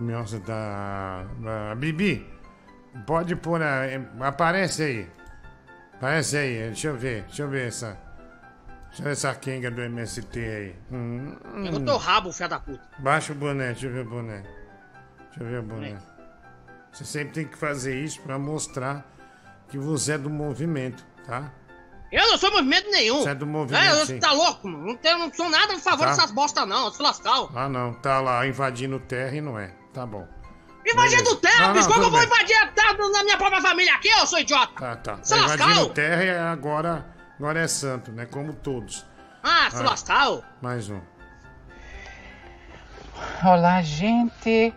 Nossa, 0.00 0.38
tá. 0.40 1.26
Ah, 1.44 1.74
Bibi, 1.74 2.24
pode 3.06 3.34
pôr. 3.34 3.60
A... 3.62 3.82
Aparece 4.20 4.82
aí. 4.82 5.10
Aparece 5.94 6.36
aí, 6.36 6.54
deixa 6.66 6.88
eu 6.88 6.96
ver, 6.96 7.22
deixa 7.24 7.42
eu 7.42 7.48
ver 7.48 7.66
essa. 7.68 7.98
Deixa 8.88 9.02
eu 9.02 9.04
ver 9.04 9.10
essa 9.10 9.34
quenga 9.34 9.70
do 9.70 9.82
MST 9.82 10.38
aí. 10.38 10.76
Hum, 10.92 11.36
Eu 11.56 11.72
não 11.72 11.84
tô 11.84 11.96
rabo, 11.96 12.32
filho 12.32 12.48
da 12.48 12.60
puta. 12.60 12.80
Baixa 13.00 13.32
o 13.32 13.36
boné, 13.36 13.66
deixa 13.72 13.86
eu 13.86 13.92
ver 13.92 14.06
o 14.06 14.08
boné. 14.08 14.42
Deixa 15.30 15.42
eu 15.42 15.46
ver 15.46 15.58
o 15.58 15.62
boné. 15.62 15.98
Você 16.92 17.04
sempre 17.04 17.34
tem 17.34 17.44
que 17.46 17.58
fazer 17.58 17.98
isso 18.00 18.20
pra 18.22 18.38
mostrar 18.38 19.04
que 19.68 19.76
você 19.76 20.12
é 20.12 20.18
do 20.18 20.30
movimento, 20.30 21.04
tá? 21.26 21.52
Eu 22.10 22.26
não 22.26 22.38
sou 22.38 22.50
movimento 22.50 22.90
nenhum. 22.90 23.20
Você 23.22 23.30
é 23.30 23.34
do 23.34 23.46
movimento, 23.46 23.84
É, 23.84 24.00
eu- 24.00 24.06
sim. 24.06 24.18
tá 24.18 24.32
louco, 24.32 24.66
mano. 24.66 24.86
Não, 24.86 24.96
tenho, 24.96 25.18
não 25.18 25.32
sou 25.34 25.48
nada 25.50 25.74
a 25.74 25.78
favor 25.78 26.04
Tá. 26.06 26.10
dessas 26.14 26.30
bosta, 26.30 26.64
não. 26.64 26.90
Se 26.90 27.02
lascar. 27.02 27.48
Ah, 27.54 27.68
não, 27.68 27.92
tá 27.94 28.20
lá 28.20 28.46
invadindo 28.46 28.98
terra 28.98 29.36
e 29.36 29.40
não 29.42 29.58
é. 29.58 29.72
Tá 29.92 30.06
bom. 30.06 30.26
Invadindo 30.86 31.22
Beleza. 31.22 31.40
terra, 31.42 31.66
Não, 31.66 31.74
bicho. 31.74 31.88
Como 31.88 32.02
eu 32.04 32.10
vou 32.10 32.18
bem. 32.20 32.26
invadir 32.26 32.56
a 32.56 32.66
terra 32.68 32.92
da 32.94 33.22
minha 33.24 33.36
própria 33.36 33.60
família 33.60 33.94
aqui, 33.94 34.08
ô, 34.14 34.26
seu 34.26 34.38
idiota? 34.38 34.72
Tá, 34.80 34.96
tá. 34.96 35.18
Se 35.22 35.34
Tá 35.34 35.40
lascar, 35.42 35.64
invadindo 35.66 35.86
ô. 35.86 35.90
terra 35.90 36.24
e 36.24 36.30
agora, 36.30 37.06
agora 37.38 37.60
é 37.60 37.68
santo, 37.68 38.10
né? 38.10 38.24
Como 38.24 38.54
todos. 38.54 39.04
Ah, 39.42 39.68
se 39.70 39.82
lascar, 39.82 40.30
ô. 40.30 40.42
Mais 40.62 40.88
um. 40.88 41.00
Olá, 43.44 43.82
gente. 43.82 44.72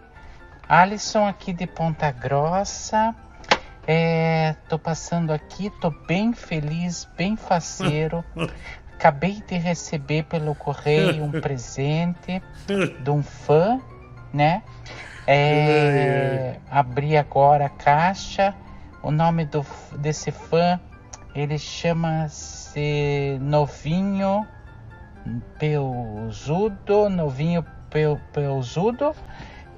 Alisson 0.67 1.27
aqui 1.27 1.53
de 1.53 1.65
Ponta 1.67 2.11
Grossa. 2.11 3.15
É, 3.93 4.55
tô 4.69 4.79
passando 4.79 5.33
aqui, 5.33 5.69
tô 5.81 5.91
bem 6.07 6.31
feliz, 6.31 7.05
bem 7.17 7.35
faceiro. 7.35 8.23
Acabei 8.95 9.43
de 9.45 9.57
receber 9.57 10.23
pelo 10.23 10.55
correio 10.55 11.25
um 11.25 11.31
presente 11.41 12.41
de 13.03 13.09
um 13.09 13.21
fã, 13.21 13.81
né? 14.31 14.63
É, 15.27 16.55
abri 16.71 17.17
agora 17.17 17.65
a 17.65 17.69
caixa. 17.69 18.55
O 19.03 19.11
nome 19.11 19.43
do, 19.43 19.65
desse 19.97 20.31
fã, 20.31 20.79
ele 21.35 21.57
chama-se 21.57 23.37
Novinho 23.41 24.47
Peuzudo, 25.59 27.09
Novinho 27.09 27.65
Peu, 27.89 28.17
Peuzudo. 28.31 29.13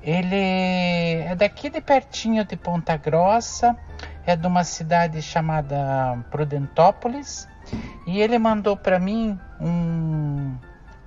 Ele 0.04 0.36
é 0.36 1.34
daqui 1.34 1.70
de 1.70 1.80
pertinho 1.80 2.44
de 2.44 2.58
Ponta 2.58 2.98
Grossa, 2.98 3.78
é 4.26 4.36
de 4.36 4.46
uma 4.46 4.66
cidade 4.66 5.22
chamada 5.22 6.20
Prudentópolis, 6.30 7.48
e 8.06 8.20
ele 8.20 8.38
mandou 8.38 8.76
para 8.76 9.00
mim 9.00 9.40
um, 9.62 10.58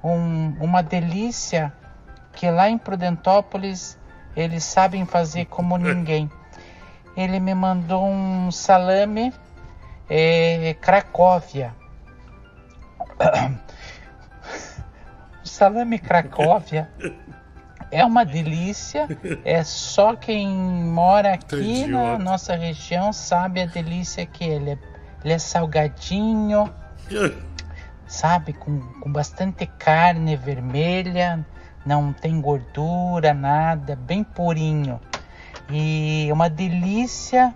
um, 0.02 0.56
uma 0.60 0.82
delícia 0.82 1.70
que 2.32 2.50
lá 2.50 2.70
em 2.70 2.78
Prudentópolis 2.78 3.98
eles 4.34 4.64
sabem 4.64 5.04
fazer 5.04 5.44
como 5.44 5.76
ninguém. 5.78 6.30
Ele 7.14 7.38
me 7.38 7.54
mandou 7.54 8.02
um 8.02 8.50
salame 8.50 9.30
é, 10.08 10.74
Cracóvia. 10.80 11.74
Salame 15.44 15.98
Cracóvia 15.98 16.90
é 17.90 18.04
uma 18.04 18.24
delícia. 18.24 19.08
É 19.44 19.62
só 19.62 20.14
quem 20.14 20.48
mora 20.48 21.34
aqui 21.34 21.86
na 21.86 22.18
nossa 22.18 22.54
região 22.54 23.12
sabe 23.12 23.62
a 23.62 23.66
delícia 23.66 24.24
que 24.26 24.44
ele 24.44 24.70
é. 24.70 24.78
Ele 25.24 25.32
é 25.32 25.38
salgadinho, 25.38 26.72
sabe, 28.06 28.52
com, 28.52 28.78
com 29.00 29.10
bastante 29.10 29.66
carne 29.66 30.36
vermelha, 30.36 31.44
não 31.84 32.12
tem 32.12 32.40
gordura, 32.40 33.34
nada, 33.34 33.96
bem 33.96 34.22
purinho. 34.22 35.00
E 35.68 36.28
é 36.28 36.32
uma 36.32 36.48
delícia 36.48 37.52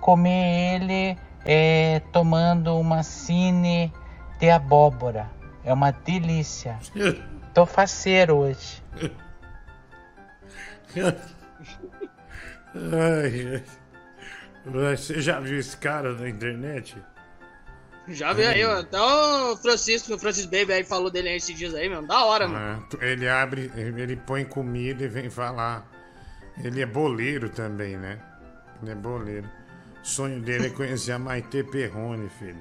comer 0.00 0.74
ele 0.74 1.18
é, 1.44 2.00
tomando 2.12 2.78
uma 2.78 3.02
cine 3.02 3.92
de 4.38 4.48
abóbora. 4.48 5.30
É 5.64 5.72
uma 5.72 5.90
delícia. 5.90 6.78
Tô 7.52 7.66
faceiro 7.66 8.36
hoje. 8.36 8.82
Ai, 12.74 13.54
ai. 13.54 13.62
Você 14.94 15.20
já 15.20 15.40
viu 15.40 15.58
esse 15.58 15.76
cara 15.76 16.12
na 16.14 16.28
internet? 16.28 16.96
Já 18.08 18.32
vi 18.32 18.44
aí. 18.44 18.62
Até 18.62 19.00
o 19.00 19.56
Francisco, 19.56 20.14
o 20.14 20.18
Francis 20.18 20.46
Baby 20.46 20.72
aí 20.72 20.84
falou 20.84 21.10
dele 21.10 21.28
aí 21.28 21.36
esses 21.36 21.56
dias 21.56 21.74
aí, 21.74 21.88
meu. 21.88 22.02
Da 22.06 22.24
hora, 22.24 22.48
mano. 22.48 22.86
É, 23.00 23.12
ele 23.12 23.28
abre, 23.28 23.70
ele 23.76 24.16
põe 24.16 24.44
comida 24.44 25.04
e 25.04 25.08
vem 25.08 25.30
falar. 25.30 25.88
Ele 26.62 26.82
é 26.82 26.86
boleiro 26.86 27.48
também, 27.48 27.96
né? 27.96 28.18
Ele 28.82 28.92
é 28.92 28.94
boleiro. 28.94 29.48
O 30.02 30.06
sonho 30.06 30.40
dele 30.40 30.66
é 30.66 30.70
conhecer 30.70 31.12
a 31.12 31.18
Maite 31.18 31.62
Perrone, 31.64 32.28
filho. 32.28 32.60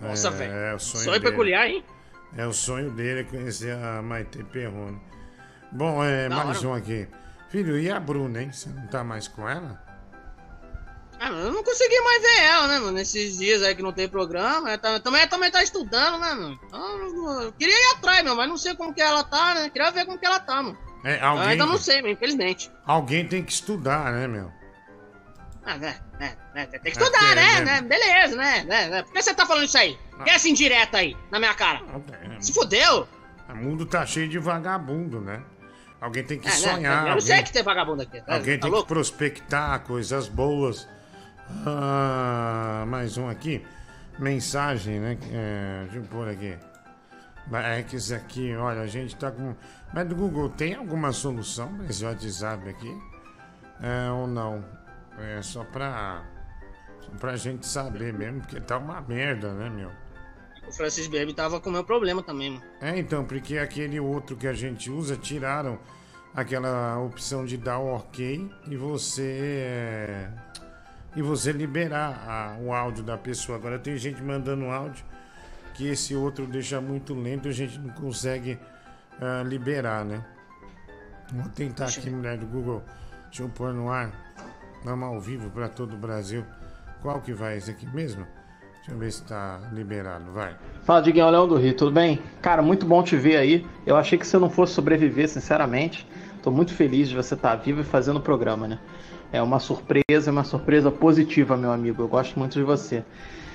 Nossa, 0.00 0.28
É, 0.28 0.30
velho. 0.30 0.52
É, 0.52 0.78
sonho, 0.78 1.04
Sonho 1.04 1.20
peculiar, 1.20 1.68
hein? 1.68 1.84
É 2.36 2.46
o 2.46 2.52
sonho 2.52 2.90
dele 2.90 3.20
é 3.20 3.24
conhecer 3.24 3.76
a 3.76 4.00
Maite 4.02 4.42
Perrone. 4.44 5.00
Bom, 5.72 6.04
é, 6.04 6.28
Da 6.28 6.44
mais 6.44 6.58
hora. 6.58 6.68
um 6.68 6.74
aqui. 6.74 7.08
Filho, 7.48 7.78
e 7.78 7.90
a 7.90 7.98
Bruna, 8.00 8.42
hein? 8.42 8.52
Você 8.52 8.68
não 8.68 8.86
tá 8.86 9.02
mais 9.02 9.26
com 9.28 9.48
ela? 9.48 9.82
Ah, 11.20 11.28
eu 11.28 11.52
não 11.52 11.62
consegui 11.62 12.00
mais 12.00 12.22
ver 12.22 12.42
ela, 12.42 12.66
né, 12.68 12.78
mano? 12.80 12.92
Nesses 12.92 13.38
dias 13.38 13.62
aí 13.62 13.74
que 13.76 13.82
não 13.82 13.92
tem 13.92 14.08
programa. 14.08 14.68
Ela 14.70 14.78
tá- 14.78 15.00
também, 15.00 15.26
também 15.28 15.50
tá 15.50 15.62
estudando, 15.62 16.18
né, 16.18 16.34
mano? 16.34 16.58
Então, 16.66 16.98
eu- 16.98 17.40
eu 17.42 17.52
queria 17.52 17.74
ir 17.74 17.94
atrás, 17.96 18.24
meu, 18.24 18.34
mas 18.34 18.48
não 18.48 18.56
sei 18.56 18.74
como 18.74 18.92
que 18.92 19.00
ela 19.00 19.22
tá, 19.22 19.54
né? 19.54 19.70
Queria 19.70 19.90
ver 19.92 20.04
como 20.04 20.18
que 20.18 20.26
ela 20.26 20.40
tá, 20.40 20.62
mano. 20.62 20.76
É, 21.04 21.20
Eu 21.20 21.26
alguém, 21.26 21.48
ainda 21.48 21.66
não 21.66 21.78
sei, 21.78 22.02
meu, 22.02 22.10
infelizmente. 22.12 22.70
alguém 22.86 23.26
tem 23.26 23.42
que 23.44 23.52
estudar, 23.52 24.12
né, 24.12 24.26
meu? 24.26 24.50
Ah, 25.64 25.76
né, 25.78 25.96
né, 26.18 26.36
né, 26.54 26.66
tem 26.66 26.80
que 26.80 26.88
É, 26.88 26.90
estudar, 26.90 27.32
é, 27.32 27.34
né, 27.36 27.60
né? 27.60 27.82
Beleza, 27.82 28.34
né? 28.36 29.02
Por 29.04 29.12
que 29.12 29.22
você 29.22 29.32
tá 29.32 29.46
falando 29.46 29.64
isso 29.64 29.78
aí? 29.78 29.96
Que 30.24 30.30
essa 30.30 30.48
indireta 30.48 30.98
aí, 30.98 31.16
na 31.30 31.38
minha 31.38 31.54
cara? 31.54 31.82
Se 32.40 32.52
fudeu? 32.52 33.06
O 33.48 33.54
mundo 33.56 33.86
tá 33.86 34.04
cheio 34.04 34.28
de 34.28 34.38
vagabundo, 34.40 35.20
né? 35.20 35.40
Alguém 36.02 36.24
tem 36.24 36.38
que 36.38 36.48
É, 36.48 36.50
né? 36.50 36.56
sonhar. 36.56 36.96
Eu 36.96 37.02
não 37.02 37.08
alguém... 37.12 37.20
sei 37.26 37.42
que 37.44 37.52
tem 37.52 37.62
vagabundo 37.62 38.02
aqui. 38.02 38.20
tá- 38.20 38.34
Alguém 38.34 38.56
tá 38.58 38.62
tem 38.62 38.70
louco? 38.72 38.88
que 38.88 38.92
prospectar 38.94 39.80
coisas 39.84 40.26
boas. 40.28 40.88
Ah, 41.64 42.84
mais 42.88 43.16
um 43.16 43.28
aqui. 43.28 43.64
Mensagem, 44.18 44.98
né? 45.00 45.16
É, 45.30 45.82
deixa 45.84 45.98
eu 45.98 46.02
pôr 46.04 46.28
aqui. 46.28 46.56
É 47.52 47.82
que 47.82 47.96
isso 47.96 48.14
aqui, 48.14 48.54
olha, 48.56 48.80
a 48.80 48.86
gente 48.86 49.14
tá 49.16 49.30
com. 49.30 49.54
Mas 49.92 50.08
do 50.08 50.14
Google 50.16 50.48
tem 50.50 50.74
alguma 50.74 51.12
solução 51.12 51.72
pra 51.76 51.86
esse 51.86 52.04
WhatsApp 52.04 52.68
aqui? 52.68 53.02
É, 53.80 54.10
ou 54.10 54.26
não? 54.26 54.64
É 55.18 55.40
só 55.42 55.62
pra. 55.64 56.22
Só 57.00 57.10
pra 57.18 57.36
gente 57.36 57.66
saber 57.66 58.12
mesmo, 58.12 58.40
porque 58.40 58.60
tá 58.60 58.78
uma 58.78 59.00
merda, 59.02 59.52
né, 59.54 59.68
meu? 59.70 59.90
O 60.72 60.74
Francis 60.74 61.06
Baby 61.06 61.34
tava 61.34 61.60
com 61.60 61.68
o 61.68 61.72
meu 61.72 61.84
problema 61.84 62.22
também, 62.22 62.50
mano. 62.52 62.62
É, 62.80 62.98
então, 62.98 63.24
porque 63.24 63.58
aquele 63.58 64.00
outro 64.00 64.34
que 64.36 64.46
a 64.46 64.54
gente 64.54 64.90
usa, 64.90 65.16
tiraram 65.16 65.78
aquela 66.34 66.98
opção 66.98 67.44
de 67.44 67.58
dar 67.58 67.78
o 67.78 67.94
ok 67.94 68.50
e 68.66 68.76
você. 68.76 69.60
é, 69.66 70.28
E 71.14 71.20
você 71.20 71.52
liberar 71.52 72.24
a- 72.26 72.56
o 72.58 72.72
áudio 72.72 73.04
da 73.04 73.18
pessoa. 73.18 73.58
Agora 73.58 73.78
tem 73.78 73.94
gente 73.98 74.22
mandando 74.22 74.64
áudio 74.64 75.04
que 75.74 75.86
esse 75.86 76.14
outro 76.14 76.46
deixa 76.46 76.80
muito 76.80 77.12
lento 77.14 77.48
e 77.48 77.50
a 77.50 77.52
gente 77.52 77.78
não 77.78 77.90
consegue 77.90 78.58
ah, 79.20 79.42
liberar, 79.44 80.06
né? 80.06 80.24
Vou 81.30 81.50
tentar 81.50 81.84
aqui, 81.88 82.08
mulher 82.08 82.38
do 82.38 82.46
Google. 82.46 82.82
Deixa 83.26 83.42
eu 83.42 83.48
pôr 83.50 83.74
no 83.74 83.90
ar. 83.90 84.10
Vamos 84.84 85.06
ao 85.06 85.20
vivo 85.20 85.50
para 85.50 85.68
todo 85.68 85.92
o 85.92 85.98
Brasil. 85.98 86.46
Qual 87.02 87.20
que 87.20 87.34
vai 87.34 87.58
esse 87.58 87.70
aqui 87.70 87.86
mesmo? 87.94 88.26
Deixa 88.82 88.96
eu 88.96 88.98
ver 88.98 89.12
se 89.12 89.22
tá 89.22 89.60
liberado. 89.72 90.32
Vai. 90.32 90.56
Fala, 90.82 91.00
Diguinho, 91.00 91.30
Leão 91.30 91.46
do 91.46 91.54
Rio, 91.54 91.72
tudo 91.72 91.92
bem? 91.92 92.20
Cara, 92.40 92.60
muito 92.60 92.84
bom 92.84 93.00
te 93.00 93.16
ver 93.16 93.36
aí. 93.36 93.64
Eu 93.86 93.96
achei 93.96 94.18
que 94.18 94.26
você 94.26 94.36
não 94.38 94.50
fosse 94.50 94.74
sobreviver, 94.74 95.28
sinceramente. 95.28 96.04
Tô 96.42 96.50
muito 96.50 96.74
feliz 96.74 97.08
de 97.08 97.14
você 97.14 97.34
estar 97.34 97.54
vivo 97.54 97.82
e 97.82 97.84
fazendo 97.84 98.16
o 98.16 98.20
programa, 98.20 98.66
né? 98.66 98.80
É 99.32 99.40
uma 99.40 99.60
surpresa, 99.60 100.32
uma 100.32 100.42
surpresa 100.42 100.90
positiva, 100.90 101.56
meu 101.56 101.70
amigo. 101.70 102.02
Eu 102.02 102.08
gosto 102.08 102.36
muito 102.36 102.54
de 102.54 102.64
você. 102.64 103.04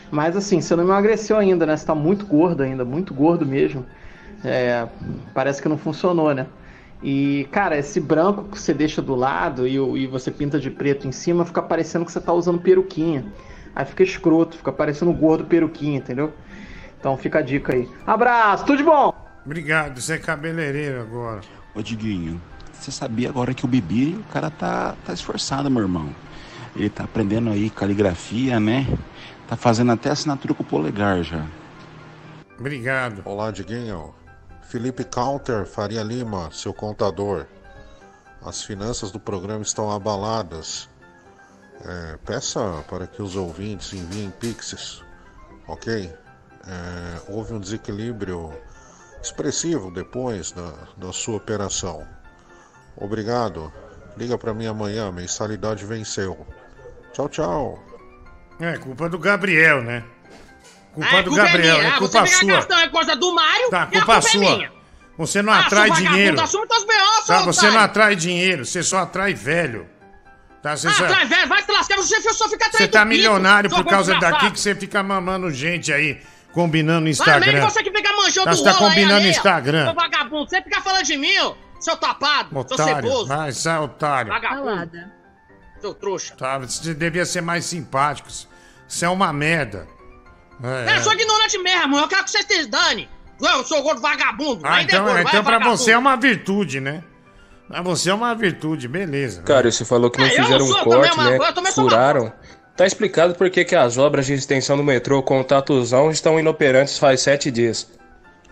Mas 0.10 0.34
assim, 0.38 0.62
você 0.62 0.78
não 0.78 0.86
emagreceu 0.86 1.36
ainda, 1.36 1.66
né? 1.66 1.76
Você 1.76 1.86
tá 1.86 1.94
muito 1.94 2.26
gordo 2.26 2.64
ainda, 2.64 2.86
muito 2.86 3.14
gordo 3.14 3.46
mesmo. 3.46 3.86
É, 4.46 4.88
parece 5.34 5.62
que 5.62 5.68
não 5.68 5.78
funcionou, 5.78 6.34
né? 6.34 6.48
E, 7.04 7.50
cara, 7.52 7.78
esse 7.78 8.00
branco 8.00 8.46
que 8.46 8.58
você 8.58 8.74
deixa 8.74 9.02
do 9.02 9.14
lado 9.14 9.68
e, 9.68 9.76
e 9.76 10.08
você 10.08 10.32
pinta 10.32 10.58
de 10.58 10.72
preto 10.72 11.06
em 11.06 11.12
cima, 11.12 11.44
fica 11.44 11.62
parecendo 11.62 12.06
que 12.06 12.14
você 12.14 12.22
tá 12.22 12.32
usando 12.32 12.62
peruquinha. 12.62 13.26
Aí 13.78 13.86
fica 13.86 14.02
escroto, 14.02 14.58
fica 14.58 14.72
parecendo 14.72 15.12
um 15.12 15.14
gordo 15.14 15.46
peruquinha, 15.46 16.00
entendeu? 16.00 16.34
Então 17.00 17.16
fica 17.16 17.38
a 17.38 17.42
dica 17.44 17.76
aí. 17.76 17.88
Abraço, 18.08 18.66
tudo 18.66 18.80
de 18.80 18.84
bom! 18.84 19.14
Obrigado, 19.46 20.02
você 20.02 20.16
é 20.16 20.18
cabeleireiro 20.18 21.00
agora. 21.00 21.42
Ô 21.76 21.82
Diguinho, 21.84 22.42
você 22.74 22.90
sabia 22.90 23.30
agora 23.30 23.54
que 23.54 23.66
o 23.66 23.68
Bibi, 23.68 24.16
o 24.16 24.34
cara 24.34 24.50
tá, 24.50 24.96
tá 25.06 25.14
esforçado, 25.14 25.70
meu 25.70 25.84
irmão. 25.84 26.10
Ele 26.76 26.90
tá 26.90 27.04
aprendendo 27.04 27.52
aí 27.52 27.70
caligrafia, 27.70 28.60
né? 28.60 28.88
Tá 29.48 29.56
fazendo 29.56 29.92
até 29.92 30.10
assinatura 30.10 30.56
com 30.56 30.64
o 30.64 30.66
polegar 30.66 31.22
já. 31.22 31.46
Obrigado. 32.60 33.22
Olá, 33.26 33.52
Diguinho. 33.52 34.12
Felipe 34.64 35.04
Counter 35.04 35.68
Faria 35.68 36.02
Lima, 36.02 36.50
seu 36.52 36.74
contador. 36.74 37.46
As 38.44 38.64
finanças 38.64 39.12
do 39.12 39.20
programa 39.20 39.62
estão 39.62 39.92
abaladas. 39.92 40.90
É, 41.86 42.18
peça 42.26 42.84
para 42.90 43.06
que 43.08 43.22
os 43.22 43.36
ouvintes 43.36 43.94
enviem 43.94 44.30
pixies, 44.32 45.02
ok? 45.68 46.12
É, 46.68 47.22
houve 47.32 47.54
um 47.54 47.60
desequilíbrio 47.60 48.52
expressivo 49.22 49.92
depois 49.92 50.52
da, 50.52 50.74
da 50.98 51.14
sua 51.14 51.38
operação. 51.38 52.06
Obrigado. 52.96 53.72
Liga 54.18 54.38
para 54.38 54.54
mim 54.54 54.66
amanhã, 54.66 55.12
mensalidade 55.12 55.86
venceu. 55.86 56.46
Tchau, 57.14 57.30
tchau. 57.30 57.84
É 58.60 58.78
culpa 58.78 59.08
do 59.08 59.20
Gabriel, 59.20 59.84
né? 59.84 60.04
Culpa 60.94 61.10
Ah, 61.12 61.18
é 61.20 61.24
do 61.24 61.30
culpa 61.30 61.46
Gabriel, 61.46 61.78
minha. 61.78 61.88
é 61.88 61.92
Ah, 61.92 61.98
culpa 62.00 62.20
você 62.20 62.26
fica 62.26 62.40
sua. 62.40 62.54
gastando 62.56 62.82
é 62.82 62.90
coisa 62.90 63.16
do 63.16 63.36
Mário 63.36 63.70
Tá, 63.70 63.86
culpa 63.86 63.98
culpa 64.00 64.18
é 64.18 64.22
sua. 64.22 64.40
minha. 64.40 64.72
Você 65.20 65.42
não 65.44 65.54
Ah, 65.54 65.60
atrai 65.60 65.92
dinheiro. 65.92 66.42
Assume 66.42 66.68
teus 66.68 66.84
B.O., 66.84 67.16
seu 67.24 67.36
Tá, 67.36 67.42
você 67.44 67.70
não 67.70 67.80
atrai 67.80 68.16
dinheiro, 68.16 68.66
você 68.66 68.82
só 68.82 68.98
atrai 69.00 69.34
velho. 69.36 69.88
Tá, 70.68 70.76
você, 70.78 70.88
Ah, 70.88 70.94
só- 70.94 71.08
vai, 71.08 71.26
velho, 71.26 71.48
vai 71.48 71.62
se 71.64 71.72
lascar, 71.72 71.96
você 71.98 72.22
só 72.34 72.50
fica 72.50 72.66
você 72.66 72.70
atrás 72.76 72.92
tá 72.92 73.00
do 73.04 73.10
pinto, 73.10 73.18
milionário 73.18 73.70
seu 73.70 73.84
por 73.84 73.90
causa 73.90 74.16
daqui 74.16 74.52
que 74.52 74.60
você 74.60 74.76
fica 74.76 75.02
mamando 75.02 75.50
gente 75.52 75.94
aí 75.94 76.22
combinando 76.52 77.08
Instagram. 77.08 77.54
mesmo 77.54 77.70
você 77.70 77.84
que 77.84 77.92
fica 77.92 78.12
manchando 78.14 78.46
Tá, 78.46 78.52
o 78.52 78.56
você 78.56 78.64
tá 78.64 78.72
aí, 78.72 78.78
combinando 78.78 79.10
no 79.12 79.16
alheia, 79.18 79.30
Instagram. 79.32 79.86
Seu 79.86 79.94
vagabundo, 79.94 80.50
você 80.50 80.62
fica 80.62 80.82
falando 80.82 81.04
de 81.06 81.16
mim, 81.18 81.38
ó, 81.40 81.54
seu 81.80 81.96
tapado, 81.96 82.50
seu 82.50 82.60
Otário. 82.62 82.96
ceboso, 82.96 83.28
Vai, 83.28 83.52
sai, 83.54 83.80
otário. 83.80 84.32
vagabundo, 84.34 84.92
seu 85.80 85.94
trouxa. 85.94 86.36
Tá, 86.36 86.58
você 86.58 86.94
devia 86.94 87.26
ser 87.26 87.42
mais 87.42 87.64
simpático. 87.66 88.28
Você 88.88 89.06
é 89.06 89.10
uma 89.10 89.32
merda. 89.32 89.88
É, 90.64 90.92
É, 90.94 90.98
eu 90.98 91.04
sou 91.04 91.14
ignorante 91.14 91.58
mesmo, 91.60 91.98
eu 91.98 92.08
quero 92.08 92.24
que 92.24 92.32
vocês 92.32 92.46
se 92.46 92.66
dane. 92.66 93.08
Eu 93.40 93.64
sou 93.64 93.84
gordo 93.84 94.02
vagabundo, 94.02 94.66
Ah, 94.66 94.78
aí 94.78 94.86
então, 94.86 95.06
depois, 95.06 95.22
então 95.28 95.44
pra 95.44 95.54
vagabundo. 95.54 95.78
você 95.78 95.92
é 95.92 95.98
uma 95.98 96.16
virtude, 96.18 96.80
né? 96.82 97.04
Pra 97.68 97.82
você 97.82 98.10
é 98.10 98.14
uma 98.14 98.34
virtude, 98.34 98.88
beleza. 98.88 99.42
Cara, 99.44 99.70
você 99.70 99.84
falou 99.84 100.10
que 100.10 100.20
não 100.20 100.26
É, 100.28 100.30
fizeram 100.30 100.66
um 100.66 100.84
corte, 100.84 101.18
né? 101.18 101.72
Furaram. 101.74 102.32
Tá 102.76 102.86
explicado 102.86 103.34
por 103.36 103.50
que 103.50 103.66
que 103.66 103.76
as 103.76 103.98
obras 103.98 104.26
de 104.26 104.34
extensão 104.34 104.78
do 104.78 104.84
metrô 104.84 105.22
com 105.24 105.42
o 105.42 105.44
Tatuzão 105.44 106.12
estão 106.12 106.40
inoperantes 106.40 106.98
faz 107.00 107.22
sete 107.22 107.50
dias. 107.50 107.92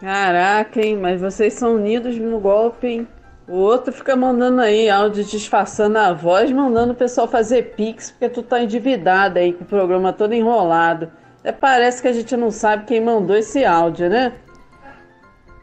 Caraca, 0.01 0.81
hein? 0.81 0.97
Mas 0.97 1.21
vocês 1.21 1.53
são 1.53 1.75
unidos 1.75 2.17
no 2.17 2.39
golpe, 2.39 2.87
hein? 2.87 3.07
O 3.47 3.57
outro 3.57 3.93
fica 3.93 4.15
mandando 4.15 4.59
aí 4.59 4.89
áudio 4.89 5.23
disfarçando 5.23 5.99
a 5.99 6.11
voz, 6.11 6.51
mandando 6.51 6.93
o 6.93 6.95
pessoal 6.95 7.27
fazer 7.27 7.75
pix, 7.75 8.09
porque 8.11 8.29
tu 8.29 8.41
tá 8.41 8.59
endividado 8.59 9.37
aí 9.37 9.53
com 9.53 9.63
o 9.63 9.67
programa 9.67 10.11
todo 10.11 10.33
enrolado. 10.33 11.11
Até 11.39 11.51
parece 11.51 12.01
que 12.01 12.07
a 12.07 12.13
gente 12.13 12.35
não 12.35 12.49
sabe 12.49 12.85
quem 12.85 12.99
mandou 12.99 13.35
esse 13.35 13.63
áudio, 13.63 14.09
né? 14.09 14.33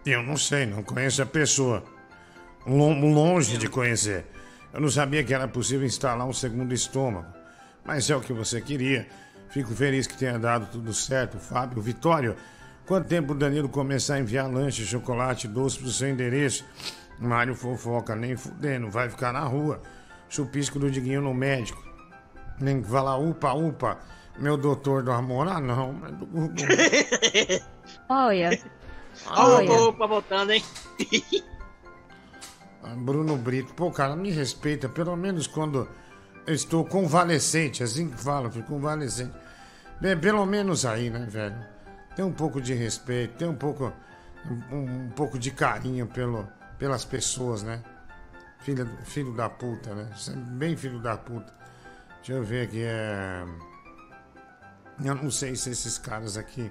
Eu 0.06 0.22
não 0.22 0.36
sei, 0.36 0.64
não 0.64 0.84
conheço 0.84 1.20
a 1.20 1.26
pessoa. 1.26 1.82
Lon- 2.66 3.12
Longe 3.12 3.56
de 3.58 3.68
conhecer. 3.68 4.24
Eu 4.72 4.80
não 4.80 4.88
sabia 4.90 5.22
que 5.22 5.34
era 5.34 5.46
possível 5.48 5.86
instalar 5.86 6.26
um 6.26 6.32
segundo 6.32 6.72
estômago. 6.72 7.26
Mas 7.84 8.08
é 8.08 8.16
o 8.16 8.20
que 8.20 8.32
você 8.32 8.60
queria. 8.60 9.06
Fico 9.50 9.74
feliz 9.74 10.06
que 10.06 10.16
tenha 10.16 10.38
dado 10.38 10.66
tudo 10.70 10.94
certo, 10.94 11.38
Fábio. 11.38 11.82
Vitório, 11.82 12.36
quanto 12.86 13.06
tempo 13.08 13.32
o 13.32 13.36
Danilo 13.36 13.68
começar 13.68 14.14
a 14.14 14.20
enviar 14.20 14.50
lanche, 14.50 14.86
chocolate, 14.86 15.46
doce 15.48 15.78
pro 15.78 15.90
seu 15.90 16.08
endereço? 16.08 16.64
Mário 17.18 17.54
fofoca, 17.54 18.16
nem 18.16 18.34
fudendo, 18.36 18.88
vai 18.90 19.10
ficar 19.10 19.32
na 19.32 19.40
rua. 19.44 19.82
Chupisco 20.28 20.78
do 20.78 20.90
Diguinho 20.90 21.20
no 21.20 21.34
médico. 21.34 21.82
Nem 22.58 22.82
falar 22.82 23.18
upa, 23.18 23.52
upa. 23.52 23.98
Meu 24.38 24.56
doutor 24.56 25.02
do 25.02 25.12
amor, 25.12 25.46
ah 25.48 25.60
não. 25.60 25.92
mas 25.92 26.12
do 26.16 26.24
Google. 26.24 26.54
Olha. 28.08 28.58
Olha. 29.26 29.54
Olha. 29.70 29.72
Opa, 29.72 30.06
voltando, 30.06 30.52
hein? 30.52 30.64
Bruno 32.96 33.36
Brito, 33.36 33.72
pô, 33.74 33.90
cara, 33.90 34.16
me 34.16 34.30
respeita, 34.30 34.88
pelo 34.88 35.16
menos 35.16 35.46
quando 35.46 35.88
eu 36.46 36.54
estou 36.54 36.84
convalescente, 36.84 37.82
assim 37.82 38.10
que 38.10 38.16
fala, 38.16 38.50
fui 38.50 38.62
convalescente. 38.62 39.32
Bem, 40.00 40.18
pelo 40.18 40.44
menos 40.44 40.84
aí, 40.84 41.08
né, 41.08 41.26
velho? 41.28 41.56
Tem 42.16 42.24
um 42.24 42.32
pouco 42.32 42.60
de 42.60 42.74
respeito, 42.74 43.36
tem 43.36 43.48
um 43.48 43.54
pouco, 43.54 43.92
um, 44.70 45.06
um 45.06 45.10
pouco 45.10 45.38
de 45.38 45.50
carinho 45.50 46.06
pelo, 46.08 46.48
pelas 46.78 47.04
pessoas, 47.04 47.62
né? 47.62 47.82
Filho, 48.58 48.88
filho 49.04 49.32
da 49.32 49.48
puta, 49.48 49.94
né? 49.94 50.10
É 50.28 50.36
bem 50.56 50.76
filho 50.76 50.98
da 51.00 51.16
puta. 51.16 51.52
Deixa 52.16 52.32
eu 52.32 52.42
ver 52.42 52.66
aqui, 52.66 52.82
é... 52.82 53.44
Eu 55.04 55.14
não 55.14 55.30
sei 55.30 55.56
se 55.56 55.70
esses 55.70 55.98
caras 55.98 56.36
aqui 56.36 56.70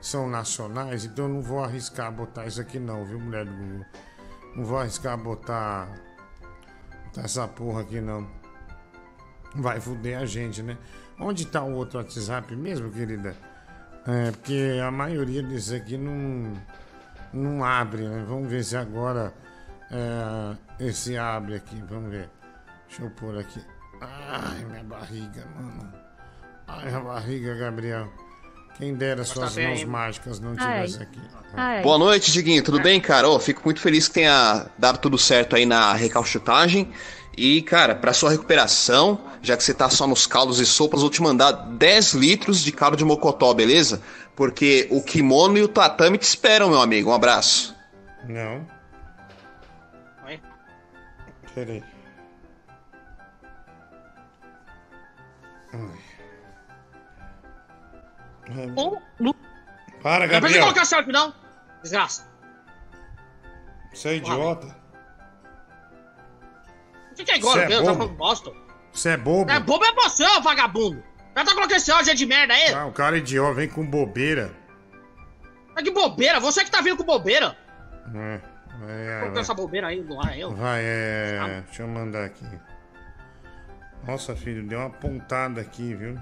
são 0.00 0.28
nacionais, 0.28 1.04
então 1.04 1.26
eu 1.26 1.34
não 1.34 1.42
vou 1.42 1.62
arriscar 1.62 2.10
botar 2.10 2.46
isso 2.46 2.60
aqui 2.60 2.78
não, 2.78 3.04
viu, 3.04 3.20
mulher 3.20 3.44
do 3.44 3.52
Google? 3.52 3.86
Não 4.54 4.64
vou 4.64 4.78
arriscar 4.78 5.16
botar, 5.16 5.88
botar 7.06 7.22
essa 7.22 7.46
porra 7.46 7.82
aqui 7.82 8.00
não. 8.00 8.28
Vai 9.54 9.80
fuder 9.80 10.18
a 10.18 10.26
gente, 10.26 10.62
né? 10.62 10.76
Onde 11.18 11.46
tá 11.46 11.62
o 11.62 11.74
outro 11.74 11.98
WhatsApp 11.98 12.54
mesmo, 12.56 12.90
querida? 12.90 13.36
É, 14.06 14.30
porque 14.30 14.80
a 14.82 14.90
maioria 14.90 15.42
desses 15.42 15.72
aqui 15.72 15.98
não, 15.98 16.54
não 17.32 17.64
abre, 17.64 18.08
né? 18.08 18.24
Vamos 18.26 18.50
ver 18.50 18.64
se 18.64 18.76
agora 18.76 19.34
é, 19.90 20.86
esse 20.86 21.16
abre 21.18 21.56
aqui. 21.56 21.82
Vamos 21.88 22.10
ver. 22.10 22.30
Deixa 22.88 23.02
eu 23.02 23.10
pôr 23.10 23.38
aqui. 23.38 23.60
Ai, 24.00 24.64
minha 24.64 24.82
barriga, 24.84 25.44
mano. 25.54 25.92
Ai, 26.66 26.86
minha 26.86 27.00
barriga, 27.00 27.54
Gabriel. 27.54 28.10
Quem 28.80 28.94
dera 28.94 29.24
suas 29.24 29.54
bem, 29.54 29.68
mãos 29.68 29.84
mágicas 29.84 30.40
não 30.40 30.54
Ai. 30.58 30.86
tivesse 30.86 31.02
aqui. 31.02 31.20
Boa 31.82 31.98
noite, 31.98 32.32
Diguinho. 32.32 32.62
Tudo 32.62 32.80
bem, 32.80 32.98
cara? 32.98 33.28
Ô, 33.28 33.38
fico 33.38 33.60
muito 33.62 33.78
feliz 33.78 34.08
que 34.08 34.14
tenha 34.14 34.68
dado 34.78 34.98
tudo 34.98 35.18
certo 35.18 35.54
aí 35.54 35.66
na 35.66 35.92
recalchutagem. 35.92 36.90
E, 37.36 37.60
cara, 37.60 37.94
pra 37.94 38.14
sua 38.14 38.30
recuperação, 38.30 39.20
já 39.42 39.54
que 39.54 39.62
você 39.62 39.74
tá 39.74 39.90
só 39.90 40.06
nos 40.06 40.26
caldos 40.26 40.58
e 40.60 40.66
sopas, 40.66 41.02
vou 41.02 41.10
te 41.10 41.20
mandar 41.20 41.52
10 41.52 42.14
litros 42.14 42.60
de 42.60 42.72
caldo 42.72 42.96
de 42.96 43.04
mocotó, 43.04 43.52
beleza? 43.52 44.00
Porque 44.34 44.88
o 44.90 45.02
kimono 45.02 45.58
e 45.58 45.62
o 45.62 45.68
tatame 45.68 46.16
te 46.16 46.22
esperam, 46.22 46.70
meu 46.70 46.80
amigo. 46.80 47.10
Um 47.10 47.14
abraço. 47.14 47.76
Não. 48.26 48.66
Oi? 50.26 50.40
Peraí. 51.54 51.82
Para, 58.50 60.26
Não 60.26 60.28
precisa 60.28 60.40
Gabriel. 60.40 60.62
colocar 60.62 60.84
selfie, 60.84 61.12
não. 61.12 61.34
Desgraça. 61.82 62.28
Você 63.92 64.08
é 64.08 64.16
idiota. 64.16 64.76
O 67.10 67.14
que, 67.14 67.24
que 67.24 67.32
é 67.32 67.36
igual? 67.36 67.58
É 67.58 67.64
Eu 67.64 67.68
tô 67.68 67.86
bobo. 67.86 67.98
falando 67.98 68.16
bosta. 68.16 68.52
Você 68.92 69.10
é 69.10 69.16
bobo. 69.16 69.50
É 69.50 69.60
bobo 69.60 69.84
é 69.84 69.92
você, 69.92 70.24
vagabundo. 70.40 71.02
Já 71.36 71.44
tá 71.44 71.54
colocando 71.54 71.76
esse 71.76 71.92
aí 71.92 72.14
de 72.14 72.26
merda 72.26 72.54
aí? 72.54 72.72
Ah, 72.72 72.86
o 72.86 72.92
cara 72.92 73.16
é 73.16 73.18
idiota, 73.18 73.54
vem 73.54 73.68
com 73.68 73.84
bobeira. 73.86 74.52
Tá 75.74 75.82
que 75.82 75.90
bobeira, 75.90 76.40
você 76.40 76.64
que 76.64 76.70
tá 76.70 76.80
vindo 76.80 76.96
com 76.96 77.04
bobeira. 77.04 77.56
É, 78.14 78.34
é, 78.34 79.14
Colocando 79.20 79.32
vai, 79.32 79.40
essa 79.40 79.54
bobeira 79.54 79.86
aí 79.88 80.02
no 80.02 80.20
ar, 80.20 80.38
eu. 80.38 80.54
vai, 80.54 80.80
é. 80.82 81.62
Deixa 81.66 81.82
eu 81.82 81.88
mandar 81.88 82.24
aqui. 82.24 82.44
Nossa, 84.06 84.34
filho, 84.34 84.66
deu 84.66 84.80
uma 84.80 84.90
pontada 84.90 85.60
aqui, 85.60 85.94
viu? 85.94 86.18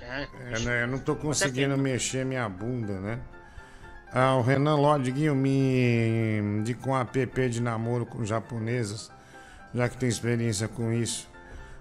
É, 0.00 0.28
É, 0.52 0.58
né, 0.60 0.82
eu 0.82 0.88
não 0.88 0.98
tô 0.98 1.16
conseguindo 1.16 1.76
mexer 1.76 2.24
minha 2.24 2.48
bunda, 2.48 3.00
né? 3.00 3.20
Ah, 4.12 4.34
o 4.36 4.42
Renan 4.42 4.74
Lodguinho 4.74 5.34
me 5.34 6.38
indicou 6.38 6.92
um 6.92 6.98
app 6.98 7.48
de 7.48 7.62
namoro 7.62 8.04
com 8.04 8.24
japonesas, 8.24 9.10
já 9.72 9.88
que 9.88 9.96
tem 9.96 10.08
experiência 10.08 10.66
com 10.66 10.92
isso. 10.92 11.28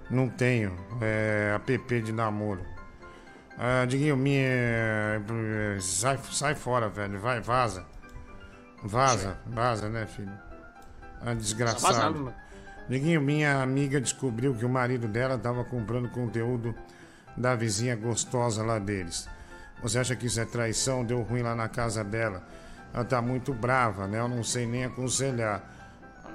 Não 0.10 0.30
tenho 0.30 0.78
é, 1.02 1.54
app 1.56 2.02
de 2.02 2.12
namoro. 2.12 2.62
Ah, 3.58 3.84
Diguinho, 3.86 4.16
me. 4.16 4.36
é, 4.38 5.20
sai, 5.82 6.18
sai 6.32 6.56
fora, 6.56 6.88
velho. 6.88 7.20
Vai, 7.20 7.42
vaza. 7.42 7.86
Vaza, 8.82 9.38
vaza, 9.46 9.90
né, 9.90 10.08
filho? 10.08 10.32
Ah, 11.22 11.34
desgraçado. 11.34 12.34
Diguinho, 12.88 13.20
minha 13.20 13.62
amiga 13.62 14.00
descobriu 14.00 14.56
que 14.56 14.64
o 14.64 14.70
marido 14.70 15.08
dela 15.08 15.38
tava 15.38 15.66
comprando 15.66 16.10
conteúdo 16.10 16.74
da 17.40 17.56
vizinha 17.56 17.96
gostosa 17.96 18.62
lá 18.62 18.78
deles. 18.78 19.28
Você 19.82 19.98
acha 19.98 20.16
que 20.16 20.28
isso 20.28 20.40
é 20.42 20.46
traição? 20.46 21.06
Deu 21.06 21.22
ruim 21.22 21.42
lá 21.42 21.56
na 21.56 21.70
casa 21.70 22.04
dela. 22.04 22.44
Ela 22.94 23.06
tá 23.06 23.22
muito 23.22 23.54
brava, 23.54 24.08
né? 24.08 24.20
Eu 24.20 24.28
não 24.28 24.44
sei 24.44 24.68
nem 24.68 24.84
aconselhar. 24.84 25.64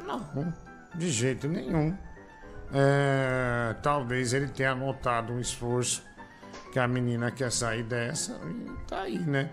Não, 0.06 0.52
de 0.94 1.10
jeito 1.10 1.46
nenhum. 1.46 1.96
É, 2.72 3.76
talvez 3.82 4.32
ele 4.32 4.48
tenha 4.48 4.74
notado 4.74 5.32
um 5.32 5.40
esforço 5.40 6.02
que 6.72 6.78
a 6.78 6.88
menina 6.88 7.30
quer 7.30 7.52
sair 7.52 7.82
dessa 7.82 8.32
e 8.46 8.86
tá 8.88 9.02
aí, 9.02 9.18
né? 9.18 9.50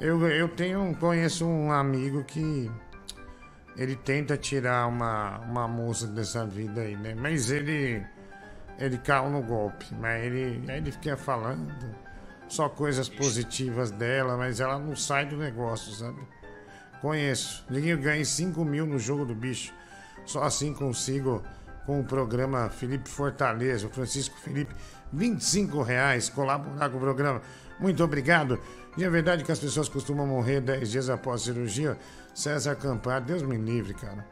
Eu, 0.00 0.26
eu 0.28 0.48
tenho, 0.48 0.94
conheço 0.96 1.46
um 1.46 1.70
amigo 1.70 2.24
que 2.24 2.70
ele 3.76 3.94
tenta 3.94 4.36
tirar 4.36 4.86
uma, 4.86 5.38
uma 5.40 5.68
moça 5.68 6.06
dessa 6.06 6.44
vida 6.46 6.80
aí, 6.80 6.96
né? 6.96 7.14
Mas 7.14 7.50
ele 7.50 8.04
ele 8.78 8.98
caiu 8.98 9.30
no 9.30 9.42
golpe, 9.42 9.86
mas 10.00 10.24
ele 10.24 10.64
aí 10.68 10.78
ele 10.78 10.92
fica 10.92 11.16
falando 11.16 11.72
só 12.48 12.68
coisas 12.68 13.08
positivas 13.08 13.90
dela, 13.90 14.36
mas 14.36 14.60
ela 14.60 14.78
não 14.78 14.94
sai 14.94 15.26
do 15.26 15.36
negócio, 15.36 15.92
sabe? 15.92 16.20
Conheço. 17.00 17.64
Liguinho, 17.68 17.98
ganhei 17.98 18.24
5 18.24 18.64
mil 18.64 18.86
no 18.86 18.98
jogo 18.98 19.24
do 19.24 19.34
bicho. 19.34 19.72
Só 20.24 20.42
assim 20.42 20.72
consigo 20.72 21.42
com 21.84 22.00
o 22.00 22.04
programa 22.04 22.70
Felipe 22.70 23.08
Fortaleza, 23.08 23.86
o 23.86 23.90
Francisco 23.90 24.38
Felipe, 24.38 24.74
25 25.12 25.82
reais 25.82 26.28
colaborar 26.28 26.88
com 26.88 26.96
o 26.96 27.00
programa. 27.00 27.42
Muito 27.78 28.02
obrigado. 28.02 28.58
E 28.96 29.04
é 29.04 29.10
verdade 29.10 29.44
que 29.44 29.52
as 29.52 29.58
pessoas 29.58 29.88
costumam 29.88 30.26
morrer 30.26 30.60
10 30.60 30.90
dias 30.90 31.10
após 31.10 31.42
a 31.42 31.44
cirurgia. 31.44 31.98
César 32.34 32.76
Campar, 32.76 33.20
Deus 33.20 33.42
me 33.42 33.56
livre, 33.56 33.94
cara. 33.94 34.26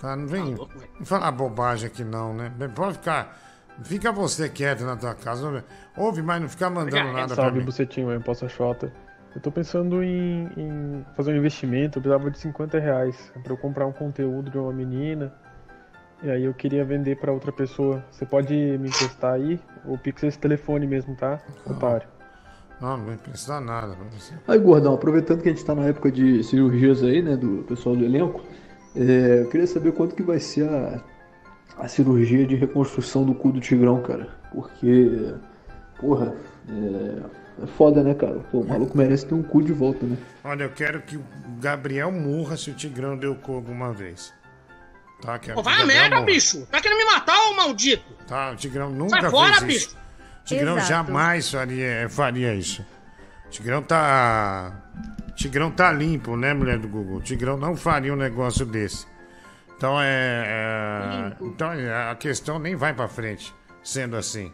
Tá, 0.00 0.14
não 0.14 0.26
vem 0.26 0.54
não 0.54 1.06
falar 1.06 1.32
bobagem 1.32 1.86
aqui 1.86 2.04
não, 2.04 2.34
né? 2.34 2.52
Pode 2.74 2.98
ficar. 2.98 3.36
Fica 3.82 4.10
você 4.12 4.48
quieto 4.48 4.84
na 4.84 4.96
tua 4.96 5.14
casa. 5.14 5.50
não- 5.50 5.62
Ouve, 5.96 6.22
mas 6.22 6.40
não 6.40 6.48
fica 6.48 6.68
mandando 6.70 7.12
nada 7.12 7.26
pra 7.34 7.36
Salve, 7.44 7.58
mim. 7.58 7.64
Bucetinho, 7.64 8.10
eu 8.10 8.20
posso 8.20 8.48
Xota. 8.48 8.92
Eu 9.34 9.40
tô 9.40 9.50
pensando 9.52 10.02
em, 10.02 10.48
em 10.56 11.04
fazer 11.14 11.32
um 11.32 11.36
investimento, 11.36 11.98
eu 11.98 12.02
precisava 12.02 12.30
de 12.30 12.38
50 12.38 12.78
reais 12.78 13.30
pra 13.42 13.52
eu 13.52 13.56
comprar 13.56 13.86
um 13.86 13.92
conteúdo 13.92 14.50
de 14.50 14.56
uma 14.58 14.72
menina. 14.72 15.32
E 16.22 16.30
aí 16.30 16.44
eu 16.44 16.54
queria 16.54 16.82
vender 16.84 17.16
pra 17.16 17.30
outra 17.32 17.52
pessoa. 17.52 18.02
Você 18.10 18.24
pode 18.24 18.54
me 18.54 18.88
emprestar 18.88 19.34
aí? 19.34 19.60
O 19.84 19.98
Pix 19.98 20.24
é 20.24 20.28
esse 20.28 20.38
telefone 20.38 20.86
mesmo, 20.86 21.14
tá? 21.14 21.38
Otário. 21.66 22.08
Não, 22.80 22.96
não 22.96 23.04
vai 23.06 23.16
prestar 23.16 23.60
nada 23.60 23.94
pra 23.94 24.04
você. 24.06 24.34
Aí, 24.48 24.58
Gordão, 24.58 24.94
aproveitando 24.94 25.42
que 25.42 25.48
a 25.48 25.52
gente 25.52 25.64
tá 25.64 25.74
na 25.74 25.84
época 25.84 26.10
de 26.10 26.42
cirurgias 26.42 27.02
aí, 27.02 27.20
né, 27.22 27.36
do 27.36 27.64
pessoal 27.68 27.94
do 27.94 28.04
elenco, 28.04 28.42
é, 28.94 29.42
eu 29.42 29.48
queria 29.50 29.66
saber 29.66 29.92
quanto 29.92 30.14
que 30.14 30.22
vai 30.22 30.38
ser 30.38 30.66
a, 30.68 31.00
a 31.78 31.88
cirurgia 31.88 32.46
de 32.46 32.54
reconstrução 32.54 33.24
do 33.24 33.34
cu 33.34 33.52
do 33.52 33.60
Tigrão, 33.60 34.00
cara. 34.02 34.28
Porque, 34.52 35.34
porra, 36.00 36.34
é, 36.68 37.62
é 37.62 37.66
foda, 37.66 38.02
né, 38.02 38.14
cara? 38.14 38.38
Pô, 38.50 38.60
o 38.60 38.68
maluco 38.68 38.96
merece 38.96 39.26
ter 39.26 39.34
um 39.34 39.42
cu 39.42 39.62
de 39.62 39.72
volta, 39.72 40.06
né? 40.06 40.16
Olha, 40.44 40.64
eu 40.64 40.70
quero 40.70 41.02
que 41.02 41.16
o 41.16 41.24
Gabriel 41.60 42.10
morra 42.10 42.56
se 42.56 42.70
o 42.70 42.74
Tigrão 42.74 43.16
deu 43.16 43.34
cu 43.34 43.52
alguma 43.54 43.92
vez. 43.92 44.32
Tá? 45.20 45.38
Quero 45.38 45.54
Pô, 45.54 45.62
que 45.62 45.68
o 45.68 45.72
vai 45.72 45.82
a 45.82 45.86
merda, 45.86 46.16
morra. 46.16 46.26
bicho. 46.26 46.66
Tá 46.66 46.80
querendo 46.80 46.98
me 46.98 47.04
matar, 47.06 47.36
ô 47.50 47.54
maldito? 47.54 48.04
Tá, 48.26 48.52
o 48.52 48.56
Tigrão 48.56 48.90
nunca 48.90 49.20
Sai 49.20 49.30
fora, 49.30 49.54
fez 49.60 49.76
isso. 49.76 49.88
bicho. 49.88 49.96
O 50.42 50.44
Tigrão 50.44 50.76
Exato. 50.76 50.88
jamais 50.88 51.50
faria, 51.50 52.08
faria 52.08 52.54
isso. 52.54 52.84
O 53.46 53.50
Tigrão 53.50 53.82
tá. 53.82 54.72
o 55.28 55.32
Tigrão 55.32 55.70
tá 55.70 55.90
limpo, 55.92 56.36
né, 56.36 56.52
mulher 56.54 56.78
do 56.78 56.88
Google? 56.88 57.18
O 57.18 57.22
Tigrão 57.22 57.56
não 57.56 57.74
faria 57.76 58.12
um 58.12 58.16
negócio 58.16 58.64
desse. 58.64 59.06
Então 59.76 60.00
é. 60.00 60.44
é- 60.46 61.32
então 61.40 61.72
é, 61.72 62.10
a 62.10 62.14
questão 62.14 62.58
nem 62.58 62.74
vai 62.74 62.94
pra 62.94 63.08
frente, 63.08 63.54
sendo 63.82 64.16
assim. 64.16 64.52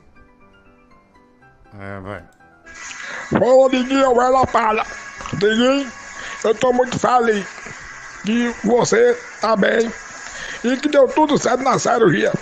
É, 1.78 2.00
vai. 2.00 2.24
Ô, 3.40 3.68
Diguinho, 3.68 4.14
lá, 4.14 4.46
palha. 4.46 4.84
Diguinho, 5.34 5.90
eu 6.44 6.54
tô 6.54 6.72
muito 6.72 6.98
feliz 6.98 7.46
que 8.24 8.54
você 8.64 9.18
tá 9.40 9.56
bem 9.56 9.90
e 10.64 10.76
que 10.76 10.88
deu 10.88 11.08
tudo 11.08 11.38
certo 11.38 11.62
na 11.62 11.78
cirurgia. 11.78 12.32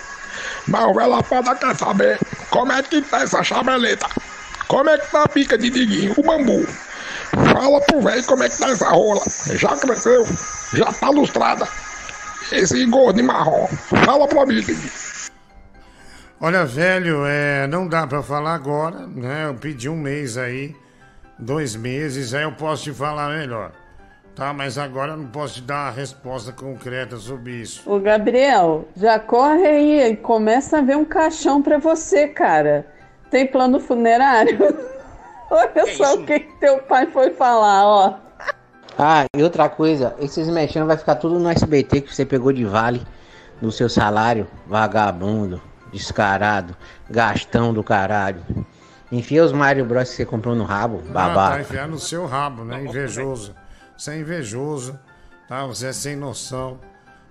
Mas 0.67 0.83
o 0.85 0.93
Vela 0.93 1.23
Pada 1.23 1.55
quer 1.55 1.75
saber 1.75 2.19
como 2.49 2.71
é 2.71 2.83
que 2.83 3.01
tá 3.01 3.21
essa 3.21 3.43
chabeleta. 3.43 4.07
Como 4.67 4.89
é 4.89 4.97
que 4.97 5.11
tá 5.11 5.23
a 5.23 5.27
pica 5.29 5.57
de 5.57 5.69
Diguinho, 5.69 6.13
o 6.17 6.23
bambu. 6.23 6.65
Fala 7.53 7.81
pro 7.81 8.01
velho 8.01 8.23
como 8.25 8.43
é 8.43 8.49
que 8.49 8.57
tá 8.57 8.69
essa 8.69 8.89
rola. 8.89 9.21
Já 9.53 9.75
cresceu, 9.77 10.25
já 10.73 10.91
tá 10.93 11.09
lustrada. 11.09 11.67
Esse 12.51 12.85
gordo 12.85 13.17
de 13.17 13.23
marrom. 13.23 13.67
Fala 13.67 14.27
pra 14.27 14.45
mim. 14.45 14.61
Olha, 16.39 16.65
velho, 16.65 17.23
é, 17.25 17.67
não 17.67 17.87
dá 17.87 18.07
pra 18.07 18.23
falar 18.23 18.55
agora, 18.55 19.07
né? 19.07 19.45
Eu 19.45 19.53
pedi 19.53 19.87
um 19.87 19.95
mês 19.95 20.37
aí, 20.37 20.75
dois 21.37 21.75
meses, 21.75 22.33
aí 22.33 22.43
eu 22.43 22.51
posso 22.51 22.83
te 22.83 22.93
falar 22.93 23.29
melhor. 23.29 23.71
Tá, 24.35 24.53
mas 24.53 24.77
agora 24.77 25.11
eu 25.11 25.17
não 25.17 25.27
posso 25.27 25.55
te 25.55 25.61
dar 25.61 25.85
uma 25.85 25.91
resposta 25.91 26.51
concreta 26.51 27.17
sobre 27.17 27.51
isso. 27.51 27.83
Ô, 27.85 27.99
Gabriel, 27.99 28.87
já 28.95 29.19
corre 29.19 29.67
aí 29.67 30.11
e 30.11 30.17
começa 30.17 30.79
a 30.79 30.81
ver 30.81 30.97
um 30.97 31.05
caixão 31.05 31.61
pra 31.61 31.77
você, 31.77 32.27
cara. 32.27 32.87
Tem 33.29 33.45
plano 33.45 33.79
funerário? 33.79 34.57
Olha 35.51 35.95
só 35.95 36.15
o 36.15 36.25
que, 36.25 36.39
que 36.39 36.59
teu 36.59 36.79
pai 36.79 37.07
foi 37.07 37.31
falar, 37.31 37.85
ó. 37.85 38.15
Ah, 39.03 39.25
e 39.35 39.41
outra 39.41 39.67
coisa, 39.67 40.15
esses 40.19 40.47
mexendo 40.47 40.85
vai 40.85 40.95
ficar 40.95 41.15
tudo 41.15 41.39
no 41.39 41.49
SBT 41.49 42.01
que 42.01 42.13
você 42.15 42.23
pegou 42.23 42.53
de 42.53 42.63
vale 42.63 43.01
do 43.59 43.71
seu 43.71 43.89
salário, 43.89 44.45
vagabundo, 44.67 45.59
descarado, 45.91 46.75
gastão 47.09 47.73
do 47.73 47.83
caralho. 47.83 48.43
Enfia 49.11 49.43
os 49.43 49.51
Mario 49.51 49.85
Bros 49.85 50.07
que 50.07 50.17
você 50.17 50.25
comprou 50.25 50.53
no 50.53 50.65
rabo, 50.65 51.01
Ah, 51.01 51.07
tá 51.07 51.13
babaca. 51.13 51.61
enfiar 51.61 51.87
no 51.87 51.97
seu 51.97 52.27
rabo, 52.27 52.63
né? 52.63 52.83
Invejoso. 52.83 53.55
Você 53.97 54.11
é 54.11 54.19
invejoso, 54.19 54.99
tá? 55.47 55.65
Você 55.65 55.87
é 55.87 55.93
sem 55.93 56.15
noção. 56.15 56.77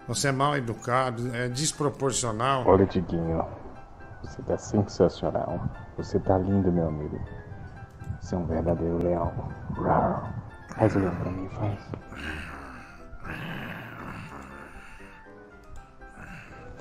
Você 0.08 0.26
é 0.26 0.32
mal 0.32 0.56
educado, 0.56 1.30
é 1.32 1.46
desproporcional. 1.48 2.64
Olha, 2.66 2.84
Diguinho, 2.84 3.44
você 4.24 4.42
tá 4.42 4.58
sensacional. 4.58 5.60
Você 5.96 6.18
tá 6.18 6.36
lindo, 6.36 6.72
meu 6.72 6.88
amigo. 6.88 7.20
Você 8.20 8.34
é 8.34 8.38
um 8.38 8.44
verdadeiro 8.44 8.98
leão. 9.00 9.32
Rar. 9.76 10.39
Faz 10.76 10.96
o 10.96 10.98
leão 10.98 11.14
pra 11.16 11.30
mim, 11.30 11.48
faz. 11.48 11.78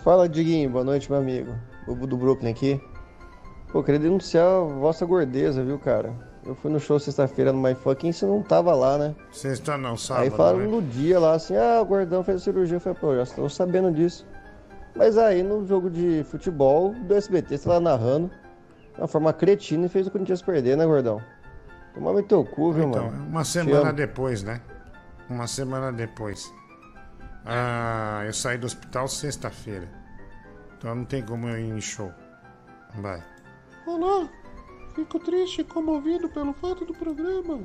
Fala, 0.03 0.29
Diguinho. 0.29 0.69
Boa 0.69 0.83
noite, 0.83 1.11
meu 1.11 1.19
amigo. 1.19 1.53
Bobo 1.85 2.07
do 2.07 2.17
Brooklyn 2.17 2.51
aqui. 2.51 2.81
Pô, 3.71 3.83
queria 3.83 3.99
denunciar 3.99 4.47
a 4.47 4.61
vossa 4.61 5.05
gordeza, 5.05 5.63
viu, 5.63 5.77
cara? 5.77 6.13
Eu 6.45 6.55
fui 6.55 6.71
no 6.71 6.79
show 6.79 6.97
sexta-feira 6.97 7.51
no 7.51 7.61
My 7.61 7.75
Fucking 7.75 8.09
e 8.09 8.13
você 8.13 8.25
não 8.25 8.41
tava 8.41 8.73
lá, 8.73 8.97
né? 8.97 9.15
Sexta 9.31 9.77
não, 9.77 9.97
sábado. 9.97 10.23
aí 10.23 10.29
falaram 10.29 10.59
né? 10.59 10.67
no 10.67 10.81
dia 10.81 11.19
lá 11.19 11.33
assim, 11.33 11.55
ah, 11.55 11.81
o 11.81 11.85
gordão 11.85 12.23
fez 12.23 12.41
cirurgia. 12.41 12.77
Eu 12.77 12.79
falei, 12.79 12.97
pô, 12.99 13.15
já 13.15 13.23
estou 13.23 13.49
sabendo 13.49 13.91
disso. 13.91 14.25
Mas 14.95 15.17
aí 15.17 15.43
no 15.43 15.65
jogo 15.67 15.89
de 15.89 16.23
futebol 16.23 16.93
do 16.93 17.13
SBT, 17.13 17.57
você 17.57 17.69
lá 17.69 17.79
narrando, 17.79 18.31
de 18.95 19.01
uma 19.01 19.07
forma 19.07 19.31
cretina 19.31 19.85
e 19.85 19.89
fez 19.89 20.07
o 20.07 20.11
Corinthians 20.11 20.41
perder, 20.41 20.75
né, 20.75 20.85
gordão? 20.85 21.21
Tomava 21.93 22.21
teu 22.23 22.43
cu, 22.45 22.71
viu, 22.71 22.87
Então, 22.89 23.05
mano? 23.05 23.25
uma 23.27 23.43
semana 23.43 23.91
depois, 23.93 24.43
né? 24.43 24.61
Uma 25.29 25.47
semana 25.47 25.91
depois. 25.91 26.51
Ah, 27.45 28.23
eu 28.25 28.33
saí 28.33 28.57
do 28.57 28.65
hospital 28.65 29.07
sexta-feira. 29.07 29.89
Então 30.77 30.95
não 30.95 31.05
tem 31.05 31.23
como 31.23 31.47
eu 31.49 31.59
ir 31.59 31.69
em 31.69 31.81
show. 31.81 32.11
Vai. 32.95 33.23
Olá, 33.85 34.29
fico 34.95 35.19
triste 35.19 35.61
e 35.61 35.63
comovido 35.63 36.29
pelo 36.29 36.53
fato 36.53 36.85
do 36.85 36.93
programa 36.93 37.59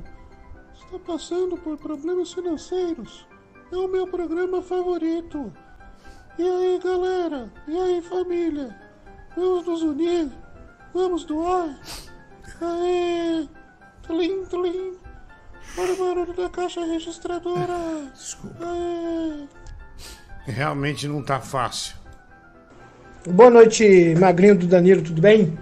estar 0.73 0.99
passando 0.99 1.57
por 1.57 1.77
problemas 1.77 2.33
financeiros. 2.33 3.27
É 3.71 3.75
o 3.77 3.87
meu 3.87 4.07
programa 4.07 4.61
favorito. 4.61 5.51
E 6.37 6.43
aí, 6.43 6.79
galera? 6.83 7.51
E 7.67 7.79
aí, 7.79 8.01
família? 8.01 8.75
Vamos 9.35 9.65
nos 9.65 9.81
unir? 9.81 10.29
Vamos 10.93 11.23
doar? 11.25 11.69
Aê! 12.61 13.47
Tlim, 14.07 14.45
tlim! 14.45 14.93
Olha 15.77 15.93
o 15.93 15.97
barulho 15.97 16.33
da 16.33 16.47
caixa 16.47 16.85
registradora! 16.85 17.73
Desculpa. 18.13 18.57
Aê! 18.63 19.47
Realmente 20.45 21.07
não 21.07 21.23
tá 21.23 21.39
fácil. 21.39 21.95
Boa 23.27 23.49
noite, 23.49 24.13
Magrinho 24.19 24.55
do 24.55 24.67
Danilo, 24.67 25.01
tudo 25.01 25.19
bem? 25.19 25.57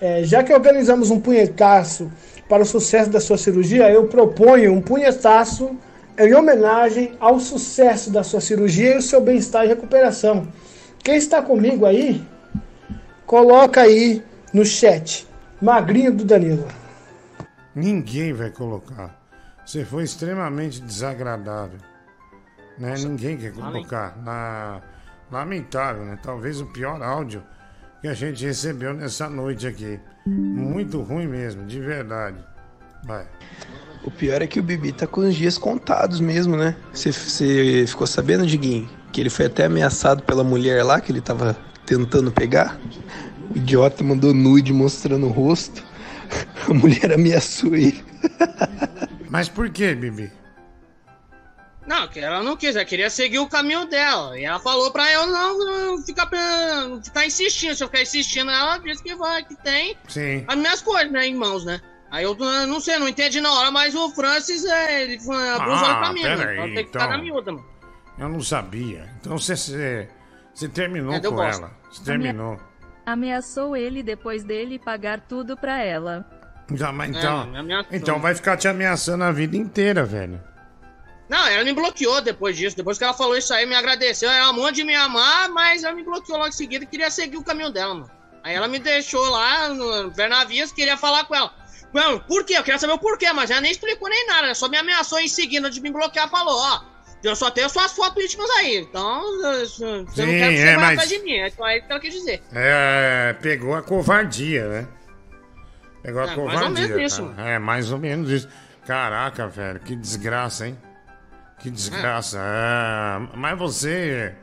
É, 0.00 0.22
já 0.22 0.44
que 0.44 0.54
organizamos 0.54 1.10
um 1.10 1.18
punhetaço 1.18 2.10
para 2.48 2.62
o 2.62 2.66
sucesso 2.66 3.10
da 3.10 3.20
sua 3.20 3.36
cirurgia, 3.36 3.90
eu 3.90 4.06
proponho 4.06 4.72
um 4.72 4.80
punhetaço 4.80 5.76
em 6.16 6.34
homenagem 6.34 7.16
ao 7.18 7.40
sucesso 7.40 8.10
da 8.12 8.22
sua 8.22 8.40
cirurgia 8.40 8.94
e 8.94 8.98
o 8.98 9.02
seu 9.02 9.20
bem-estar 9.20 9.64
e 9.64 9.68
recuperação. 9.68 10.46
Quem 11.02 11.16
está 11.16 11.42
comigo 11.42 11.84
aí, 11.84 12.22
coloca 13.26 13.80
aí 13.80 14.22
no 14.54 14.64
chat. 14.64 15.26
Magrinho 15.60 16.12
do 16.12 16.24
Danilo. 16.24 16.81
Ninguém 17.74 18.32
vai 18.32 18.50
colocar. 18.50 19.18
Você 19.64 19.84
foi 19.84 20.04
extremamente 20.04 20.80
desagradável. 20.80 21.78
Né? 22.78 22.94
Ninguém 22.98 23.36
quer 23.36 23.52
colocar. 23.52 24.16
Na... 24.22 24.80
Lamentável, 25.30 26.04
né? 26.04 26.18
Talvez 26.22 26.60
o 26.60 26.66
pior 26.66 27.02
áudio 27.02 27.42
que 28.02 28.08
a 28.08 28.12
gente 28.14 28.44
recebeu 28.44 28.92
nessa 28.92 29.30
noite 29.30 29.66
aqui. 29.66 29.98
Muito 30.26 31.00
ruim 31.00 31.26
mesmo, 31.26 31.64
de 31.64 31.80
verdade. 31.80 32.36
Vai. 33.04 33.26
O 34.04 34.10
pior 34.10 34.42
é 34.42 34.46
que 34.46 34.60
o 34.60 34.62
Bibi 34.62 34.92
tá 34.92 35.06
com 35.06 35.22
os 35.22 35.34
dias 35.34 35.56
contados 35.56 36.20
mesmo, 36.20 36.56
né? 36.56 36.76
Você- 36.92 37.12
Você 37.12 37.84
ficou 37.86 38.06
sabendo, 38.06 38.46
Diguinho? 38.46 38.88
Que 39.12 39.20
ele 39.20 39.30
foi 39.30 39.46
até 39.46 39.64
ameaçado 39.64 40.22
pela 40.24 40.42
mulher 40.44 40.82
lá 40.84 41.00
que 41.00 41.10
ele 41.12 41.20
tava 41.20 41.56
tentando 41.86 42.30
pegar? 42.30 42.78
O 43.54 43.56
idiota 43.56 44.02
mandou 44.04 44.34
nude 44.34 44.72
mostrando 44.72 45.26
o 45.26 45.30
rosto. 45.30 45.82
A 46.68 46.74
mulher 46.74 47.12
ameaçou 47.12 47.74
ele. 47.74 48.04
Mas 49.30 49.48
por 49.48 49.70
que, 49.70 49.94
Bibi? 49.94 50.30
Não, 51.86 52.06
que 52.06 52.20
ela 52.20 52.42
não 52.42 52.56
quis, 52.56 52.76
ela 52.76 52.84
queria 52.84 53.10
seguir 53.10 53.40
o 53.40 53.48
caminho 53.48 53.86
dela. 53.86 54.38
E 54.38 54.44
ela 54.44 54.60
falou 54.60 54.90
pra 54.92 55.10
eu 55.12 55.26
não, 55.26 55.58
não 55.58 56.02
ficar, 56.02 56.28
não 56.30 57.02
ficar 57.02 57.26
insistindo. 57.26 57.74
Se 57.74 57.82
eu 57.82 57.88
ficar 57.88 58.02
insistindo, 58.02 58.50
ela 58.50 58.78
disse 58.78 59.02
que 59.02 59.14
vai, 59.16 59.42
que 59.44 59.56
tem 59.56 59.96
Sim. 60.08 60.44
as 60.46 60.56
minhas 60.56 60.80
coisas, 60.80 61.10
né, 61.10 61.26
em 61.26 61.34
mãos, 61.34 61.64
né? 61.64 61.80
Aí 62.10 62.24
eu 62.24 62.36
não 62.36 62.78
sei, 62.78 62.98
não 62.98 63.08
entendi 63.08 63.40
na 63.40 63.50
hora, 63.52 63.70
mas 63.70 63.94
o 63.94 64.10
Francis, 64.10 64.64
é, 64.64 65.02
ele 65.02 65.18
foi 65.18 65.48
abusando 65.50 65.84
Ah, 65.86 65.96
pra 65.96 66.12
mim, 66.12 66.22
né? 66.22 66.34
Então 66.34 66.64
tem 66.66 66.74
que 66.74 66.84
ficar 66.84 67.04
então. 67.06 67.10
na 67.10 67.18
miúda, 67.18 67.52
mano. 67.52 67.66
Eu 68.18 68.28
não 68.28 68.40
sabia. 68.42 69.10
Então 69.20 69.38
você, 69.38 69.56
você, 69.56 70.08
você 70.54 70.68
terminou 70.68 71.14
É, 71.14 71.20
com 71.20 71.30
bosta. 71.34 71.62
ela. 71.62 71.72
Você 71.90 72.04
terminou. 72.04 72.60
Ameaçou 73.04 73.76
ele 73.76 74.02
depois 74.02 74.44
dele 74.44 74.78
pagar 74.78 75.20
tudo 75.20 75.56
pra 75.56 75.82
ela. 75.82 76.24
Já, 76.74 76.92
mas 76.92 77.10
então, 77.16 77.42
É, 77.42 77.46
me 77.46 77.58
ameaçou. 77.58 77.96
então 77.96 78.20
vai 78.20 78.34
ficar 78.34 78.56
te 78.56 78.68
ameaçando 78.68 79.24
a 79.24 79.32
vida 79.32 79.56
inteira, 79.56 80.04
velho. 80.04 80.40
Não, 81.28 81.46
ela 81.46 81.64
me 81.64 81.72
bloqueou 81.72 82.20
depois 82.20 82.56
disso. 82.56 82.76
Depois 82.76 82.98
que 82.98 83.04
ela 83.04 83.14
falou 83.14 83.36
isso 83.36 83.52
aí, 83.54 83.64
me 83.66 83.74
agradeceu. 83.74 84.30
Ela 84.30 84.48
amou 84.48 84.70
de 84.70 84.84
me 84.84 84.94
amar, 84.94 85.48
mas 85.48 85.82
ela 85.82 85.94
me 85.94 86.02
bloqueou 86.04 86.36
logo 86.38 86.48
em 86.50 86.52
seguida 86.52 86.84
e 86.84 86.86
queria 86.86 87.10
seguir 87.10 87.36
o 87.38 87.42
caminho 87.44 87.70
dela, 87.72 87.94
mano. 87.94 88.10
Aí 88.44 88.54
ela 88.54 88.68
me 88.68 88.78
deixou 88.78 89.24
lá 89.30 89.68
no 89.68 90.10
Bernavias, 90.10 90.72
queria 90.72 90.96
falar 90.96 91.24
com 91.24 91.34
ela. 91.34 91.52
Não, 91.92 92.18
por 92.18 92.44
quê? 92.44 92.54
Eu 92.56 92.62
queria 92.62 92.78
saber 92.78 92.92
o 92.94 92.98
porquê, 92.98 93.32
mas 93.32 93.50
ela 93.50 93.60
nem 93.60 93.70
explicou 93.70 94.08
nem 94.08 94.26
nada. 94.26 94.46
Ela 94.46 94.54
só 94.54 94.68
me 94.68 94.76
ameaçou 94.76 95.18
em 95.20 95.28
seguida 95.28 95.70
de 95.70 95.80
me 95.80 95.90
bloquear. 95.90 96.28
Falou, 96.28 96.54
ó, 96.58 96.80
eu 97.22 97.36
só 97.36 97.50
tenho 97.50 97.68
suas 97.68 97.92
fotos 97.92 98.22
íntimas 98.24 98.50
aí. 98.50 98.76
Então, 98.78 99.22
você 99.40 99.84
não 99.86 100.04
quer 100.06 100.48
que 100.50 100.56
você 100.56 100.62
é, 100.66 100.76
mas- 100.76 100.90
atrás 100.98 101.08
de 101.08 101.18
mim. 101.20 101.36
É 101.36 101.50
só 101.50 101.68
isso 101.70 101.86
que 101.88 102.00
quis 102.00 102.14
dizer. 102.14 102.42
É, 102.52 103.36
pegou 103.40 103.74
a 103.74 103.82
covardia, 103.82 104.68
né? 104.68 104.88
Pegou 106.02 106.20
a 106.20 106.24
É, 106.24 106.26
mais 106.26 106.38
ou 106.38 106.44
covardia. 106.44 106.88
menos 106.88 107.12
isso. 107.12 107.28
tá? 107.36 107.42
É, 107.48 107.58
mais 107.58 107.92
ou 107.92 107.98
menos 107.98 108.30
isso. 108.30 108.48
Caraca, 108.86 109.46
velho, 109.46 109.78
que 109.80 109.94
desgraça, 109.94 110.66
hein? 110.66 110.76
Que 111.60 111.70
desgraça. 111.70 112.38
É, 112.40 113.36
mas 113.36 113.56
você 113.56 114.34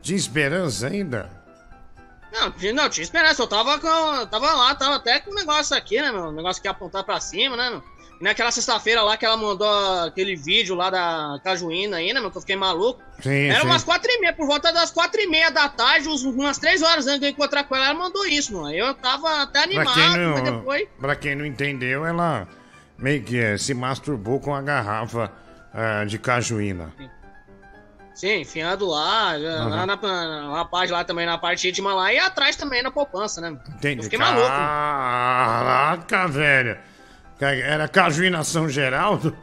tinha 0.00 0.16
esperança 0.16 0.86
ainda? 0.86 1.28
Não, 2.32 2.54
não, 2.74 2.88
tinha 2.88 3.02
esperança. 3.02 3.42
Eu 3.42 3.48
tava, 3.48 3.78
com, 3.80 3.88
eu 3.88 4.26
tava 4.28 4.52
lá, 4.52 4.74
tava 4.76 4.94
até 4.96 5.18
com 5.18 5.32
um 5.32 5.34
negócio 5.34 5.76
aqui, 5.76 6.00
né, 6.00 6.12
meu? 6.12 6.26
Um 6.26 6.32
negócio 6.32 6.62
que 6.62 6.68
ia 6.68 6.72
apontar 6.72 7.02
pra 7.02 7.18
cima, 7.20 7.56
né, 7.56 7.70
meu? 7.70 7.82
Naquela 8.20 8.50
sexta-feira 8.50 9.00
lá 9.02 9.16
que 9.16 9.24
ela 9.24 9.36
mandou 9.36 9.68
aquele 10.04 10.34
vídeo 10.34 10.74
lá 10.74 10.90
da 10.90 11.40
Cajuína 11.44 11.98
aí, 11.98 12.12
né, 12.12 12.20
meu? 12.20 12.30
Que 12.32 12.36
eu 12.38 12.40
fiquei 12.40 12.56
maluco. 12.56 13.00
Sim, 13.20 13.46
Era 13.48 13.60
sim. 13.60 13.66
umas 13.66 13.84
quatro 13.84 14.10
e 14.10 14.20
meia, 14.20 14.32
por 14.32 14.46
volta 14.46 14.72
das 14.72 14.90
quatro 14.90 15.20
e 15.20 15.26
meia 15.28 15.50
da 15.50 15.68
tarde, 15.68 16.08
umas 16.08 16.58
três 16.58 16.82
horas 16.82 17.06
antes 17.06 17.20
de 17.20 17.26
eu 17.26 17.30
encontrar 17.30 17.62
com 17.64 17.76
ela, 17.76 17.86
ela 17.86 17.94
mandou 17.94 18.26
isso, 18.26 18.54
mano. 18.54 18.74
Eu 18.74 18.92
tava 18.94 19.42
até 19.42 19.60
Pra 19.68 19.82
animado, 19.82 19.96
mas 19.96 20.16
não, 20.16 20.42
depois... 20.42 20.88
pra 21.00 21.14
quem 21.14 21.36
não 21.36 21.46
entendeu, 21.46 22.04
ela 22.04 22.48
meio 22.98 23.22
que 23.22 23.38
eh, 23.38 23.56
se 23.56 23.72
masturbou 23.72 24.40
com 24.40 24.52
a 24.52 24.60
garrafa 24.60 25.30
ah, 25.72 26.04
de 26.04 26.18
cajuína. 26.18 26.92
Sim, 28.14 28.40
enfiando 28.40 28.84
lá, 28.88 29.34
Uhum. 29.36 29.68
lá 29.68 29.86
na, 29.86 29.96
na 29.96 30.56
rapaz 30.56 30.90
lá 30.90 31.04
também 31.04 31.24
na 31.24 31.38
parte 31.38 31.68
íntima 31.68 31.94
lá 31.94 32.12
e 32.12 32.18
atrás 32.18 32.56
também 32.56 32.82
na 32.82 32.90
poupança, 32.90 33.40
né? 33.40 33.56
Entendi. 33.76 33.98
Eu 34.00 34.02
fiquei 34.04 34.18
maluco. 34.18 34.48
Caraca, 34.48 36.26
velho. 36.26 36.78
Era 37.40 37.86
cajuína 37.88 38.42
São 38.44 38.68
Geraldo? 38.68 39.34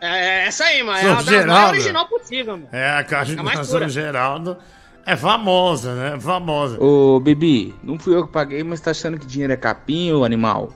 É, 0.00 0.06
é 0.42 0.46
essa 0.46 0.64
aí, 0.64 0.82
mano. 0.82 0.98
É 0.98 1.10
a 1.10 1.14
mais 1.14 1.26
Geraldo. 1.26 1.68
original 1.70 2.08
possível, 2.08 2.56
mano. 2.58 2.68
É, 2.72 2.90
a 2.90 2.98
É 3.00 3.04
cajuína 3.04 3.42
mais 3.42 3.66
São 3.66 3.78
pura. 3.78 3.88
Geraldo. 3.88 4.56
É 5.06 5.16
famosa, 5.16 5.94
né? 5.94 6.20
Famosa. 6.20 6.82
Ô, 6.82 7.20
Bibi, 7.20 7.74
não 7.82 7.98
fui 7.98 8.14
eu 8.14 8.26
que 8.26 8.32
paguei, 8.32 8.62
mas 8.62 8.80
tá 8.80 8.90
achando 8.90 9.18
que 9.18 9.26
dinheiro 9.26 9.52
é 9.52 9.56
capim, 9.56 10.12
ô 10.12 10.24
animal? 10.24 10.72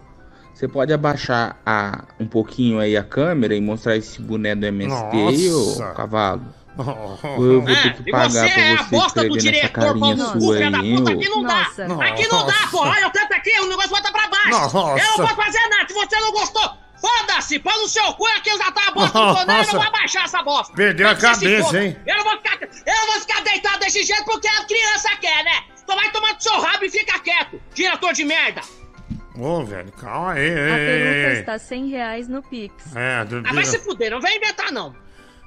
Você 0.54 0.66
pode 0.68 0.92
abaixar 0.92 1.56
a, 1.64 2.04
um 2.18 2.26
pouquinho 2.26 2.78
aí 2.80 2.96
a 2.96 3.02
câmera 3.04 3.54
e 3.54 3.61
mostrar 3.61 3.96
esse 3.96 4.20
boné 4.20 4.54
do 4.54 4.66
MST 4.66 5.16
aí, 5.16 5.48
Nossa. 5.50 5.90
ô 5.90 5.94
cavalo? 5.94 6.42
Eu 6.79 7.62
vou 7.62 7.74
ter 7.74 7.95
que 7.95 8.09
E 8.09 8.12
pagar 8.12 8.31
você 8.31 8.39
é 8.39 8.72
a 8.72 8.76
pra 8.76 8.85
você 8.85 8.91
bosta 8.91 9.24
do 9.29 9.37
escrever 9.37 9.62
nessa 9.62 9.68
diretor, 9.68 9.99
pau 9.99 10.09
carinha 10.09 10.14
no 10.16 10.33
cu, 10.33 10.41
sua 10.41 10.55
filha 10.57 10.70
da 10.70 10.79
puta, 10.79 11.12
aqui 11.12 11.29
não 11.29 11.43
dá. 11.43 11.61
Aqui 12.07 12.29
não 12.29 12.47
dá, 12.47 12.66
porra. 12.70 12.91
Olha, 12.91 13.01
eu 13.01 13.11
canto 13.11 13.33
aqui, 13.33 13.61
o 13.61 13.66
negócio 13.68 13.91
bota 13.91 14.12
pra 14.12 14.29
baixo. 14.29 14.49
Nossa. 14.51 14.79
Eu 14.79 15.18
não 15.18 15.26
vou 15.26 15.37
fazer 15.45 15.68
nada. 15.68 15.89
Se 15.89 15.95
você 15.95 16.20
não 16.20 16.33
gostou, 16.33 16.70
foda-se. 17.01 17.59
Põe 17.59 17.74
no 17.83 17.89
seu 17.89 18.12
cu 18.14 18.26
aqui, 18.26 18.51
já 18.57 18.70
tá 18.70 18.89
a 18.89 18.91
bosta 18.93 19.18
do 19.18 19.35
boné, 19.35 19.61
eu 19.61 19.66
não 19.66 19.72
vou 19.72 19.83
abaixar 19.83 20.24
essa 20.24 20.43
bosta. 20.43 20.72
Perdeu 20.74 21.09
a 21.09 21.14
cabeça, 21.14 21.83
hein? 21.83 21.97
Eu 22.07 22.16
não 22.16 22.24
vou 22.24 22.37
ficar, 22.37 22.59
eu 22.62 22.95
não 22.95 23.07
vou 23.07 23.20
ficar 23.20 23.43
deitado 23.43 23.81
desse 23.81 24.03
jeito 24.05 24.24
porque 24.24 24.47
a 24.49 24.64
criança 24.64 25.09
quer, 25.20 25.45
né? 25.45 25.64
Então 25.83 25.97
vai 25.97 26.11
tomar 26.12 26.35
do 26.35 26.43
seu 26.43 26.61
rabo 26.61 26.85
e 26.85 26.91
fica 26.91 27.18
quieto, 27.18 27.61
diretor 27.74 28.12
de 28.12 28.24
merda. 28.24 28.61
Ô, 29.37 29.64
velho, 29.64 29.91
calma 29.93 30.33
aí. 30.33 30.51
A 30.51 30.74
peruca 30.74 31.33
ei. 31.33 31.41
está 31.41 31.59
100 31.59 31.89
reais 31.91 32.29
no 32.29 32.43
Pix. 32.43 32.74
É, 32.95 33.24
do, 33.24 33.43
Ah, 33.47 33.53
vai 33.53 33.64
se 33.64 33.79
fuder, 33.79 34.11
não 34.11 34.20
vem 34.20 34.37
inventar 34.37 34.72
não. 34.72 34.95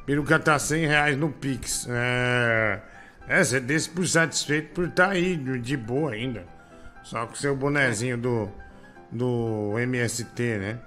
Peruca 0.06 0.39
tá 0.39 0.58
100 0.58 0.88
reais 0.88 1.18
no 1.18 1.30
Pix. 1.30 1.88
É, 1.89 2.82
é 3.28 3.43
você 3.43 3.60
desse 3.60 3.89
por 3.89 4.08
satisfeito 4.08 4.74
por 4.74 4.88
estar 4.88 5.10
aí, 5.10 5.36
de 5.36 5.78
boa 5.78 6.14
ainda. 6.14 6.45
Só 7.04 7.26
com 7.26 7.36
seu 7.36 7.56
bonezinho 7.56 8.18
do, 8.18 8.49
do 9.12 9.78
MST, 9.80 10.58
né? 10.58 10.80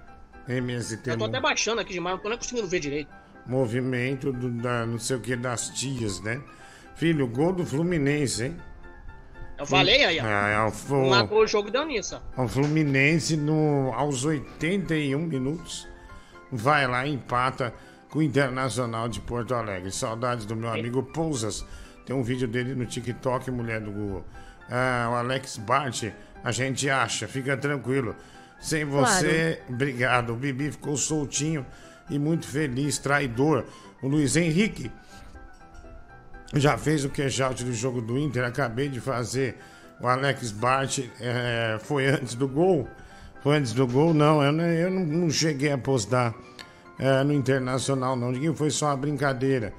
MST, 0.48 1.10
Eu 1.10 1.16
tô 1.16 1.24
até 1.24 1.40
baixando 1.40 1.80
aqui 1.80 1.92
demais, 1.94 2.16
não 2.16 2.22
tô 2.22 2.28
nem 2.28 2.36
conseguindo 2.36 2.68
ver 2.68 2.78
direito. 2.78 3.10
movimento 3.46 4.32
do, 4.32 4.50
da, 4.50 4.84
não 4.84 4.98
sei 4.98 5.16
o 5.16 5.20
que, 5.20 5.34
das 5.34 5.70
tias, 5.70 6.20
né? 6.20 6.40
Filho, 6.94 7.26
gol 7.26 7.52
do 7.52 7.64
Fluminense, 7.64 8.44
hein? 8.44 8.56
Eu 9.58 9.66
falei 9.66 10.04
aí, 10.04 10.20
ó. 10.20 10.26
É, 10.26 10.54
é 10.54 10.92
o, 10.92 11.08
marcou 11.08 11.42
o 11.42 11.46
jogo 11.46 11.70
deu 11.70 11.86
nisso, 11.86 12.20
o 12.36 12.46
Fluminense 12.46 13.36
no, 13.36 13.92
aos 13.94 14.24
81 14.24 15.18
minutos 15.18 15.88
vai 16.52 16.86
lá 16.86 17.06
empata 17.06 17.72
com 18.14 18.20
o 18.20 18.22
Internacional 18.22 19.08
de 19.08 19.20
Porto 19.20 19.52
Alegre. 19.56 19.90
Saudades 19.90 20.46
do 20.46 20.54
meu 20.54 20.70
amigo 20.70 21.02
Pousas. 21.02 21.66
Tem 22.06 22.14
um 22.14 22.22
vídeo 22.22 22.46
dele 22.46 22.72
no 22.76 22.86
TikTok, 22.86 23.50
mulher 23.50 23.80
do 23.80 23.90
Google. 23.90 24.24
Ah, 24.70 25.08
o 25.10 25.14
Alex 25.16 25.56
Bart, 25.58 26.04
a 26.44 26.52
gente 26.52 26.88
acha, 26.88 27.26
fica 27.26 27.56
tranquilo. 27.56 28.14
Sem 28.60 28.84
você, 28.84 29.60
obrigado. 29.68 30.30
O 30.32 30.36
Bibi 30.36 30.70
ficou 30.70 30.96
soltinho 30.96 31.66
e 32.08 32.16
muito 32.16 32.46
feliz, 32.46 32.98
traidor. 32.98 33.64
O 34.00 34.06
Luiz 34.06 34.36
Henrique 34.36 34.92
já 36.54 36.78
fez 36.78 37.04
o 37.04 37.10
cash-out 37.10 37.64
do 37.64 37.72
jogo 37.72 38.00
do 38.00 38.16
Inter, 38.16 38.44
acabei 38.44 38.88
de 38.88 39.00
fazer. 39.00 39.56
O 40.00 40.06
Alex 40.06 40.52
Bart 40.52 41.00
é, 41.20 41.78
foi 41.82 42.06
antes 42.06 42.34
do 42.36 42.46
gol. 42.46 42.88
Foi 43.42 43.56
antes 43.56 43.72
do 43.72 43.88
gol, 43.88 44.14
não. 44.14 44.40
Eu, 44.40 44.52
não- 44.52 44.64
eu 44.64 44.90
não 44.90 45.28
cheguei 45.30 45.72
a 45.72 45.78
postar 45.78 46.32
é, 46.98 47.22
no 47.24 47.32
Internacional, 47.32 48.16
não. 48.16 48.32
Ninguém 48.32 48.54
foi 48.54 48.70
só 48.70 48.86
uma 48.86 48.96
brincadeira. 48.96 49.72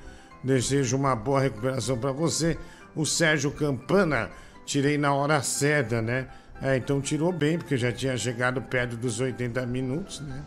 Desejo 0.44 0.98
uma 0.98 1.16
boa 1.16 1.40
recuperação 1.40 1.98
para 1.98 2.12
você. 2.12 2.58
O 2.96 3.06
Sérgio 3.06 3.52
Campana, 3.52 4.30
tirei 4.66 4.98
na 4.98 5.14
hora 5.14 5.42
certa, 5.42 6.02
né? 6.02 6.28
É, 6.62 6.78
então 6.78 7.02
tirou 7.02 7.32
bem, 7.32 7.58
porque 7.58 7.76
já 7.76 7.92
tinha 7.92 8.18
chegado 8.18 8.62
perto 8.62 8.96
dos 8.96 9.20
80 9.20 9.66
minutos, 9.66 10.22
né? 10.22 10.42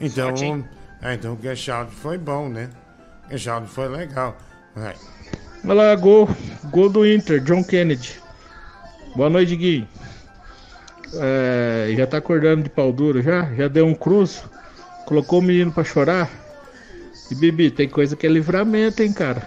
Então, 0.00 0.36
Sorte, 0.36 0.64
é, 1.02 1.14
então 1.14 1.34
o 1.34 1.36
cash-out 1.36 1.92
foi 1.92 2.16
bom, 2.16 2.48
né? 2.48 2.70
O 3.26 3.30
cash-out 3.30 3.68
foi 3.68 3.88
legal. 3.88 4.36
Vai. 4.74 4.94
Olha 5.64 5.74
lá, 5.74 5.96
gol. 5.96 6.28
Gol 6.70 6.88
do 6.88 7.06
Inter, 7.06 7.40
John 7.40 7.64
Kennedy. 7.64 8.20
Boa 9.16 9.28
noite, 9.28 9.56
Gui. 9.56 9.86
É, 11.14 11.92
já 11.96 12.06
tá 12.06 12.18
acordando 12.18 12.62
de 12.62 12.70
pau 12.70 12.92
duro 12.92 13.20
já? 13.20 13.52
Já 13.54 13.66
deu 13.66 13.86
um 13.86 13.94
cruz? 13.94 14.44
Colocou 15.04 15.40
o 15.40 15.42
menino 15.42 15.72
pra 15.72 15.84
chorar? 15.84 16.30
E 17.30 17.34
Bibi, 17.34 17.70
tem 17.70 17.88
coisa 17.88 18.16
que 18.16 18.26
é 18.26 18.30
livramento, 18.30 19.02
hein, 19.02 19.12
cara? 19.12 19.42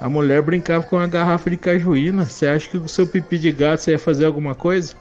A 0.00 0.08
mulher 0.08 0.40
brincava 0.42 0.84
com 0.84 0.96
uma 0.96 1.06
garrafa 1.06 1.50
de 1.50 1.56
cajuína. 1.56 2.24
Você 2.24 2.46
acha 2.46 2.68
que 2.68 2.78
com 2.78 2.86
o 2.86 2.88
seu 2.88 3.06
pipi 3.06 3.38
de 3.38 3.52
gato 3.52 3.80
você 3.80 3.92
ia 3.92 3.98
fazer 3.98 4.24
alguma 4.24 4.54
coisa? 4.54 4.94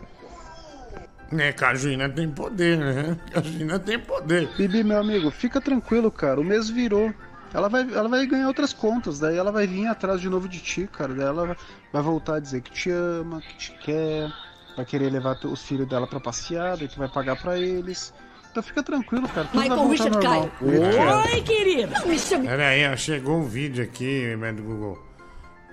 É, 1.38 1.52
Cajuína 1.54 2.10
tem 2.10 2.30
poder, 2.30 2.78
né? 2.78 3.18
Cajuína 3.32 3.80
tem 3.80 4.00
poder. 4.00 4.50
Bibi, 4.58 4.84
meu 4.84 4.98
amigo, 5.00 5.30
fica 5.30 5.62
tranquilo, 5.62 6.12
cara. 6.12 6.42
O 6.42 6.44
mês 6.44 6.70
virou. 6.70 7.14
Ela 7.54 7.68
vai, 7.70 7.82
ela 7.82 8.08
vai 8.10 8.26
ganhar 8.28 8.48
outras 8.48 8.74
contas, 8.74 9.20
daí 9.20 9.36
ela 9.38 9.52
vai 9.52 9.66
vir 9.66 9.88
atrás 9.88 10.22
de 10.22 10.30
novo 10.30 10.48
de 10.48 10.60
ti, 10.60 10.88
cara. 10.92 11.14
Daí 11.14 11.28
ela 11.28 11.46
vai- 11.92 12.04
voltar 12.04 12.36
a 12.36 12.40
dizer 12.40 12.62
que 12.62 12.72
te 12.72 12.92
ama, 12.92 13.42
que 13.42 13.56
te 13.58 13.72
quer, 13.84 14.32
vai 14.76 14.86
querer 14.86 15.12
levar 15.12 15.36
tu- 15.36 15.52
os 15.52 15.64
filhos 15.64 15.88
dela 15.88 16.06
pra 16.08 16.20
passear, 16.20 16.78
daí 16.78 16.88
tu 16.88 16.98
vai 17.00 17.08
pagar 17.08 17.36
pra 17.36 17.58
eles. 17.58 18.14
Então 18.60 18.64
fica 18.68 18.84
tranquilo, 18.84 19.28
cara. 19.30 19.48
Tudo 19.48 19.62
Michael 19.62 19.88
Richard 19.88 20.18
normal. 20.18 20.50
Caio. 20.60 21.34
Oi, 21.34 21.42
querida. 21.44 22.00
Não 22.00 22.08
me 22.08 22.20
chame. 22.20 22.46
Pera 22.48 22.68
aí, 22.68 22.92
ó, 22.92 22.96
chegou 22.98 23.38
um 23.38 23.46
vídeo 23.46 23.82
aqui, 23.82 24.36
do 24.36 24.64
Google. 24.64 25.02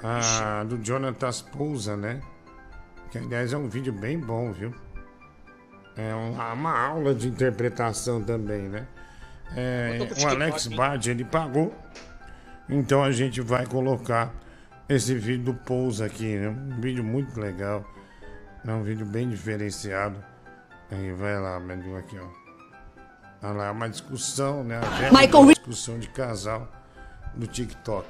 Ah, 0.04 0.64
do 0.64 0.78
Jonathan 0.78 1.30
Pousa, 1.50 1.96
né? 1.96 2.20
Que 3.10 3.18
aliás 3.18 3.52
é 3.52 3.56
um 3.56 3.68
vídeo 3.68 3.92
bem 3.92 4.20
bom, 4.20 4.52
viu? 4.52 4.72
É 5.96 6.14
uma, 6.14 6.52
uma 6.52 6.78
aula 6.78 7.12
de 7.12 7.26
interpretação 7.26 8.22
também, 8.22 8.68
né? 8.68 8.86
É, 9.56 9.98
o 10.22 10.28
Alex? 10.28 10.68
Bard, 10.68 11.10
ele 11.10 11.24
pagou. 11.24 11.74
Então 12.68 13.02
a 13.02 13.10
gente 13.10 13.40
vai 13.40 13.66
colocar 13.66 14.32
esse 14.88 15.14
vídeo 15.14 15.46
do 15.46 15.54
Pousa 15.54 16.06
aqui, 16.06 16.36
né? 16.36 16.48
Um 16.48 16.80
vídeo 16.80 17.02
muito 17.02 17.40
legal. 17.40 17.84
É 18.64 18.70
um 18.70 18.84
vídeo 18.84 19.06
bem 19.06 19.28
diferenciado. 19.28 20.22
Aí 20.90 21.12
vai 21.12 21.40
lá, 21.40 21.58
menino, 21.58 21.96
aqui, 21.96 22.16
ó. 22.16 22.45
Olha 23.42 23.52
lá, 23.52 23.72
uma 23.72 23.88
discussão, 23.88 24.64
né? 24.64 24.80
Michael 25.12 25.44
Ri- 25.46 25.54
discussão 25.54 25.98
de 25.98 26.08
casal 26.08 26.68
do 27.34 27.46
TikTok. 27.46 28.06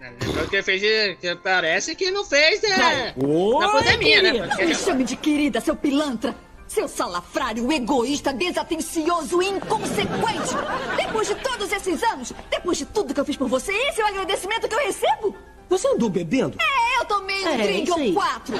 Lembrando 0.00 0.48
que 0.50 0.56
ele 0.56 0.62
fez, 0.62 1.18
que 1.18 1.36
parece 1.36 1.94
que 1.94 2.10
não 2.10 2.24
fez, 2.24 2.60
né? 2.62 2.70
Caio. 2.76 3.14
Na 3.60 3.66
Oi, 3.66 3.72
pandemia, 3.72 4.22
né? 4.22 4.30
querida. 4.32 4.48
Porque- 4.48 4.62
Não 4.62 4.68
me 4.68 4.74
chame 4.74 5.04
de 5.04 5.16
querida, 5.16 5.60
seu 5.60 5.76
pilantra. 5.76 6.34
Seu 6.66 6.88
salafrário, 6.88 7.70
egoísta, 7.70 8.32
desatencioso 8.32 9.42
e 9.42 9.46
inconsequente. 9.46 10.54
Depois 10.96 11.28
de 11.28 11.34
todos 11.36 11.70
esses 11.70 12.02
anos, 12.02 12.32
depois 12.50 12.78
de 12.78 12.86
tudo 12.86 13.12
que 13.12 13.20
eu 13.20 13.24
fiz 13.26 13.36
por 13.36 13.46
você, 13.46 13.72
esse 13.72 14.00
é 14.00 14.04
o 14.04 14.06
agradecimento 14.08 14.66
que 14.66 14.74
eu 14.74 14.78
recebo? 14.78 15.36
Você 15.68 15.86
andou 15.88 16.08
bebendo? 16.08 16.56
É, 16.58 16.98
eu 17.00 17.04
tomei 17.04 17.44
um 17.44 17.48
É, 17.48 17.56
drink 17.58 17.90
ou 17.90 18.14
quatro. 18.14 18.54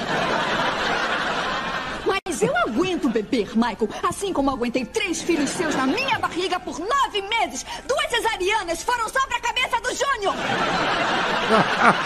Mas 2.05 2.41
eu 2.41 2.55
aguento 2.57 3.09
beber, 3.09 3.49
Michael. 3.55 3.89
Assim 4.03 4.33
como 4.33 4.49
aguentei 4.51 4.85
três 4.85 5.21
filhos 5.21 5.49
seus 5.49 5.75
na 5.75 5.85
minha 5.87 6.17
barriga 6.19 6.59
por 6.59 6.79
nove 6.79 7.21
meses. 7.21 7.65
Duas 7.87 8.09
cesarianas 8.09 8.83
foram 8.83 9.07
só 9.09 9.25
pra 9.27 9.39
cabeça 9.39 9.79
do 9.81 9.89
Júnior. 9.95 10.35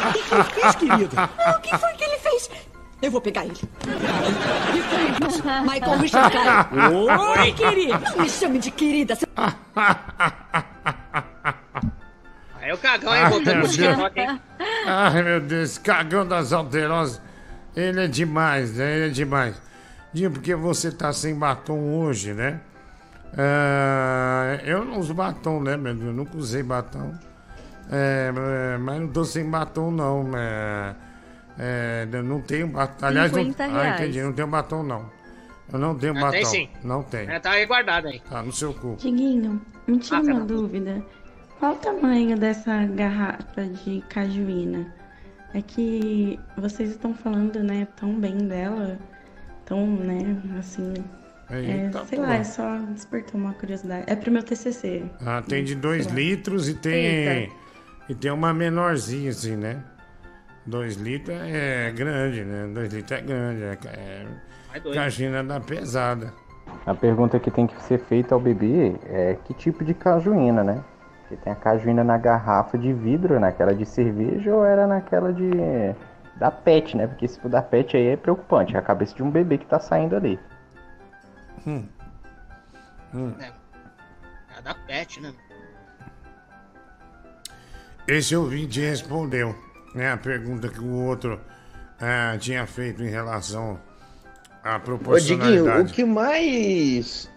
O 0.09 0.13
que, 0.13 0.23
que 0.23 0.33
ele 0.35 0.43
fez, 0.43 0.75
querida? 0.75 1.29
Ah, 1.37 1.55
o 1.57 1.61
que 1.61 1.77
foi 1.77 1.93
que 1.93 2.03
ele 2.03 2.17
fez? 2.19 2.49
Eu 3.01 3.11
vou 3.11 3.21
pegar 3.21 3.45
ele. 3.45 3.53
Michael 5.63 5.97
Richard. 5.99 6.35
Oi, 7.39 7.51
querida. 7.53 7.99
Não 7.99 8.17
me 8.23 8.29
chame 8.29 8.59
de 8.59 8.71
querida. 8.71 9.15
seu- 9.15 9.27
Aí 12.61 12.73
o 12.73 12.77
cagão 12.79 13.11
aí 13.13 13.29
voltando 13.29 13.59
pro. 13.61 13.69
TikTok, 13.69 14.19
hein? 14.19 14.41
Ai, 14.87 15.23
meu 15.23 15.39
Deus, 15.39 15.69
esse 15.71 15.79
cagão 15.79 16.27
das 16.27 16.51
alterosas. 16.51 17.21
Ele 17.75 18.05
é 18.05 18.07
demais, 18.07 18.73
né? 18.75 18.95
Ele 18.95 19.05
é 19.07 19.09
demais. 19.09 19.55
Dinho, 20.13 20.31
porque 20.31 20.55
você 20.55 20.91
tá 20.91 21.11
sem 21.13 21.35
batom 21.35 21.79
hoje, 21.99 22.33
né? 22.33 22.59
Ah, 23.37 24.59
eu 24.63 24.83
não 24.85 24.99
uso 24.99 25.13
batom, 25.13 25.61
né, 25.61 25.75
meu 25.77 25.93
Deus? 25.93 26.07
Eu 26.07 26.13
nunca 26.13 26.37
usei 26.37 26.63
batom. 26.63 27.13
É, 27.91 28.31
é, 28.73 28.77
mas 28.77 28.99
não 28.99 29.07
tô 29.07 29.23
sem 29.25 29.49
batom, 29.49 29.91
não. 29.91 30.31
É, 30.35 30.95
é, 31.59 32.07
eu 32.11 32.23
não 32.23 32.41
tenho 32.41 32.67
batom. 32.67 33.05
Aliás, 33.05 33.31
não, 33.31 33.39
50 33.43 33.63
ah, 33.63 33.67
reais. 33.67 34.01
entendi. 34.01 34.21
Não 34.21 34.33
tenho 34.33 34.47
batom, 34.47 34.83
não. 34.83 35.09
Eu 35.71 35.79
não 35.79 35.95
tenho 35.95 36.17
Ah, 36.17 36.21
batom. 36.21 36.31
tem 36.31 36.45
sim. 36.45 36.69
Não 36.83 37.03
tem. 37.03 37.29
É, 37.29 37.39
tá 37.39 37.51
aí 37.51 37.65
guardado 37.65 38.07
aí. 38.07 38.19
Tá 38.21 38.41
no 38.41 38.51
seu 38.51 38.73
cu. 38.73 38.95
Diguinho, 38.99 39.61
me 39.87 39.99
tira 39.99 40.17
Ah, 40.17 40.19
uma 40.21 40.25
Fernanda. 40.25 40.53
dúvida. 40.53 41.05
Qual 41.59 41.73
o 41.73 41.75
tamanho 41.77 42.37
dessa 42.37 42.85
garrafa 42.85 43.63
de 43.83 44.01
cajuína? 44.09 44.93
É 45.53 45.61
que 45.61 46.39
vocês 46.57 46.91
estão 46.91 47.13
falando, 47.13 47.63
né, 47.63 47.87
tão 47.95 48.19
bem 48.19 48.37
dela, 48.37 48.99
tão, 49.67 49.85
né, 49.85 50.35
assim. 50.57 50.93
é, 51.49 51.59
Eita, 51.85 52.03
sei 52.05 52.17
porra. 52.17 52.29
lá, 52.29 52.35
é 52.37 52.43
só 52.43 52.77
despertou 52.93 53.39
uma 53.39 53.53
curiosidade. 53.53 54.05
É 54.07 54.15
pro 54.15 54.31
meu 54.31 54.41
TCC. 54.41 55.03
Ah, 55.25 55.43
tem 55.47 55.63
de 55.63 55.75
2 55.75 56.03
Sei 56.05 56.11
lá. 56.13 56.19
litros 56.19 56.69
e 56.69 56.73
tem. 56.73 57.05
Eita. 57.05 57.53
E 58.09 58.15
tem 58.15 58.31
uma 58.31 58.53
menorzinha, 58.53 59.29
assim, 59.29 59.55
né? 59.55 59.83
2 60.65 60.95
litros 60.95 61.37
é 61.39 61.91
grande, 61.95 62.43
né? 62.43 62.67
2 62.73 62.93
litros 62.93 63.19
é 63.19 63.21
grande. 63.21 63.63
É, 63.63 64.25
é 64.73 64.93
caixinha 64.93 65.43
da 65.43 65.59
pesada. 65.59 66.33
A 66.85 66.93
pergunta 66.93 67.39
que 67.39 67.51
tem 67.51 67.67
que 67.67 67.81
ser 67.83 67.99
feita 67.99 68.33
ao 68.35 68.39
bebê 68.41 68.95
é 69.05 69.37
que 69.45 69.53
tipo 69.53 69.83
de 69.83 69.93
cajuína, 69.93 70.63
né? 70.63 70.83
Porque 71.21 71.35
tem 71.43 71.51
a 71.51 71.55
cajuína 71.55 72.03
na 72.03 72.17
garrafa 72.17 72.77
de 72.77 72.93
vidro, 72.93 73.37
naquela 73.39 73.73
de 73.75 73.85
cerveja, 73.85 74.53
ou 74.55 74.65
era 74.65 74.87
naquela 74.87 75.33
de. 75.33 75.49
Da 76.39 76.51
pet, 76.51 76.95
né? 76.95 77.07
Porque 77.07 77.27
se 77.27 77.39
for 77.39 77.49
da 77.49 77.61
pet 77.61 77.95
aí 77.95 78.07
é 78.07 78.17
preocupante, 78.17 78.75
é 78.75 78.79
a 78.79 78.81
cabeça 78.81 79.15
de 79.15 79.23
um 79.23 79.31
bebê 79.31 79.57
que 79.57 79.65
tá 79.65 79.79
saindo 79.79 80.15
ali. 80.15 80.39
Hum. 81.65 81.85
Hum. 83.13 83.33
É 83.39 84.61
da 84.61 84.73
pet, 84.73 85.21
né? 85.21 85.33
Esse 88.07 88.35
ouvinte 88.35 88.79
respondeu, 88.79 89.55
né? 89.93 90.11
A 90.11 90.17
pergunta 90.17 90.69
que 90.69 90.79
o 90.79 91.05
outro 91.05 91.39
ah, 91.99 92.37
tinha 92.39 92.65
feito 92.65 93.03
em 93.03 93.09
relação 93.09 93.79
à 94.63 94.77
Ô, 94.77 94.79
proporcionalidade. 94.79 95.65
Diguinho, 95.65 95.83
o 95.83 95.93
que 95.93 96.05
mais 96.05 97.29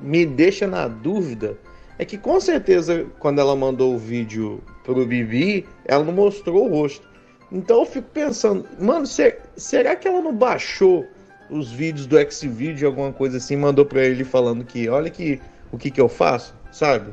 me 0.00 0.24
deixa 0.26 0.66
na 0.66 0.86
dúvida 0.86 1.56
é 1.98 2.04
que 2.04 2.16
com 2.16 2.40
certeza 2.40 3.06
quando 3.18 3.40
ela 3.40 3.56
mandou 3.56 3.94
o 3.94 3.98
vídeo 3.98 4.62
pro 4.84 5.04
Bibi, 5.04 5.66
ela 5.84 6.04
não 6.04 6.12
mostrou 6.12 6.66
o 6.66 6.68
rosto. 6.68 7.07
Então 7.50 7.80
eu 7.80 7.86
fico 7.86 8.08
pensando, 8.10 8.66
mano, 8.78 9.06
se- 9.06 9.38
será 9.56 9.96
que 9.96 10.06
ela 10.06 10.20
não 10.20 10.34
baixou 10.34 11.08
os 11.48 11.70
vídeos 11.72 12.06
do 12.06 12.16
Xvideo, 12.30 12.88
alguma 12.88 13.12
coisa 13.12 13.38
assim, 13.38 13.56
mandou 13.56 13.84
pra 13.86 14.04
ele 14.04 14.22
falando 14.24 14.64
que 14.64 14.88
olha 14.88 15.08
que 15.10 15.40
o 15.72 15.78
que 15.78 15.90
que 15.90 16.00
eu 16.00 16.08
faço, 16.08 16.54
sabe? 16.70 17.12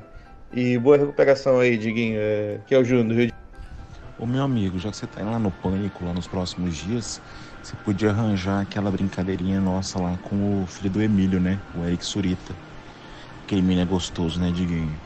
E 0.54 0.78
boa 0.78 0.98
recuperação 0.98 1.60
aí, 1.60 1.78
Diguinho, 1.78 2.18
é, 2.20 2.60
que 2.68 2.76
é 2.76 2.78
o 2.78 2.84
Júnior 2.84 3.08
do 3.08 3.14
Rio 3.14 3.28
de 3.28 3.34
Ô 4.18 4.26
meu 4.26 4.44
amigo, 4.44 4.80
já 4.80 4.90
que 4.92 4.96
você 4.96 5.06
tá 5.08 5.22
indo 5.22 5.32
lá 5.32 5.40
no 5.40 5.52
pânico 5.52 6.06
lá 6.06 6.14
nos 6.14 6.26
próximos 6.26 6.74
dias, 6.76 7.22
você 7.62 7.76
podia 7.84 8.12
arranjar 8.12 8.62
aquela 8.62 8.90
brincadeirinha 8.90 9.60
nossa 9.60 10.00
lá 10.02 10.18
com 10.22 10.64
o 10.64 10.66
filho 10.68 10.90
do 10.90 11.02
Emílio, 11.02 11.40
né? 11.40 11.60
O 11.74 11.84
Eric 11.86 12.06
Surita. 12.06 12.56
Aquele 13.44 13.62
menino 13.62 13.82
é 13.82 13.86
gostoso, 13.86 14.40
né, 14.40 14.52
Diguinho? 14.52 14.98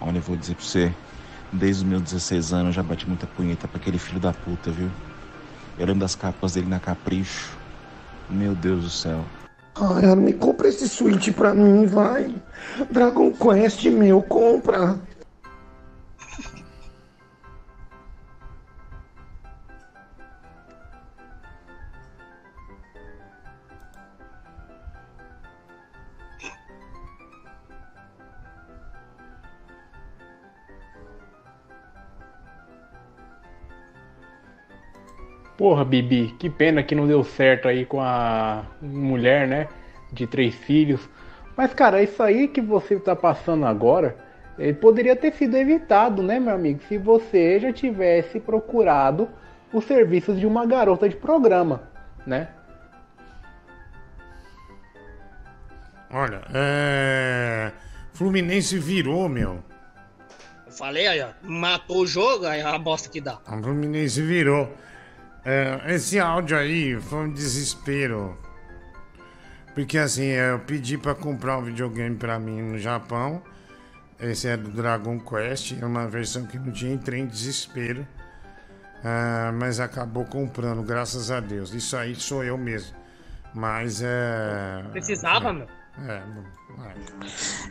Olha, 0.00 0.18
eu 0.18 0.22
vou 0.22 0.36
dizer 0.36 0.54
pra 0.54 0.64
você, 0.64 0.94
desde 1.52 1.84
os 1.84 1.88
meus 1.88 2.02
16 2.02 2.52
anos 2.52 2.66
eu 2.68 2.72
já 2.72 2.82
bati 2.82 3.06
muita 3.06 3.26
punheta 3.26 3.68
pra 3.68 3.78
aquele 3.78 3.98
filho 3.98 4.20
da 4.20 4.32
puta, 4.32 4.70
viu? 4.70 4.90
Eu 5.78 5.86
lembro 5.86 6.00
das 6.00 6.14
capas 6.14 6.54
dele 6.54 6.68
na 6.68 6.80
Capricho. 6.80 7.56
Meu 8.30 8.54
Deus 8.54 8.84
do 8.84 8.90
céu. 8.90 9.24
Ai, 9.74 10.14
me 10.16 10.32
compra 10.32 10.68
esse 10.68 10.88
Switch 10.88 11.32
pra 11.32 11.54
mim, 11.54 11.86
vai. 11.86 12.34
Dragon 12.90 13.30
Quest, 13.30 13.84
meu, 13.86 14.22
compra. 14.22 14.98
Porra, 35.56 35.84
Bibi, 35.84 36.34
que 36.38 36.50
pena 36.50 36.82
que 36.82 36.94
não 36.94 37.06
deu 37.06 37.24
certo 37.24 37.66
aí 37.66 37.86
com 37.86 38.00
a 38.00 38.64
mulher, 38.80 39.48
né? 39.48 39.68
De 40.12 40.26
três 40.26 40.54
filhos. 40.54 41.08
Mas, 41.56 41.72
cara, 41.72 42.02
isso 42.02 42.22
aí 42.22 42.46
que 42.46 42.60
você 42.60 42.98
tá 43.00 43.16
passando 43.16 43.64
agora, 43.64 44.16
eh, 44.58 44.74
poderia 44.74 45.16
ter 45.16 45.32
sido 45.32 45.56
evitado, 45.56 46.22
né, 46.22 46.38
meu 46.38 46.54
amigo? 46.54 46.80
Se 46.86 46.98
você 46.98 47.58
já 47.58 47.72
tivesse 47.72 48.38
procurado 48.38 49.28
os 49.72 49.84
serviços 49.84 50.38
de 50.38 50.46
uma 50.46 50.66
garota 50.66 51.08
de 51.08 51.16
programa, 51.16 51.88
né? 52.26 52.48
Olha, 56.10 56.42
é. 56.54 57.72
Fluminense 58.12 58.78
virou, 58.78 59.28
meu. 59.28 59.62
Eu 60.66 60.72
falei 60.72 61.06
aí, 61.06 61.20
ó. 61.20 61.28
Matou 61.42 62.02
o 62.02 62.06
jogo, 62.06 62.46
aí 62.46 62.60
a 62.60 62.78
bosta 62.78 63.08
que 63.08 63.20
dá. 63.20 63.38
A 63.46 63.56
Fluminense 63.58 64.22
virou. 64.22 64.70
É, 65.46 65.94
esse 65.94 66.18
áudio 66.18 66.58
aí 66.58 67.00
foi 67.00 67.18
um 67.20 67.32
desespero. 67.32 68.36
Porque 69.76 69.96
assim, 69.96 70.24
eu 70.24 70.58
pedi 70.58 70.98
pra 70.98 71.14
comprar 71.14 71.58
um 71.58 71.62
videogame 71.62 72.16
pra 72.16 72.36
mim 72.36 72.60
no 72.60 72.78
Japão. 72.80 73.40
Esse 74.18 74.48
é 74.48 74.56
do 74.56 74.70
Dragon 74.70 75.20
Quest, 75.20 75.74
é 75.80 75.86
uma 75.86 76.08
versão 76.08 76.46
que 76.46 76.58
não 76.58 76.72
tinha, 76.72 76.92
entrei 76.92 77.20
em 77.20 77.26
desespero. 77.26 78.04
Ah, 79.04 79.52
mas 79.54 79.78
acabou 79.78 80.24
comprando, 80.24 80.82
graças 80.82 81.30
a 81.30 81.38
Deus. 81.38 81.72
Isso 81.72 81.96
aí 81.96 82.16
sou 82.16 82.42
eu 82.42 82.58
mesmo. 82.58 82.96
Mas 83.54 84.02
é. 84.02 84.84
Precisava, 84.90 85.52
meu. 85.52 85.68
É, 86.08 86.22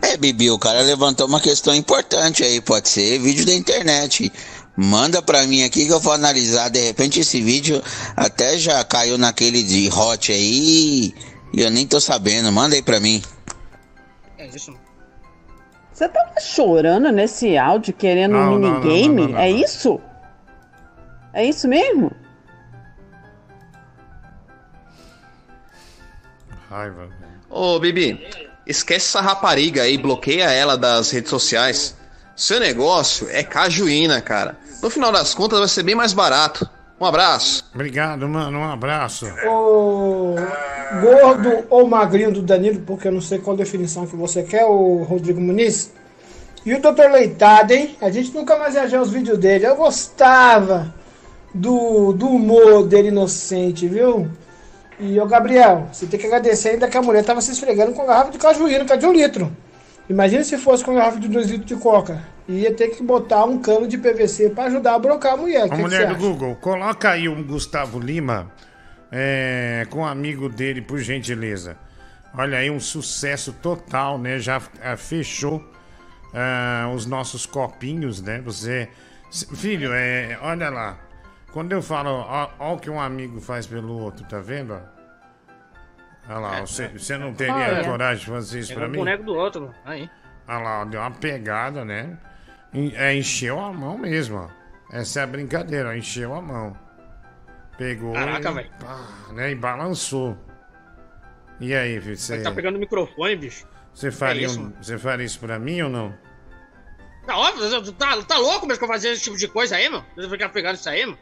É, 0.02 0.18
Bibi, 0.18 0.50
o 0.50 0.58
cara 0.58 0.82
levantou 0.82 1.28
uma 1.28 1.40
questão 1.40 1.76
importante 1.76 2.44
aí, 2.44 2.60
pode 2.60 2.90
ser 2.90 3.20
vídeo 3.20 3.46
da 3.46 3.54
internet. 3.54 4.32
Manda 4.78 5.22
pra 5.22 5.48
mim 5.48 5.64
aqui 5.64 5.86
que 5.86 5.94
eu 5.94 6.00
vou 6.00 6.14
analisar. 6.14 6.70
De 6.70 6.80
repente 6.80 7.20
esse 7.22 7.42
vídeo 7.42 7.82
até 8.16 8.58
já 8.58 8.84
caiu 8.84 9.18
naquele 9.18 9.64
de 9.64 9.90
hot 9.90 10.32
aí 10.32 11.14
e 11.54 11.62
eu 11.62 11.72
nem 11.72 11.88
tô 11.88 12.00
sabendo. 12.02 12.52
Manda 12.52 12.76
aí 12.76 12.82
pra 12.82 13.00
mim. 13.00 13.22
É 14.38 14.48
isso. 14.48 14.76
Você 15.94 16.10
tava 16.10 16.40
chorando 16.42 17.10
nesse 17.10 17.58
áudio 17.58 17.94
querendo 17.94 18.34
Não, 18.34 18.56
um 18.56 18.60
minigame? 18.60 19.22
não, 19.22 19.30
não, 19.30 19.40
é 19.40 19.50
não. 19.50 19.58
isso? 19.60 20.02
É 21.34 21.46
isso 21.46 21.68
mesmo? 21.70 22.12
Raiva. 26.70 27.10
Ô, 27.50 27.80
Bibi, 27.80 28.28
esquece 28.68 29.08
essa 29.08 29.22
rapariga 29.22 29.84
aí, 29.84 29.98
bloqueia 29.98 30.52
ela 30.52 30.78
das 30.78 31.12
redes 31.12 31.30
sociais. 31.30 31.96
Seu 32.36 32.60
negócio 32.60 33.30
é 33.30 33.44
cajuína, 33.44 34.20
cara. 34.22 34.58
No 34.86 34.92
final 34.92 35.12
das 35.12 35.34
contas 35.34 35.58
vai 35.58 35.68
ser 35.68 35.82
bem 35.82 35.96
mais 35.96 36.14
barato. 36.14 36.70
Um 37.02 37.06
abraço. 37.06 37.68
Obrigado, 37.74 38.30
mano. 38.30 38.60
Um 38.60 38.70
abraço. 38.72 39.26
O 39.44 40.36
gordo 41.02 41.66
ou 41.72 41.88
magrinho 41.88 42.32
do 42.32 42.44
Danilo, 42.44 42.80
porque 42.82 43.08
eu 43.08 43.12
não 43.12 43.20
sei 43.20 43.40
qual 43.40 43.58
definição 43.58 44.06
que 44.06 44.16
você 44.16 44.44
quer, 44.44 44.64
o 44.66 45.02
Rodrigo 45.02 45.42
Muniz. 45.42 45.92
E 46.64 46.72
o 46.76 46.80
Dr. 46.80 47.12
Leitado, 47.12 47.74
hein? 47.74 47.98
A 48.00 48.12
gente 48.12 48.32
nunca 48.32 48.60
mais 48.60 48.76
ia 48.76 48.86
ver 48.86 49.02
os 49.02 49.10
vídeos 49.10 49.40
dele. 49.40 49.66
Eu 49.66 49.76
gostava 49.76 50.94
do, 51.52 52.14
do 52.14 52.28
humor 52.28 52.86
dele 52.86 53.08
inocente, 53.08 53.88
viu? 53.88 54.30
E 55.00 55.20
o 55.20 55.26
Gabriel, 55.26 55.88
você 55.92 56.06
tem 56.06 56.20
que 56.20 56.28
agradecer 56.28 56.70
ainda 56.70 56.88
que 56.88 56.96
a 56.96 57.02
mulher 57.02 57.26
tava 57.26 57.42
se 57.42 57.52
esfregando 57.52 57.94
com 57.94 58.06
garrafa 58.06 58.30
de 58.30 58.38
cajuína, 58.38 58.86
que 58.86 58.94
é 58.94 58.98
de 58.98 59.08
um 59.08 59.14
litro. 59.14 59.52
Imagina 60.08 60.44
se 60.44 60.60
fosse 60.60 60.86
com 60.86 60.94
garrafa 60.94 61.20
de 61.20 61.28
dois 61.28 61.50
litros 61.50 61.66
de 61.66 61.76
coca. 61.76 62.35
Ia 62.48 62.74
ter 62.74 62.90
que 62.90 63.02
botar 63.02 63.44
um 63.46 63.60
cano 63.60 63.88
de 63.88 63.98
PVC 63.98 64.52
pra 64.52 64.66
ajudar 64.66 64.96
a 64.96 65.00
brocar 65.00 65.34
a 65.34 65.38
mulher. 65.38 65.64
A 65.64 65.70
Que 65.70 65.76
que 65.76 65.82
mulher 65.82 66.02
você 66.02 66.06
do 66.08 66.14
acha? 66.14 66.20
Google, 66.20 66.56
coloca 66.58 67.10
aí 67.10 67.28
o 67.28 67.44
Gustavo 67.44 68.00
Lima 68.00 68.52
é, 69.12 69.88
com 69.90 70.00
um 70.02 70.06
amigo 70.06 70.48
dele, 70.48 70.82
por 70.82 71.00
gentileza. 71.00 71.78
Olha 72.38 72.58
aí, 72.60 72.70
um 72.70 72.80
sucesso 72.80 73.52
total, 73.54 74.18
né? 74.20 74.38
Já 74.38 74.62
ah, 74.84 74.96
fechou 74.98 75.64
ah, 76.34 76.92
os 76.94 77.06
nossos 77.06 77.46
copinhos, 77.46 78.22
né? 78.22 78.42
Você. 78.42 78.90
Filho, 79.56 79.92
é, 79.94 80.38
olha 80.42 80.70
lá. 80.70 80.98
Quando 81.52 81.72
eu 81.72 81.82
falo, 81.82 82.10
ó, 82.10 82.50
ó 82.60 82.74
o 82.76 82.78
que 82.78 82.90
um 82.90 83.00
amigo 83.00 83.40
faz 83.42 83.66
pelo 83.66 83.98
outro, 83.98 84.26
tá 84.28 84.40
vendo? 84.40 84.80
Olha 86.28 86.38
lá, 86.40 86.62
você, 86.62 86.90
você 86.90 87.18
não 87.18 87.34
teria 87.34 87.54
Ah, 87.56 87.80
é. 87.80 87.84
coragem 87.84 88.26
de 88.26 88.30
fazer 88.32 88.60
isso 88.60 88.70
Pegou 88.70 88.82
pra 88.82 88.88
o 88.90 88.92
mim? 88.92 88.98
boneco 89.00 89.24
do 89.24 89.34
outro. 89.34 89.74
Aí. 89.86 90.10
Olha 90.48 90.58
lá, 90.60 90.84
deu 90.84 91.00
uma 91.00 91.12
pegada, 91.12 91.86
né? 91.86 92.18
É, 92.96 93.16
encheu 93.16 93.60
a 93.60 93.72
mão 93.72 93.98
mesmo, 93.98 94.38
ó. 94.38 94.50
Essa 94.92 95.22
é 95.22 95.24
a 95.24 95.28
brincadeira, 95.28 95.90
ó, 95.90 95.94
encheu 95.94 96.34
a 96.34 96.42
mão. 96.42 96.78
Pegou 97.78 98.14
Caraca, 98.14 98.52
e, 98.52 98.54
velho. 98.54 98.70
pá, 98.80 99.08
né, 99.34 99.52
e 99.52 99.56
balançou. 99.56 100.38
E 101.60 101.74
aí, 101.74 102.00
filho, 102.02 102.18
você, 102.18 102.42
tá 102.42 102.52
pegando 102.52 102.76
o 102.76 102.80
microfone, 102.80 103.36
bicho. 103.36 103.66
você, 103.94 104.12
faria 104.12 104.44
É 104.44 104.46
isso, 104.46 104.60
um- 104.62 104.74
você 104.82 104.98
faria 104.98 105.26
isso 105.26 105.40
pra 105.40 105.58
mim 105.58 105.82
ou 105.82 105.90
não? 105.90 106.14
Tá 107.26 107.38
óbvio, 107.38 107.68
você 107.70 107.92
tá, 107.94 108.22
tá 108.24 108.38
louco 108.38 108.68
mesmo 108.68 108.78
que 108.80 108.84
eu 108.84 108.88
fazer 108.90 109.10
esse 109.10 109.24
tipo 109.24 109.38
de 109.38 109.48
coisa 109.48 109.76
aí, 109.78 109.90
mano? 109.90 110.06
Você 110.16 110.30
ficar 110.30 110.50
pegando 110.50 110.76
isso 110.76 110.90
aí, 110.90 111.06
mano? 111.06 111.18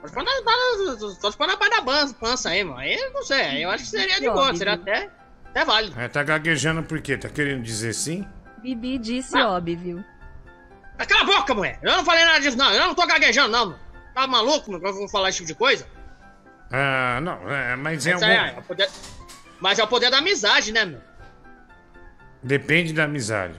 Só 0.00 1.30
se 1.30 1.36
for 1.36 1.46
na- 1.46 1.56
parte 1.56 1.76
da 1.76 1.82
pança 2.18 2.48
aí, 2.48 2.64
mano. 2.64 2.78
Aí 2.78 2.94
eu 2.94 3.12
não 3.12 3.22
sei, 3.22 3.40
aí 3.40 3.62
eu 3.62 3.70
acho 3.70 3.84
que 3.84 3.90
seria 3.90 4.20
de 4.20 4.28
boa, 4.28 4.54
seria 4.56 4.72
até, 4.72 5.08
até 5.46 5.64
válido. 5.64 5.98
É, 6.00 6.08
tá 6.08 6.22
gaguejando 6.24 6.82
por 6.82 7.00
quê? 7.00 7.16
Tá 7.16 7.28
querendo 7.28 7.62
dizer 7.62 7.92
sim? 7.92 8.26
Bibi 8.60 8.98
disse 8.98 9.38
óbvio. 9.38 10.04
Cala 10.98 11.22
a 11.22 11.24
boca, 11.24 11.54
mulher! 11.54 11.78
Eu 11.82 11.96
não 11.96 12.04
falei 12.04 12.24
nada 12.24 12.40
disso, 12.40 12.56
não. 12.56 12.72
Eu 12.72 12.86
não 12.86 12.94
tô 12.94 13.06
gaguejando, 13.06 13.50
não, 13.50 13.66
mano. 13.66 13.78
Tá 14.14 14.26
maluco, 14.26 14.70
mano? 14.70 14.82
que 14.82 14.88
Eu 14.88 14.94
vou 14.94 15.08
falar 15.08 15.30
esse 15.30 15.38
tipo 15.38 15.48
de 15.48 15.54
coisa? 15.54 15.86
Ah, 16.70 17.20
não, 17.22 17.50
é, 17.50 17.76
mas 17.76 18.06
é 18.06 18.12
algum... 18.12 18.26
é 18.26 18.54
o 18.58 18.62
poder... 18.62 18.90
Mas 19.60 19.78
é 19.78 19.84
o 19.84 19.86
poder 19.86 20.10
da 20.10 20.18
amizade, 20.18 20.72
né, 20.72 20.84
meu? 20.84 21.00
Depende 22.42 22.92
da 22.92 23.04
amizade. 23.04 23.54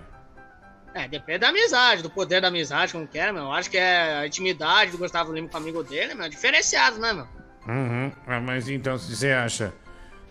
É, 0.94 1.08
depende 1.08 1.40
da 1.40 1.50
amizade, 1.50 2.04
do 2.04 2.10
poder 2.10 2.42
da 2.42 2.50
amizade, 2.50 2.92
como 2.92 3.08
quer, 3.08 3.34
meu. 3.34 3.44
Eu 3.44 3.52
acho 3.54 3.70
que 3.70 3.78
é 3.78 4.18
a 4.18 4.28
intimidade 4.28 4.92
do 4.92 4.98
Gustavo 4.98 5.34
Lima 5.34 5.48
com 5.48 5.58
o 5.58 5.62
amigo 5.62 5.84
dele, 5.84 6.14
meu. 6.14 6.30
Diferenciado, 6.30 7.00
né, 7.00 7.14
meu? 7.14 7.28
Uhum. 7.68 8.12
Ah, 8.28 8.40
mas 8.40 8.68
então, 8.68 8.98
se 8.98 9.16
você 9.16 9.32
acha 9.32 9.74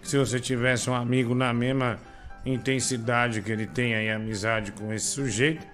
que 0.01 0.09
se 0.09 0.19
você 0.19 0.39
tivesse 0.39 0.89
um 0.89 0.95
amigo 0.95 1.35
na 1.35 1.53
mesma 1.53 1.99
intensidade 2.45 3.41
que 3.41 3.51
ele 3.51 3.67
tem 3.67 3.95
aí, 3.95 4.11
amizade 4.11 4.73
com 4.73 4.93
esse 4.93 5.07
sujeito, 5.07 5.67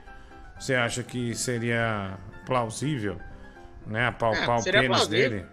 você 0.59 0.75
acha 0.75 1.03
que 1.03 1.35
seria 1.35 2.19
plausível, 2.47 3.19
né? 3.87 4.09
Apalpar 4.09 4.57
É, 4.59 4.61
o 4.61 4.65
pênis 4.65 4.87
plausível. 4.89 5.31
dele? 5.31 5.47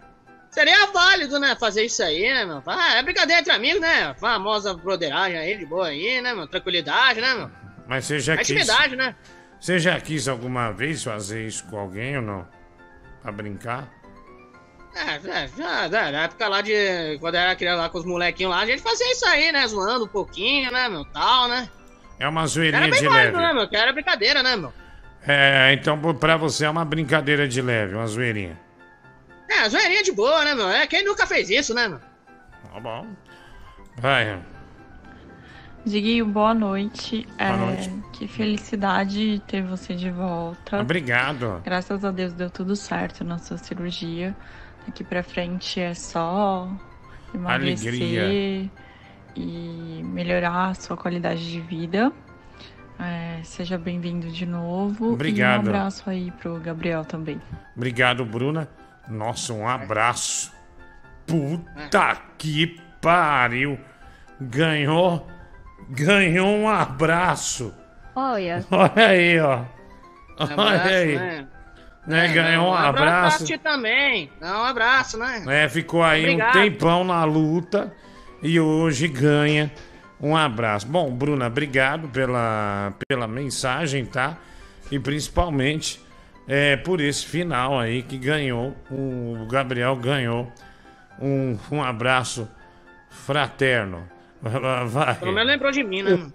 Seria 0.49 0.87
válido, 0.87 1.37
né, 1.37 1.53
fazer 1.59 1.83
isso 1.83 2.01
aí, 2.01 2.33
né, 2.33 2.45
meu? 2.45 2.63
Ah, 2.65 2.95
é 2.95 3.03
brincadeira 3.03 3.41
entre 3.41 3.51
amigos, 3.51 3.81
né? 3.81 4.13
Famosa 4.17 4.73
broderagem 4.73 5.37
aí, 5.37 5.57
de 5.57 5.65
boa 5.65 5.87
aí, 5.87 6.21
né, 6.21 6.33
meu? 6.33 6.47
Tranquilidade, 6.47 7.19
né, 7.19 7.33
meu? 7.33 7.51
Mas 7.85 8.05
você 8.05 8.19
já 8.21 8.33
É 8.35 8.37
quis. 8.37 8.49
intimidade, 8.51 8.95
né? 8.95 9.15
Você 9.59 9.79
já 9.79 9.99
quis 9.99 10.27
alguma 10.29 10.71
vez 10.71 11.03
fazer 11.03 11.45
isso 11.45 11.65
com 11.65 11.77
alguém 11.77 12.15
ou 12.17 12.21
não? 12.21 12.47
Pra 13.21 13.31
brincar? 13.33 13.89
É, 14.95 15.15
é, 15.15 15.47
já, 15.57 15.89
já, 15.89 16.11
na 16.11 16.23
época 16.23 16.47
lá 16.47 16.61
de. 16.61 17.17
Quando 17.19 17.35
era 17.35 17.53
criança 17.55 17.81
lá 17.81 17.89
com 17.89 17.97
os 17.97 18.05
molequinhos 18.05 18.51
lá, 18.53 18.61
a 18.61 18.65
gente 18.65 18.81
fazia 18.81 19.11
isso 19.11 19.25
aí, 19.25 19.51
né? 19.51 19.67
Zoando 19.67 20.05
um 20.05 20.07
pouquinho, 20.07 20.71
né, 20.71 20.87
meu? 20.87 21.03
Tal, 21.05 21.49
né? 21.49 21.69
É 22.17 22.25
uma 22.29 22.41
Era 22.41 22.47
zoeirinha 22.47 22.81
bem 22.89 23.01
de 23.01 23.07
válido, 23.09 23.37
leve. 23.37 23.47
né, 23.47 23.53
meu? 23.53 23.67
Que 23.67 23.75
era 23.75 23.91
brincadeira, 23.91 24.41
né, 24.41 24.55
meu? 24.55 24.71
É, 25.27 25.73
então 25.73 25.99
pra 26.13 26.37
você 26.37 26.65
é 26.65 26.69
uma 26.69 26.85
brincadeira 26.85 27.47
de 27.47 27.61
leve, 27.61 27.95
uma 27.95 28.05
zoeirinha. 28.07 28.59
É, 29.49 29.67
zoeirinha 29.69 30.03
de 30.03 30.11
boa, 30.11 30.43
né, 30.43 30.53
meu? 30.53 30.69
É, 30.69 30.85
quem 30.87 31.03
nunca 31.03 31.25
fez 31.25 31.49
isso, 31.49 31.73
né, 31.73 31.87
meu? 31.87 31.99
Tá 32.71 32.79
bom. 32.79 33.07
Vai. 33.97 34.39
Diguinho, 35.85 36.25
boa 36.25 36.53
noite. 36.53 37.27
Boa 37.37 37.49
É, 37.49 37.55
noite. 37.57 37.91
Que 38.13 38.27
felicidade 38.27 39.41
ter 39.47 39.61
você 39.63 39.93
de 39.93 40.09
volta. 40.09 40.81
Obrigado. 40.81 41.61
Graças 41.63 42.03
a 42.03 42.11
Deus 42.11 42.33
deu 42.33 42.49
tudo 42.49 42.75
certo 42.75 43.23
na 43.23 43.37
sua 43.37 43.57
cirurgia. 43.57 44.35
Daqui 44.85 45.03
pra 45.03 45.23
frente 45.23 45.79
é 45.79 45.93
só 45.93 46.67
emagrecer 47.33 47.89
Alegria. 47.89 48.71
e 49.35 50.01
melhorar 50.03 50.69
a 50.69 50.73
sua 50.73 50.97
qualidade 50.97 51.51
de 51.51 51.61
vida. 51.61 52.11
É, 52.99 53.41
seja 53.43 53.77
bem-vindo 53.77 54.31
de 54.31 54.45
novo. 54.45 55.13
Obrigado. 55.13 55.65
E 55.65 55.67
um 55.67 55.69
abraço 55.69 56.09
aí 56.09 56.31
pro 56.31 56.59
Gabriel 56.59 57.03
também. 57.03 57.41
Obrigado, 57.75 58.23
Bruna. 58.25 58.67
Nossa, 59.07 59.53
um 59.53 59.67
abraço. 59.67 60.51
Puta 61.27 62.17
que 62.37 62.79
pariu. 63.01 63.77
Ganhou. 64.39 65.27
Ganhou 65.89 66.47
um 66.47 66.69
abraço. 66.69 67.73
Olha. 68.15 68.65
Olha 68.71 69.07
aí, 69.07 69.39
ó. 69.39 69.63
Olha 70.37 70.53
Abraço, 70.53 70.87
aí. 70.89 71.15
né? 71.15 71.47
Né, 72.07 72.27
ganhou 72.27 72.71
um 72.71 72.77
pra 72.77 72.89
abraço. 72.89 73.57
também. 73.59 74.29
Dá 74.39 74.61
um 74.61 74.63
abraço, 74.63 75.17
né? 75.17 75.43
É, 75.47 75.67
ficou 75.67 76.03
aí 76.03 76.23
Obrigado. 76.23 76.49
um 76.57 76.61
tempão 76.61 77.03
na 77.03 77.23
luta 77.23 77.91
e 78.43 78.59
hoje 78.59 79.07
ganha 79.07 79.71
um 80.25 80.35
abraço. 80.35 80.87
Bom, 80.87 81.11
Bruna, 81.11 81.45
obrigado 81.45 82.07
pela, 82.07 82.93
pela 83.07 83.27
mensagem, 83.27 84.05
tá? 84.05 84.37
E 84.91 84.97
principalmente 84.97 86.01
é, 86.47 86.75
por 86.75 86.99
esse 86.99 87.25
final 87.25 87.79
aí 87.79 88.01
que 88.01 88.17
ganhou, 88.17 88.75
o 88.89 89.45
Gabriel 89.49 89.95
ganhou 89.95 90.51
um, 91.21 91.55
um 91.71 91.83
abraço 91.83 92.49
fraterno. 93.09 94.03
Vai. 94.87 95.15
Pelo 95.15 95.31
menos 95.31 95.51
lembrou 95.51 95.71
de 95.71 95.83
mim, 95.83 96.01
né? 96.01 96.11
mano? 96.11 96.33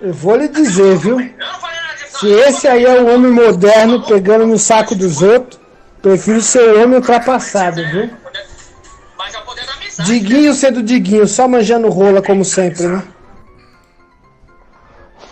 Eu 0.00 0.12
vou 0.12 0.36
lhe 0.36 0.48
dizer, 0.48 0.96
viu? 0.96 1.18
Se 2.06 2.28
esse 2.28 2.66
aí 2.66 2.84
é 2.84 3.00
o 3.00 3.14
homem 3.14 3.30
moderno 3.30 4.04
pegando 4.04 4.46
no 4.46 4.58
saco 4.58 4.94
dos 4.94 5.22
outros, 5.22 5.60
prefiro 6.02 6.40
ser 6.40 6.74
o 6.74 6.82
homem 6.82 6.96
ultrapassado, 6.96 7.82
viu? 7.90 8.10
Diguinho 10.04 10.54
ser 10.54 10.72
do 10.72 10.82
Diguinho, 10.82 11.26
só 11.26 11.48
manjando 11.48 11.88
rola 11.88 12.22
como 12.22 12.44
sempre, 12.44 12.86
né? 12.86 13.02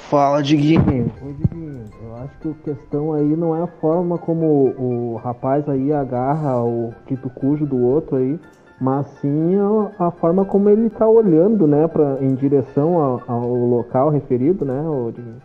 Fala, 0.09 0.41
Diguinho. 0.41 1.11
Ô, 1.21 1.33
Diguinho, 1.33 1.85
eu 2.03 2.17
acho 2.17 2.39
que 2.39 2.49
a 2.49 2.75
questão 2.75 3.13
aí 3.13 3.37
não 3.37 3.57
é 3.57 3.63
a 3.63 3.67
forma 3.67 4.17
como 4.17 4.47
o 4.79 5.17
rapaz 5.17 5.69
aí 5.69 5.93
agarra 5.93 6.63
o 6.63 6.95
dito 7.09 7.29
cujo 7.31 7.67
do 7.67 7.83
outro 7.83 8.17
aí, 8.17 8.39
mas 8.81 9.07
sim 9.21 9.57
a, 9.99 10.07
a 10.07 10.11
forma 10.13 10.45
como 10.45 10.69
ele 10.69 10.91
tá 10.91 11.09
olhando, 11.09 11.67
né, 11.67 11.89
pra, 11.89 12.19
em 12.21 12.35
direção 12.37 12.99
ao, 13.03 13.23
ao 13.27 13.55
local 13.55 14.11
referido, 14.11 14.65
né, 14.65 14.81
ô, 14.89 15.11
Diguinho. 15.11 15.43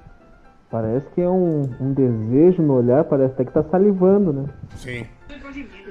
Parece 0.69 1.05
que 1.13 1.21
é 1.21 1.29
um, 1.29 1.63
um 1.81 1.91
desejo 1.91 2.61
no 2.61 2.75
olhar, 2.75 3.03
parece 3.03 3.33
até 3.33 3.43
que 3.43 3.51
tá 3.51 3.63
salivando, 3.63 4.31
né? 4.31 4.45
Sim. 4.75 5.05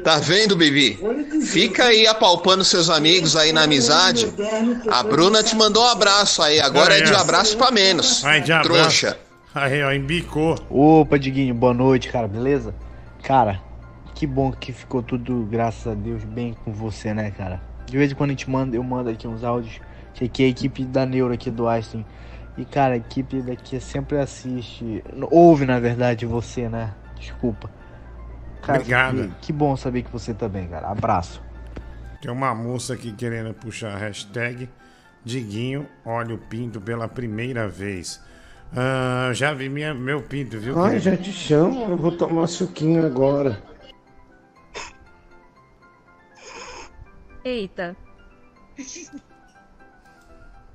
Tá 0.02 0.18
vendo, 0.18 0.56
Bibi? 0.56 0.98
Fica 1.44 1.84
aí 1.84 2.06
apalpando 2.06 2.64
seus 2.64 2.88
amigos 2.88 3.36
aí 3.36 3.52
na 3.52 3.62
amizade. 3.62 4.32
A 4.90 5.02
Bruna 5.02 5.42
te 5.42 5.54
mandou 5.54 5.82
um 5.82 5.88
abraço 5.88 6.42
aí, 6.42 6.60
agora 6.60 6.96
é 6.96 7.02
de 7.02 7.14
abraço 7.14 7.56
pra 7.56 7.70
menos. 7.70 8.22
Vai 8.22 8.40
de 8.40 8.52
abraço. 8.52 8.72
Trouxa. 8.72 9.18
Aí, 9.54 9.82
ó, 9.82 9.92
embicou. 9.92 10.56
Opa, 10.70 11.18
Diguinho, 11.18 11.54
boa 11.54 11.74
noite, 11.74 12.08
cara, 12.08 12.28
beleza? 12.28 12.74
Cara, 13.22 13.60
que 14.14 14.26
bom 14.26 14.52
que 14.52 14.72
ficou 14.72 15.02
tudo, 15.02 15.46
graças 15.50 15.86
a 15.86 15.94
Deus, 15.94 16.22
bem 16.24 16.54
com 16.64 16.72
você, 16.72 17.12
né, 17.12 17.30
cara? 17.30 17.60
De 17.84 17.98
vez 17.98 18.12
em 18.12 18.14
quando 18.14 18.30
a 18.30 18.32
gente 18.32 18.48
manda, 18.48 18.76
eu 18.76 18.82
mando 18.82 19.10
aqui 19.10 19.26
uns 19.26 19.42
áudios, 19.42 19.80
que 20.14 20.24
aqui 20.24 20.44
é 20.44 20.46
a 20.46 20.48
equipe 20.50 20.84
da 20.84 21.04
Neuro 21.04 21.34
aqui 21.34 21.50
do 21.50 21.66
Einstein. 21.68 22.06
E, 22.56 22.64
cara, 22.64 22.94
a 22.94 22.96
equipe 22.96 23.42
daqui 23.42 23.80
sempre 23.80 24.18
assiste, 24.18 25.02
ouve, 25.30 25.66
na 25.66 25.80
verdade, 25.80 26.26
você, 26.26 26.68
né? 26.68 26.92
Desculpa. 27.18 27.70
Cara, 28.62 28.78
Obrigado. 28.78 29.28
Que, 29.40 29.46
que 29.46 29.52
bom 29.52 29.76
saber 29.76 30.02
que 30.02 30.10
você 30.10 30.34
tá 30.34 30.48
bem, 30.48 30.68
cara. 30.68 30.88
Abraço. 30.88 31.42
Tem 32.20 32.30
uma 32.30 32.54
moça 32.54 32.94
aqui 32.94 33.12
querendo 33.12 33.54
puxar 33.54 33.94
a 33.94 33.96
hashtag 33.96 34.68
Diguinho 35.24 35.86
olha 36.04 36.34
o 36.34 36.38
pinto 36.38 36.80
pela 36.80 37.06
primeira 37.06 37.68
vez. 37.68 38.20
Ah, 38.74 39.30
já 39.34 39.52
vi 39.52 39.68
minha, 39.68 39.92
meu 39.92 40.22
pinto, 40.22 40.58
viu? 40.58 40.78
Ai, 40.80 40.98
querido? 40.98 41.04
já 41.04 41.16
te 41.16 41.32
chamo, 41.32 41.90
eu 41.90 41.96
vou 41.96 42.12
tomar 42.12 42.46
suquinho 42.46 43.04
agora. 43.04 43.62
Eita. 47.44 47.96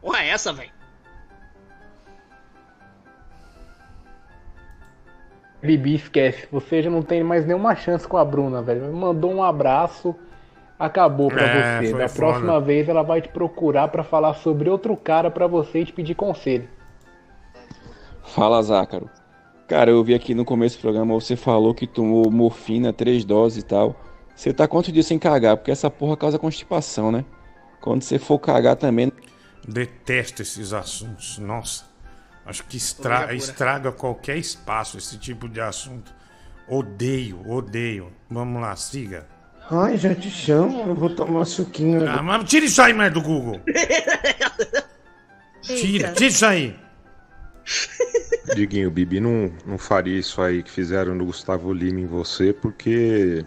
Porra, 0.01 0.19
é 0.19 0.29
essa, 0.29 0.51
velho? 0.53 0.74
Bibi, 5.61 5.95
esquece. 5.95 6.47
Você 6.51 6.81
já 6.83 6.89
não 6.89 7.01
tem 7.01 7.23
mais 7.23 7.45
nenhuma 7.45 7.75
chance 7.75 8.07
com 8.07 8.17
a 8.17 8.25
Bruna, 8.25 8.61
velho. 8.61 8.81
Me 8.85 8.93
mandou 8.93 9.31
um 9.33 9.43
abraço, 9.43 10.15
acabou 10.77 11.29
pra 11.29 11.41
É, 11.43 11.81
você. 11.81 11.91
Da 11.93 12.07
foda. 12.07 12.13
próxima 12.13 12.61
vez 12.61 12.87
ela 12.87 13.01
vai 13.03 13.21
te 13.21 13.29
procurar 13.29 13.87
pra 13.87 14.03
falar 14.03 14.33
sobre 14.35 14.69
outro 14.69 14.95
cara 14.95 15.31
pra 15.31 15.47
você 15.47 15.79
e 15.79 15.85
te 15.85 15.93
pedir 15.93 16.15
conselho. 16.15 16.67
Fala, 18.23 18.61
Zácaro. 18.61 19.09
Cara, 19.67 19.89
eu 19.89 20.03
vi 20.03 20.13
aqui 20.13 20.35
no 20.35 20.45
começo 20.45 20.77
do 20.77 20.81
programa, 20.81 21.13
você 21.13 21.35
falou 21.35 21.73
que 21.73 21.87
tomou 21.87 22.29
morfina, 22.29 22.93
três 22.93 23.25
doses 23.25 23.63
e 23.63 23.65
tal. 23.65 23.95
Você 24.35 24.53
tá 24.53 24.67
quantos 24.67 24.93
dias 24.93 25.05
sem 25.07 25.17
cagar? 25.17 25.57
Porque 25.57 25.71
essa 25.71 25.89
porra 25.89 26.15
causa 26.17 26.37
constipação, 26.37 27.11
né? 27.11 27.25
Quando 27.81 28.03
você 28.03 28.19
for 28.19 28.37
cagar 28.37 28.75
também. 28.75 29.11
Detesto 29.67 30.41
esses 30.43 30.73
assuntos. 30.73 31.39
Nossa. 31.39 31.85
Acho 32.45 32.63
que 32.65 32.77
estra 32.77 33.33
estraga 33.33 33.91
qualquer 33.91 34.37
espaço 34.37 34.97
esse 34.97 35.17
tipo 35.17 35.49
de 35.49 35.59
assunto. 35.59 36.13
Odeio, 36.67 37.41
odeio. 37.49 38.11
Vamos 38.29 38.61
lá, 38.61 38.75
siga. 38.75 39.27
Ai, 39.69 39.97
já 39.97 40.13
te 40.13 40.29
chamo, 40.29 40.81
eu 40.89 40.93
vou 40.95 41.09
tomar 41.09 41.45
suquinho 41.45 41.99
Ah, 42.07 42.13
agora. 42.19 42.23
mas 42.23 42.49
tira 42.49 42.65
isso 42.67 42.79
aí 42.81 42.93
mais 42.93 43.11
do 43.11 43.21
Google. 43.21 43.59
Tira, 45.61 46.11
tira 46.13 46.27
isso 46.29 46.45
aí. 46.45 46.79
Diguinho, 48.53 48.91
Bibi 48.91 49.19
não, 49.19 49.51
não 49.65 49.77
faria 49.79 50.19
isso 50.19 50.39
aí 50.41 50.61
que 50.61 50.69
fizeram 50.69 51.15
no 51.15 51.25
Gustavo 51.25 51.73
Lima 51.73 51.99
em 52.01 52.05
você, 52.05 52.53
porque 52.53 53.43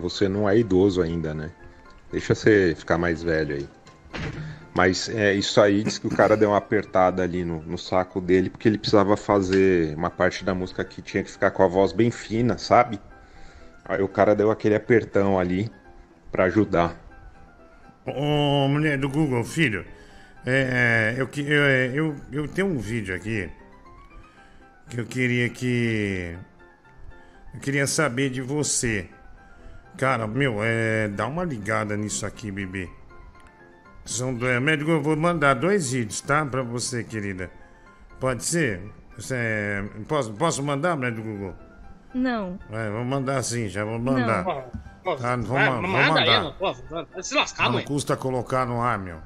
você 0.00 0.28
não 0.28 0.48
é 0.48 0.58
idoso 0.58 1.00
ainda, 1.00 1.32
né? 1.32 1.52
Deixa 2.10 2.34
você 2.34 2.74
ficar 2.76 2.98
mais 2.98 3.22
velho 3.22 3.54
aí. 3.54 3.68
Mas 4.74 5.08
é, 5.08 5.34
isso 5.34 5.60
aí 5.60 5.82
diz 5.82 5.98
que 5.98 6.06
o 6.06 6.10
cara 6.10 6.36
deu 6.36 6.50
uma 6.50 6.58
apertada 6.58 7.22
ali 7.22 7.44
no, 7.44 7.60
no 7.62 7.76
saco 7.76 8.20
dele, 8.20 8.48
porque 8.48 8.68
ele 8.68 8.78
precisava 8.78 9.16
fazer 9.16 9.96
uma 9.96 10.10
parte 10.10 10.44
da 10.44 10.54
música 10.54 10.84
que 10.84 11.02
tinha 11.02 11.24
que 11.24 11.30
ficar 11.30 11.50
com 11.50 11.62
a 11.62 11.66
voz 11.66 11.92
bem 11.92 12.10
fina, 12.10 12.56
sabe? 12.56 13.00
Aí 13.84 14.00
o 14.00 14.08
cara 14.08 14.34
deu 14.34 14.50
aquele 14.50 14.76
apertão 14.76 15.38
ali 15.38 15.70
pra 16.30 16.44
ajudar. 16.44 16.96
Ô, 18.06 18.68
mulher 18.68 18.96
do 18.96 19.08
Google, 19.08 19.42
filho, 19.44 19.84
é, 20.46 21.14
eu, 21.18 21.28
eu, 21.36 21.62
é, 21.64 21.90
eu, 21.92 22.16
eu 22.32 22.48
tenho 22.48 22.68
um 22.68 22.78
vídeo 22.78 23.14
aqui 23.14 23.50
que 24.88 25.00
eu 25.00 25.06
queria 25.06 25.48
que. 25.48 26.36
Eu 27.54 27.60
queria 27.60 27.86
saber 27.86 28.30
de 28.30 28.40
você. 28.40 29.08
Cara, 29.96 30.26
meu, 30.26 30.62
é, 30.62 31.08
dá 31.08 31.26
uma 31.26 31.44
ligada 31.44 31.96
nisso 31.96 32.24
aqui, 32.24 32.50
bebê. 32.50 32.88
São 34.04 34.34
dois. 34.34 34.60
Médico, 34.60 34.90
eu 34.90 35.02
vou 35.02 35.16
mandar 35.16 35.54
dois 35.54 35.92
vídeos, 35.92 36.20
tá? 36.20 36.44
Pra 36.44 36.62
você, 36.62 37.04
querida. 37.04 37.50
Pode 38.18 38.44
ser? 38.44 38.82
Você, 39.16 39.36
posso, 40.08 40.32
posso 40.32 40.62
mandar, 40.62 40.96
médico 40.96 41.22
Google? 41.26 41.54
Não. 42.14 42.58
É, 42.70 42.90
vou 42.90 43.04
mandar 43.04 43.42
sim, 43.42 43.68
já 43.68 43.84
vou 43.84 43.98
mandar. 43.98 44.44
Pô, 45.04 45.16
Tá, 45.16 45.34
vou, 45.36 45.46
vai, 45.46 45.68
ma- 45.70 45.80
vou 45.80 45.88
mandar. 45.88 46.52
Pô, 46.58 46.72
vai 46.90 47.22
se 47.22 47.34
lascar, 47.34 47.64
Não 47.64 47.72
mãe. 47.74 47.84
custa 47.84 48.16
colocar 48.16 48.66
no 48.66 48.82
ar, 48.82 48.98
meu. 48.98 49.18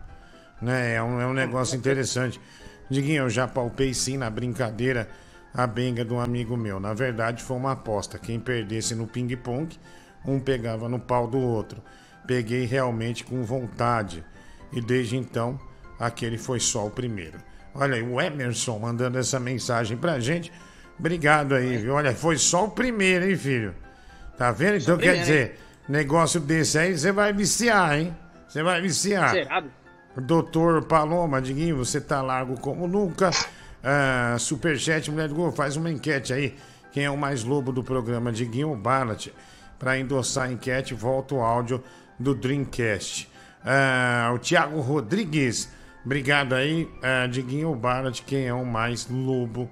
Né? 0.60 0.94
É, 0.94 1.02
um, 1.02 1.20
é 1.20 1.26
um 1.26 1.32
negócio 1.32 1.76
interessante. 1.76 2.40
Diguinho, 2.88 3.24
eu 3.24 3.30
já 3.30 3.48
palpei 3.48 3.92
sim 3.94 4.16
na 4.16 4.28
brincadeira 4.30 5.08
a 5.52 5.66
benga 5.66 6.04
de 6.04 6.12
um 6.12 6.20
amigo 6.20 6.56
meu. 6.56 6.78
Na 6.78 6.92
verdade, 6.94 7.42
foi 7.42 7.56
uma 7.56 7.72
aposta. 7.72 8.18
Quem 8.18 8.38
perdesse 8.38 8.94
no 8.94 9.06
ping-pong, 9.06 9.76
um 10.24 10.38
pegava 10.38 10.88
no 10.88 10.98
pau 11.00 11.26
do 11.26 11.38
outro. 11.38 11.82
Peguei 12.26 12.64
realmente 12.66 13.24
com 13.24 13.42
vontade. 13.42 14.24
E 14.74 14.80
desde 14.80 15.16
então, 15.16 15.58
aquele 15.98 16.36
foi 16.36 16.58
só 16.58 16.86
o 16.86 16.90
primeiro. 16.90 17.38
Olha 17.74 17.94
aí, 17.94 18.02
o 18.02 18.20
Emerson 18.20 18.78
mandando 18.78 19.18
essa 19.18 19.40
mensagem 19.40 19.96
pra 19.96 20.20
gente. 20.20 20.52
Obrigado 20.98 21.54
aí, 21.54 21.76
viu? 21.76 21.94
Olha, 21.94 22.14
foi 22.14 22.36
só 22.36 22.64
o 22.64 22.70
primeiro, 22.70 23.28
hein, 23.28 23.36
filho? 23.36 23.74
Tá 24.36 24.50
vendo? 24.50 24.76
Então 24.76 24.98
quer 24.98 25.18
dizer, 25.18 25.60
negócio 25.88 26.40
desse 26.40 26.78
aí, 26.78 26.96
você 26.96 27.12
vai 27.12 27.32
viciar, 27.32 27.98
hein? 27.98 28.16
Você 28.48 28.62
vai 28.62 28.80
viciar. 28.80 29.30
Será? 29.30 29.64
Doutor 30.16 30.84
Paloma, 30.84 31.42
Diguinho, 31.42 31.76
você 31.76 32.00
tá 32.00 32.22
largo 32.22 32.58
como 32.60 32.86
nunca. 32.86 33.30
Ah, 33.82 34.36
Superchat, 34.38 35.10
mulher 35.10 35.28
do 35.28 35.34
gol, 35.34 35.50
faz 35.52 35.76
uma 35.76 35.90
enquete 35.90 36.32
aí. 36.32 36.56
Quem 36.92 37.04
é 37.04 37.10
o 37.10 37.16
mais 37.16 37.42
lobo 37.42 37.72
do 37.72 37.82
programa, 37.82 38.30
Diguinho 38.30 38.70
ou 38.70 38.76
Barnett? 38.76 39.34
Para 39.78 39.98
endossar 39.98 40.48
a 40.48 40.52
enquete, 40.52 40.94
volta 40.94 41.34
o 41.34 41.40
áudio 41.40 41.82
do 42.18 42.34
Dreamcast. 42.34 43.28
Ah, 43.64 44.30
o 44.34 44.38
Thiago 44.38 44.80
Rodrigues, 44.80 45.68
obrigado 46.04 46.54
aí. 46.54 46.88
Ah, 47.02 47.26
Diguinho 47.26 47.68
ou 47.68 47.74
Barnett, 47.74 48.22
quem 48.22 48.46
é 48.46 48.54
o 48.54 48.64
mais 48.64 49.08
lobo 49.08 49.68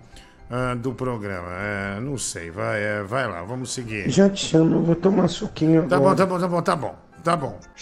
ah, 0.51 0.75
do 0.75 0.95
programa? 0.95 1.49
Ah, 1.49 2.01
não 2.01 2.17
sei, 2.17 2.51
vai, 2.51 3.03
vai 3.05 3.29
lá, 3.29 3.43
vamos 3.43 3.73
seguir. 3.73 4.09
Já 4.11 4.31
te 4.31 4.47
chamo, 4.47 4.77
eu 4.77 4.83
vou 4.83 4.97
tomar 4.97 5.29
suquinho 5.29 5.83
Tá 5.89 5.99
bom, 5.99 6.09
agora. 6.09 6.17
tá 6.17 6.27
bom, 6.27 6.39
tá 6.41 6.49
bom, 6.49 6.63
tá 6.63 6.77
bom, 6.77 6.97
tá 7.23 7.37
bom. 7.37 7.61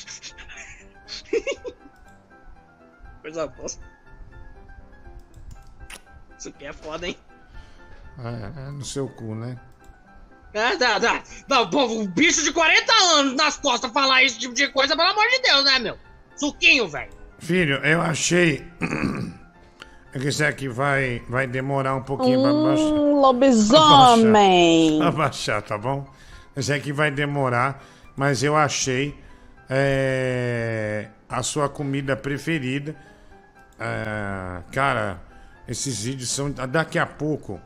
Coisa 3.23 3.47
boa. 3.47 3.69
Isso 6.39 6.49
aqui 6.49 6.65
é 6.65 6.73
foda, 6.73 7.07
hein? 7.07 7.17
É, 8.19 8.69
é 8.69 8.71
no 8.71 8.85
seu 8.85 9.09
cu, 9.09 9.35
né? 9.35 9.57
É, 10.53 10.77
dá, 10.77 10.99
dá. 10.99 11.23
Pô, 11.67 11.85
um 11.87 12.07
bicho 12.07 12.43
de 12.43 12.53
40 12.53 12.93
anos 12.93 13.35
nas 13.35 13.57
costas 13.57 13.91
falar 13.93 14.25
esse 14.25 14.39
tipo 14.39 14.53
de 14.53 14.69
coisa, 14.69 14.97
pelo 14.97 15.09
amor 15.09 15.29
de 15.29 15.41
Deus, 15.41 15.65
né, 15.65 15.79
meu? 15.79 15.97
Suquinho, 16.37 16.89
velho. 16.89 17.11
Filho, 17.39 17.77
eu 17.85 18.01
achei. 18.01 18.67
É 20.13 20.19
que 20.19 20.29
isso 20.29 20.45
aqui 20.45 20.69
vai, 20.69 21.23
vai 21.29 21.47
demorar 21.47 21.95
um 21.95 22.03
pouquinho 22.03 22.43
pra 22.43 22.53
baixar. 22.53 22.85
Um 22.85 23.21
lobisomem. 23.21 24.99
Pra 24.99 25.13
baixar, 25.13 25.63
tá 25.63 25.79
bom? 25.79 26.07
Esse 26.57 26.73
aqui 26.73 26.93
vai 26.93 27.11
demorar, 27.11 27.83
mas 28.17 28.43
eu 28.43 28.57
achei 28.57 29.17
é, 29.69 31.09
a 31.29 31.43
sua 31.43 31.69
comida 31.69 32.17
preferida. 32.17 32.97
É, 33.79 34.63
cara, 34.73 35.23
esses 35.69 36.03
vídeos 36.03 36.29
são. 36.31 36.51
Daqui 36.51 36.99
a 36.99 37.07
pouco. 37.07 37.61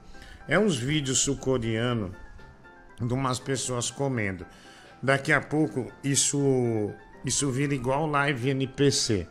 É 0.47 0.59
uns 0.59 0.77
vídeos 0.77 1.21
sul-coreanos 1.21 2.11
de 3.07 3.15
umas 3.15 3.39
pessoas 3.39 3.91
comendo. 3.91 4.47
Daqui 5.03 5.33
a 5.33 5.41
pouco 5.41 5.93
isso 6.03 6.93
isso 7.25 7.51
vira 7.51 7.75
igual 7.75 8.07
live 8.07 8.51
NPC. 8.51 9.27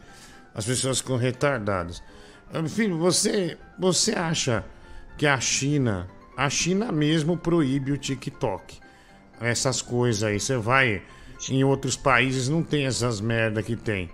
As 0.54 0.66
pessoas 0.66 1.00
ficam 1.00 1.18
retardadas. 1.18 2.04
Ah, 2.54 2.68
Filho, 2.68 2.98
você 2.98 3.58
você 3.78 4.14
acha 4.14 4.64
que 5.18 5.26
a 5.26 5.40
China, 5.40 6.08
a 6.38 6.50
China 6.50 6.92
mesmo 6.92 7.38
proíbe 7.38 7.92
o 7.92 7.98
TikTok? 7.98 8.80
Essas 9.42 9.82
coisas 9.82 10.24
aí, 10.24 10.40
você 10.40 10.58
vai 10.58 11.02
em 11.50 11.64
outros 11.64 11.98
países 11.98 12.48
não 12.48 12.64
tem 12.64 12.86
essas 12.86 13.20
merda 13.20 13.62
que 13.62 13.76
tem, 13.76 14.10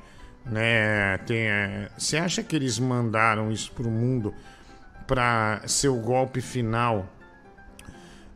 né? 0.45 1.17
Tem, 1.19 1.37
é, 1.47 1.89
você 1.97 2.17
acha 2.17 2.41
que 2.41 2.55
eles 2.55 2.79
mandaram 2.79 3.51
isso 3.51 3.71
pro 3.71 3.89
mundo 3.89 4.33
para 5.05 5.61
ser 5.67 5.89
o 5.89 5.97
golpe 5.97 6.41
final 6.41 7.07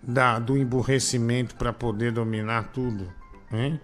da, 0.05 0.37
do 0.39 0.57
emburrecimento 0.57 1.55
para 1.55 1.71
poder 1.73 2.11
dominar 2.11 2.69
tudo, 2.73 3.11
hein? 3.51 3.79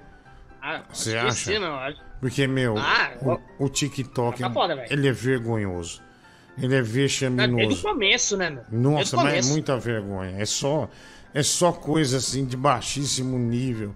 Ah, 0.61 0.83
Você 0.91 1.15
acha? 1.17 1.51
Acho- 1.57 2.01
Porque, 2.19 2.45
meu, 2.45 2.77
Ah, 2.77 3.11
o, 3.57 3.65
o 3.65 3.69
TikTok, 3.69 4.39
Tá 4.41 4.49
foda, 4.51 4.75
velho. 4.75 4.91
ele 4.91 5.07
é 5.07 5.11
vergonhoso. 5.11 6.01
Ele 6.61 6.75
é 6.75 6.79
Tá 6.79 6.83
Desde 6.83 6.89
o 6.89 7.01
vexaminoso. 7.01 7.81
começo, 7.81 8.35
né, 8.37 8.49
meu? 8.49 8.63
Desde 8.63 8.75
Nossa, 8.77 9.15
mas 9.17 9.47
é 9.47 9.51
muita 9.53 9.77
vergonha. 9.77 10.35
É 10.37 10.45
só, 10.45 10.89
é 11.33 11.41
só 11.41 11.71
coisa 11.71 12.17
assim 12.17 12.45
de 12.45 12.57
baixíssimo 12.57 13.37
nível. 13.39 13.95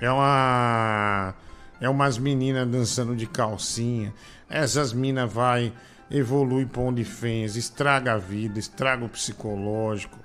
É 0.00 0.10
uma. 0.10 1.34
É 1.80 1.88
umas 1.88 2.16
meninas 2.16 2.66
dançando 2.66 3.14
de 3.14 3.26
calcinha. 3.26 4.14
Essas 4.48 4.94
minas 4.94 5.30
vai, 5.30 5.70
evolui 6.10 6.64
pra 6.64 6.80
fez, 7.04 7.54
estraga 7.56 8.14
a 8.14 8.18
vida, 8.18 8.58
estraga 8.58 9.04
o 9.04 9.08
psicológico. 9.10 10.18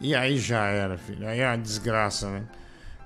E 0.00 0.14
aí 0.14 0.36
já 0.38 0.66
era, 0.66 0.98
filho. 0.98 1.26
Aí 1.26 1.40
é 1.40 1.46
uma 1.48 1.58
desgraça, 1.58 2.28
né? 2.30 2.42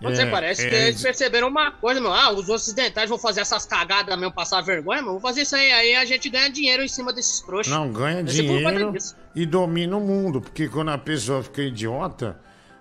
Você 0.01 0.23
É, 0.23 0.27
parece 0.27 0.65
é 0.65 0.71
que 0.71 0.75
eles 0.77 1.03
perceberam 1.03 1.49
uma 1.49 1.73
coisa, 1.73 2.01
meu. 2.01 2.13
Ah, 2.13 2.33
os 2.33 2.49
ocidentais 2.49 3.09
vão 3.09 3.19
fazer 3.19 3.41
essas 3.41 3.65
cagadas 3.67 4.17
mesmo, 4.17 4.33
passar 4.33 4.61
vergonha, 4.61 5.03
meu. 5.03 5.13
Vou 5.13 5.21
fazer 5.21 5.43
isso 5.43 5.57
aí, 5.57 5.73
aí 5.73 5.97
a 5.97 6.05
gente 6.05 6.31
ganha 6.31 6.49
dinheiro 6.49 6.85
em 6.85 6.89
cima 6.89 7.13
desses 7.13 7.41
trouxas. 7.41 7.73
Não, 7.73 7.91
ganha 7.93 8.19
conta 8.19 8.31
dinheiro 8.33 8.93
e 9.35 9.45
domina 9.45 9.97
o 9.97 10.01
mundo. 10.01 10.41
Porque 10.41 10.69
quando 10.69 10.91
a 10.91 10.99
pessoa 10.99 11.43
fica 11.43 11.63
idiota, 11.63 12.39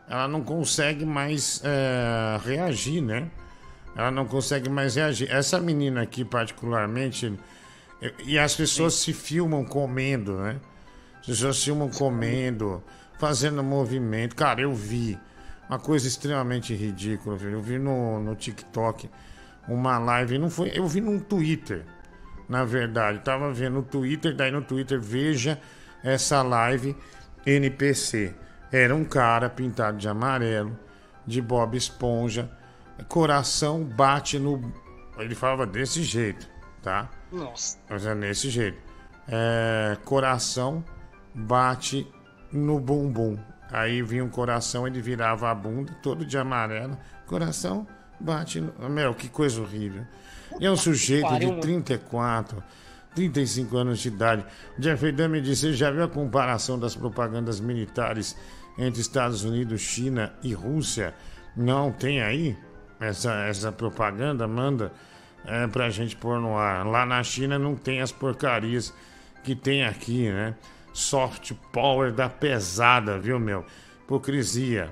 ela 0.08 0.28
não 0.28 0.44
consegue 0.44 1.06
mais 1.06 1.60
é, 1.64 2.38
reagir, 2.46 3.02
né? 3.02 3.30
Ela 3.96 4.12
não 4.12 4.28
consegue 4.28 4.70
mais 4.70 4.96
reagir. 4.96 5.28
Essa 5.32 5.60
menina 5.60 6.04
aqui, 6.04 6.24
particularmente, 6.24 7.34
e- 8.00 8.14
e 8.34 8.40
as 8.40 8.56
pessoas 8.56 8.94
se 8.94 9.12
filmam 9.12 9.66
comendo, 9.66 10.34
né? 10.38 10.58
As 11.20 11.26
pessoas 11.26 11.58
se 11.58 11.66
filmam 11.66 11.90
comendo, 11.90 12.84
fazendo 13.18 13.64
movimento. 13.64 14.36
Cara, 14.36 14.62
eu 14.62 14.74
vi 14.74 15.18
uma 15.70 15.80
coisa 15.80 16.08
extremamente 16.08 16.74
ridícula? 16.74 17.38
Eu 17.42 17.62
vi 17.62 17.78
no, 17.78 18.20
no 18.20 18.36
TikTok 18.36 19.10
uma 19.68 19.98
live, 19.98 20.38
não 20.38 20.50
foi, 20.50 20.72
eu 20.74 20.88
vi 20.88 21.02
num 21.02 21.20
Twitter, 21.20 21.84
na 22.48 22.64
verdade. 22.64 23.20
Tava 23.20 23.52
vendo 23.52 23.76
no 23.76 23.84
Twitter, 23.84 24.36
daí 24.36 24.52
no 24.52 24.62
Twitter 24.62 25.00
veja 25.00 25.60
essa 26.04 26.42
live 26.42 26.96
NPC. 27.46 28.34
Era 28.72 28.96
um 28.96 29.04
cara 29.04 29.50
pintado 29.50 29.98
de 29.98 30.08
amarelo, 30.08 30.78
de 31.26 31.42
Bob 31.42 31.76
Esponja, 31.76 32.50
coração 33.08 33.84
bate 33.84 34.40
no. 34.40 34.62
Ele 35.18 35.36
falava 35.36 35.66
desse 35.66 36.04
jeito, 36.04 36.50
tá? 36.82 37.10
Nossa. 37.32 37.78
Mas 37.90 38.06
é 38.06 38.16
nesse 38.16 38.50
jeito. 38.50 38.78
É, 39.28 39.98
coração 40.06 40.84
bate 41.34 42.08
no 42.52 42.80
bumbum. 42.80 43.38
Aí 43.72 44.02
vinha 44.02 44.24
um 44.24 44.30
coração, 44.30 44.88
ele 44.88 45.02
virava 45.02 45.50
a 45.50 45.56
bunda, 45.56 45.94
todo 46.02 46.26
de 46.26 46.38
amarelo. 46.38 46.98
Coração 47.26 47.86
bate 48.20 48.62
no. 48.62 48.90
Meu, 48.90 49.14
que 49.14 49.28
coisa 49.28 49.62
horrível. 49.62 50.04
E 50.60 50.66
é 50.66 50.72
um 50.72 50.78
sujeito 50.78 51.38
de 51.38 51.46
mano. 51.46 51.62
34, 51.62 52.64
35 53.14 53.78
anos 53.78 54.00
de 54.00 54.08
idade. 54.08 54.46
O 54.78 54.82
Jeffrey 54.82 55.12
Dahmer 55.12 55.42
disse: 55.42 55.62
Você 55.62 55.74
já 55.74 55.92
viu 55.92 56.04
a 56.04 56.08
comparação 56.08 56.80
das 56.80 56.96
propagandas 56.96 57.60
militares 57.60 58.36
entre 58.78 59.02
Estados 59.02 59.44
Unidos, 59.44 59.82
China 59.82 60.34
e 60.42 60.54
Rússia? 60.54 61.14
Não 61.56 61.92
tem 61.92 62.22
aí? 62.22 62.58
Essa, 63.00 63.46
essa 63.46 63.72
propaganda 63.72 64.48
manda 64.48 64.92
é, 65.46 65.68
pra 65.68 65.90
gente 65.90 66.16
pôr 66.16 66.40
no 66.40 66.58
ar. 66.58 66.86
Lá 66.86 67.06
na 67.06 67.22
China 67.24 67.60
não 67.60 67.76
tem 67.76 68.02
as 68.02 68.12
porcarias 68.12 68.94
que 69.44 69.56
tem 69.56 69.86
aqui, 69.86 70.30
né? 70.30 70.56
Soft 70.98 71.54
power 71.72 72.12
da 72.12 72.28
pesada, 72.28 73.20
viu, 73.20 73.40
meu? 73.40 73.64
Hipocrisia. 74.04 74.90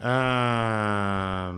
Ah, 0.00 1.52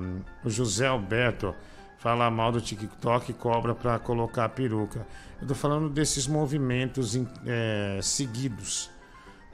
o 0.45 0.51
José 0.51 0.89
Alberto 0.89 1.55
fala 1.97 2.29
mal 2.29 2.51
do 2.51 2.61
TikTok 2.61 3.31
e 3.31 3.35
cobra 3.35 3.77
pra 3.77 3.97
colocar 4.01 4.47
a 4.47 4.49
peruca. 4.49 5.07
Eu 5.41 5.47
tô 5.47 5.55
falando 5.55 5.89
desses 5.89 6.27
movimentos 6.27 7.17
é, 7.47 8.01
seguidos. 8.03 8.91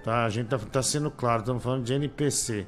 Tá? 0.03 0.25
A 0.25 0.31
gente 0.31 0.49
tá, 0.49 0.59
tá 0.59 0.83
sendo 0.83 1.11
claro, 1.11 1.41
estamos 1.41 1.63
falando 1.63 1.85
de 1.85 1.93
NPC. 1.93 2.67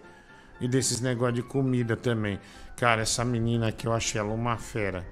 E 0.60 0.68
desses 0.68 1.00
negócios 1.00 1.36
de 1.36 1.42
comida 1.42 1.96
também. 1.96 2.38
Cara, 2.76 3.00
essa 3.00 3.24
menina 3.24 3.68
aqui, 3.68 3.86
eu 3.86 3.94
achei 3.94 4.20
ela 4.20 4.34
uma 4.34 4.58
fera. 4.58 5.02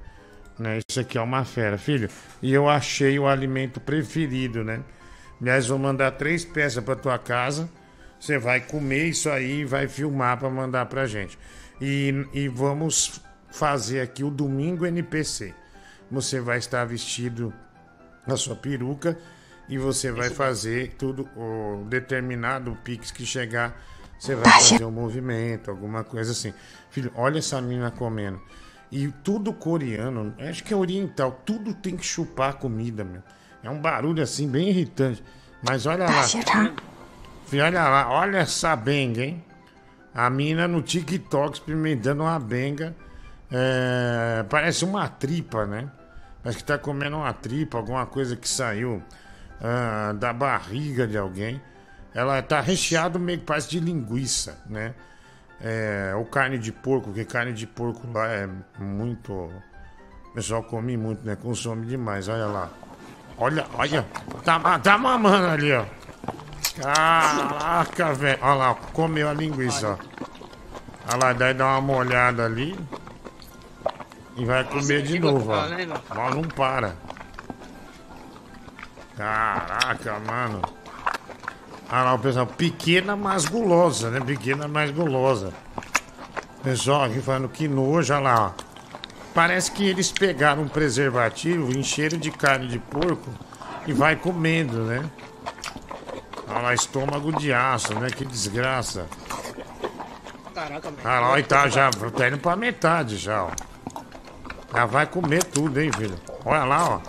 Né? 0.58 0.80
Isso 0.86 1.00
aqui 1.00 1.16
é 1.16 1.22
uma 1.22 1.46
fera, 1.46 1.78
filho. 1.78 2.10
E 2.42 2.52
eu 2.52 2.68
achei 2.68 3.18
o 3.18 3.26
alimento 3.26 3.80
preferido, 3.80 4.62
né? 4.62 4.82
Aliás, 5.42 5.66
vou 5.66 5.76
mandar 5.76 6.12
três 6.12 6.44
peças 6.44 6.82
pra 6.84 6.94
tua 6.94 7.18
casa. 7.18 7.68
Você 8.20 8.38
vai 8.38 8.60
comer 8.60 9.06
isso 9.06 9.28
aí 9.28 9.62
e 9.62 9.64
vai 9.64 9.88
filmar 9.88 10.38
pra 10.38 10.48
mandar 10.48 10.86
pra 10.86 11.04
gente. 11.04 11.36
E, 11.80 12.14
e 12.32 12.46
vamos 12.46 13.20
fazer 13.50 14.00
aqui 14.00 14.22
o 14.22 14.30
domingo 14.30 14.86
NPC. 14.86 15.52
Você 16.08 16.40
vai 16.40 16.58
estar 16.58 16.84
vestido 16.84 17.52
na 18.24 18.36
sua 18.36 18.54
peruca 18.54 19.18
e 19.68 19.76
você 19.76 20.12
vai 20.12 20.30
fazer 20.30 20.94
tudo 20.96 21.28
o 21.36 21.84
determinado 21.88 22.78
Pix 22.84 23.10
que 23.10 23.26
chegar, 23.26 23.76
você 24.20 24.36
vai 24.36 24.48
fazer 24.60 24.84
um 24.84 24.92
movimento, 24.92 25.72
alguma 25.72 26.04
coisa 26.04 26.30
assim. 26.30 26.54
Filho, 26.88 27.10
olha 27.16 27.40
essa 27.40 27.60
menina 27.60 27.90
comendo. 27.90 28.40
E 28.92 29.08
tudo 29.24 29.52
coreano, 29.52 30.32
acho 30.38 30.62
que 30.62 30.72
é 30.72 30.76
oriental, 30.76 31.42
tudo 31.44 31.74
tem 31.74 31.96
que 31.96 32.06
chupar 32.06 32.54
comida, 32.54 33.02
meu. 33.02 33.22
É 33.62 33.70
um 33.70 33.80
barulho 33.80 34.22
assim 34.22 34.48
bem 34.48 34.68
irritante. 34.68 35.22
Mas 35.62 35.86
olha 35.86 36.04
lá. 36.04 36.22
Filho, 37.46 37.64
olha 37.64 37.82
lá, 37.82 38.10
olha 38.10 38.38
essa 38.38 38.74
benga, 38.74 39.22
hein? 39.24 39.44
A 40.14 40.28
mina 40.28 40.66
no 40.66 40.82
TikTok 40.82 41.54
experimentando 41.54 42.22
uma 42.22 42.38
benga. 42.38 42.94
É, 43.50 44.44
parece 44.48 44.84
uma 44.84 45.08
tripa, 45.08 45.66
né? 45.66 45.88
Parece 46.42 46.58
que 46.58 46.64
tá 46.64 46.76
comendo 46.76 47.16
uma 47.16 47.32
tripa, 47.32 47.78
alguma 47.78 48.04
coisa 48.06 48.34
que 48.34 48.48
saiu 48.48 49.02
ah, 49.60 50.12
da 50.12 50.32
barriga 50.32 51.06
de 51.06 51.16
alguém. 51.16 51.60
Ela 52.14 52.42
tá 52.42 52.60
recheado 52.60 53.18
meio 53.18 53.38
que 53.38 53.44
parece 53.44 53.70
de 53.70 53.80
linguiça, 53.80 54.58
né? 54.66 54.94
É, 55.60 56.12
ou 56.16 56.24
carne 56.24 56.58
de 56.58 56.72
porco, 56.72 57.06
porque 57.06 57.24
carne 57.24 57.52
de 57.52 57.66
porco 57.66 58.10
lá 58.12 58.26
é 58.26 58.48
muito. 58.78 59.32
O 59.32 60.34
pessoal 60.34 60.62
come 60.64 60.96
muito, 60.96 61.24
né? 61.24 61.36
Consome 61.36 61.86
demais, 61.86 62.28
olha 62.28 62.46
lá. 62.46 62.70
Olha, 63.38 63.66
olha. 63.74 64.06
Tá, 64.44 64.78
tá 64.78 64.98
mamando 64.98 65.46
ali, 65.46 65.72
ó. 65.72 65.84
Caraca, 66.80 68.14
velho. 68.14 68.38
Olha 68.42 68.54
lá, 68.54 68.74
comeu 68.92 69.28
a 69.28 69.32
linguiça, 69.32 69.90
ó. 69.90 71.12
Olha 71.12 71.24
lá, 71.24 71.32
daí 71.32 71.54
dá 71.54 71.66
uma 71.66 71.80
molhada 71.80 72.44
ali. 72.44 72.78
E 74.36 74.44
vai 74.44 74.64
comer 74.64 75.02
de 75.02 75.18
novo, 75.18 75.52
ó. 75.52 75.64
Ó, 76.16 76.34
não 76.34 76.42
para. 76.42 76.94
Caraca, 79.16 80.18
mano. 80.20 80.62
Olha 81.90 82.02
lá 82.02 82.14
o 82.14 82.18
pessoal, 82.18 82.46
pequena, 82.46 83.14
mas 83.14 83.44
gulosa, 83.44 84.10
né? 84.10 84.20
Pequena, 84.20 84.66
mas 84.66 84.90
gulosa. 84.90 85.52
Pessoal 86.62 87.04
aqui 87.04 87.20
falando 87.20 87.48
que 87.48 87.68
nojo, 87.68 88.14
olha 88.14 88.22
lá, 88.22 88.46
ó. 88.46 88.71
Parece 89.34 89.70
que 89.72 89.86
eles 89.88 90.12
pegaram 90.12 90.62
um 90.62 90.68
preservativo, 90.68 91.72
encheram 91.76 92.18
de 92.18 92.30
carne 92.30 92.68
de 92.68 92.78
porco 92.78 93.30
e 93.86 93.92
vai 93.92 94.14
comendo, 94.14 94.84
né? 94.84 95.02
Olha 96.48 96.60
lá, 96.60 96.74
estômago 96.74 97.32
de 97.32 97.52
aço, 97.52 97.94
né? 97.94 98.08
Que 98.10 98.24
desgraça. 98.26 99.06
Caraca, 100.54 100.90
velho. 100.90 101.02
Ah 101.08 101.20
lá, 101.20 101.42
tá, 101.42 101.68
já 101.68 101.90
tá 101.90 102.28
indo 102.28 102.38
pra 102.38 102.54
metade 102.56 103.16
já, 103.16 103.44
ó. 103.44 103.50
Já 104.74 104.84
vai 104.84 105.06
comer 105.06 105.42
tudo, 105.44 105.80
hein, 105.80 105.90
filho? 105.96 106.18
Olha 106.44 106.64
lá, 106.64 106.88
ó. 106.96 107.00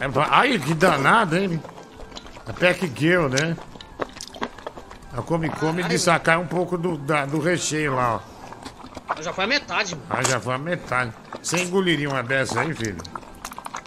É, 0.00 0.06
ai, 0.30 0.58
que 0.58 0.74
danado, 0.74 1.36
hein? 1.36 1.62
A 2.48 2.52
Pack 2.52 2.90
Girl, 2.96 3.28
né? 3.28 3.56
A 5.16 5.22
come, 5.22 5.48
come 5.48 5.84
de 5.84 5.96
sacar 5.98 6.38
um 6.40 6.46
pouco 6.46 6.76
do, 6.76 6.96
da- 6.96 7.24
do 7.24 7.38
recheio 7.38 7.94
lá, 7.94 8.16
ó. 8.16 8.31
Já 9.20 9.32
foi 9.32 9.44
a 9.44 9.46
metade, 9.46 9.94
mano. 9.94 10.06
Ah, 10.10 10.22
já 10.22 10.40
foi 10.40 10.54
a 10.54 10.58
metade. 10.58 11.12
Você 11.42 11.62
engoliria 11.62 12.08
uma 12.08 12.22
dessa 12.22 12.60
aí, 12.60 12.74
filho? 12.74 12.96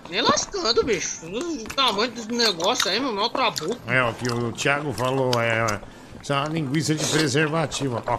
Nem 0.09 0.21
lascando, 0.21 0.83
bicho. 0.83 1.25
O 1.25 1.63
tamanho 1.75 2.11
desse 2.11 2.31
negócio 2.31 2.89
aí, 2.91 2.99
meu, 2.99 3.11
não 3.11 3.21
é 3.21 3.23
outra 3.23 3.49
boca. 3.51 3.77
É, 3.87 4.03
o 4.03 4.13
que 4.13 4.31
o 4.31 4.51
Thiago 4.51 4.93
falou, 4.93 5.31
é. 5.41 5.65
é, 5.65 5.79
Isso 6.21 6.31
é 6.31 6.35
uma 6.37 6.47
linguiça 6.49 6.93
de 6.93 7.05
preservativo, 7.05 8.01
ó. 8.05 8.17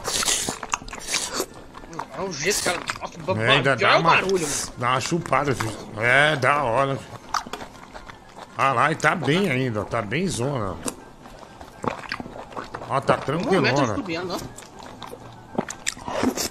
É 2.16 2.20
um 2.22 2.32
jeito, 2.32 2.62
cara. 2.64 2.78
Nossa, 3.26 3.40
É, 3.42 3.50
ainda 3.50 3.70
ba- 3.76 3.82
dá 3.82 3.88
é 3.92 3.96
o 3.96 4.00
uma, 4.00 4.10
barulho, 4.10 4.40
mano. 4.48 4.72
dá 4.78 4.88
uma 4.90 5.00
chupada, 5.00 5.54
filho. 5.54 5.76
É, 5.98 6.34
da 6.36 6.62
hora. 6.64 6.98
Ah 8.58 8.72
lá, 8.72 8.90
e 8.90 8.94
tá 8.96 9.14
bem 9.14 9.50
ainda, 9.50 9.82
ó, 9.82 9.84
tá 9.84 10.00
bem 10.02 10.26
zona. 10.26 10.76
Ó, 12.88 13.00
tá 13.00 13.16
tranquilona. 13.18 13.94
subindo, 13.94 14.34
ó. 14.34 14.65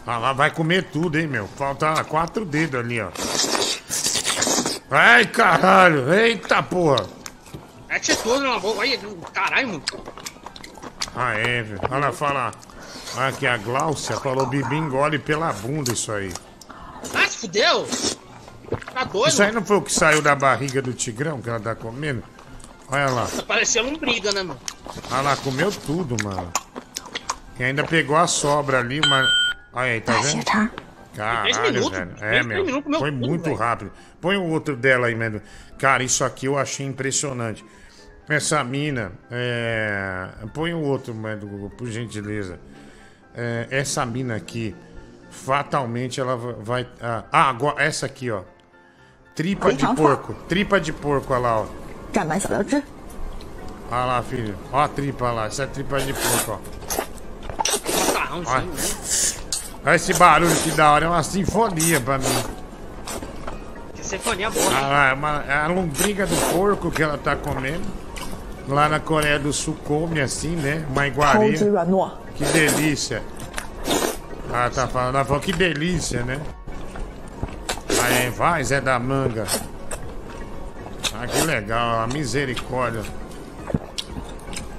Ah 0.05 0.17
lá, 0.17 0.33
vai 0.33 0.51
comer 0.51 0.83
tudo, 0.91 1.17
hein, 1.17 1.27
meu. 1.27 1.47
Falta 1.47 2.03
quatro 2.03 2.45
dedos 2.45 2.79
ali, 2.79 3.01
ó. 3.01 3.09
Ai, 4.91 5.25
caralho. 5.25 6.13
Eita, 6.13 6.61
porra. 6.61 7.05
Mete 7.89 8.15
tudo 8.17 8.41
na 8.41 8.59
boca. 8.59 8.79
Olha, 8.79 8.99
caralho, 9.33 9.67
mano. 9.67 9.83
Ah, 11.15 11.33
é, 11.33 11.63
velho. 11.63 11.79
Olha 11.89 11.97
lá, 11.97 12.11
fala. 12.11 12.51
Olha 13.15 13.27
aqui, 13.27 13.47
a 13.47 13.57
Gláucia 13.57 14.17
falou 14.17 14.45
bibi 14.45 14.75
engole 14.75 15.17
pela 15.17 15.51
bunda 15.53 15.93
isso 15.93 16.11
aí. 16.11 16.31
Ah, 17.13 17.27
se 17.27 17.37
fudeu. 17.37 17.87
Tá 18.93 19.03
doido, 19.03 19.29
Isso 19.29 19.43
aí 19.43 19.51
não 19.51 19.63
foi 19.63 19.77
o 19.77 19.81
que 19.81 19.93
saiu 19.93 20.21
da 20.21 20.35
barriga 20.35 20.81
do 20.81 20.93
tigrão 20.93 21.41
que 21.41 21.49
ela 21.49 21.59
tá 21.59 21.75
comendo? 21.75 22.23
Olha 22.89 23.09
lá. 23.09 23.27
Um 23.83 23.97
briga, 23.97 24.31
né, 24.31 24.43
mano? 24.43 24.59
Olha 25.11 25.21
lá, 25.21 25.35
comeu 25.37 25.71
tudo, 25.71 26.15
mano. 26.23 26.51
E 27.59 27.63
ainda 27.63 27.83
pegou 27.83 28.17
a 28.17 28.27
sobra 28.27 28.79
ali, 28.79 28.99
uma. 28.99 29.44
Olha 29.75 29.91
aí, 29.91 30.01
tá 30.01 30.13
vendo? 30.21 30.43
Três 31.13 31.57
Caralho, 31.57 31.73
minutos, 31.73 31.97
velho. 31.97 32.11
É, 32.21 32.43
três 32.43 32.45
meu. 32.45 32.99
Foi 32.99 33.11
muito 33.11 33.43
velho. 33.43 33.55
rápido. 33.55 33.91
Põe 34.19 34.37
o 34.37 34.43
outro 34.49 34.75
dela 34.75 35.07
aí, 35.07 35.15
mano. 35.15 35.41
Cara, 35.77 36.01
isso 36.03 36.23
aqui 36.23 36.45
eu 36.47 36.57
achei 36.57 36.85
impressionante. 36.85 37.63
Essa 38.27 38.63
mina. 38.63 39.11
É... 39.29 40.27
Põe 40.53 40.73
o 40.73 40.81
outro, 40.81 41.13
mano, 41.13 41.45
Google, 41.47 41.69
por 41.69 41.87
gentileza. 41.87 42.59
É, 43.37 43.67
essa 43.69 44.05
mina 44.05 44.35
aqui, 44.35 44.73
fatalmente 45.29 46.19
ela 46.21 46.35
va- 46.37 46.55
vai. 46.59 46.87
Ah, 47.01 47.23
ah, 47.31 47.49
agora 47.49 47.83
essa 47.83 48.05
aqui, 48.05 48.31
ó. 48.31 48.43
Tripa 49.35 49.73
de 49.73 49.85
porco. 49.95 50.33
Tripa 50.47 50.79
de 50.79 50.93
porco, 50.93 51.33
olha 51.33 51.41
lá, 51.41 51.59
ó. 51.61 51.65
Olha 53.91 54.05
lá, 54.05 54.23
filho. 54.23 54.57
Ó 54.71 54.79
a 54.79 54.87
tripa 54.87 55.31
lá. 55.31 55.45
Essa 55.47 55.63
é 55.63 55.67
tripa 55.67 55.99
de 55.99 56.13
porco, 56.13 56.51
ó. 56.53 56.59
Macarrãozinho, 58.13 58.55
Olha. 58.55 59.34
Olha 59.85 59.95
esse 59.95 60.13
barulho 60.13 60.55
que 60.55 60.71
da 60.71 60.91
hora. 60.91 61.05
É 61.05 61.09
uma 61.09 61.23
sinfonia 61.23 61.99
pra 62.01 62.17
mim. 62.17 62.43
Que 63.93 64.03
sinfonia 64.05 64.49
boa, 64.49 64.65
Ah, 64.69 64.89
né? 64.89 65.09
é, 65.11 65.13
uma, 65.13 65.43
é 65.47 65.53
a 65.53 65.67
lombriga 65.67 66.25
do 66.25 66.35
porco 66.53 66.89
que 66.89 67.03
ela 67.03 67.17
tá 67.17 67.35
comendo. 67.35 67.83
Lá 68.67 68.89
na 68.89 68.99
Coreia 68.99 69.37
do 69.37 69.53
Sul 69.53 69.77
come 69.85 70.19
assim, 70.19 70.55
né? 70.55 70.83
Uma 70.89 71.05
iguaria. 71.05 71.55
Que 72.35 72.43
delícia. 72.45 73.21
Ah, 74.51 74.69
tá 74.73 74.87
falando. 74.87 75.15
Ela 75.15 75.25
falou 75.25 75.39
que 75.41 75.53
delícia, 75.53 76.23
né? 76.23 76.39
Aí, 78.03 78.29
vai, 78.31 78.63
Zé 78.63 78.81
da 78.81 78.97
Manga. 78.97 79.45
Ah, 81.13 81.27
que 81.27 81.41
legal. 81.41 81.99
A 82.01 82.07
misericórdia. 82.07 83.03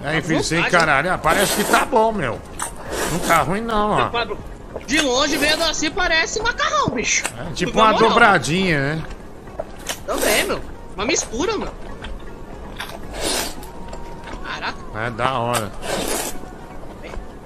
Aí, 0.03 0.21
filho, 0.21 0.43
sem 0.43 0.59
vontade, 0.59 0.75
né? 0.75 0.81
caralho. 0.81 1.13
Ah, 1.13 1.19
parece 1.19 1.57
que 1.57 1.71
tá 1.71 1.85
bom, 1.85 2.11
meu. 2.13 2.41
Não 3.13 3.19
tá 3.21 3.43
ruim, 3.43 3.61
não, 3.61 3.91
ó. 3.93 4.11
De 4.87 5.01
longe, 5.01 5.37
vendo 5.37 5.63
assim, 5.65 5.91
parece 5.91 6.41
macarrão, 6.43 6.89
bicho. 6.91 7.25
É 7.49 7.53
tipo 7.53 7.79
uma 7.79 7.93
moral. 7.93 8.09
dobradinha, 8.09 8.97
né? 8.97 9.03
Também, 10.07 10.45
meu. 10.45 10.61
Uma 10.95 11.05
mistura, 11.05 11.57
meu. 11.57 11.73
Caraca. 14.45 14.79
É 14.95 15.11
da 15.11 15.39
hora. 15.39 15.73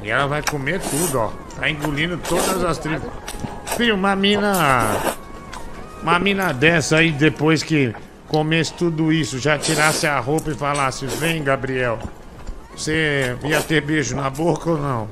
E 0.03 0.11
ela 0.11 0.27
vai 0.27 0.43
comer 0.43 0.81
tudo, 0.81 1.19
ó. 1.19 1.31
Tá 1.59 1.69
engolindo 1.69 2.19
todas 2.19 2.65
as 2.65 2.79
tripas. 2.79 3.11
Filho, 3.77 3.95
uma 3.95 4.17
mina. 4.17 4.87
Uma 6.03 6.19
mina 6.19 6.53
dessa 6.55 6.97
aí, 6.97 7.13
depois 7.13 7.63
que 7.63 7.95
comesse 8.29 8.73
tudo 8.75 9.13
isso, 9.13 9.39
já 9.39 9.59
tirasse 9.59 10.07
a 10.07 10.19
roupa 10.19 10.51
e 10.51 10.55
falasse: 10.55 11.07
Vem, 11.07 11.43
Gabriel. 11.43 11.99
Você 12.75 13.37
ia 13.45 13.61
ter 13.61 13.83
beijo 13.83 14.17
na 14.17 14.31
boca 14.31 14.71
ou 14.71 14.79
não? 14.79 15.09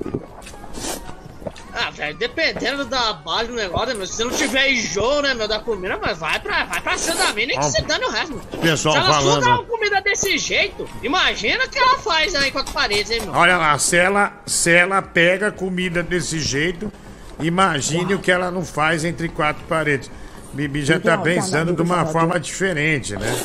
Ah, 1.80 1.90
velho, 1.90 2.16
dependendo 2.16 2.84
da 2.84 3.12
base 3.12 3.46
do 3.48 3.54
negócio, 3.54 3.96
meu? 3.96 4.04
Se 4.06 4.14
você 4.16 4.24
não 4.24 4.30
tiver 4.32 4.72
enjoo, 4.72 5.22
né, 5.22 5.32
meu, 5.34 5.46
da 5.46 5.60
comida, 5.60 5.96
mas 6.02 6.18
vai 6.18 6.40
pra, 6.40 6.64
vai 6.64 6.80
pra 6.80 6.98
cima 6.98 7.14
da 7.16 7.32
mina 7.32 7.52
e 7.52 7.56
que 7.58 7.64
se 7.66 7.82
dane 7.82 8.04
o 8.04 8.10
resto, 8.10 8.32
meu. 8.34 8.60
pessoal 8.60 8.94
Se 8.94 9.00
ela 9.00 9.12
falando. 9.14 9.42
suga 9.44 9.54
uma 9.54 9.64
comida 9.64 10.00
desse 10.00 10.36
jeito, 10.38 10.88
imagina 11.02 11.64
o 11.64 11.68
que 11.68 11.78
ela 11.78 11.98
faz 11.98 12.34
aí 12.34 12.50
com 12.50 12.58
as 12.58 12.70
paredes, 12.70 13.10
hein, 13.12 13.20
meu? 13.22 13.32
Olha 13.32 13.56
lá, 13.56 13.78
se 13.78 13.96
ela, 13.96 14.32
se 14.44 14.72
ela 14.72 15.00
pega 15.00 15.52
comida 15.52 16.02
desse 16.02 16.40
jeito, 16.40 16.92
imagine 17.40 18.14
o 18.14 18.18
que 18.18 18.30
ela 18.32 18.50
não 18.50 18.64
faz 18.64 19.04
entre 19.04 19.28
quatro 19.28 19.62
paredes. 19.68 20.10
Bibi 20.52 20.84
já 20.84 20.98
tá 20.98 21.16
pensando 21.18 21.72
de 21.74 21.82
uma 21.82 22.04
forma 22.06 22.40
diferente, 22.40 23.14
né? 23.14 23.38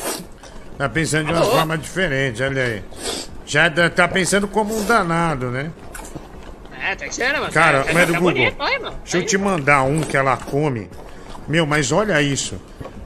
Tá 0.76 0.88
pensando 0.88 1.26
de 1.26 1.32
uma 1.32 1.44
forma 1.44 1.78
diferente, 1.78 2.42
olha 2.42 2.62
aí. 2.64 2.82
Já 3.46 3.70
tá- 3.70 3.88
tá 3.90 4.08
pensando 4.08 4.48
como 4.48 4.76
um 4.76 4.84
danado, 4.84 5.50
né? 5.50 5.70
É, 6.84 6.94
tem 6.94 7.08
que 7.08 7.14
ser, 7.14 7.32
né, 7.32 7.40
mano? 7.40 7.50
Cara, 7.50 7.78
é, 7.86 7.94
mas 7.94 8.06
do 8.06 8.12
tá 8.12 8.18
Google, 8.18 8.34
bonito, 8.34 8.62
aí, 8.62 8.78
mano. 8.78 8.96
deixa 9.02 9.16
eu 9.16 9.24
te 9.24 9.38
mandar 9.38 9.84
um 9.84 10.02
que 10.02 10.14
ela 10.18 10.36
come. 10.36 10.90
Meu, 11.48 11.64
mas 11.64 11.90
olha 11.90 12.20
isso. 12.20 12.60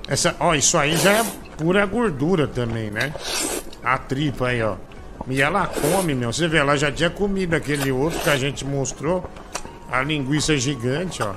Essa, 0.08 0.34
ó, 0.40 0.52
isso 0.54 0.76
aí 0.76 0.96
já 0.96 1.12
é 1.12 1.24
pura 1.56 1.86
gordura 1.86 2.48
também, 2.48 2.90
né? 2.90 3.14
A 3.84 3.96
tripa 3.96 4.48
aí, 4.48 4.60
ó. 4.62 4.74
E 5.28 5.40
ela 5.40 5.64
come, 5.68 6.12
meu. 6.12 6.32
Você 6.32 6.48
vê, 6.48 6.58
ela 6.58 6.76
já 6.76 6.90
tinha 6.90 7.08
comido 7.08 7.54
aquele 7.54 7.92
outro 7.92 8.18
que 8.18 8.30
a 8.30 8.36
gente 8.36 8.64
mostrou. 8.64 9.30
A 9.92 10.02
linguiça 10.02 10.56
gigante, 10.56 11.22
ó. 11.22 11.34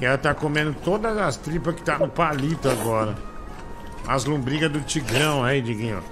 E 0.00 0.04
ela 0.06 0.16
tá 0.16 0.32
comendo 0.32 0.74
todas 0.82 1.16
as 1.18 1.36
tripas 1.36 1.74
que 1.74 1.82
tá 1.82 1.98
no 1.98 2.08
palito 2.08 2.70
agora. 2.70 3.14
As 4.08 4.24
lombrigas 4.24 4.72
do 4.72 4.80
Tigrão 4.80 5.44
aí, 5.44 5.60
Diguinho. 5.60 6.02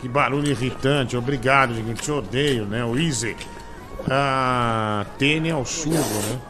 Que 0.00 0.08
barulho 0.08 0.48
irritante. 0.48 1.14
Obrigado, 1.14 1.74
Diguinho. 1.74 1.94
Te 1.94 2.10
odeio, 2.10 2.64
né? 2.64 2.82
O 2.84 2.98
Easy. 2.98 3.36
Ah, 4.10 5.06
Tênis 5.18 5.52
ao 5.52 5.64
sugo, 5.64 5.96
né? 5.96 6.40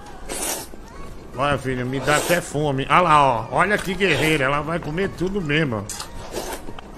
Olha, 1.36 1.58
filho, 1.58 1.84
me 1.84 1.98
dá 2.00 2.16
até 2.16 2.40
fome. 2.40 2.86
Olha 2.88 3.00
lá, 3.00 3.22
ó. 3.22 3.46
Olha 3.50 3.76
que 3.76 3.94
guerreira. 3.94 4.44
Ela 4.44 4.60
vai 4.60 4.78
comer 4.78 5.10
tudo 5.10 5.40
mesmo. 5.40 5.84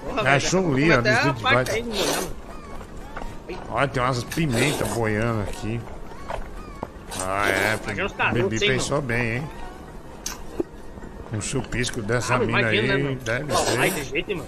Porra, 0.03 0.29
É 0.29 0.35
a 0.35 0.39
Chun-Li, 0.39 0.89
ó. 0.91 1.01
Olha, 3.69 3.87
tem 3.87 4.03
umas 4.03 4.23
pimentas 4.23 4.87
boiando 4.89 5.41
aqui. 5.41 5.79
Ah, 7.21 7.49
é, 7.49 7.75
O 7.75 8.49
hein, 8.49 8.59
pensou 8.59 9.01
bem, 9.01 9.37
hein? 9.37 9.49
Um 11.33 11.41
chupisco 11.41 12.01
dessa 12.01 12.35
Ah, 12.35 12.39
mina 12.39 12.59
imagina, 12.59 12.93
aí 12.93 13.03
né, 13.03 13.17
deve 13.23 13.51
Ó, 13.51 13.79
Ai, 13.79 13.91
ser. 13.91 13.95
de 14.01 14.03
jeito, 14.09 14.35
mano. 14.35 14.47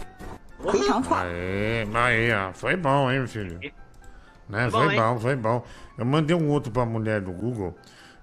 Aê, 1.11 1.85
aí, 1.93 2.31
ó. 2.33 2.53
Foi 2.53 2.75
bom, 2.75 3.11
hein, 3.11 3.25
filho? 3.27 3.59
Né? 4.49 4.69
Foi 4.69 4.85
bom, 4.85 4.91
hein? 4.91 4.99
bom, 4.99 5.19
foi 5.19 5.35
bom. 5.35 5.63
Eu 5.97 6.05
mandei 6.05 6.35
um 6.35 6.49
outro 6.49 6.71
pra 6.71 6.85
mulher 6.85 7.21
do 7.21 7.31
Google. 7.31 7.75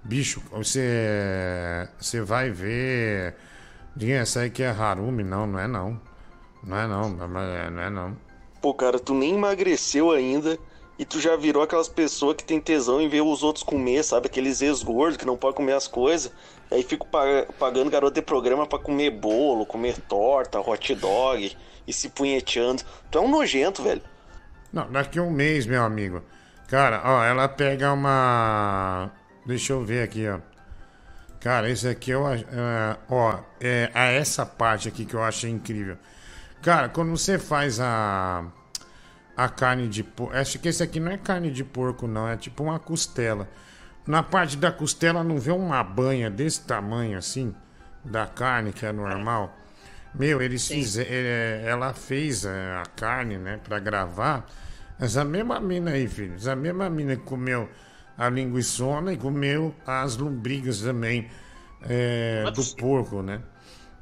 Bicho, 0.03 0.41
você. 0.51 1.87
Você 1.99 2.21
vai 2.21 2.49
ver. 2.49 3.35
Essa 3.99 4.41
aí 4.41 4.49
que 4.49 4.61
é 4.61 4.69
Harumi, 4.69 5.23
não, 5.23 5.47
não 5.47 5.59
é 5.59 5.67
não. 5.67 5.99
Não 6.63 6.77
é 6.77 6.87
não, 6.87 7.09
não 7.09 7.39
é, 7.39 7.69
não 7.69 7.81
é 7.81 7.89
não. 7.89 8.17
Pô, 8.61 8.73
cara, 8.73 8.99
tu 8.99 9.13
nem 9.13 9.35
emagreceu 9.35 10.11
ainda 10.11 10.57
e 10.99 11.05
tu 11.05 11.19
já 11.19 11.35
virou 11.35 11.63
aquelas 11.63 11.87
pessoas 11.87 12.35
que 12.35 12.43
tem 12.43 12.59
tesão 12.59 12.99
em 12.99 13.07
ver 13.07 13.21
os 13.21 13.43
outros 13.43 13.63
comer, 13.63 14.03
sabe? 14.03 14.27
Aqueles 14.27 14.61
ex-gordos 14.61 15.17
que 15.17 15.25
não 15.25 15.37
podem 15.37 15.55
comer 15.57 15.73
as 15.73 15.87
coisas. 15.87 16.31
Aí 16.69 16.83
fico 16.83 17.07
pa- 17.07 17.45
pagando 17.57 17.89
garoto 17.89 18.13
de 18.15 18.21
programa 18.21 18.67
pra 18.67 18.77
comer 18.77 19.11
bolo, 19.11 19.65
comer 19.65 19.97
torta, 20.01 20.59
hot 20.59 20.93
dog 20.95 21.55
e 21.87 21.93
se 21.93 22.09
punheteando. 22.09 22.83
Tu 23.09 23.17
é 23.17 23.21
um 23.21 23.29
nojento, 23.29 23.81
velho. 23.81 24.01
Não, 24.77 24.91
daqui 24.91 25.17
a 25.17 25.23
um 25.23 25.31
mês, 25.31 25.65
meu 25.65 25.83
amigo. 25.83 26.21
Cara, 26.67 27.01
ó, 27.03 27.23
ela 27.23 27.49
pega 27.49 27.91
uma. 27.91 29.09
Deixa 29.43 29.73
eu 29.73 29.83
ver 29.83 30.03
aqui, 30.03 30.27
ó. 30.29 30.37
Cara, 31.39 31.67
esse 31.67 31.87
aqui 31.87 32.11
eu 32.11 32.27
acho. 32.27 32.45
é, 32.51 32.97
ó, 33.09 33.39
é 33.59 33.89
a 33.91 34.05
essa 34.05 34.45
parte 34.45 34.87
aqui 34.87 35.03
que 35.03 35.15
eu 35.15 35.23
achei 35.23 35.49
incrível. 35.49 35.97
Cara, 36.61 36.89
quando 36.89 37.09
você 37.09 37.39
faz 37.39 37.79
a. 37.79 38.45
A 39.35 39.49
carne 39.49 39.87
de 39.87 40.03
porco. 40.03 40.35
Acho 40.35 40.59
que 40.59 40.67
esse 40.67 40.83
aqui 40.83 40.99
não 40.99 41.11
é 41.11 41.17
carne 41.17 41.49
de 41.49 41.63
porco, 41.63 42.07
não. 42.07 42.27
É 42.27 42.37
tipo 42.37 42.63
uma 42.63 42.77
costela. 42.77 43.49
Na 44.05 44.21
parte 44.21 44.57
da 44.57 44.71
costela 44.71 45.23
não 45.23 45.39
vê 45.39 45.51
uma 45.51 45.83
banha 45.83 46.29
desse 46.29 46.61
tamanho 46.61 47.17
assim? 47.17 47.51
Da 48.05 48.27
carne, 48.27 48.71
que 48.71 48.85
é 48.85 48.91
normal. 48.91 49.57
Meu, 50.13 50.39
eles 50.39 50.67
fizeram. 50.67 51.09
Ela 51.67 51.93
fez 51.93 52.45
é, 52.45 52.75
a 52.75 52.83
carne, 52.95 53.39
né, 53.39 53.59
pra 53.63 53.79
gravar. 53.79 54.47
Essa 54.99 55.23
mesma 55.23 55.59
mina 55.59 55.91
aí, 55.91 56.07
filho. 56.07 56.35
Essa 56.35 56.55
mesma 56.55 56.89
mina 56.89 57.15
que 57.15 57.23
comeu 57.23 57.69
a 58.17 58.29
linguiçona 58.29 59.13
e 59.13 59.17
comeu 59.17 59.73
as 59.85 60.17
lombrigas 60.17 60.81
também 60.81 61.29
é, 61.87 62.43
do 62.51 62.63
porco, 62.75 63.21
né? 63.21 63.41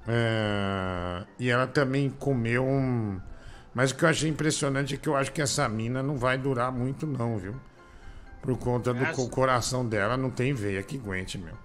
É, 0.07 1.23
e 1.39 1.49
ela 1.49 1.67
também 1.67 2.09
comeu 2.09 2.63
um. 2.65 3.19
Mas 3.73 3.91
o 3.91 3.95
que 3.95 4.05
eu 4.05 4.09
achei 4.09 4.29
impressionante 4.29 4.93
é 4.93 4.97
que 4.97 5.09
eu 5.09 5.15
acho 5.15 5.31
que 5.31 5.41
essa 5.41 5.67
mina 5.67 6.01
não 6.01 6.15
vai 6.17 6.37
durar 6.37 6.71
muito, 6.71 7.05
não, 7.05 7.37
viu? 7.37 7.55
Por 8.41 8.57
conta 8.57 8.93
do 8.93 9.05
co- 9.07 9.27
coração 9.27 9.85
dela, 9.85 10.15
não 10.15 10.29
tem 10.29 10.53
veia 10.53 10.81
que 10.83 10.97
aguente, 10.97 11.37
meu. 11.37 11.55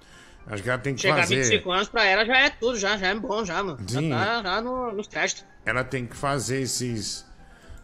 Acho 0.47 0.63
que 0.63 0.71
ela 0.71 0.79
tem 0.79 0.95
que 0.95 1.03
Chegar 1.03 1.19
a 1.19 1.23
fazer. 1.23 1.37
25 1.43 1.71
anos 1.71 1.89
pra 1.89 2.05
ela 2.05 2.25
já 2.25 2.39
é 2.39 2.51
tudo, 2.51 2.77
já, 2.79 2.97
já 2.97 3.09
é 3.09 3.15
bom, 3.15 3.45
já, 3.45 3.63
mano. 3.63 3.79
Sim. 3.87 4.11
Já 4.11 4.17
tá 4.17 4.43
já 4.43 4.61
no, 4.61 4.91
nos 4.93 5.07
testes. 5.07 5.45
ela 5.65 5.85
tem 5.85 6.07
que 6.07 6.17
fazer 6.17 6.63
esses 6.63 7.25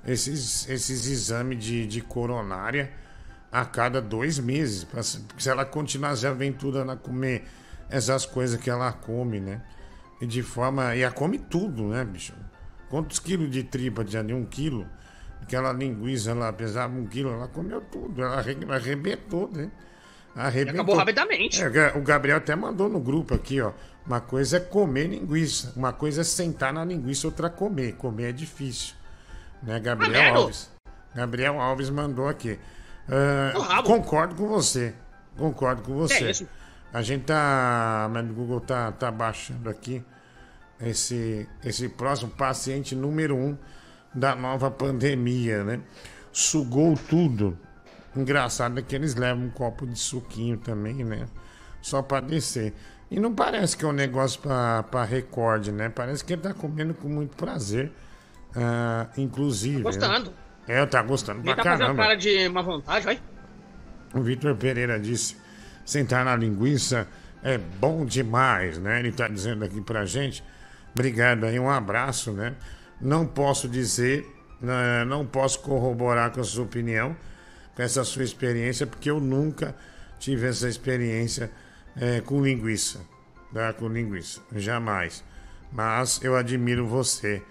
esses, 0.06 0.68
esses 0.68 1.06
exames 1.06 1.62
de, 1.62 1.86
de 1.86 2.00
coronária 2.00 2.90
a 3.50 3.64
cada 3.64 4.00
dois 4.00 4.38
meses. 4.38 4.84
pra 4.84 5.02
se- 5.02 5.24
ela 5.46 5.64
continuar 5.64 6.16
se 6.16 6.26
aventurando 6.26 6.92
a 6.92 6.96
comer 6.96 7.44
essas 7.90 8.24
coisas 8.26 8.60
que 8.60 8.68
ela 8.70 8.92
come, 8.92 9.40
né? 9.40 9.62
E 10.20 10.26
de 10.26 10.42
forma. 10.42 10.94
E 10.96 11.02
ela 11.02 11.12
come 11.12 11.38
tudo, 11.38 11.88
né, 11.88 12.04
bicho? 12.04 12.32
Quantos 12.88 13.18
quilos 13.18 13.50
de 13.50 13.62
tripa 13.62 14.04
tinha 14.04 14.20
ali? 14.22 14.32
Um 14.32 14.44
quilo? 14.44 14.86
Aquela 15.42 15.72
linguiça 15.72 16.32
lá 16.34 16.52
pesava 16.52 16.96
um 16.96 17.06
quilo, 17.06 17.30
ela 17.30 17.48
comeu 17.48 17.80
tudo. 17.80 18.22
Ela 18.22 18.38
arre- 18.38 18.56
arrebentou, 18.70 19.50
né? 19.52 19.70
Arrebentou. 20.34 20.74
acabou 20.80 20.96
rapidamente. 20.96 21.62
É, 21.62 21.68
o 21.68 21.72
Ga- 21.72 21.92
o 21.96 22.02
Gabriel 22.02 22.36
até 22.38 22.54
mandou 22.56 22.88
no 22.88 23.00
grupo 23.00 23.34
aqui, 23.34 23.60
ó. 23.60 23.72
Uma 24.06 24.20
coisa 24.20 24.58
é 24.58 24.60
comer 24.60 25.08
linguiça, 25.08 25.72
uma 25.74 25.92
coisa 25.92 26.20
é 26.20 26.24
sentar 26.24 26.72
na 26.72 26.84
linguiça, 26.84 27.26
outra 27.26 27.48
comer. 27.50 27.94
Comer 27.96 28.28
é 28.30 28.32
difícil. 28.32 28.94
Né, 29.62 29.80
Gabriel. 29.80 30.34
Alves? 30.34 30.70
Gabriel 31.14 31.60
Alves 31.60 31.90
mandou 31.90 32.28
aqui. 32.28 32.58
Rabo. 33.68 33.88
concordo 33.88 34.34
com 34.34 34.48
você. 34.48 34.94
Concordo 35.36 35.82
com 35.82 35.94
você. 35.94 36.30
É. 36.30 36.46
A 36.92 37.02
gente 37.02 37.24
tá. 37.24 38.08
Mas 38.12 38.28
o 38.28 38.32
Google 38.32 38.60
tá, 38.60 38.92
tá 38.92 39.10
baixando 39.10 39.68
aqui 39.68 40.02
esse, 40.80 41.48
esse 41.64 41.88
próximo 41.88 42.30
paciente 42.30 42.94
número 42.94 43.36
um 43.36 43.56
da 44.14 44.34
nova 44.34 44.70
pandemia, 44.70 45.62
né? 45.62 45.80
Sugou 46.32 46.96
tudo. 46.96 47.58
Engraçado 48.14 48.78
é 48.78 48.82
que 48.82 48.94
eles 48.94 49.14
levam 49.14 49.44
um 49.44 49.50
copo 49.50 49.86
de 49.86 49.98
suquinho 49.98 50.56
também, 50.56 51.04
né? 51.04 51.26
Só 51.82 52.02
pra 52.02 52.20
descer. 52.20 52.72
E 53.10 53.20
não 53.20 53.34
parece 53.34 53.76
que 53.76 53.84
é 53.84 53.88
um 53.88 53.92
negócio 53.92 54.40
pra 54.40 55.04
recorde, 55.04 55.70
né? 55.70 55.88
Parece 55.88 56.24
que 56.24 56.32
ele 56.32 56.42
tá 56.42 56.52
comendo 56.52 56.94
com 56.94 57.08
muito 57.08 57.36
prazer. 57.36 57.92
Ah, 58.56 59.08
inclusive. 59.18 59.76
Tá 59.76 59.82
gostando. 59.82 60.30
Né? 60.30 60.36
É, 60.80 60.86
tá 60.86 61.02
gostando 61.02 61.40
Ele 61.40 61.54
pra 61.54 61.56
tá 61.56 61.62
fazendo 61.62 61.78
caramba. 61.80 62.02
cara 62.02 62.14
de 62.16 62.48
má 62.48 62.62
vontade, 62.62 63.04
vai. 63.04 63.20
O 64.14 64.20
Vitor 64.20 64.56
Pereira 64.56 64.98
disse: 64.98 65.36
sentar 65.84 66.24
na 66.24 66.34
linguiça 66.34 67.06
é 67.42 67.58
bom 67.58 68.04
demais, 68.04 68.78
né? 68.78 68.98
Ele 68.98 69.10
está 69.10 69.28
dizendo 69.28 69.64
aqui 69.64 69.80
pra 69.80 70.04
gente. 70.06 70.42
Obrigado 70.94 71.44
aí, 71.44 71.60
um 71.60 71.70
abraço, 71.70 72.32
né? 72.32 72.54
Não 73.00 73.26
posso 73.26 73.68
dizer, 73.68 74.26
né, 74.60 75.04
não 75.04 75.26
posso 75.26 75.60
corroborar 75.60 76.30
com 76.32 76.40
a 76.40 76.44
sua 76.44 76.64
opinião, 76.64 77.14
com 77.74 77.82
essa 77.82 78.02
sua 78.02 78.24
experiência, 78.24 78.86
porque 78.86 79.10
eu 79.10 79.20
nunca 79.20 79.76
tive 80.18 80.46
essa 80.46 80.66
experiência 80.66 81.50
eh, 82.00 82.22
com 82.22 82.42
linguiça, 82.42 83.00
tá? 83.52 83.74
Com 83.74 83.88
linguiça, 83.88 84.40
jamais. 84.54 85.22
Mas 85.70 86.18
eu 86.22 86.34
admiro 86.34 86.86
você 86.86 87.42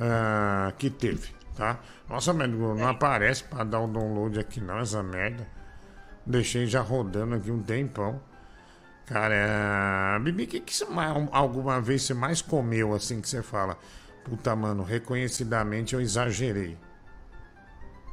ah, 0.00 0.72
que 0.78 0.90
teve, 0.90 1.34
tá? 1.56 1.78
Nossa, 2.08 2.32
mas 2.32 2.50
não 2.50 2.86
aparece 2.86 3.44
para 3.44 3.64
dar 3.64 3.80
o 3.80 3.86
download 3.86 4.38
aqui 4.38 4.60
não, 4.60 4.78
essa 4.78 5.02
merda. 5.02 5.46
Deixei 6.26 6.66
já 6.66 6.80
rodando 6.80 7.34
aqui 7.34 7.50
um 7.50 7.62
tempão. 7.62 8.20
Cara, 9.06 9.34
é... 9.34 10.18
Bibi, 10.20 10.44
o 10.44 10.46
que, 10.46 10.60
que 10.60 10.74
você 10.74 10.86
alguma 11.32 11.80
vez 11.80 12.02
você 12.02 12.14
mais 12.14 12.40
comeu 12.40 12.94
assim 12.94 13.20
que 13.20 13.28
você 13.28 13.42
fala? 13.42 13.76
Puta, 14.24 14.54
mano, 14.54 14.84
reconhecidamente 14.84 15.94
eu 15.94 16.00
exagerei. 16.00 16.78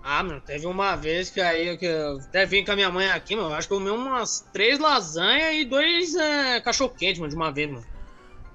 Ah, 0.04 0.24
mano, 0.24 0.42
teve 0.42 0.66
uma 0.66 0.96
vez 0.96 1.30
que 1.30 1.40
aí 1.40 1.78
que 1.78 1.86
eu 1.86 2.18
até 2.20 2.46
vim 2.46 2.66
com 2.66 2.72
a 2.72 2.76
minha 2.76 2.90
mãe 2.90 3.10
aqui, 3.12 3.36
mano. 3.36 3.54
Acho 3.54 3.68
que 3.68 3.74
eu 3.74 3.78
comi 3.78 3.92
umas 3.92 4.42
três 4.52 4.80
lasanhas 4.80 5.56
e 5.56 5.66
dois 5.66 6.16
é, 6.16 6.60
cachorro-quente, 6.62 7.20
mano, 7.20 7.30
de 7.30 7.36
uma 7.36 7.52
vez, 7.52 7.70
mano. 7.70 7.86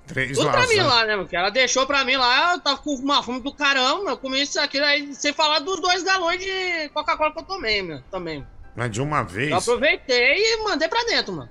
Três 0.07 0.37
Tudo 0.37 0.51
pra 0.51 0.61
mim 0.67 0.77
lasanhas. 0.77 0.87
lá, 0.87 1.05
né, 1.07 1.17
mano? 1.17 1.29
Que 1.29 1.35
ela 1.37 1.51
deixou 1.51 1.87
pra 1.87 2.05
mim 2.05 2.17
lá, 2.17 2.53
eu 2.53 2.61
tava 2.61 2.77
com 2.79 2.95
uma 2.95 3.23
fome 3.23 3.41
do 3.41 3.55
caramba. 3.55 4.11
Eu 4.11 4.17
comi 4.19 4.43
isso 4.43 4.61
aqui, 4.61 4.79
aí, 4.79 5.15
sem 5.15 5.33
falar 5.33 5.61
dos 5.61 5.81
dois 5.81 6.03
galões 6.03 6.39
de 6.41 6.89
Coca-Cola 6.91 7.33
que 7.33 7.39
eu 7.41 7.45
tomei, 7.45 7.81
meu, 7.83 8.03
também. 8.11 8.47
Mas 8.77 8.91
de 8.91 9.01
uma 9.01 9.23
vez. 9.23 9.51
Eu 9.51 9.57
aproveitei 9.57 10.37
e 10.37 10.63
mandei 10.65 10.89
pra 10.89 11.03
dentro, 11.05 11.33
mano. 11.33 11.49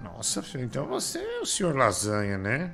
Nossa, 0.00 0.42
filho, 0.42 0.64
então 0.64 0.84
você 0.86 1.18
é 1.18 1.40
o 1.40 1.46
senhor 1.46 1.74
lasanha, 1.74 2.36
né? 2.36 2.70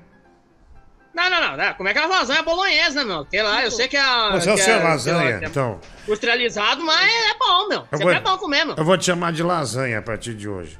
Não, 1.15 1.29
não, 1.31 1.41
não, 1.41 1.57
né? 1.57 1.73
Como 1.75 1.89
é 1.89 1.93
que 1.93 1.99
é 1.99 2.03
a 2.03 2.07
lasanha 2.07 2.43
bolonhesa, 2.43 3.01
né, 3.01 3.05
meu? 3.05 3.19
Porque 3.25 3.41
lá 3.41 3.65
eu 3.65 3.71
sei 3.71 3.87
que 3.87 3.97
é. 3.97 4.31
Você 4.33 4.51
é 4.51 4.53
o 4.55 4.59
senhor 4.59 4.81
é- 4.81 4.83
lasanha, 4.85 5.39
que 5.39 5.45
é 5.45 5.49
então. 5.49 5.81
Industrializado, 6.07 6.83
mas 6.85 7.09
é 7.11 7.35
bom, 7.39 7.69
meu. 7.69 7.79
Eu 7.81 7.87
Sempre 7.99 8.05
vou- 8.05 8.13
é 8.13 8.21
bom 8.21 8.39
comer, 8.39 8.65
meu. 8.65 8.75
Eu 8.77 8.85
vou 8.85 8.97
te 8.99 9.05
chamar 9.07 9.33
de 9.33 9.43
lasanha 9.43 9.99
a 9.99 10.03
partir 10.03 10.35
de 10.35 10.49
hoje. 10.49 10.79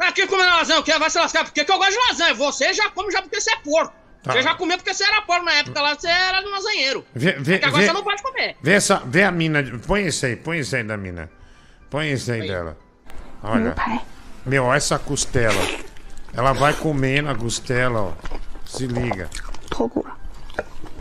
Pra 0.00 0.12
que 0.12 0.26
comer 0.26 0.46
lasanha? 0.46 0.80
O 0.80 0.82
que 0.82 0.98
vai 0.98 1.10
se 1.10 1.18
lascar? 1.18 1.44
Porque 1.44 1.62
que 1.62 1.70
eu 1.70 1.76
gosto 1.76 1.90
de 1.92 1.98
lasanha? 2.08 2.32
Você 2.32 2.72
já 2.72 2.88
come 2.88 3.12
já 3.12 3.20
porque 3.20 3.38
você 3.38 3.52
é 3.52 3.56
porco. 3.56 3.92
Tá. 4.22 4.32
Você 4.32 4.42
já 4.42 4.54
comeu 4.54 4.78
porque 4.78 4.94
você 4.94 5.04
era 5.04 5.20
pobre 5.20 5.44
na 5.44 5.52
época 5.52 5.78
lá, 5.82 5.94
você 5.94 6.08
era 6.08 6.40
do 6.40 6.48
lasanheiro. 6.50 7.04
Vê, 7.14 7.32
vê, 7.32 7.56
É 7.56 7.66
agora 7.66 7.82
vê- 7.82 7.86
você 7.86 7.92
não 7.92 8.02
pode 8.02 8.22
comer. 8.22 8.56
Vê, 8.62 8.72
essa, 8.72 9.02
vê 9.04 9.24
a 9.24 9.30
mina. 9.30 9.62
Põe 9.86 10.06
esse 10.06 10.24
aí, 10.24 10.36
põe 10.36 10.60
esse 10.60 10.74
aí 10.74 10.82
da 10.84 10.96
mina. 10.96 11.30
Põe 11.90 12.08
esse 12.12 12.32
aí 12.32 12.48
dela. 12.48 12.78
Olha. 13.42 13.74
Meu 14.46 14.72
essa 14.72 14.98
costela. 14.98 15.60
Ela 16.32 16.54
vai 16.54 16.72
comendo 16.72 17.28
a 17.28 17.34
costela, 17.34 18.00
ó. 18.00 18.12
Se 18.64 18.86
liga. 18.86 19.28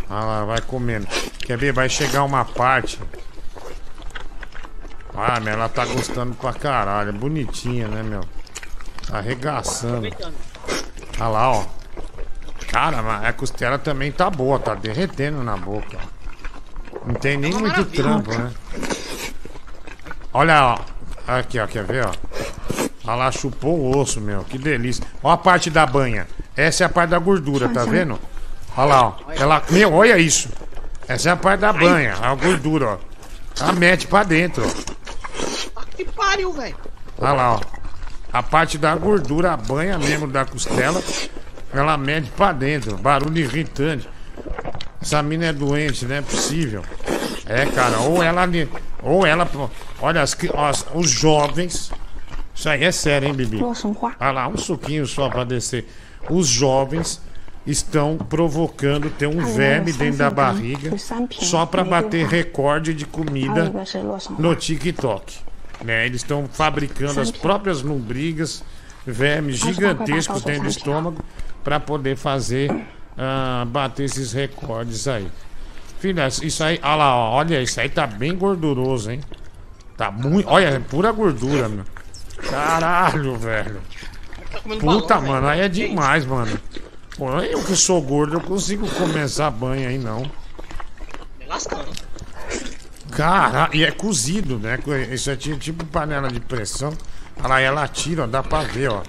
Ah 0.10 0.26
lá, 0.26 0.44
vai 0.44 0.60
comendo. 0.60 1.08
Quer 1.46 1.58
ver? 1.58 1.72
Vai 1.72 1.88
chegar 1.88 2.26
uma 2.26 2.44
parte. 2.44 3.00
Ah, 5.16 5.40
meu, 5.40 5.54
ela 5.54 5.70
tá 5.70 5.86
gostando 5.86 6.36
pra 6.36 6.52
caralho. 6.52 7.14
Bonitinha, 7.14 7.88
né, 7.88 8.04
meu? 8.04 8.26
Tá 9.10 9.18
arregaçando. 9.18 10.08
Olha 11.20 11.28
lá, 11.28 11.52
ó. 11.52 11.66
Cara, 12.72 13.02
mas 13.02 13.26
a 13.26 13.34
costela 13.34 13.78
também 13.80 14.12
tá 14.12 14.30
boa, 14.30 14.60
tá 14.60 14.76
derretendo 14.76 15.44
na 15.44 15.58
boca. 15.58 15.98
ó. 15.98 17.00
Não 17.06 17.16
tem 17.16 17.38
nem 17.38 17.52
muito 17.54 17.86
trampo, 17.86 18.30
né? 18.32 18.52
Olha, 20.34 20.76
ó. 20.76 20.80
Aqui, 21.28 21.60
ó, 21.60 21.68
quer 21.68 21.84
ver, 21.84 22.06
ó? 22.06 22.12
Olha 23.06 23.16
lá, 23.16 23.32
chupou 23.32 23.80
o 23.80 23.98
osso, 23.98 24.22
meu. 24.22 24.44
Que 24.44 24.58
delícia. 24.58 25.04
Ó 25.24 25.32
a 25.32 25.38
parte 25.38 25.70
da 25.70 25.86
banha. 25.86 26.28
Essa 26.56 26.84
é 26.84 26.86
a 26.86 26.90
parte 26.90 27.10
da 27.10 27.20
gordura, 27.20 27.70
tá 27.70 27.86
vendo? 27.86 28.20
Olha 28.78 28.86
lá, 28.88 29.08
ó. 29.08 29.16
Ela, 29.36 29.64
meu, 29.72 29.94
olha 29.94 30.18
isso. 30.18 30.50
Essa 31.08 31.30
é 31.30 31.32
a 31.32 31.36
parte 31.36 31.62
da 31.62 31.74
banha, 31.74 32.16
a 32.22 32.36
gordura, 32.36 32.86
ó. 32.88 32.98
Ela 33.60 33.74
mete 33.74 34.06
pra 34.08 34.24
dentro, 34.24 34.64
ó. 35.76 35.82
Que 35.96 36.06
pariu, 36.06 36.54
velho. 36.54 36.76
Olha 37.18 37.34
lá, 37.34 37.54
ó. 37.56 37.60
A 38.32 38.44
parte 38.44 38.78
da 38.78 38.96
gordura, 38.96 39.54
a 39.54 39.58
banha 39.58 39.98
mesmo 39.98 40.28
da 40.28 40.46
costela, 40.46 41.02
ela 41.74 41.98
mete 41.98 42.30
pra 42.32 42.52
dentro. 42.52 42.98
Barulho 42.98 43.38
irritante. 43.40 44.08
Essa 45.02 45.24
mina 45.24 45.46
é 45.48 45.54
doente, 45.54 46.06
não 46.06 46.16
é 46.16 46.22
possível. 46.22 46.84
É, 47.46 47.66
cara, 47.66 48.00
ou 48.02 48.22
ela. 48.22 48.48
Ou 49.02 49.26
ela. 49.26 49.50
Olha, 50.02 50.22
as, 50.22 50.36
as- 50.58 50.86
os 50.94 51.10
jovens. 51.10 51.92
Isso 52.54 52.68
aí 52.70 52.84
é 52.84 52.92
sério, 52.92 53.28
hein, 53.30 53.34
Bibi? 53.34 53.58
Olha 54.20 54.32
lá, 54.32 54.48
um 54.48 54.58
suquinho 54.58 55.08
só 55.08 55.30
pra 55.30 55.44
descer. 55.46 55.88
Os 56.30 56.48
jovens 56.48 57.22
estão 57.66 58.18
provocando 58.18 59.10
ter 59.10 59.28
um 59.28 59.40
verme 59.56 59.92
dentro 59.94 60.18
da 60.18 60.30
barriga 60.30 60.90
só 61.46 61.66
pra 61.66 61.84
bater 61.84 62.26
recorde 62.28 62.94
de 62.94 63.06
comida 63.06 63.72
no 64.38 64.56
TikTok. 64.56 65.38
Né? 65.84 66.06
Eles 66.06 66.22
estão 66.22 66.48
fabricando 66.48 67.20
as 67.20 67.32
próprias 67.32 67.82
lombrigas, 67.82 68.64
vermes 69.06 69.58
gigantescos 69.58 70.44
dentro 70.44 70.64
do 70.64 70.70
estômago 70.70 71.24
para 71.64 71.80
poder 71.80 72.16
fazer 72.18 72.70
ah, 73.18 73.66
bater 73.68 74.04
esses 74.04 74.34
recordes 74.34 75.08
aí. 75.08 75.28
Filha, 76.00 76.28
isso 76.28 76.64
aí, 76.64 76.80
olha 76.82 76.96
lá, 76.96 77.30
olha, 77.32 77.62
isso 77.62 77.80
aí 77.80 77.90
tá 77.90 78.08
bem 78.08 78.36
gorduroso, 78.36 79.12
hein? 79.12 79.22
Tá 79.98 80.10
muito, 80.10 80.48
olha, 80.50 80.68
é 80.68 80.80
pura 80.80 81.12
gordura, 81.12 81.68
meu. 81.68 81.84
Caralho, 82.50 83.36
velho. 83.36 83.82
Puta, 84.80 85.20
mano, 85.20 85.48
aí 85.48 85.60
é 85.60 85.68
demais, 85.68 86.26
mano. 86.26 86.58
Pô, 87.18 87.30
eu 87.42 87.62
que 87.64 87.76
sou 87.76 88.02
gordo, 88.02 88.36
eu 88.36 88.42
consigo 88.42 88.88
começar 88.88 89.52
banho 89.52 89.90
aí, 89.90 89.98
não. 89.98 90.22
Me 91.38 91.46
lascando. 91.46 91.92
Cara, 93.12 93.70
e 93.74 93.84
é 93.84 93.92
cozido, 93.92 94.58
né? 94.60 94.78
Isso 95.12 95.30
é 95.32 95.36
ti- 95.36 95.58
tipo 95.58 95.86
panela 95.86 96.30
de 96.30 96.40
pressão. 96.40 96.96
Olha 97.38 97.48
lá, 97.48 97.60
ela 97.62 97.88
tira, 97.88 98.24
ó, 98.24 98.28
dá 98.28 98.44
pra 98.44 98.62
ver, 98.62 98.90
ó. 98.90 99.02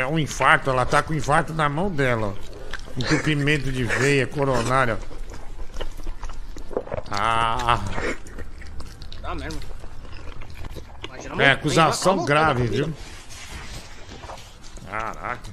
É 0.00 0.06
um 0.06 0.18
infarto, 0.18 0.68
ela 0.70 0.84
tá 0.84 1.02
com 1.02 1.14
infarto 1.14 1.52
na 1.54 1.68
mão 1.68 1.90
dela, 1.90 2.34
ó. 2.36 2.50
Entupimento 2.98 3.70
de 3.70 3.84
veia, 3.84 4.26
coronária. 4.26 4.98
Ah, 7.10 7.80
Tá 9.22 9.34
mesmo. 9.34 9.60
Imagina 11.06 11.42
é 11.42 11.50
acusação 11.52 12.24
grave, 12.24 12.66
viu? 12.66 12.92
Caraca. 14.88 15.50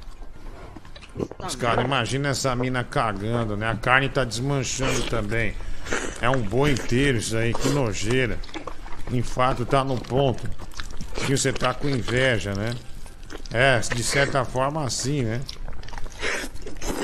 Os 1.46 1.56
caras, 1.56 1.86
imagina 1.86 2.30
essa 2.30 2.56
mina 2.56 2.84
cagando, 2.84 3.56
né? 3.58 3.70
A 3.70 3.76
carne 3.76 4.10
tá 4.10 4.24
desmanchando 4.24 5.04
também. 5.04 5.54
É 6.22 6.30
um 6.30 6.42
boi 6.42 6.72
inteiro 6.72 7.18
isso 7.18 7.38
aí, 7.38 7.54
que 7.54 7.70
nojeira. 7.70 8.40
Infarto 9.12 9.66
tá 9.66 9.84
no 9.84 9.98
ponto. 10.00 10.48
Que 11.26 11.36
você 11.38 11.52
tá 11.54 11.74
com 11.74 11.88
inveja, 11.90 12.54
né? 12.54 12.76
É, 13.52 13.80
de 13.80 14.04
certa 14.04 14.44
forma 14.46 14.84
assim, 14.86 15.24
né? 15.24 15.42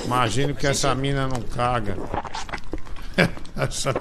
Imagino 0.06 0.54
que 0.56 0.68
essa 0.68 0.94
mina 0.96 1.28
não 1.28 1.42
caga. 1.42 1.96
Essa- 3.56 3.94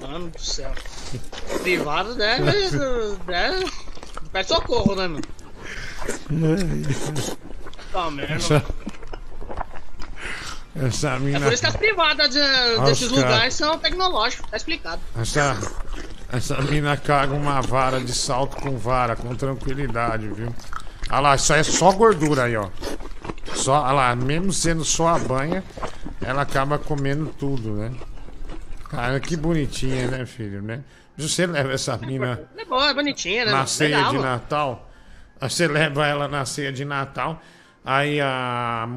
Mano 0.00 0.30
do 0.30 0.40
céu. 0.40 0.72
Privado 1.62 2.14
deve. 2.14 2.50
deve. 3.26 3.70
Pede 4.32 4.48
socorro, 4.48 4.94
né, 4.94 5.08
meu? 5.08 5.20
Tá 7.92 8.08
merda. 8.10 8.34
Essa, 8.34 8.64
essa 10.74 11.10
É 11.10 11.18
mina. 11.18 11.40
por 11.40 11.52
isso 11.52 11.62
que 11.62 11.68
as 11.68 11.76
privadas 11.76 12.30
de- 12.30 12.84
desses 12.84 13.10
lugares 13.10 13.54
são 13.54 13.78
tecnológicas, 13.78 14.48
tá 14.50 14.56
explicado. 14.56 15.00
Essa, 15.18 15.58
essa 16.32 16.60
mina 16.62 16.96
caga 16.96 17.34
uma 17.34 17.60
vara 17.60 18.00
de 18.00 18.12
salto 18.12 18.56
com 18.56 18.76
vara, 18.78 19.16
com 19.16 19.34
tranquilidade, 19.34 20.28
viu? 20.28 20.54
Olha 21.10 21.20
lá, 21.20 21.34
isso 21.34 21.52
aí 21.52 21.60
é 21.60 21.64
só 21.64 21.90
gordura 21.92 22.44
aí, 22.44 22.56
ó. 22.56 22.68
Só, 23.54 23.82
olha 23.82 23.92
lá, 23.92 24.16
mesmo 24.16 24.52
sendo 24.52 24.84
só 24.84 25.08
a 25.08 25.18
banha, 25.18 25.64
ela 26.20 26.42
acaba 26.42 26.78
comendo 26.78 27.26
tudo, 27.26 27.72
né? 27.74 27.90
Cara, 28.88 29.18
que 29.20 29.36
bonitinha, 29.36 30.06
né, 30.08 30.24
filho, 30.26 30.62
né? 30.62 30.80
Você 31.18 31.46
leva 31.46 31.72
essa 31.72 31.96
mina 31.98 32.40
É 32.56 32.64
boa, 32.64 32.90
é 32.90 32.94
bonitinha, 32.94 33.44
né? 33.44 33.52
na 33.52 33.66
ceia 33.66 33.96
Legal, 33.96 34.12
de. 34.12 34.18
Natal. 34.18 34.90
Você 35.40 35.66
leva 35.68 36.06
ela 36.06 36.28
na 36.28 36.44
ceia 36.46 36.72
de 36.72 36.84
Natal. 36.84 37.40
Aí 37.84 38.20
a, 38.20 38.88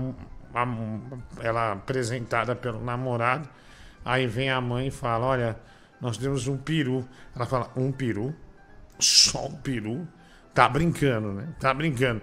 ela 1.41 1.73
apresentada 1.73 2.55
pelo 2.55 2.83
namorado. 2.83 3.47
Aí 4.05 4.27
vem 4.27 4.49
a 4.49 4.59
mãe 4.61 4.87
e 4.87 4.91
fala: 4.91 5.25
Olha, 5.27 5.57
nós 5.99 6.17
temos 6.17 6.47
um 6.47 6.57
peru. 6.57 7.07
Ela 7.35 7.45
fala: 7.45 7.69
Um 7.75 7.91
peru? 7.91 8.33
Só 8.99 9.47
um 9.47 9.55
peru? 9.55 10.07
Tá 10.53 10.67
brincando, 10.69 11.33
né? 11.33 11.47
Tá 11.59 11.73
brincando. 11.73 12.21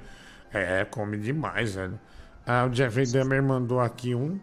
É, 0.52 0.84
come 0.84 1.16
demais, 1.18 1.74
velho. 1.74 1.98
Ah, 2.46 2.66
o 2.70 2.74
Jeffrey 2.74 3.06
Dahmer 3.10 3.42
mandou 3.42 3.80
aqui 3.80 4.14
um. 4.14 4.38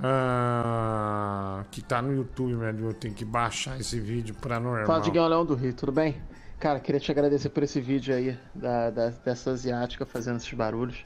ah, 0.00 1.64
que 1.70 1.82
tá 1.82 2.00
no 2.02 2.12
YouTube, 2.14 2.54
velho. 2.56 2.86
Eu 2.86 2.94
tenho 2.94 3.14
que 3.14 3.24
baixar 3.24 3.78
esse 3.80 3.98
vídeo 4.00 4.34
pra 4.40 4.58
normal. 4.60 4.86
Fala, 4.86 5.00
Diguinho 5.00 5.26
Leão 5.26 5.44
do 5.44 5.54
Rio, 5.54 5.72
tudo 5.74 5.92
bem? 5.92 6.16
Cara, 6.58 6.80
queria 6.80 7.00
te 7.00 7.10
agradecer 7.10 7.50
por 7.50 7.62
esse 7.62 7.80
vídeo 7.80 8.14
aí 8.14 8.36
da, 8.54 8.90
da- 8.90 9.10
dessa 9.10 9.50
asiática 9.52 10.04
fazendo 10.04 10.36
esses 10.38 10.52
barulhos. 10.52 11.04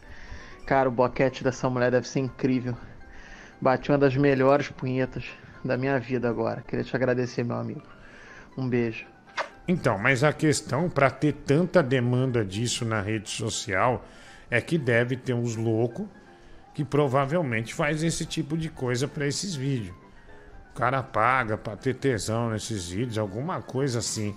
Cara, 0.66 0.88
o 0.88 0.92
boquete 0.92 1.42
dessa 1.42 1.68
mulher 1.68 1.90
deve 1.90 2.06
ser 2.06 2.20
incrível. 2.20 2.76
Bati 3.60 3.90
uma 3.90 3.98
das 3.98 4.16
melhores 4.16 4.68
punhetas 4.68 5.24
da 5.64 5.76
minha 5.76 5.98
vida 5.98 6.28
agora. 6.28 6.62
Queria 6.62 6.84
te 6.84 6.94
agradecer, 6.94 7.44
meu 7.44 7.56
amigo. 7.56 7.82
Um 8.56 8.68
beijo. 8.68 9.06
Então, 9.66 9.98
mas 9.98 10.24
a 10.24 10.32
questão 10.32 10.88
para 10.90 11.10
ter 11.10 11.32
tanta 11.32 11.82
demanda 11.82 12.44
disso 12.44 12.84
na 12.84 13.00
rede 13.00 13.30
social 13.30 14.04
é 14.50 14.60
que 14.60 14.76
deve 14.76 15.16
ter 15.16 15.32
uns 15.32 15.56
loucos 15.56 16.06
que 16.74 16.84
provavelmente 16.84 17.74
faz 17.74 18.02
esse 18.02 18.26
tipo 18.26 18.56
de 18.56 18.68
coisa 18.68 19.06
para 19.06 19.26
esses 19.26 19.54
vídeos. 19.54 19.94
O 20.72 20.74
cara 20.74 21.02
paga 21.02 21.56
para 21.56 21.76
ter 21.76 21.94
tesão 21.94 22.50
nesses 22.50 22.88
vídeos, 22.88 23.18
alguma 23.18 23.60
coisa 23.60 23.98
assim. 23.98 24.34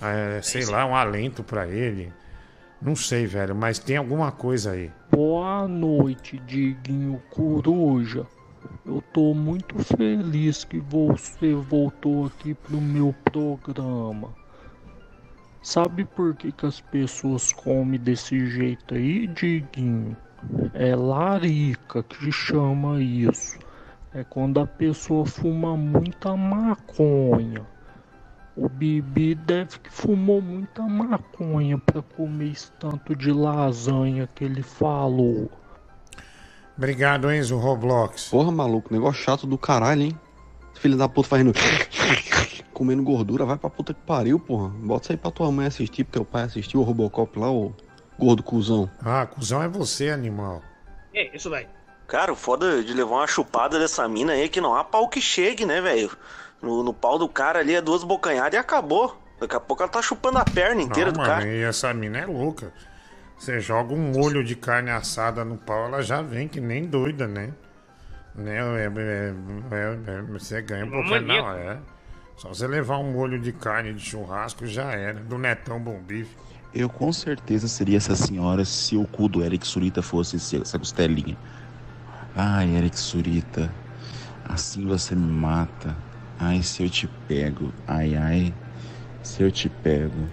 É, 0.00 0.40
sei 0.42 0.64
lá, 0.64 0.86
um 0.86 0.94
alento 0.94 1.42
para 1.42 1.66
ele. 1.66 2.12
Não 2.82 2.96
sei, 2.96 3.26
velho, 3.26 3.54
mas 3.54 3.78
tem 3.78 3.98
alguma 3.98 4.32
coisa 4.32 4.70
aí. 4.70 4.90
Boa 5.12 5.68
noite, 5.68 6.38
Diguinho 6.46 7.20
Coruja. 7.28 8.26
Eu 8.86 9.02
tô 9.12 9.34
muito 9.34 9.78
feliz 9.84 10.64
que 10.64 10.80
você 10.80 11.52
voltou 11.52 12.24
aqui 12.24 12.54
pro 12.54 12.80
meu 12.80 13.14
programa. 13.30 14.34
Sabe 15.62 16.06
por 16.06 16.34
que, 16.34 16.50
que 16.50 16.64
as 16.64 16.80
pessoas 16.80 17.52
comem 17.52 18.00
desse 18.00 18.46
jeito 18.46 18.94
aí, 18.94 19.26
Diguinho? 19.26 20.16
É 20.72 20.96
larica 20.96 22.02
que 22.02 22.32
chama 22.32 22.98
isso. 23.02 23.58
É 24.14 24.24
quando 24.24 24.58
a 24.58 24.66
pessoa 24.66 25.26
fuma 25.26 25.76
muita 25.76 26.34
maconha. 26.34 27.66
O 28.60 28.68
Bibi 28.68 29.34
deve 29.34 29.78
que 29.78 29.88
fumou 29.88 30.42
muita 30.42 30.82
maconha 30.82 31.78
pra 31.78 32.02
comer 32.02 32.50
esse 32.50 32.70
tanto 32.72 33.16
de 33.16 33.32
lasanha 33.32 34.28
que 34.34 34.44
ele 34.44 34.62
falou. 34.62 35.50
Obrigado, 36.76 37.32
Enzo 37.32 37.56
Roblox. 37.56 38.28
Porra, 38.28 38.52
maluco, 38.52 38.92
negócio 38.92 39.22
chato 39.22 39.46
do 39.46 39.56
caralho, 39.56 40.02
hein? 40.02 40.20
Filho 40.74 40.98
da 40.98 41.08
puta 41.08 41.26
fazendo. 41.26 41.54
comendo 42.74 43.02
gordura, 43.02 43.46
vai 43.46 43.56
pra 43.56 43.70
puta 43.70 43.94
que 43.94 44.00
pariu, 44.02 44.38
porra. 44.38 44.68
Bota 44.68 45.04
isso 45.04 45.12
aí 45.12 45.16
pra 45.16 45.30
tua 45.30 45.50
mãe 45.50 45.66
assistir, 45.66 46.04
pro 46.04 46.12
teu 46.12 46.24
pai 46.26 46.42
assistir 46.42 46.76
o 46.76 46.82
Robocop 46.82 47.38
lá, 47.38 47.50
o 47.50 47.74
gordo 48.18 48.42
cuzão. 48.42 48.90
Ah, 49.02 49.24
cuzão 49.24 49.62
é 49.62 49.68
você, 49.68 50.10
animal. 50.10 50.60
É 51.14 51.34
isso, 51.34 51.48
velho. 51.48 51.68
Cara, 52.06 52.30
o 52.30 52.36
foda 52.36 52.84
de 52.84 52.92
levar 52.92 53.16
uma 53.16 53.26
chupada 53.26 53.78
dessa 53.78 54.06
mina 54.06 54.34
aí 54.34 54.42
é 54.42 54.48
que 54.48 54.60
não 54.60 54.74
há 54.74 54.84
pau 54.84 55.08
que 55.08 55.18
chegue, 55.18 55.64
né, 55.64 55.80
velho? 55.80 56.10
No, 56.62 56.82
no 56.82 56.92
pau 56.92 57.18
do 57.18 57.28
cara 57.28 57.60
ali 57.60 57.74
é 57.74 57.80
duas 57.80 58.04
bocanhadas 58.04 58.54
e 58.54 58.56
acabou. 58.58 59.20
Daqui 59.40 59.56
a 59.56 59.60
pouco 59.60 59.82
ela 59.82 59.90
tá 59.90 60.02
chupando 60.02 60.38
a 60.38 60.44
perna 60.44 60.82
inteira 60.82 61.10
Não, 61.10 61.14
do 61.14 61.18
mano, 61.20 61.32
cara. 61.32 61.46
e 61.46 61.62
essa 61.62 61.92
mina 61.94 62.18
é 62.18 62.26
louca. 62.26 62.72
Você 63.38 63.58
joga 63.58 63.94
um 63.94 64.12
molho 64.12 64.44
de 64.44 64.54
carne 64.54 64.90
assada 64.90 65.42
no 65.44 65.56
pau, 65.56 65.86
ela 65.86 66.02
já 66.02 66.20
vem 66.20 66.46
que 66.46 66.60
nem 66.60 66.84
doida, 66.84 67.26
né? 67.26 67.54
né? 68.34 68.58
É, 68.58 68.84
é, 68.84 69.34
é, 69.70 70.18
é, 70.18 70.22
você 70.22 70.60
ganha 70.60 70.84
um 70.84 70.90
pouco. 70.90 71.08
Não, 71.20 71.50
é. 71.52 71.78
Só 72.36 72.48
você 72.48 72.66
levar 72.66 72.98
um 72.98 73.12
molho 73.12 73.38
de 73.40 73.52
carne 73.52 73.94
de 73.94 74.00
churrasco 74.04 74.66
já 74.66 74.92
era. 74.92 75.20
Do 75.20 75.38
Netão 75.38 75.80
Bom 75.80 76.00
Bife. 76.00 76.36
Eu 76.72 76.88
com 76.88 77.12
certeza 77.12 77.66
seria 77.66 77.96
essa 77.96 78.14
senhora 78.14 78.64
se 78.64 78.96
o 78.96 79.06
cu 79.06 79.28
do 79.28 79.42
Eric 79.42 79.66
Surita 79.66 80.02
fosse 80.02 80.36
essa 80.36 80.78
costelinha. 80.78 81.36
Ai, 82.36 82.76
Eric 82.76 82.98
Surita, 82.98 83.72
assim 84.48 84.86
você 84.86 85.14
me 85.14 85.32
mata. 85.32 85.96
Ai, 86.40 86.62
se 86.62 86.82
eu 86.82 86.88
te 86.88 87.06
pego. 87.28 87.70
Ai, 87.86 88.16
ai, 88.16 88.54
se 89.22 89.42
eu 89.42 89.52
te 89.52 89.68
pego. 89.68 90.26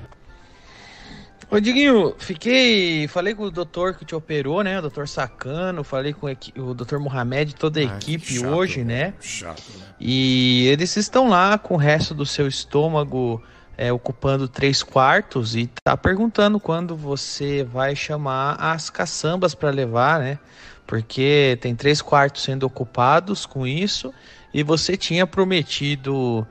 Ô 1.51 1.59
Diguinho, 1.59 2.15
fiquei. 2.17 3.07
Falei 3.09 3.35
com 3.35 3.43
o 3.43 3.51
doutor 3.51 3.93
que 3.93 4.05
te 4.05 4.15
operou, 4.15 4.63
né? 4.63 4.79
O 4.79 4.81
doutor 4.81 5.07
Sacano, 5.07 5.83
falei 5.83 6.13
com 6.13 6.27
o 6.27 6.73
doutor 6.73 6.99
Mohamed, 6.99 7.55
toda 7.55 7.81
a 7.81 7.83
equipe 7.83 8.35
chato, 8.35 8.47
hoje, 8.47 8.83
né? 8.85 9.13
Chato, 9.19 9.63
né? 9.77 9.85
E 9.99 10.67
eles 10.67 10.95
estão 10.95 11.27
lá 11.27 11.57
com 11.57 11.73
o 11.73 11.77
resto 11.77 12.13
do 12.13 12.25
seu 12.25 12.47
estômago 12.47 13.43
é, 13.77 13.91
ocupando 13.91 14.47
três 14.47 14.81
quartos 14.81 15.55
e 15.55 15.69
tá 15.83 15.95
perguntando 15.95 16.59
quando 16.59 16.95
você 16.95 17.63
vai 17.63 17.95
chamar 17.95 18.55
as 18.55 18.89
caçambas 18.89 19.53
para 19.53 19.69
levar, 19.71 20.19
né? 20.19 20.39
Porque 20.85 21.57
tem 21.61 21.75
três 21.75 22.01
quartos 22.01 22.43
sendo 22.43 22.65
ocupados 22.65 23.45
com 23.45 23.67
isso 23.67 24.13
e 24.53 24.63
você 24.63 24.97
tinha 24.97 25.27
prometido 25.27 26.47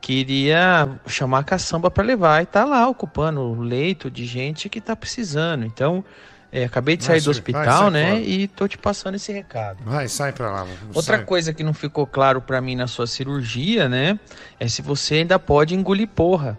que 0.00 0.14
iria 0.14 0.88
chamar 1.06 1.40
a 1.40 1.44
caçamba 1.44 1.90
para 1.90 2.02
levar 2.02 2.42
e 2.42 2.46
tá 2.46 2.64
lá 2.64 2.88
ocupando 2.88 3.40
o 3.40 3.60
leito 3.60 4.10
de 4.10 4.24
gente 4.24 4.68
que 4.68 4.80
tá 4.80 4.96
precisando. 4.96 5.64
Então, 5.64 6.04
é, 6.52 6.64
acabei 6.64 6.96
de 6.96 7.04
sair 7.04 7.16
Vai, 7.16 7.20
do 7.20 7.24
vai, 7.24 7.30
hospital, 7.30 7.82
sai 7.82 7.90
né? 7.90 8.10
fora. 8.10 8.20
E 8.22 8.48
tô 8.48 8.66
te 8.66 8.78
passando 8.78 9.14
esse 9.14 9.32
recado. 9.32 9.78
Vai, 9.84 10.08
sai 10.08 10.32
pra 10.32 10.50
lá. 10.50 10.66
Outra 10.94 11.18
Sai. 11.18 11.24
coisa 11.24 11.52
que 11.52 11.62
não 11.62 11.74
ficou 11.74 12.06
claro 12.06 12.40
pra 12.40 12.60
mim 12.60 12.74
na 12.74 12.86
sua 12.86 13.06
cirurgia, 13.06 13.88
né? 13.88 14.18
É 14.58 14.66
se 14.66 14.82
você 14.82 15.16
ainda 15.16 15.38
pode 15.38 15.74
engolir 15.74 16.08
porra. 16.08 16.58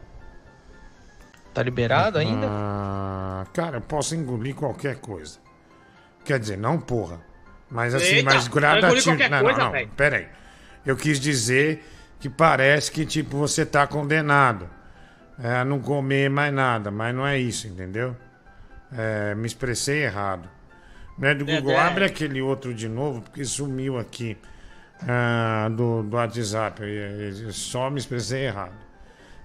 Tá 1.54 1.62
liberado 1.62 2.18
ainda? 2.18 2.48
Ah, 2.50 3.46
cara, 3.54 3.78
eu 3.78 3.82
posso 3.82 4.16
engolir 4.16 4.56
qualquer 4.56 4.98
coisa. 4.98 5.40
Quer 6.24 6.40
dizer, 6.40 6.58
não 6.58 6.80
porra. 6.80 7.20
Mas 7.70 7.94
assim, 7.94 8.16
Eita, 8.16 8.30
mais 8.32 8.48
vai 8.48 8.54
gradativo. 8.54 9.18
Não, 9.30 9.44
não, 9.44 9.72
não. 9.74 9.88
Pera 9.90 10.18
aí. 10.18 10.28
Eu 10.86 10.96
quis 10.96 11.20
dizer 11.20 11.84
que 12.20 12.30
parece 12.30 12.92
que, 12.92 13.06
tipo, 13.06 13.38
você 13.38 13.66
tá 13.66 13.86
condenado 13.88 14.70
é, 15.42 15.56
a 15.56 15.66
não 15.66 15.80
comer 15.80 16.30
mais 16.30 16.54
nada, 16.54 16.92
mas 16.92 17.16
não 17.16 17.26
é 17.26 17.38
isso, 17.38 17.68
entendeu? 17.68 18.16
É, 18.96 19.34
me 19.36 19.48
expressei 19.48 20.04
errado. 20.04 20.50
Né, 21.18 21.36
do 21.36 21.46
Google, 21.46 21.78
abre 21.78 22.06
aquele 22.06 22.42
outro 22.42 22.74
de 22.74 22.88
novo, 22.88 23.22
porque 23.22 23.46
sumiu 23.46 24.00
aqui 24.00 24.38
ah, 25.08 25.70
do, 25.72 26.04
do 26.04 26.16
WhatsApp. 26.16 26.82
Eu, 26.82 26.88
eu 26.88 27.54
só 27.54 27.90
me 27.90 28.00
expressei 28.00 28.46
errado. 28.46 28.74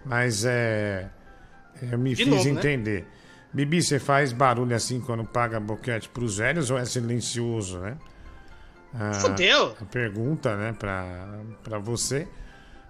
Mas 0.05 0.45
é. 0.45 1.09
Eu 1.91 1.99
me 1.99 2.11
De 2.11 2.25
fiz 2.25 2.29
novo, 2.29 2.45
né? 2.45 2.51
entender. 2.51 3.07
Bibi, 3.53 3.83
você 3.83 3.99
faz 3.99 4.33
barulho 4.33 4.75
assim 4.75 5.01
quando 5.01 5.25
paga 5.25 5.59
boquete 5.59 6.09
pros 6.09 6.39
velhos 6.39 6.71
ou 6.71 6.79
é 6.79 6.85
silencioso, 6.85 7.79
né? 7.79 7.97
Ah, 8.95 9.13
Fudeu. 9.15 9.77
A 9.81 9.85
pergunta, 9.85 10.57
né, 10.57 10.73
pra, 10.73 11.41
pra 11.63 11.79
você. 11.79 12.27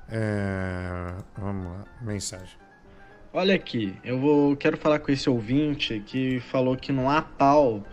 É, 0.09 1.15
vamos 1.37 1.67
lá, 1.67 1.85
mensagem. 2.01 2.57
Olha 3.33 3.55
aqui, 3.55 3.95
eu 4.05 4.19
vou, 4.19 4.57
quero 4.57 4.79
falar 4.79 5.01
com 5.01 5.13
esse 5.13 5.29
ouvinte 5.29 6.03
que 6.07 6.41
falou 6.41 6.77
que 6.77 6.93
não 6.93 7.11
há 7.11 7.21
pau 7.21 7.85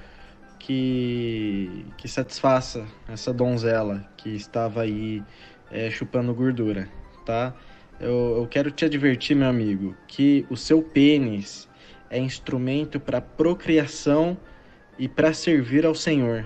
que, 0.58 1.86
que 1.98 2.08
satisfaça 2.08 2.86
essa 3.10 3.34
donzela 3.34 4.08
que 4.16 4.30
estava 4.30 4.84
aí 4.84 5.22
é, 5.70 5.90
chupando 5.90 6.34
gordura, 6.34 6.88
tá? 7.26 7.54
Eu, 8.00 8.38
eu 8.38 8.48
quero 8.50 8.72
te 8.72 8.86
advertir, 8.86 9.36
meu 9.36 9.50
amigo, 9.50 9.96
que 10.08 10.46
o 10.50 10.56
seu 10.56 10.82
pênis 10.82 11.68
é 12.10 12.18
instrumento 12.20 13.00
para 13.00 13.20
procriação 13.20 14.38
e 14.98 15.10
para 15.10 15.34
servir 15.34 15.86
ao 15.86 15.96
Senhor, 15.96 16.46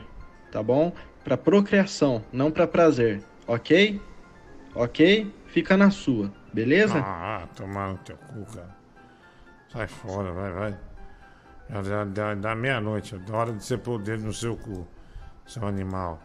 tá 0.52 0.64
bom? 0.64 0.92
Para 1.28 1.36
procriação, 1.36 2.24
não 2.32 2.50
para 2.50 2.66
prazer, 2.66 3.22
ok? 3.46 4.02
Ok? 4.74 5.30
Fica 5.48 5.76
na 5.76 5.92
sua, 5.92 6.32
beleza? 6.54 7.00
Ah, 7.00 7.46
tomar 7.54 7.90
no 7.90 7.98
teu 7.98 8.16
cu, 8.16 8.46
cara. 8.46 8.74
Sai 9.68 9.88
fora, 9.88 10.32
vai, 10.32 10.54
vai. 10.54 10.80
Já 11.84 12.06
dá, 12.06 12.34
dá, 12.34 12.56
meia-noite, 12.56 13.14
é 13.14 13.32
hora 13.34 13.52
de 13.52 13.62
você 13.62 13.78
pôr 13.78 13.96
o 13.96 14.02
dedo 14.02 14.24
no 14.24 14.32
seu 14.32 14.56
cu, 14.56 14.88
seu 15.46 15.68
animal. 15.68 16.18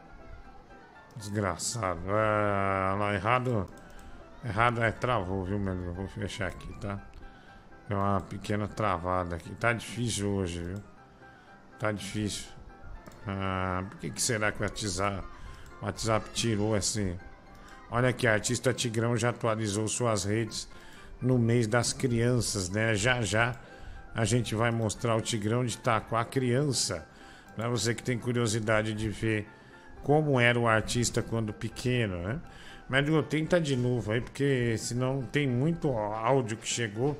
Desgraçado. 1.17 2.09
É, 2.09 2.95
lá, 2.97 3.13
errado. 3.13 3.69
Errado 4.45 4.85
é 4.85 4.93
travou, 4.93 5.43
viu, 5.43 5.59
meu? 5.59 5.75
Eu 5.75 5.95
vou 5.95 6.07
fechar 6.07 6.47
aqui, 6.47 6.73
tá? 6.79 7.01
Deu 7.89 7.99
uma 7.99 8.21
pequena 8.21 8.69
travada 8.69 9.35
aqui. 9.35 9.53
Tá 9.57 9.73
difícil 9.73 10.31
hoje, 10.31 10.63
viu? 10.63 10.79
Tá 11.77 11.91
difícil. 11.91 12.62
Ah, 13.27 13.85
por 13.89 13.99
que, 13.99 14.11
que 14.11 14.23
será 14.23 14.51
que 14.51 14.61
o 14.61 14.63
WhatsApp, 14.63 15.27
o 15.81 15.85
WhatsApp 15.85 16.31
tirou 16.33 16.77
esse. 16.77 17.17
Olha 17.91 18.09
aqui, 18.09 18.27
a 18.27 18.33
artista 18.33 18.73
Tigrão 18.73 19.17
já 19.17 19.31
atualizou 19.31 19.87
suas 19.87 20.25
redes 20.25 20.69
no 21.21 21.39
mês 21.39 21.67
das 21.67 21.93
crianças, 21.93 22.69
né? 22.69 22.95
Já 22.95 23.23
já 23.23 23.55
a 24.15 24.25
gente 24.25 24.55
vai 24.55 24.71
mostrar 24.71 25.17
o 25.17 25.21
Tigrão 25.21 25.65
de 25.65 25.79
Taquá 25.79 26.25
criança. 26.25 27.07
Pra 27.55 27.69
você 27.69 27.95
que 27.95 28.03
tem 28.03 28.19
curiosidade 28.19 28.95
de 28.95 29.09
ver 29.09 29.47
como 30.03 30.41
era 30.41 30.59
o 30.59 30.67
artista 30.67 31.23
quando 31.23 31.53
pequeno, 31.53 32.17
né? 32.23 32.41
Mas 32.89 33.09
eu 33.09 33.23
tenta 33.23 33.61
de 33.61 33.77
novo 33.77 34.13
aí, 34.13 34.21
porque 34.21 34.77
senão 34.77 35.23
tem 35.23 35.47
muito 35.47 35.89
áudio 35.91 36.57
que 36.57 36.67
chegou 36.67 37.19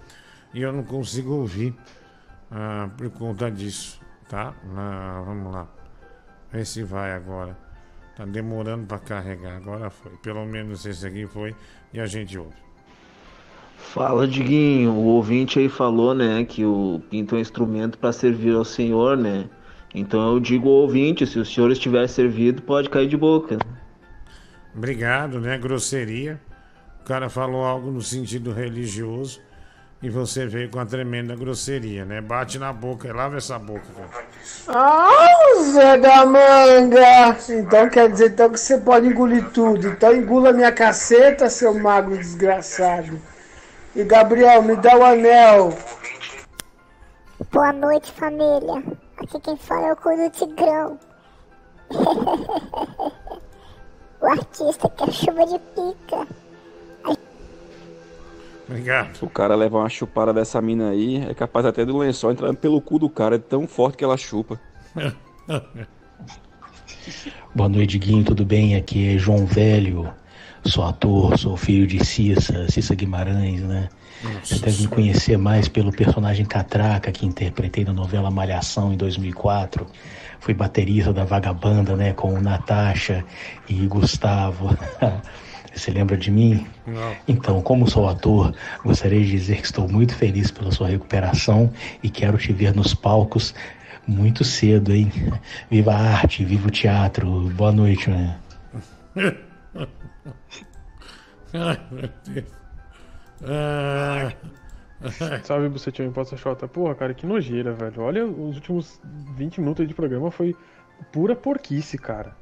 e 0.53 0.61
eu 0.61 0.73
não 0.73 0.83
consigo 0.83 1.33
ouvir 1.33 1.75
ah, 2.51 2.91
por 2.97 3.09
conta 3.11 3.51
disso, 3.51 4.01
tá? 4.29 4.55
Ah, 4.77 5.23
vamos 5.25 5.53
lá. 5.53 5.82
Vê 6.53 6.65
se 6.65 6.83
vai 6.83 7.13
agora. 7.13 7.57
Tá 8.15 8.27
demorando 8.27 8.87
pra 8.87 8.99
carregar, 8.99 9.57
agora 9.57 9.89
foi. 9.89 10.13
Pelo 10.23 10.45
menos 10.45 10.85
esse 10.85 11.07
aqui 11.07 11.27
foi 11.27 11.55
e 11.93 12.01
a 12.01 12.07
gente 12.07 12.37
ouve. 12.37 12.57
Fala, 13.79 14.29
Diguinho. 14.29 14.93
O 14.93 15.05
ouvinte 15.05 15.59
aí 15.59 15.69
falou, 15.69 16.15
né, 16.15 16.45
que 16.45 16.65
o 16.65 17.01
pinto 17.11 17.35
é 17.35 17.39
um 17.39 17.41
instrumento 17.41 17.99
para 17.99 18.13
servir 18.13 18.55
ao 18.55 18.65
Senhor, 18.65 19.17
né? 19.17 19.49
Então 19.95 20.33
eu 20.33 20.41
digo 20.41 20.69
ao 20.69 20.75
ouvinte, 20.77 21.27
se 21.27 21.39
o 21.39 21.45
senhor 21.45 21.71
estiver 21.71 22.07
servido, 22.09 22.63
pode 22.63 22.89
cair 22.89 23.09
de 23.09 23.17
boca. 23.17 23.59
Obrigado, 24.75 25.39
né? 25.39 25.59
Grosseria. 25.59 26.41
O 27.01 27.05
cara 27.05 27.29
falou 27.29 27.65
algo 27.65 27.91
no 27.91 28.01
sentido 28.01 28.53
religioso 28.53 29.41
e 30.03 30.11
você 30.11 30.47
veio 30.47 30.69
com 30.69 30.81
a 30.81 30.85
tremenda 30.85 31.37
grosseria, 31.37 32.05
né? 32.05 32.21
Bate 32.21 32.59
na 32.59 32.73
boca, 32.73 33.13
lava 33.15 33.37
essa 33.37 33.57
boca, 33.57 33.87
cara. 33.97 34.27
Ah, 34.67 35.63
Zé 35.63 35.97
da 35.97 36.27
Manga! 36.27 37.37
Então 37.49 37.89
quer 37.89 38.11
dizer 38.11 38.33
então 38.33 38.51
que 38.51 38.59
você 38.59 38.79
pode 38.79 39.07
engolir 39.07 39.49
tudo. 39.51 39.87
Então 39.87 40.13
engula 40.13 40.53
minha 40.53 40.73
caceta, 40.73 41.49
seu 41.49 41.73
magro 41.79 42.17
desgraçado. 42.17 43.21
E 43.95 44.03
Gabriel, 44.03 44.63
me 44.63 44.75
dá 44.75 44.97
o 44.97 45.05
anel. 45.05 45.73
Boa 47.53 47.73
noite, 47.73 48.11
família. 48.13 48.83
Aqui 49.19 49.39
quem 49.39 49.57
fala 49.57 49.87
é 49.87 49.93
o 49.93 49.97
cu 49.97 50.17
do 50.17 50.31
Tigrão. 50.31 50.99
o 54.21 54.27
artista 54.27 54.89
que 54.89 55.05
é 55.05 55.13
chuva 55.13 55.47
de 55.47 55.61
pica. 55.61 56.27
Obrigado. 58.73 59.23
O 59.23 59.29
cara 59.29 59.55
levar 59.55 59.81
uma 59.81 59.89
chupada 59.91 60.33
dessa 60.33 60.61
mina 60.63 60.89
aí, 60.89 61.23
é 61.29 61.35
capaz 61.35 61.67
até 61.67 61.85
do 61.85 61.99
lençol 61.99 62.33
entrando 62.33 62.57
pelo 62.57 62.81
cu 62.81 62.99
do 62.99 63.11
cara, 63.11 63.37
é 63.37 63.39
tão 63.39 63.67
forte 63.69 63.99
que 63.99 64.05
ela 64.05 64.17
chupa. 64.17 64.59
Boa 67.55 67.69
noite, 67.69 67.99
Guinho, 67.99 68.25
tudo 68.25 68.47
bem? 68.47 68.75
Aqui 68.75 69.15
é 69.15 69.19
João 69.19 69.45
Velho, 69.45 70.11
sou 70.65 70.85
ator, 70.85 71.39
sou 71.39 71.55
filho 71.55 71.87
de 71.87 72.03
Cissa, 72.03 72.67
Cissa 72.71 72.95
Guimarães, 72.95 73.61
né? 73.61 73.91
Você 74.43 74.59
deve 74.59 74.83
me 74.83 74.89
conhecer 74.89 75.37
mais 75.37 75.69
pelo 75.69 75.93
personagem 75.93 76.47
Catraca 76.47 77.13
que 77.13 77.27
interpretei 77.27 77.85
na 77.85 77.93
novela 77.93 78.31
Malhação 78.31 78.93
em 78.93 78.97
2004. 78.97 79.87
Fui 80.41 80.55
baterista 80.55 81.13
da 81.13 81.25
Vagabanda, 81.25 81.95
né? 81.95 82.15
Com 82.15 82.41
Natasha 82.41 83.23
e 83.69 83.75
Gustavo. 83.87 84.71
Você 85.75 85.91
lembra 85.91 86.17
de 86.17 86.31
mim? 86.31 86.67
Não. 86.87 87.17
Então, 87.27 87.63
como 87.63 87.89
sou 87.89 88.09
ator, 88.09 88.55
gostaria 88.85 89.21
de 89.21 89.31
dizer 89.31 89.57
que 89.57 89.67
estou 89.67 89.89
muito 89.89 90.15
feliz 90.15 90.51
pela 90.51 90.71
sua 90.71 90.89
recuperação 90.89 91.73
e 92.03 92.11
quero 92.11 92.39
te 92.39 92.53
ver 92.53 92.75
nos 92.75 92.95
palcos 92.95 93.55
Muito 94.07 94.45
cedo, 94.45 94.93
hein? 94.93 95.11
Viva 95.71 95.93
a 95.93 95.99
arte, 95.99 96.45
viva 96.45 96.69
o 96.69 96.71
teatro. 96.71 97.49
Boa 97.51 97.71
noite, 97.73 98.11
né? 98.11 98.37
Ai, 101.55 101.81
meu 101.91 102.09
Deus. 102.27 102.47
Ah. 103.45 104.33
Sabe, 105.43 105.69
Bucetinho, 105.69 106.13
achar 106.17 106.51
outra? 106.51 106.69
Porra, 106.69 106.95
cara, 106.95 107.15
que 107.15 107.27
nojeira, 107.27 107.73
velho. 107.73 108.03
Olha, 108.03 108.27
os 108.27 108.57
últimos 108.57 109.01
20 109.37 109.61
minutos 109.61 109.87
de 109.87 109.95
programa 109.95 110.31
foi 110.31 110.57
pura 111.13 111.35
porquice, 111.35 111.99
cara. 111.99 112.37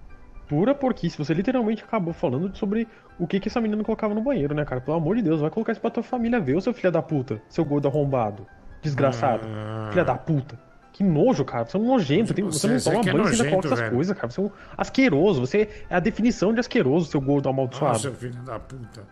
Pura 0.51 0.74
porquice. 0.74 1.16
Você 1.16 1.32
literalmente 1.32 1.85
acabou 1.85 2.12
falando 2.12 2.52
sobre 2.56 2.89
o 3.16 3.24
que, 3.24 3.39
que 3.39 3.47
essa 3.47 3.60
menina 3.60 3.85
colocava 3.85 4.12
no 4.12 4.20
banheiro, 4.20 4.52
né, 4.52 4.64
cara? 4.64 4.81
Pelo 4.81 4.97
amor 4.97 5.14
de 5.14 5.22
Deus, 5.22 5.40
vai 5.40 5.48
colocar 5.48 5.70
isso 5.70 5.81
pra 5.81 5.90
tua 5.90 6.02
família 6.02 6.40
ver, 6.40 6.56
ô 6.56 6.60
seu 6.60 6.74
filho 6.74 6.90
da 6.90 7.01
puta. 7.01 7.40
Seu 7.48 7.64
gordo 7.64 7.86
arrombado. 7.86 8.44
Desgraçado. 8.82 9.47
Ah. 9.47 9.90
Filha 9.93 10.05
da 10.05 10.16
puta. 10.16 10.59
Que 10.93 11.05
nojo, 11.05 11.44
cara. 11.44 11.64
Você 11.66 11.77
é 11.77 11.81
um 11.81 11.86
nojento. 11.86 12.35
Tem- 12.35 12.44
você, 12.44 12.59
Você- 12.59 12.66
não 12.66 12.78
você 12.81 12.90
toma 12.90 13.01
é 13.01 13.12
banho, 13.12 13.12
você 13.12 13.31
ainda 13.31 13.36
nojento, 13.44 13.51
coloca 13.51 13.68
essas 13.68 13.78
velho. 13.78 13.94
coisas, 13.94 14.16
cara. 14.16 14.28
Você 14.32 14.40
é 14.40 14.43
um 14.44 14.51
asqueroso. 14.77 15.40
Você 15.47 15.68
é 15.89 15.94
a 15.94 16.01
definição 16.01 16.52
de 16.52 16.59
asqueroso, 16.59 17.09
seu 17.09 17.20
gordo 17.20 17.48
Ah, 17.48 17.52
amaldiçoado. 17.52 17.98
seu 18.01 18.12
filho 18.12 18.43
da 18.43 18.59
puta. 18.59 19.02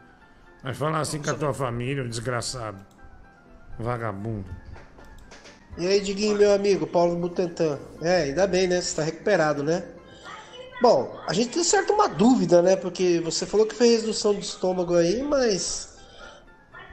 Vai 0.65 0.75
falar 0.75 0.99
assim 0.99 1.23
com 1.23 1.31
a 1.31 1.35
tua 1.35 1.55
família, 1.55 2.03
desgraçado. 2.03 2.79
Vagabundo. 3.79 4.47
E 5.79 5.87
aí, 5.87 6.01
Diguinho, 6.01 6.37
meu 6.37 6.53
amigo, 6.53 6.85
Paulo 6.85 7.15
Butantan. 7.15 7.79
É, 8.03 8.25
ainda 8.25 8.45
bem, 8.49 8.67
né? 8.67 8.81
Você 8.81 8.97
tá 8.97 9.03
recuperado, 9.05 9.63
né? 9.63 9.85
Bom, 10.81 11.19
a 11.27 11.33
gente 11.33 11.51
tem 11.51 11.65
certo 11.65 11.93
uma 11.93 12.09
dúvida, 12.09 12.63
né? 12.63 12.77
Porque 12.77 13.21
você 13.21 13.45
falou 13.45 13.67
que 13.67 13.75
fez 13.75 14.03
redução 14.03 14.35
de 14.35 14.41
estômago 14.41 14.95
aí, 14.97 15.23
mas. 15.23 15.97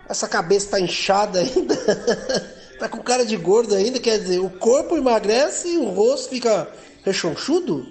Essa 0.07 0.28
cabeça 0.28 0.72
tá 0.72 0.80
inchada 0.80 1.40
ainda. 1.40 1.76
tá 2.80 2.90
com 2.90 2.99
cara 2.99 3.26
de 3.26 3.38
gordo 3.38 3.74
ainda, 3.74 3.99
quer 3.99 4.20
dizer, 4.20 4.40
o 4.40 4.49
corpo 4.49 4.98
emagrece 4.98 5.68
e 5.70 5.78
o 5.78 5.86
rosto 5.86 6.30
fica 6.30 6.68
rechonchudo? 7.03 7.88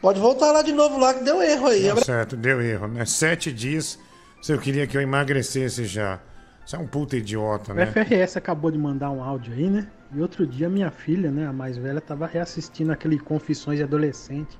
Pode 0.00 0.20
voltar 0.20 0.52
lá 0.52 0.62
de 0.62 0.72
novo 0.72 0.98
lá 0.98 1.14
que 1.14 1.24
deu 1.24 1.42
erro 1.42 1.66
aí. 1.66 1.88
Tá 1.94 2.04
certo, 2.04 2.36
deu 2.36 2.60
erro, 2.60 2.86
né? 2.86 3.04
Sete 3.04 3.52
dias, 3.52 3.98
se 4.40 4.52
eu 4.52 4.58
queria 4.58 4.86
que 4.86 4.96
eu 4.96 5.00
emagrecesse 5.00 5.84
já. 5.84 6.20
Você 6.64 6.76
é 6.76 6.78
um 6.78 6.86
puta 6.86 7.16
idiota, 7.16 7.72
O 7.72 7.74
né? 7.74 7.86
FRS 7.86 8.36
acabou 8.36 8.70
de 8.70 8.78
mandar 8.78 9.10
um 9.10 9.22
áudio 9.22 9.54
aí, 9.54 9.70
né? 9.70 9.88
E 10.14 10.20
outro 10.20 10.46
dia 10.46 10.68
minha 10.68 10.90
filha, 10.90 11.30
né, 11.30 11.46
a 11.46 11.52
mais 11.52 11.76
velha, 11.76 12.00
tava 12.00 12.26
reassistindo 12.26 12.92
aquele 12.92 13.18
Confissões 13.18 13.78
de 13.78 13.84
Adolescente, 13.84 14.58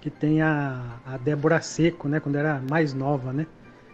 que 0.00 0.10
tem 0.10 0.42
a, 0.42 1.00
a 1.04 1.16
Débora 1.16 1.60
Seco, 1.60 2.08
né, 2.08 2.20
quando 2.20 2.36
era 2.36 2.62
mais 2.70 2.94
nova, 2.94 3.32
né? 3.32 3.46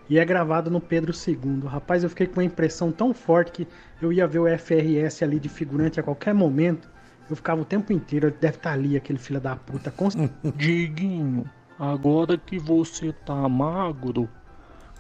E 0.09 0.19
é 0.19 0.25
gravado 0.25 0.71
no 0.71 0.81
Pedro 0.81 1.13
II. 1.13 1.63
Rapaz, 1.67 2.03
eu 2.03 2.11
fiquei 2.11 2.27
com 2.27 2.35
uma 2.35 2.45
impressão 2.45 2.93
tão 2.93 3.15
forte 3.15 3.53
que 3.53 3.69
eu 4.01 4.13
ia 4.13 4.27
ver 4.27 4.41
o 4.41 4.59
FRS 4.59 5.23
ali 5.23 5.39
de 5.39 5.49
figurante 5.49 5.99
a 5.99 6.03
qualquer 6.03 6.35
momento. 6.35 6.91
Eu 7.31 7.37
ficava 7.37 7.63
o 7.63 7.65
tempo 7.65 7.93
inteiro, 7.93 8.27
ele 8.27 8.37
deve 8.39 8.57
estar 8.57 8.73
ali, 8.73 8.97
aquele 8.97 9.19
filho 9.19 9.41
da 9.41 9.57
puta. 9.57 9.93
Diguinho, 10.55 11.49
agora 11.79 12.37
que 12.37 12.59
você 12.59 13.13
tá 13.25 13.49
magro, 13.49 14.29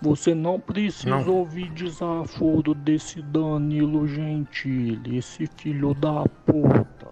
você 0.01 0.35
não 0.35 0.59
precisa 0.59 1.11
Não. 1.11 1.29
ouvir 1.29 1.71
desaforo 1.71 2.75
desse 2.75 3.21
Danilo 3.21 4.07
Gentili, 4.09 5.19
esse 5.19 5.47
filho 5.47 5.93
da 5.95 6.25
puta. 6.47 7.09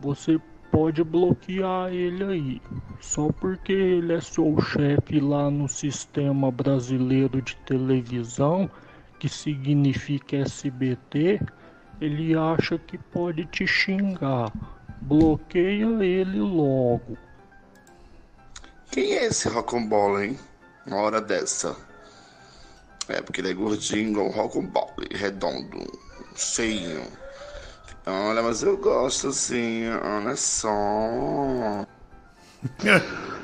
Você 0.00 0.40
pode 0.74 1.04
bloquear 1.04 1.92
ele 1.92 2.24
aí, 2.24 2.62
só 3.00 3.28
porque 3.30 3.72
ele 3.72 4.12
é 4.12 4.20
seu 4.20 4.60
chefe 4.60 5.20
lá 5.20 5.48
no 5.48 5.68
sistema 5.68 6.50
brasileiro 6.50 7.40
de 7.40 7.54
televisão, 7.58 8.68
que 9.20 9.28
significa 9.28 10.38
SBT, 10.38 11.40
ele 12.00 12.36
acha 12.36 12.76
que 12.76 12.98
pode 12.98 13.44
te 13.44 13.64
xingar. 13.64 14.52
Bloqueia 15.02 15.86
ele 16.02 16.40
logo. 16.40 17.16
Quem 18.90 19.12
é 19.12 19.26
esse 19.26 19.48
Rocambole, 19.48 20.26
hein? 20.26 20.38
Uma 20.88 20.96
hora 20.96 21.20
dessa. 21.20 21.76
É, 23.06 23.22
porque 23.22 23.40
ele 23.40 23.52
é 23.52 23.54
gordinho 23.54 24.24
o 24.24 24.28
Rocambole, 24.28 25.06
redondo, 25.12 25.86
feio. 26.34 27.04
Olha, 28.06 28.42
mas 28.42 28.62
eu 28.62 28.76
gosto 28.76 29.28
assim, 29.28 29.88
olha 29.88 30.36
só. 30.36 30.64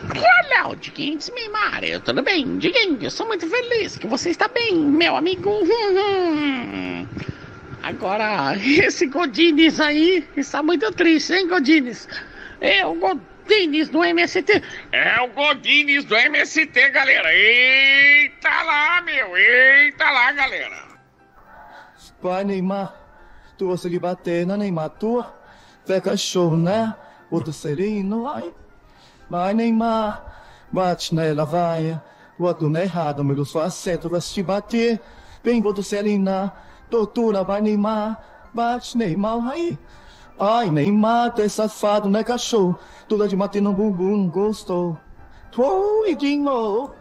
Olha, 0.03 0.69
o 0.69 0.77
Diguinho 0.77 1.19
Desmimare, 1.19 2.01
tudo 2.01 2.23
bem? 2.23 2.59
Diguinho, 2.59 2.99
eu 3.03 3.11
sou 3.11 3.27
muito 3.27 3.47
feliz 3.49 3.99
que 3.99 4.07
você 4.07 4.31
está 4.31 4.49
bem, 4.49 4.75
meu 4.75 5.17
amigo. 5.17 5.61
Agora, 7.83 8.57
esse 8.61 9.07
Godines 9.07 9.81
aí 9.81 10.27
está 10.37 10.63
muito 10.63 10.91
triste, 10.93 11.33
hein, 11.33 11.49
Godines? 11.49 12.09
É 12.61 12.85
o 12.85 12.95
Godines 12.95 13.89
do 13.89 14.05
MST. 14.05 14.63
É 14.93 15.21
o 15.21 15.29
Godines 15.29 16.05
do 16.05 16.17
MST, 16.17 16.91
galera. 16.91 17.35
Eita 17.35 18.63
lá, 18.63 19.03
meu. 19.03 19.37
Eita 19.37 20.11
lá, 20.11 20.33
galera. 20.33 20.91
Vai, 22.23 22.45
Neymar. 22.45 23.00
Tu 23.61 23.67
gosta 23.67 23.91
de 23.91 23.99
bater 23.99 24.47
na 24.47 24.57
Neymar, 24.57 24.89
tu? 24.89 25.23
Tu 25.85 25.93
é 25.93 26.01
cachorro, 26.01 26.57
né? 26.57 26.97
Outro 27.31 27.53
serino, 27.53 28.27
ai. 28.27 28.55
Vai, 29.29 29.53
Neymar. 29.53 30.25
Bate 30.73 31.15
nela, 31.15 31.45
vai. 31.45 32.01
O 32.39 32.45
outro 32.45 32.71
não 32.71 32.81
é 32.81 32.85
errado, 32.85 33.21
amigo. 33.21 33.45
Só 33.45 33.61
acerta, 33.61 34.07
eu 34.07 34.11
gosto 34.13 34.35
de 34.35 34.43
bater. 34.43 34.99
Vem, 35.45 35.63
outro 35.63 35.83
serina. 35.83 36.55
Tortura, 36.89 37.45
vai, 37.45 37.61
Neymar. 37.61 38.49
Bate, 38.55 38.97
Neymar, 38.97 39.47
ai. 39.51 39.79
Ai, 40.39 40.71
Neymar, 40.71 41.35
tu 41.35 41.43
é 41.43 41.49
safado, 41.51 42.09
né, 42.09 42.25
cachorro? 42.25 42.79
Tu 43.11 43.23
é 43.23 43.27
de 43.27 43.37
bater 43.37 43.61
no 43.61 43.75
bumbum, 43.75 44.31
gostou. 44.31 44.97
Tu, 45.53 46.07
Edinho. 46.07 46.93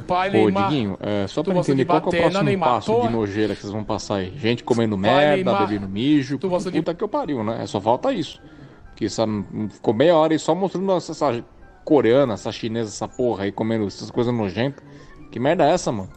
Pai 0.00 0.28
Ô, 0.30 0.32
Neymar. 0.32 0.68
Diguinho, 0.68 0.96
é, 1.00 1.26
só 1.26 1.42
tu 1.42 1.50
pra 1.50 1.60
entender 1.60 1.82
de 1.82 1.86
qual 1.86 2.00
que 2.00 2.16
é 2.16 2.18
o 2.18 2.22
próximo 2.22 2.42
Neymar, 2.44 2.68
passo 2.70 2.92
toa? 2.92 3.06
de 3.06 3.12
nojeira 3.12 3.54
que 3.54 3.60
vocês 3.60 3.72
vão 3.72 3.84
passar 3.84 4.16
aí. 4.16 4.32
Gente 4.36 4.64
comendo 4.64 4.96
Vai, 4.96 5.10
merda, 5.10 5.34
Neymar. 5.36 5.66
bebendo 5.66 5.88
mijo. 5.88 6.38
Tu 6.38 6.48
gosta 6.48 6.70
de- 6.70 6.78
Puta 6.78 6.94
que 6.94 7.02
eu 7.04 7.08
pariu, 7.08 7.42
né? 7.44 7.66
Só 7.66 7.80
falta 7.80 8.12
isso. 8.12 8.40
Porque 8.86 9.06
essa, 9.06 9.24
ficou 9.70 9.94
meia 9.94 10.16
hora 10.16 10.32
aí 10.32 10.38
só 10.38 10.54
mostrando 10.54 10.92
essa, 10.92 11.12
essa 11.12 11.44
coreana, 11.84 12.34
essa 12.34 12.52
chinesa, 12.52 12.90
essa 12.90 13.08
porra 13.08 13.44
aí, 13.44 13.52
comendo 13.52 13.86
essas 13.86 14.10
coisas 14.10 14.32
nojentas. 14.34 14.84
Que 15.30 15.40
merda 15.40 15.64
é 15.66 15.72
essa, 15.72 15.90
mano? 15.90 16.10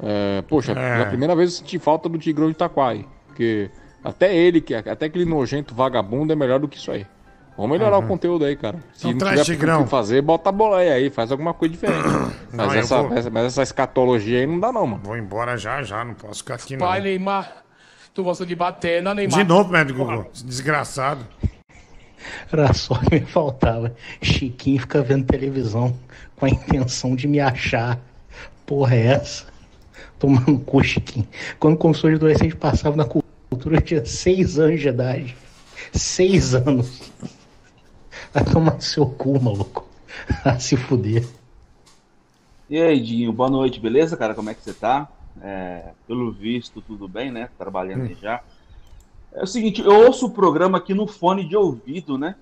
É, 0.00 0.42
poxa, 0.42 0.72
É. 0.72 0.74
pela 0.74 1.06
primeira 1.06 1.34
vez 1.36 1.52
eu 1.52 1.56
senti 1.58 1.78
falta 1.78 2.08
do 2.08 2.18
Tigrão 2.18 2.46
de 2.46 2.52
Itaquai. 2.52 3.04
Porque 3.26 3.70
até 4.02 4.34
ele, 4.34 4.60
que 4.60 4.74
até 4.74 5.06
aquele 5.06 5.24
nojento 5.24 5.74
vagabundo 5.74 6.32
é 6.32 6.36
melhor 6.36 6.58
do 6.60 6.68
que 6.68 6.76
isso 6.78 6.90
aí. 6.90 7.04
Vamos 7.58 7.76
melhorar 7.76 7.98
Uhum. 7.98 8.04
o 8.04 8.08
conteúdo 8.08 8.44
aí, 8.44 8.54
cara. 8.56 8.78
Se 8.94 9.00
Então 9.00 9.10
não 9.10 9.18
traz, 9.18 9.44
tiver 9.44 9.56
Tigrão. 9.56 9.80
o 9.80 9.84
que 9.84 9.90
fazer, 9.90 10.22
bota 10.22 10.48
a 10.48 10.52
boleia 10.52 10.94
aí, 10.94 11.10
faz 11.10 11.32
alguma 11.32 11.52
coisa 11.52 11.72
diferente. 11.74 12.04
Não, 12.52 12.66
mas, 12.66 12.76
essa, 12.76 13.02
vou- 13.02 13.12
essa- 13.18 13.30
mas 13.30 13.44
essa 13.46 13.62
escatologia 13.64 14.38
aí 14.38 14.46
não 14.46 14.60
dá 14.60 14.70
não, 14.72 14.86
mano. 14.86 15.02
Vou 15.04 15.16
embora 15.18 15.56
já 15.58 15.82
já, 15.82 16.04
não 16.04 16.14
posso 16.14 16.38
ficar 16.38 16.54
aqui 16.54 16.76
não. 16.76 16.86
Pai 16.86 17.00
Neymar. 17.00 17.64
Tu 18.14 18.22
gosta 18.22 18.46
de 18.46 18.54
bater 18.54 19.02
na 19.02 19.12
Neymar. 19.12 19.38
De 19.40 19.44
novo, 19.44 19.70
médico 19.72 19.98
Google. 19.98 20.30
Desgraçado. 20.44 21.26
Era 22.52 22.72
só 22.72 22.94
que 22.94 23.14
me 23.16 23.26
faltava. 23.26 23.92
Chiquinho 24.22 24.80
fica 24.80 25.02
vendo 25.02 25.24
televisão 25.26 25.96
com 26.36 26.46
a 26.46 26.48
intenção 26.48 27.16
de 27.16 27.26
me 27.26 27.40
achar. 27.40 27.98
Porra, 28.64 28.94
é 28.94 29.06
essa? 29.06 29.46
Tomando 30.18 30.58
cu, 30.60 30.82
Chiquinho. 30.82 31.26
Quando 31.58 31.76
começou 31.76 32.08
de 32.08 32.16
adolescente, 32.16 32.54
passava 32.54 32.96
na 32.96 33.04
cultura, 33.04 33.76
eu 33.76 33.80
tinha 33.80 34.04
seis 34.04 34.58
anos 34.60 34.80
de 34.80 34.88
idade. 34.88 35.36
Seis 35.92 36.54
anos. 36.54 37.10
Vai 38.32 38.44
tomar 38.44 38.80
seu 38.80 39.06
cu, 39.06 39.40
maluco. 39.40 39.86
A 40.44 40.58
se 40.58 40.76
fuder. 40.76 41.26
E 42.68 42.78
aí, 42.78 43.00
Dinho, 43.00 43.32
boa 43.32 43.48
noite, 43.48 43.80
beleza, 43.80 44.16
cara? 44.16 44.34
Como 44.34 44.50
é 44.50 44.54
que 44.54 44.62
você 44.62 44.74
tá? 44.74 45.08
É, 45.40 45.92
pelo 46.06 46.30
visto, 46.30 46.82
tudo 46.82 47.08
bem, 47.08 47.30
né? 47.30 47.48
Trabalhando 47.56 48.02
aí 48.02 48.16
já. 48.20 48.42
É 49.32 49.42
o 49.42 49.46
seguinte, 49.46 49.80
eu 49.80 50.06
ouço 50.06 50.26
o 50.26 50.30
programa 50.30 50.76
aqui 50.78 50.92
no 50.92 51.06
fone 51.06 51.48
de 51.48 51.56
ouvido, 51.56 52.18
né? 52.18 52.34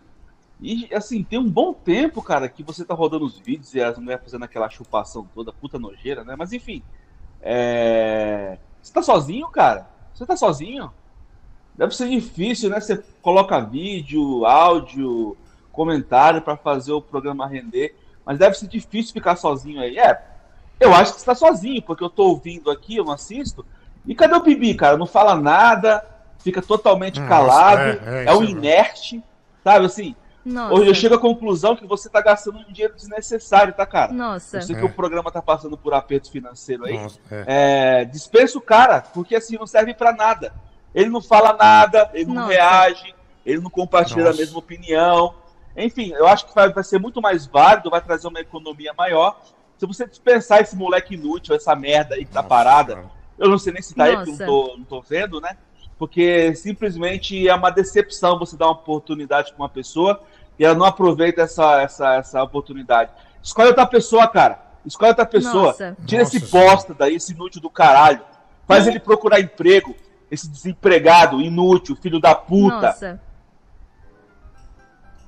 E, 0.60 0.88
assim, 0.92 1.22
tem 1.22 1.38
um 1.38 1.48
bom 1.48 1.72
tempo, 1.72 2.20
cara, 2.22 2.48
que 2.48 2.62
você 2.62 2.84
tá 2.84 2.94
rodando 2.94 3.24
os 3.24 3.38
vídeos 3.38 3.74
e 3.74 3.80
as 3.80 3.98
mulheres 3.98 4.24
fazendo 4.24 4.44
aquela 4.44 4.68
chupação 4.68 5.28
toda, 5.34 5.52
puta 5.52 5.78
nojeira, 5.78 6.24
né? 6.24 6.34
Mas, 6.36 6.52
enfim, 6.52 6.82
é... 7.40 8.58
Você 8.82 8.92
tá 8.92 9.02
sozinho, 9.02 9.48
cara? 9.48 9.88
Você 10.14 10.24
tá 10.24 10.36
sozinho? 10.36 10.90
Deve 11.76 11.94
ser 11.94 12.08
difícil, 12.08 12.70
né? 12.70 12.80
Você 12.80 13.04
coloca 13.20 13.60
vídeo, 13.60 14.46
áudio, 14.46 15.36
comentário 15.76 16.40
pra 16.40 16.56
fazer 16.56 16.92
o 16.92 17.02
programa 17.02 17.46
render, 17.46 17.94
mas 18.24 18.38
deve 18.38 18.56
ser 18.56 18.66
difícil 18.66 19.12
ficar 19.12 19.36
sozinho 19.36 19.80
aí. 19.80 19.98
É, 19.98 20.20
eu 20.80 20.94
acho 20.94 21.14
que 21.14 21.20
você 21.20 21.26
tá 21.26 21.34
sozinho, 21.34 21.82
porque 21.82 22.02
eu 22.02 22.10
tô 22.10 22.24
ouvindo 22.24 22.70
aqui, 22.70 22.96
eu 22.96 23.04
não 23.04 23.12
assisto. 23.12 23.64
E 24.06 24.14
cadê 24.14 24.34
o 24.34 24.42
Bibi, 24.42 24.74
cara? 24.74 24.96
Não 24.96 25.06
fala 25.06 25.34
nada, 25.36 26.04
fica 26.38 26.62
totalmente 26.62 27.20
Nossa, 27.20 27.28
calado, 27.28 27.80
é, 27.80 28.24
é, 28.24 28.24
é, 28.26 28.34
um 28.34 28.42
é 28.42 28.46
inerte, 28.46 29.22
sabe 29.62 29.86
assim? 29.86 30.16
Nossa. 30.44 30.74
Hoje 30.74 30.88
eu 30.88 30.94
chego 30.94 31.16
à 31.16 31.18
conclusão 31.18 31.74
que 31.74 31.84
você 31.84 32.08
tá 32.08 32.20
gastando 32.20 32.58
um 32.58 32.72
dinheiro 32.72 32.94
desnecessário, 32.94 33.74
tá, 33.74 33.84
cara? 33.84 34.12
Nossa. 34.12 34.58
Eu 34.58 34.62
sei 34.62 34.76
que 34.76 34.82
É. 34.82 34.84
o 34.84 34.92
programa 34.92 35.30
tá 35.32 35.42
passando 35.42 35.76
por 35.76 35.92
aperto 35.92 36.30
financeiro 36.30 36.84
aí. 36.84 36.96
Nossa, 36.96 37.18
é. 37.30 37.44
É, 38.02 38.04
dispensa 38.04 38.56
o 38.56 38.60
cara, 38.60 39.00
porque 39.12 39.34
assim 39.34 39.58
não 39.58 39.66
serve 39.66 39.92
pra 39.92 40.12
nada. 40.12 40.52
Ele 40.94 41.10
não 41.10 41.20
fala 41.20 41.52
nada, 41.52 42.08
ele 42.14 42.26
não 42.26 42.34
Nossa. 42.34 42.52
reage, 42.52 43.14
ele 43.44 43.60
não 43.60 43.70
compartilha 43.70 44.24
Nossa. 44.26 44.36
a 44.36 44.40
mesma 44.40 44.58
opinião. 44.58 45.34
Enfim, 45.76 46.12
eu 46.12 46.26
acho 46.26 46.46
que 46.46 46.54
vai, 46.54 46.72
vai 46.72 46.82
ser 46.82 46.98
muito 46.98 47.20
mais 47.20 47.46
válido, 47.46 47.90
vai 47.90 48.00
trazer 48.00 48.28
uma 48.28 48.40
economia 48.40 48.94
maior. 48.96 49.40
Se 49.76 49.86
você 49.86 50.06
dispensar 50.06 50.60
esse 50.60 50.74
moleque 50.74 51.14
inútil, 51.14 51.54
essa 51.54 51.76
merda 51.76 52.14
aí 52.14 52.24
que 52.24 52.32
tá 52.32 52.42
parada, 52.42 53.04
eu 53.38 53.48
não 53.48 53.58
sei 53.58 53.72
nem 53.74 53.82
se 53.82 53.94
tá 53.94 54.04
aí, 54.04 54.16
porque 54.16 54.30
eu 54.30 54.38
não 54.38 54.46
tô, 54.46 54.76
não 54.78 54.84
tô 54.84 55.00
vendo, 55.02 55.40
né? 55.40 55.56
Porque 55.98 56.54
simplesmente 56.54 57.46
é 57.48 57.54
uma 57.54 57.70
decepção 57.70 58.38
você 58.38 58.56
dar 58.56 58.66
uma 58.66 58.72
oportunidade 58.72 59.52
pra 59.52 59.62
uma 59.62 59.68
pessoa 59.68 60.22
e 60.58 60.64
ela 60.64 60.74
não 60.74 60.86
aproveita 60.86 61.42
essa, 61.42 61.82
essa, 61.82 62.14
essa 62.14 62.42
oportunidade. 62.42 63.10
Escolhe 63.42 63.68
outra 63.68 63.86
pessoa, 63.86 64.26
cara. 64.28 64.60
Escolhe 64.84 65.10
outra 65.10 65.26
pessoa. 65.26 65.68
Nossa. 65.68 65.96
Tira 66.06 66.22
esse 66.22 66.40
Nossa 66.40 66.58
bosta 66.58 66.94
daí, 66.94 67.16
esse 67.16 67.32
inútil 67.32 67.60
do 67.60 67.70
caralho. 67.70 68.20
Faz 68.66 68.86
ele 68.86 68.98
procurar 68.98 69.40
emprego. 69.40 69.94
Esse 70.30 70.48
desempregado, 70.48 71.40
inútil, 71.40 71.94
filho 71.96 72.18
da 72.18 72.34
puta. 72.34 72.86
Nossa. 72.86 73.20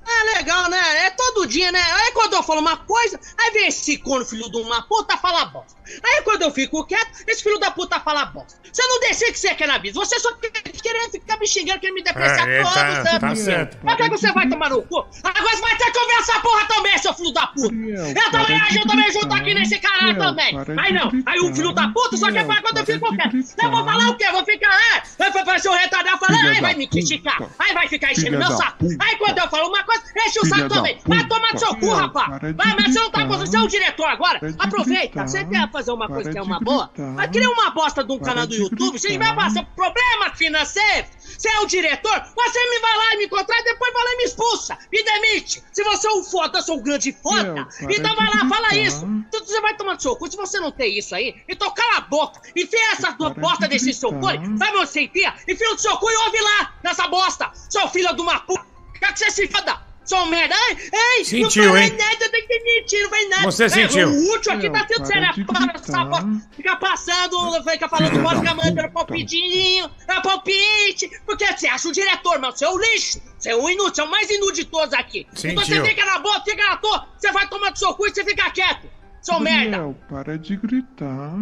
É 0.09 0.37
legal, 0.37 0.69
né? 0.69 1.05
É 1.05 1.09
todo 1.11 1.45
dia, 1.45 1.71
né? 1.71 1.79
Aí 1.81 2.11
quando 2.11 2.33
eu 2.33 2.43
falo 2.43 2.61
uma 2.61 2.77
coisa, 2.77 3.19
aí 3.39 3.51
vem 3.51 3.67
esse 3.67 3.97
corno 3.97 4.25
filho 4.25 4.49
de 4.49 4.57
uma 4.57 4.81
puta 4.83 5.15
falar 5.17 5.45
bosta. 5.45 5.77
Aí 6.03 6.21
quando 6.23 6.41
eu 6.43 6.51
fico 6.51 6.83
quieto, 6.85 7.23
esse 7.27 7.43
filho 7.43 7.59
da 7.59 7.71
puta 7.71 7.99
fala 7.99 8.25
bosta. 8.25 8.59
Você 8.71 8.83
não 8.87 8.99
decide 8.99 9.31
o 9.31 9.33
que 9.33 9.39
você 9.39 9.55
quer 9.55 9.67
na 9.67 9.77
vida. 9.77 9.93
Você 9.99 10.19
só 10.19 10.31
quer 10.33 10.51
querer 10.51 11.09
ficar 11.11 11.37
me 11.37 11.47
xingando, 11.47 11.79
querer 11.79 11.93
me 11.93 12.03
depreciar 12.03 12.47
É, 12.47 12.61
todo 12.63 12.73
tá- 12.73 13.03
santo 13.05 13.19
tá 13.19 13.35
certo. 13.35 13.77
Mas 13.83 13.95
que 13.97 14.09
você 14.09 14.31
vai 14.31 14.47
tomar 14.49 14.69
no 14.69 14.81
cu? 14.83 14.97
Agora 15.23 15.55
você 15.55 15.61
vai 15.61 15.77
ter 15.77 15.91
que 15.91 15.99
ouvir 15.99 16.13
essa 16.13 16.39
porra 16.39 16.67
também, 16.67 16.97
seu 16.97 17.13
filho 17.13 17.31
da 17.31 17.47
puta. 17.47 17.73
Eu 17.73 18.31
também 18.31 18.59
eu 18.75 18.87
também 18.87 19.11
junto 19.11 19.33
aqui 19.33 19.53
nesse 19.53 19.79
caralho 19.79 20.17
também. 20.17 20.55
Aí 20.79 20.93
não, 20.93 21.11
aí 21.25 21.39
o 21.39 21.53
filho 21.55 21.71
da 21.73 21.87
puta 21.89 22.17
só 22.17 22.31
quer 22.31 22.45
falar 22.45 22.61
quando 22.61 22.77
eu 22.77 22.85
fico 22.85 23.15
quieto. 23.15 23.35
Eu 23.63 23.71
vou 23.71 23.85
falar 23.85 24.09
o 24.09 24.17
quê? 24.17 24.25
Eu 24.25 24.31
vou 24.33 24.45
ficar, 24.45 24.69
ah, 24.69 24.98
falando, 26.29 26.55
aí 26.55 26.61
vai 26.61 26.73
da 26.73 26.77
me 26.77 26.87
criticar. 26.87 27.41
Aí 27.59 27.73
vai 27.73 27.87
ficar 27.87 28.11
enchendo 28.11 28.37
meu 28.37 28.51
saco. 28.51 28.85
Aí 28.99 29.15
quando 29.17 29.37
eu 29.37 29.49
falo 29.49 29.69
uma 29.69 29.83
coisa, 29.83 30.03
enche 30.25 30.39
o 30.39 30.45
saco 30.45 30.69
também. 30.69 30.99
Vai 31.05 31.27
tomar 31.27 31.53
no 31.53 31.59
seu 31.59 31.75
cu, 31.75 31.89
rapaz. 31.89 32.29
Vai, 32.55 32.75
mas 32.75 32.93
você 32.93 32.99
não 32.99 33.11
tá 33.11 33.23
gritar. 33.23 33.37
você 33.37 33.57
é 33.57 33.61
o 33.61 33.67
diretor 33.67 34.05
agora. 34.05 34.39
Aproveita. 34.59 35.27
Você 35.27 35.43
quer 35.45 35.71
fazer 35.71 35.91
uma 35.91 36.07
coisa 36.07 36.31
que 36.31 36.37
é 36.37 36.41
uma 36.41 36.59
boa? 36.59 36.91
Vai 37.15 37.27
criar 37.27 37.49
uma 37.49 37.71
bosta 37.71 38.03
de 38.03 38.11
um 38.11 38.19
canal 38.19 38.45
do 38.45 38.55
YouTube. 38.55 38.99
Você 38.99 39.17
vai 39.17 39.35
passar 39.35 39.65
problema 39.75 40.35
financeiro. 40.35 41.07
Você 41.37 41.49
é 41.49 41.59
o 41.59 41.65
diretor. 41.65 42.23
Você 42.35 42.69
me 42.69 42.79
vai 42.79 42.97
lá 42.97 43.13
e 43.13 43.17
me 43.17 43.27
contrata, 43.27 43.63
depois 43.63 43.93
vai 43.93 44.03
lá 44.03 44.11
e 44.11 44.17
me 44.17 44.23
expulsa. 44.23 44.77
Me 44.91 45.03
demite. 45.03 45.63
Se 45.71 45.83
você 45.83 46.07
é 46.07 46.11
um 46.11 46.23
foda, 46.23 46.59
eu 46.59 46.63
sou 46.63 46.77
um 46.77 46.83
grande 46.83 47.11
foda. 47.11 47.67
Então 47.81 48.15
vai 48.15 48.27
lá, 48.27 48.47
fala 48.47 48.75
isso. 48.75 49.05
Então 49.05 49.45
você 49.45 49.61
vai 49.61 49.75
tomar 49.75 49.95
no 49.95 50.01
seu 50.01 50.15
cu. 50.15 50.29
Se 50.29 50.37
você 50.37 50.59
não 50.59 50.71
tem 50.71 50.97
isso 50.97 51.15
aí, 51.15 51.35
então 51.47 51.71
cala 51.73 51.97
a 51.97 52.01
boca. 52.01 52.41
Enfia 52.55 52.91
essa 52.91 53.13
tua 53.13 53.29
bosta 53.31 53.67
de 53.67 53.79
desse 53.79 53.93
seu 53.93 54.11
cu. 54.11 54.27
Sabe 54.57 54.77
onde 54.77 54.89
você 54.89 55.01
enfia? 55.01 55.33
Enfia 55.47 55.69
no 55.69 55.79
seu 55.79 55.97
cu 55.97 56.09
e 56.09 56.17
ouve 56.25 56.39
lá, 56.41 56.73
nessa 56.83 57.07
bosta. 57.07 57.49
Seu 57.53 57.87
filho 57.89 58.15
de 58.15 58.21
uma 58.21 58.39
puta. 58.41 58.65
Quer 58.99 59.13
que 59.13 59.19
você 59.19 59.31
se 59.31 59.47
foda? 59.47 59.79
Sou 60.03 60.25
merda. 60.25 60.55
Ai, 60.55 60.77
ai, 60.91 61.23
Sentiu, 61.23 61.65
não 61.65 61.73
vai 61.73 61.83
hein? 61.83 61.95
nada, 61.95 62.29
tem 62.31 62.47
que 62.47 62.59
mentir, 62.63 63.03
não 63.03 63.09
vai 63.11 63.25
nada. 63.27 63.43
Você 63.43 63.65
É, 63.65 63.69
sentiu. 63.69 64.09
O 64.09 64.29
último 64.31 64.55
aqui 64.55 64.69
tá 64.71 64.83
tendo 64.85 64.97
para 64.97 65.05
sério. 65.05 65.45
Para 65.45 65.73
essa 65.75 66.03
bosta. 66.05 66.47
Fica 66.55 66.75
passando, 66.77 67.63
fica 67.63 67.87
falando 67.89 68.19
bosta, 68.23 68.39
fica 68.39 68.55
mandando 68.55 68.75
puta. 68.75 68.89
palpitinho, 68.89 69.91
é 70.07 70.21
palpite. 70.21 71.11
Porque 71.27 71.45
você 71.55 71.67
acha 71.67 71.87
o 71.87 71.91
diretor, 71.91 72.39
mas 72.39 72.57
você 72.57 72.65
é 72.65 72.69
o 72.69 72.77
lixo. 72.79 73.21
Você 73.37 73.51
é 73.51 73.55
um 73.55 73.69
inútil, 73.69 73.93
você 73.95 74.01
é 74.01 74.03
o 74.05 74.09
mais 74.09 74.29
inútil 74.31 74.63
de 74.63 74.65
todos 74.65 74.93
aqui. 74.95 75.27
Então 75.31 75.63
você 75.63 75.75
Sentiu. 75.75 75.85
fica 75.85 76.03
na 76.05 76.17
boa, 76.17 76.41
fica 76.43 76.63
na 76.69 76.77
toa, 76.77 77.07
você 77.15 77.31
vai 77.31 77.47
tomar 77.47 77.69
do 77.69 77.77
seu 77.77 77.93
cu 77.93 78.07
e 78.07 78.09
você 78.09 78.23
fica 78.25 78.49
quieto. 78.49 78.89
Seu 79.21 79.39
merda. 79.39 79.77
Gabriel, 79.77 79.95
para 80.09 80.39
de 80.39 80.55
gritar. 80.57 81.35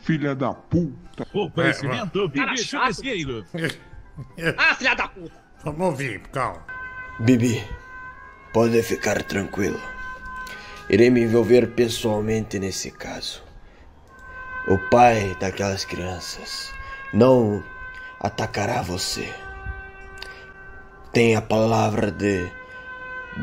Filha 0.00 0.34
da 0.34 0.52
puta. 0.52 1.26
Oferecimento 1.32 2.30
Cara 2.30 2.56
chato. 2.56 3.00
Ah, 4.56 4.74
filha 4.74 4.94
da 4.94 5.08
puta. 5.08 5.36
Vamos 5.64 5.86
ouvir, 5.86 6.20
calma. 6.32 6.64
Bibi, 7.20 7.64
pode 8.52 8.82
ficar 8.82 9.22
tranquilo. 9.22 9.80
Irei 10.88 11.10
me 11.10 11.22
envolver 11.22 11.68
pessoalmente 11.74 12.58
nesse 12.58 12.90
caso. 12.90 13.42
O 14.68 14.78
pai 14.90 15.36
daquelas 15.40 15.84
crianças 15.84 16.72
não 17.12 17.62
atacará 18.20 18.82
você. 18.82 19.32
Tem 21.12 21.36
a 21.36 21.42
palavra 21.42 22.10
de 22.10 22.50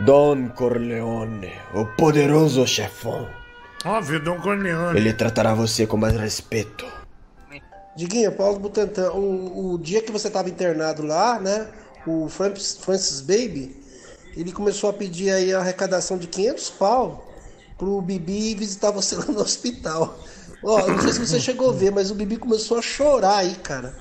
Don 0.06 0.49
Corleone, 0.49 1.53
o 1.73 1.85
poderoso 1.85 2.65
chefão. 2.68 3.27
Óbvio, 3.84 4.19
Dom 4.19 4.39
Corleone. 4.39 4.97
Ele 4.97 5.14
tratará 5.14 5.53
você 5.53 5.85
com 5.85 5.97
mais 5.97 6.15
respeito. 6.15 6.85
Diguinho, 7.95 8.31
Paulo 8.31 8.59
Butantan, 8.59 9.11
o, 9.11 9.73
o 9.73 9.77
dia 9.77 10.01
que 10.01 10.11
você 10.11 10.27
estava 10.27 10.49
internado 10.49 11.01
lá, 11.05 11.39
né? 11.39 11.67
O 12.05 12.27
Francis, 12.27 12.77
Francis 12.77 13.22
Baby, 13.22 13.76
ele 14.35 14.51
começou 14.51 14.89
a 14.89 14.93
pedir 14.93 15.31
aí 15.31 15.53
a 15.53 15.59
arrecadação 15.59 16.17
de 16.17 16.27
500 16.27 16.69
pau 16.72 17.26
pro 17.77 18.01
Bibi 18.01 18.53
visitar 18.55 18.91
você 18.91 19.15
lá 19.15 19.26
no 19.26 19.39
hospital. 19.39 20.19
Ó, 20.63 20.88
não 20.88 21.01
sei 21.01 21.13
se 21.13 21.19
você 21.19 21.39
chegou 21.39 21.69
a 21.69 21.73
ver, 21.73 21.91
mas 21.91 22.11
o 22.11 22.15
Bibi 22.15 22.38
começou 22.38 22.77
a 22.77 22.81
chorar 22.81 23.38
aí, 23.38 23.55
cara. 23.55 23.95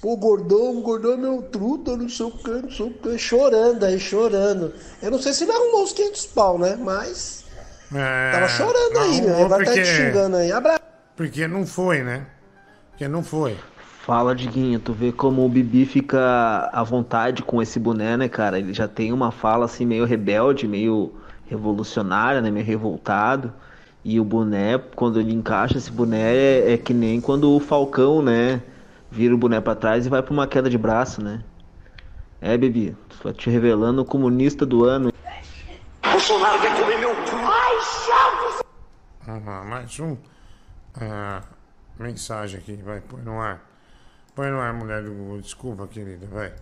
Pô, 0.00 0.16
gordão, 0.16 0.78
o 0.78 0.82
gordão 0.82 1.12
é 1.12 1.16
meu 1.16 1.42
truta, 1.42 1.96
não 1.96 2.08
sei 2.08 2.26
o 2.26 2.30
que, 2.30 2.50
não 2.50 2.70
sei 2.70 2.86
o 2.86 2.90
que, 2.94 3.18
chorando 3.18 3.84
aí, 3.84 3.98
chorando. 3.98 4.72
Eu 5.02 5.10
não 5.10 5.20
sei 5.20 5.32
se 5.32 5.44
ele 5.44 5.52
arrumou 5.52 5.82
os 5.82 5.92
500 5.92 6.26
pau, 6.26 6.58
né? 6.58 6.76
Mas 6.80 7.44
É, 7.94 8.32
tava 8.32 8.48
chorando 8.48 8.98
aí, 8.98 9.20
meu. 9.20 9.30
arrumou 9.30 9.44
Agora 9.46 9.64
tá 9.64 9.72
te 9.72 9.84
xingando 9.84 10.36
aí. 10.36 10.52
Abraço. 10.52 10.80
Porque 11.16 11.46
não 11.46 11.66
foi, 11.66 12.02
né? 12.02 12.26
Porque 13.00 13.08
não 13.08 13.22
foi. 13.22 13.56
Fala, 14.02 14.34
Diguinho, 14.34 14.78
tu 14.78 14.92
vê 14.92 15.10
como 15.10 15.42
o 15.42 15.48
Bibi 15.48 15.86
fica 15.86 16.68
à 16.70 16.82
vontade 16.82 17.42
com 17.42 17.62
esse 17.62 17.80
boné, 17.80 18.14
né, 18.14 18.28
cara? 18.28 18.58
Ele 18.58 18.74
já 18.74 18.86
tem 18.86 19.10
uma 19.10 19.30
fala 19.30 19.64
assim 19.64 19.86
meio 19.86 20.04
rebelde, 20.04 20.68
meio 20.68 21.10
revolucionária, 21.46 22.42
né, 22.42 22.50
meio 22.50 22.66
revoltado. 22.66 23.54
E 24.04 24.20
o 24.20 24.24
boné, 24.24 24.76
quando 24.94 25.18
ele 25.18 25.32
encaixa 25.32 25.78
esse 25.78 25.90
boné, 25.90 26.34
é, 26.34 26.74
é 26.74 26.76
que 26.76 26.92
nem 26.92 27.22
quando 27.22 27.50
o 27.50 27.58
Falcão, 27.58 28.20
né, 28.20 28.60
vira 29.10 29.34
o 29.34 29.38
boné 29.38 29.62
pra 29.62 29.74
trás 29.74 30.04
e 30.04 30.10
vai 30.10 30.22
pra 30.22 30.34
uma 30.34 30.46
queda 30.46 30.68
de 30.68 30.76
braço, 30.76 31.24
né? 31.24 31.42
É, 32.38 32.54
Bibi, 32.58 32.94
tô 33.22 33.32
te 33.32 33.48
revelando 33.48 34.02
o 34.02 34.04
comunista 34.04 34.66
do 34.66 34.84
ano. 34.84 35.10
Bolsonaro 36.02 36.60
quer 36.60 36.78
comer 36.78 36.98
meu 36.98 37.14
cu. 37.14 37.36
Ai, 37.36 37.80
chato. 37.80 38.66
Lá, 39.26 39.64
mais 39.64 39.98
um. 40.00 40.18
ah, 41.00 41.40
mensagem 42.00 42.58
aqui, 42.58 42.76
vai, 42.76 43.00
põe 43.00 43.20
no 43.20 43.40
ar. 43.40 43.64
Põe 44.34 44.50
no 44.50 44.58
ar, 44.58 44.72
mulher 44.72 45.02
do 45.02 45.12
Google. 45.12 45.40
Desculpa, 45.40 45.86
querida, 45.86 46.26
vai. 46.26 46.52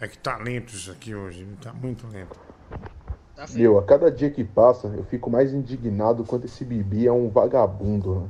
É 0.00 0.08
que 0.08 0.18
tá 0.18 0.36
lento 0.36 0.74
isso 0.74 0.90
aqui 0.90 1.14
hoje, 1.14 1.46
tá 1.62 1.72
muito 1.72 2.06
lento. 2.08 2.38
Meu, 3.52 3.78
a 3.78 3.82
cada 3.82 4.10
dia 4.10 4.30
que 4.30 4.44
passa, 4.44 4.88
eu 4.88 5.04
fico 5.04 5.30
mais 5.30 5.52
indignado 5.52 6.24
quanto 6.24 6.44
esse 6.44 6.64
Bibi 6.64 7.06
é 7.06 7.12
um 7.12 7.28
vagabundo. 7.28 8.20
né? 8.20 8.28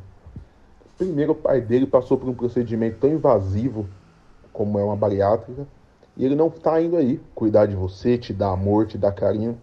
Primeiro, 0.96 1.32
o 1.32 1.34
pai 1.34 1.60
dele 1.60 1.86
passou 1.86 2.16
por 2.16 2.28
um 2.28 2.34
procedimento 2.34 2.98
tão 2.98 3.10
invasivo 3.10 3.88
como 4.52 4.78
é 4.78 4.84
uma 4.84 4.96
bariátrica, 4.96 5.66
e 6.16 6.24
ele 6.24 6.36
não 6.36 6.48
tá 6.48 6.80
indo 6.80 6.96
aí 6.96 7.20
cuidar 7.34 7.66
de 7.66 7.74
você, 7.74 8.16
te 8.16 8.32
dar 8.32 8.52
amor, 8.52 8.86
te 8.86 8.96
dar 8.96 9.12
carinho, 9.12 9.58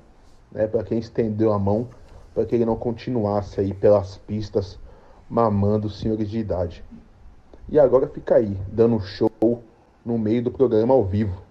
né? 0.52 0.68
Para 0.68 0.84
quem 0.84 1.00
estendeu 1.00 1.54
a 1.54 1.58
mão, 1.58 1.88
para 2.34 2.46
que 2.46 2.54
ele 2.54 2.66
não 2.66 2.76
continuasse 2.76 3.62
aí 3.62 3.74
pelas 3.74 4.18
pistas 4.18 4.78
mamando 5.32 5.88
os 5.88 5.98
senhores 5.98 6.30
de 6.30 6.40
idade. 6.40 6.84
E 7.70 7.80
agora 7.80 8.06
fica 8.06 8.36
aí, 8.36 8.58
dando 8.68 9.00
show 9.00 9.64
no 10.06 10.18
meio 10.20 10.44
do 10.44 10.52
programa 10.52 10.94
ao 10.94 11.06
vivo. 11.06 11.42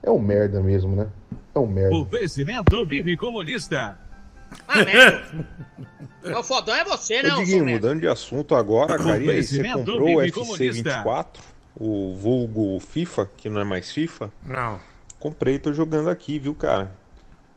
É 0.00 0.10
um 0.10 0.20
merda 0.20 0.60
mesmo, 0.60 0.94
né? 0.94 1.08
É 1.52 1.58
um 1.58 1.66
merda. 1.66 1.96
Oferecimento 1.96 2.86
Bibi 2.86 3.16
Comunista. 3.16 3.98
Ah, 4.68 4.84
merda. 4.84 5.24
o 6.38 6.42
fodão 6.44 6.76
é 6.76 6.84
você, 6.84 7.20
né, 7.20 7.30
Diguinho, 7.30 7.66
mudando 7.66 8.00
de 8.00 8.06
assunto 8.06 8.54
agora, 8.54 8.96
cara, 8.96 9.14
aí, 9.14 9.42
você 9.42 9.64
comprou 9.64 10.00
o 10.00 10.04
Bibi 10.04 10.28
FC 10.28 10.40
Comunista. 10.40 10.90
24, 10.90 11.42
o 11.76 12.14
vulgo 12.14 12.78
FIFA, 12.78 13.28
que 13.36 13.48
não 13.48 13.60
é 13.60 13.64
mais 13.64 13.90
FIFA? 13.90 14.30
Não. 14.46 14.78
Comprei, 15.18 15.58
tô 15.58 15.72
jogando 15.72 16.10
aqui, 16.10 16.38
viu, 16.38 16.54
cara? 16.54 16.92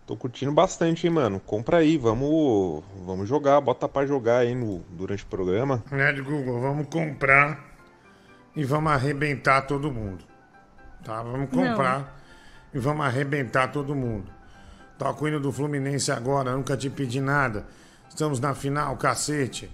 Tô 0.08 0.16
curtindo 0.16 0.54
bastante, 0.54 1.06
hein, 1.06 1.12
mano. 1.12 1.38
Compra 1.38 1.80
aí, 1.80 1.98
vamos, 1.98 2.82
vamos 3.06 3.28
jogar, 3.28 3.60
bota 3.60 3.90
pra 3.90 4.06
jogar 4.06 4.38
aí 4.38 4.56
no, 4.56 4.80
durante 4.90 5.24
o 5.24 5.28
programa. 5.28 5.84
Mulher 5.92 6.16
do 6.16 6.24
Google, 6.24 6.62
vamos 6.62 6.88
comprar 6.88 7.76
e 8.56 8.64
vamos 8.64 8.90
arrebentar 8.94 9.64
todo 9.64 9.92
mundo. 9.92 10.24
Tá? 11.04 11.22
Vamos 11.22 11.50
comprar 11.50 12.22
e 12.74 12.80
vamos 12.80 13.06
arrebentar 13.06 13.70
todo 13.70 13.94
mundo. 13.94 14.32
Tá 14.98 15.14
com 15.14 15.26
o 15.26 15.28
hino 15.28 15.42
do 15.42 15.52
Fluminense 15.52 16.10
agora, 16.10 16.54
nunca 16.56 16.78
te 16.78 16.90
pedi 16.90 17.20
nada. 17.20 17.66
Estamos 18.08 18.40
na 18.40 18.56
final, 18.56 18.96
cacete. 18.96 19.70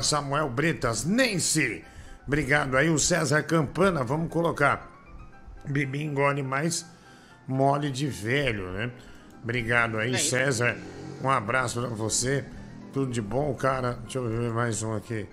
Samuel 0.00 0.48
Bretas, 0.48 1.04
Nancy. 1.04 1.84
Obrigado 2.24 2.76
aí, 2.76 2.88
o 2.88 3.00
César 3.00 3.42
Campana, 3.42 4.04
vamos 4.04 4.32
colocar. 4.32 4.88
Bibi 5.66 6.04
engole 6.04 6.44
mais 6.44 6.86
mole 7.48 7.90
de 7.90 8.06
velho, 8.06 8.70
né? 8.70 8.92
Obrigado 9.44 9.98
aí, 9.98 10.16
César. 10.16 10.74
Um 11.22 11.28
abraço 11.28 11.78
pra 11.78 11.90
você. 11.90 12.42
Tudo 12.94 13.12
de 13.12 13.20
bom, 13.20 13.52
cara. 13.54 13.98
Deixa 14.02 14.18
eu 14.18 14.26
ver 14.26 14.50
mais 14.50 14.82
um 14.82 14.94
aqui. 14.94 15.26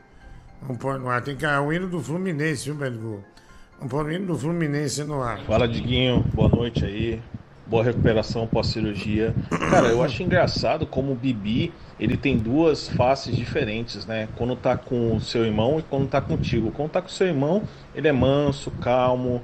Vamos 0.61 0.77
pôr 0.77 0.99
no 0.99 1.09
ar. 1.09 1.21
Tem 1.21 1.35
que 1.35 1.45
o 1.45 1.71
hino 1.71 1.87
do 1.87 2.01
Fluminense, 2.01 2.65
viu, 2.65 2.75
Bedgu? 2.75 3.23
O 3.79 3.87
Paulinho 3.87 4.27
do 4.27 4.37
Fluminense 4.37 5.03
no 5.05 5.23
ar. 5.23 5.39
Fala, 5.45 5.65
Diguinho. 5.65 6.25
Boa 6.33 6.49
noite 6.49 6.83
aí. 6.83 7.21
Boa 7.71 7.85
recuperação 7.85 8.45
pós-cirurgia. 8.45 9.33
Cara, 9.69 9.87
eu 9.87 10.03
acho 10.03 10.21
engraçado 10.21 10.85
como 10.85 11.13
o 11.13 11.15
Bibi, 11.15 11.71
ele 11.97 12.17
tem 12.17 12.37
duas 12.37 12.89
faces 12.89 13.33
diferentes, 13.33 14.05
né? 14.05 14.27
Quando 14.35 14.57
tá 14.57 14.75
com 14.75 15.15
o 15.15 15.21
seu 15.21 15.45
irmão 15.45 15.79
e 15.79 15.81
quando 15.81 16.05
tá 16.09 16.19
contigo. 16.19 16.69
Quando 16.71 16.89
tá 16.89 17.01
com 17.01 17.07
o 17.07 17.11
seu 17.11 17.27
irmão, 17.27 17.63
ele 17.95 18.09
é 18.09 18.11
manso, 18.11 18.71
calmo, 18.71 19.41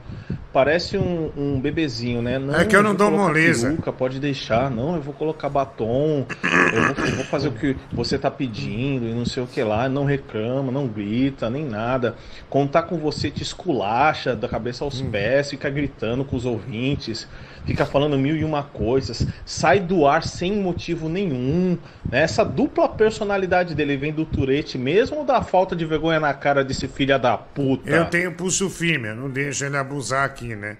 parece 0.51 0.97
um, 0.97 1.31
um 1.37 1.59
bebezinho, 1.61 2.21
né? 2.21 2.37
É 2.59 2.65
que 2.65 2.75
eu 2.75 2.81
não 2.81 2.89
vou 2.89 2.97
dou 2.97 3.11
moleza. 3.11 3.69
peruca, 3.69 3.93
pode 3.93 4.19
deixar. 4.19 4.71
Não, 4.71 4.95
eu 4.95 5.01
vou 5.01 5.13
colocar 5.13 5.47
batom, 5.49 6.25
eu 6.73 6.93
vou, 6.95 7.05
eu 7.05 7.15
vou 7.15 7.25
fazer 7.25 7.47
o 7.47 7.51
que 7.51 7.77
você 7.93 8.17
tá 8.17 8.31
pedindo 8.31 9.05
e 9.05 9.13
não 9.13 9.23
sei 9.23 9.43
o 9.43 9.47
que 9.47 9.63
lá. 9.63 9.87
Não 9.87 10.03
reclama, 10.03 10.71
não 10.71 10.85
grita, 10.85 11.49
nem 11.49 11.63
nada. 11.63 12.15
Quando 12.49 12.71
tá 12.71 12.81
com 12.81 12.97
você, 12.97 13.29
te 13.29 13.43
esculacha 13.43 14.35
da 14.35 14.49
cabeça 14.49 14.83
aos 14.83 14.99
pés, 14.99 15.51
fica 15.51 15.69
gritando 15.69 16.25
com 16.25 16.35
os 16.35 16.45
ouvintes, 16.45 17.27
fica 17.65 17.85
falando 17.85 18.17
mil 18.17 18.35
e 18.35 18.43
uma 18.43 18.63
coisas, 18.63 19.25
sai 19.45 19.79
do 19.79 20.05
ar 20.07 20.23
sem 20.23 20.53
motivo 20.61 21.09
nenhum. 21.09 21.77
Né? 22.09 22.21
Essa 22.21 22.43
dupla 22.43 22.87
personalidade 22.89 23.73
dele 23.75 23.97
vem 23.97 24.13
do 24.13 24.25
Tourette 24.25 24.77
mesmo 24.77 25.17
ou 25.17 25.25
da 25.25 25.41
falta 25.41 25.75
de 25.75 25.85
vergonha 25.85 26.19
na 26.19 26.33
cara 26.33 26.63
desse 26.63 26.87
filho 26.87 27.17
da 27.19 27.37
puta? 27.37 27.89
Eu 27.89 28.05
tenho 28.05 28.33
pulso 28.35 28.69
firme, 28.69 29.09
eu 29.09 29.15
não 29.15 29.29
deixo 29.29 29.65
ele 29.65 29.77
abusar 29.77 30.25
aqui, 30.25 30.55
né? 30.55 30.77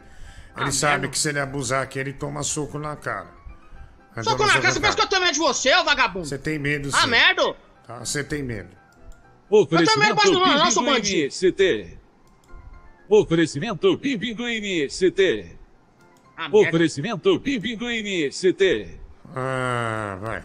Ele 0.56 0.70
Ah, 0.70 0.72
sabe 0.72 0.92
merda. 0.94 1.08
que 1.10 1.20
se 1.20 1.30
ele 1.30 1.40
abusar 1.40 1.84
aqui, 1.84 2.00
ele 2.00 2.14
toma 2.14 2.42
soco 2.44 2.80
na 2.80 2.96
cara. 2.96 3.28
Ele 4.16 4.24
Soco 4.24 4.44
na 4.46 4.54
cara, 4.54 4.72
você 4.72 4.80
pensa 4.80 4.96
que 4.96 5.04
eu 5.04 5.08
tenho 5.08 5.22
medo 5.22 5.34
de 5.34 5.40
você, 5.40 5.76
ô 5.76 5.84
vagabundo? 5.84 6.26
Você 6.26 6.38
tem 6.40 6.58
medo, 6.58 6.90
Ah, 6.94 7.02
sim. 7.04 7.08
merda! 7.10 7.56
Tá, 7.86 8.00
Você 8.00 8.24
tem 8.24 8.42
medo. 8.42 8.70
também 8.70 10.14
gosto 10.14 10.32
do 10.32 10.40
Oferecimento 10.40 10.58
nosso 10.58 10.80
Pimpim 10.80 10.86
do 10.92 10.96
bandido. 10.96 11.22
MST. 11.22 11.98
Oferecimento 13.10 13.98
Pimpim 14.00 14.34
do 14.34 14.48
MST. 14.48 15.12
Ah, 15.22 15.44
merda. 15.44 15.57
Oferecimento 16.52 17.40
Pimpim 17.40 17.76
do 17.76 17.90
MST. 17.90 18.88
Ah, 19.36 20.18
vai. 20.22 20.44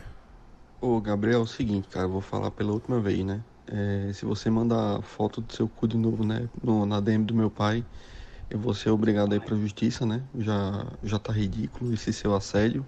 Ô, 0.81 1.01
Gabriel, 1.01 1.41
é 1.41 1.43
o 1.43 1.47
seguinte, 1.47 1.87
cara, 1.89 2.07
eu 2.07 2.11
vou 2.11 2.21
falar 2.23 2.51
pela 2.51 2.73
última 2.73 2.99
vez, 2.99 3.25
né? 3.25 3.43
É, 3.67 4.13
se 4.13 4.25
você 4.25 4.51
mandar 4.51 5.03
foto 5.03 5.41
do 5.41 5.53
seu 5.53 5.69
cu 5.69 5.87
de 5.87 5.97
novo, 5.97 6.25
né, 6.25 6.49
no, 6.63 6.85
na 6.87 6.99
DM 6.99 7.25
do 7.25 7.35
meu 7.35 7.51
pai, 7.51 7.85
eu 8.51 8.59
vou 8.59 8.75
ser 8.75 8.91
obrigado 8.91 9.33
a 9.33 9.37
ir 9.37 9.41
pra 9.41 9.55
justiça, 9.57 10.07
né? 10.07 10.23
Já, 10.39 10.87
já 11.05 11.19
tá 11.19 11.33
ridículo 11.33 11.93
esse 11.93 12.13
seu 12.13 12.35
assédio. 12.35 12.85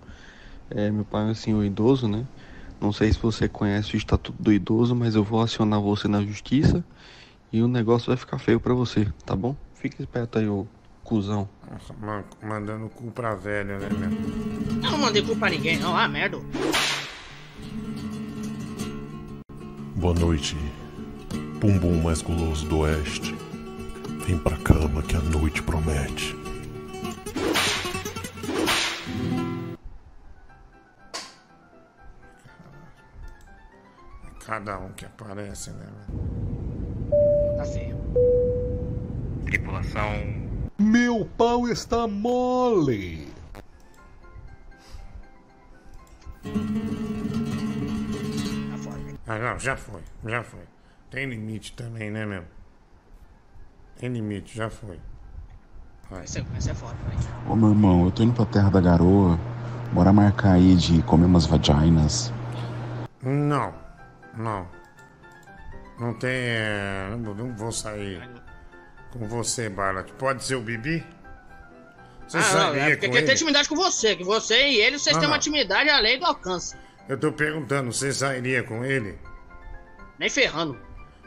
É, 0.70 0.90
meu 0.90 1.04
pai 1.04 1.28
é 1.28 1.30
um 1.30 1.34
senhor 1.34 1.62
idoso, 1.62 2.08
né? 2.08 2.24
Não 2.80 2.92
sei 2.92 3.12
se 3.12 3.18
você 3.18 3.48
conhece 3.48 3.94
o 3.94 3.98
Estatuto 3.98 4.42
do 4.42 4.52
Idoso, 4.52 4.94
mas 4.94 5.14
eu 5.14 5.22
vou 5.22 5.40
acionar 5.40 5.80
você 5.80 6.08
na 6.08 6.22
justiça 6.22 6.82
e 7.52 7.62
o 7.62 7.68
negócio 7.68 8.08
vai 8.08 8.16
ficar 8.16 8.38
feio 8.38 8.58
pra 8.58 8.74
você, 8.74 9.06
tá 9.24 9.36
bom? 9.36 9.54
Fica 9.74 10.02
esperto 10.02 10.38
aí, 10.38 10.48
ô 10.48 10.66
cuzão. 11.04 11.48
Nossa, 11.70 11.94
mandando 12.42 12.88
cu 12.88 13.10
pra 13.10 13.34
velha, 13.34 13.78
né, 13.78 13.88
meu? 13.90 14.10
Eu 14.82 14.90
não 14.90 14.98
mandei 14.98 15.22
culpa 15.22 15.40
pra 15.40 15.50
ninguém, 15.50 15.78
não. 15.78 15.96
Ah, 15.96 16.08
merda. 16.08 16.38
Boa 19.94 20.14
noite, 20.14 20.56
bumbum 21.60 22.02
mais 22.02 22.20
guloso 22.20 22.66
do 22.66 22.78
oeste. 22.78 23.34
Vem 24.26 24.38
pra 24.38 24.56
cama 24.56 25.02
que 25.02 25.14
a 25.16 25.20
noite 25.20 25.62
promete. 25.62 26.36
Cada 34.44 34.78
um 34.78 34.92
que 34.92 35.06
aparece, 35.06 35.70
né? 35.70 35.86
Tá 37.56 37.64
feio. 37.64 37.96
Tripulação. 39.46 40.43
Meu 40.78 41.24
pau 41.36 41.68
está 41.68 42.06
mole. 42.08 43.28
Ah, 49.26 49.38
não, 49.38 49.58
já 49.58 49.76
foi, 49.76 50.02
já 50.26 50.42
foi. 50.42 50.64
Tem 51.10 51.26
limite 51.26 51.72
também, 51.74 52.10
né, 52.10 52.26
meu? 52.26 52.44
Tem 53.98 54.12
limite, 54.12 54.56
já 54.56 54.68
foi. 54.68 54.98
Vai. 56.10 56.24
É 56.24 56.74
foda, 56.74 56.94
velho. 57.08 57.50
Ô 57.50 57.54
meu 57.56 57.70
irmão, 57.70 58.04
eu 58.04 58.10
tô 58.10 58.22
indo 58.24 58.34
pra 58.34 58.44
Terra 58.44 58.68
da 58.70 58.80
Garoa. 58.80 59.38
Bora 59.92 60.12
marcar 60.12 60.54
aí 60.54 60.74
de 60.74 61.02
comer 61.04 61.26
umas 61.26 61.46
vaginas. 61.46 62.32
Não, 63.22 63.72
não. 64.36 64.66
Não 65.98 66.12
tem. 66.14 66.30
é, 66.30 67.16
Não, 67.16 67.32
não 67.32 67.56
vou 67.56 67.70
sair 67.70 68.28
com 69.18 69.26
você, 69.28 69.68
Barlat. 69.68 70.10
Pode 70.12 70.44
ser 70.44 70.56
o 70.56 70.60
Bibi? 70.60 71.04
Você 72.26 72.38
ah, 72.38 72.40
não, 72.40 72.48
sairia 72.48 72.82
é 72.82 72.90
porque 72.90 73.08
com 73.08 73.16
ele? 73.16 73.32
intimidade 73.32 73.68
com 73.68 73.76
você, 73.76 74.16
que 74.16 74.24
você 74.24 74.68
e 74.68 74.80
ele, 74.80 74.98
vocês 74.98 75.14
Não, 75.14 75.20
têm 75.20 75.28
uma 75.28 75.34
não. 75.34 75.40
intimidade 75.40 75.88
além 75.90 76.18
do 76.18 76.26
alcance. 76.26 76.76
Eu 77.08 77.18
tô 77.18 77.30
perguntando, 77.32 77.92
você 77.92 78.12
sairia 78.12 78.62
com 78.62 78.84
ele? 78.84 79.18
Nem 80.18 80.30
ferrando. 80.30 80.74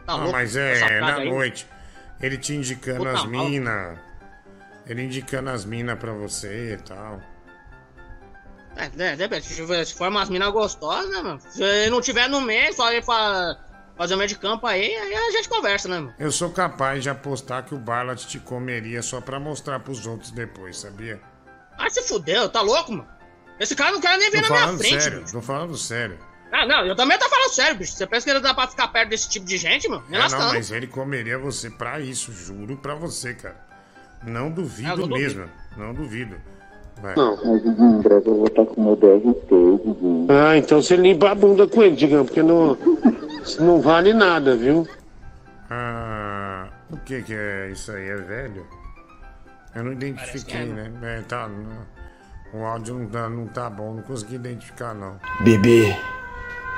Tá 0.05 0.13
ah, 0.13 0.15
louco? 0.15 0.31
mas 0.31 0.55
é, 0.55 0.99
na 0.99 1.15
aí. 1.17 1.29
noite. 1.29 1.67
Ele 2.19 2.37
te 2.37 2.55
indicando 2.55 2.99
Puta 2.99 3.11
as 3.11 3.25
minas. 3.25 3.99
Ele 4.87 5.03
indicando 5.03 5.49
as 5.49 5.65
minas 5.65 5.99
pra 5.99 6.13
você 6.13 6.73
e 6.73 6.77
tal. 6.77 7.21
É, 8.75 8.89
né, 8.95 9.15
depende. 9.15 9.45
Se 9.45 9.85
se 9.85 9.93
for 9.93 10.07
umas 10.09 10.29
minas 10.29 10.51
gostosas, 10.51 11.09
né, 11.11 11.21
mano? 11.21 11.39
Se 11.41 11.89
não 11.89 12.01
tiver 12.01 12.27
no 12.29 12.41
meio, 12.41 12.73
só 12.73 12.91
ele 12.91 13.01
fa- 13.01 13.57
fazer 13.97 14.13
o 14.13 14.17
meio 14.17 14.27
de 14.29 14.37
campo 14.37 14.65
aí, 14.67 14.83
aí 14.95 15.13
a 15.15 15.31
gente 15.31 15.49
conversa, 15.49 15.87
né, 15.89 15.95
mano? 15.99 16.13
Eu 16.19 16.31
sou 16.31 16.49
capaz 16.51 17.01
de 17.03 17.09
apostar 17.09 17.63
que 17.63 17.73
o 17.73 17.77
Barlat 17.77 18.25
te 18.25 18.39
comeria 18.39 19.01
só 19.01 19.19
pra 19.19 19.39
mostrar 19.39 19.79
pros 19.79 20.05
outros 20.05 20.31
depois, 20.31 20.77
sabia? 20.77 21.19
Ah, 21.77 21.89
se 21.89 22.01
fudeu, 22.03 22.47
tá 22.49 22.61
louco, 22.61 22.91
mano? 22.91 23.07
Esse 23.59 23.75
cara 23.75 23.91
não 23.91 23.99
quer 24.01 24.17
nem 24.17 24.29
vir 24.29 24.41
Tô 24.41 24.43
na 24.43 24.49
minha 24.49 24.61
falando 24.65 24.77
frente, 24.79 25.01
sério, 25.03 25.19
bicho. 25.21 25.33
tô 25.33 25.41
falando 25.41 25.77
sério. 25.77 26.17
Ah, 26.51 26.65
não, 26.65 26.85
eu 26.85 26.95
também 26.95 27.17
tô 27.17 27.27
falando 27.27 27.49
sério, 27.51 27.75
bicho. 27.77 27.91
Você 27.93 28.05
pensa 28.07 28.23
que 28.25 28.29
ele 28.31 28.39
dá 28.39 28.53
pra 28.53 28.67
ficar 28.67 28.87
perto 28.87 29.09
desse 29.09 29.27
tipo 29.29 29.45
de 29.45 29.57
gente, 29.57 29.87
mano? 29.89 30.03
Me 30.07 30.17
Ah, 30.17 30.29
não, 30.29 30.53
mas 30.53 30.71
ele 30.71 30.87
comeria 30.87 31.37
você 31.37 31.69
pra 31.69 31.99
isso, 31.99 32.31
juro 32.31 32.77
pra 32.77 32.95
você, 32.95 33.33
cara. 33.33 33.57
Não 34.23 34.49
duvido 34.49 34.89
não 34.89 35.07
duvido. 35.07 35.17
mesmo, 35.19 35.49
não 35.75 35.93
duvido. 35.93 36.35
Vai. 37.01 37.13
Mas 37.15 37.65
em 37.65 38.01
breve 38.01 38.27
eu 38.27 38.35
vou 38.37 38.47
estar 38.47 38.65
com 38.65 38.81
o 38.81 38.85
meu 38.85 38.95
DRT, 38.95 39.85
Diguinho. 39.85 40.27
Ah, 40.31 40.57
então 40.57 40.81
você 40.81 40.95
limpa 40.95 41.29
a 41.31 41.35
bunda 41.35 41.67
com 41.67 41.83
ele, 41.83 41.95
Digão, 41.95 42.25
porque 42.25 42.41
não, 42.41 42.75
isso 43.47 43.63
não 43.63 43.81
vale 43.81 44.13
nada, 44.13 44.55
viu? 44.55 44.87
Ah, 45.69 46.67
o 46.89 46.97
que 46.97 47.21
que 47.21 47.33
é 47.33 47.69
isso 47.71 47.91
aí? 47.91 48.09
É 48.09 48.15
velho? 48.15 48.67
Eu 49.75 49.83
não 49.83 49.91
identifiquei, 49.93 50.65
né? 50.65 50.91
É, 51.01 51.21
tá, 51.21 51.47
não- 51.47 51.97
o 52.53 52.65
áudio 52.65 52.95
não 52.95 53.07
tá, 53.07 53.29
não 53.29 53.47
tá 53.47 53.69
bom, 53.69 53.93
não 53.95 54.01
consegui 54.03 54.35
identificar, 54.35 54.93
não. 54.93 55.19
Bibi, 55.41 55.95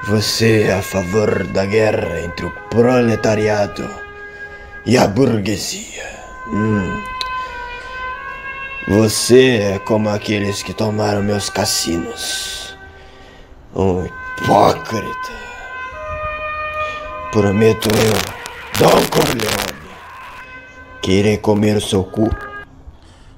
você 0.05 0.63
é 0.63 0.73
a 0.73 0.81
favor 0.81 1.43
da 1.47 1.65
guerra 1.65 2.19
entre 2.21 2.45
o 2.45 2.51
proletariado 2.69 3.87
e 4.85 4.97
a 4.97 5.07
burguesia. 5.07 6.09
Hum. 6.47 7.01
Você 8.87 9.57
é 9.75 9.79
como 9.79 10.09
aqueles 10.09 10.63
que 10.63 10.73
tomaram 10.73 11.21
meus 11.21 11.49
cassinos. 11.49 12.75
Um 13.75 14.03
hipócrita. 14.05 15.39
Prometo 17.31 17.88
eu, 17.89 18.80
Dom 18.80 19.06
Corleone, 19.10 19.80
que 21.01 21.11
irei 21.11 21.38
comer 21.38 21.77
o 21.77 21.81
seu 21.81 22.03
cu. 22.03 22.30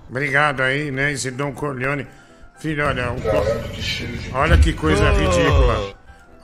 Obrigado 0.10 0.62
aí, 0.62 0.92
né, 0.92 1.12
esse 1.12 1.30
Dom 1.32 1.52
Corleone. 1.54 2.08
Filho, 2.60 2.86
olha, 2.86 3.12
o 3.12 3.20
Cló- 3.22 4.40
olha 4.40 4.58
que 4.58 4.74
coisa 4.74 5.10
ridícula. 5.12 5.96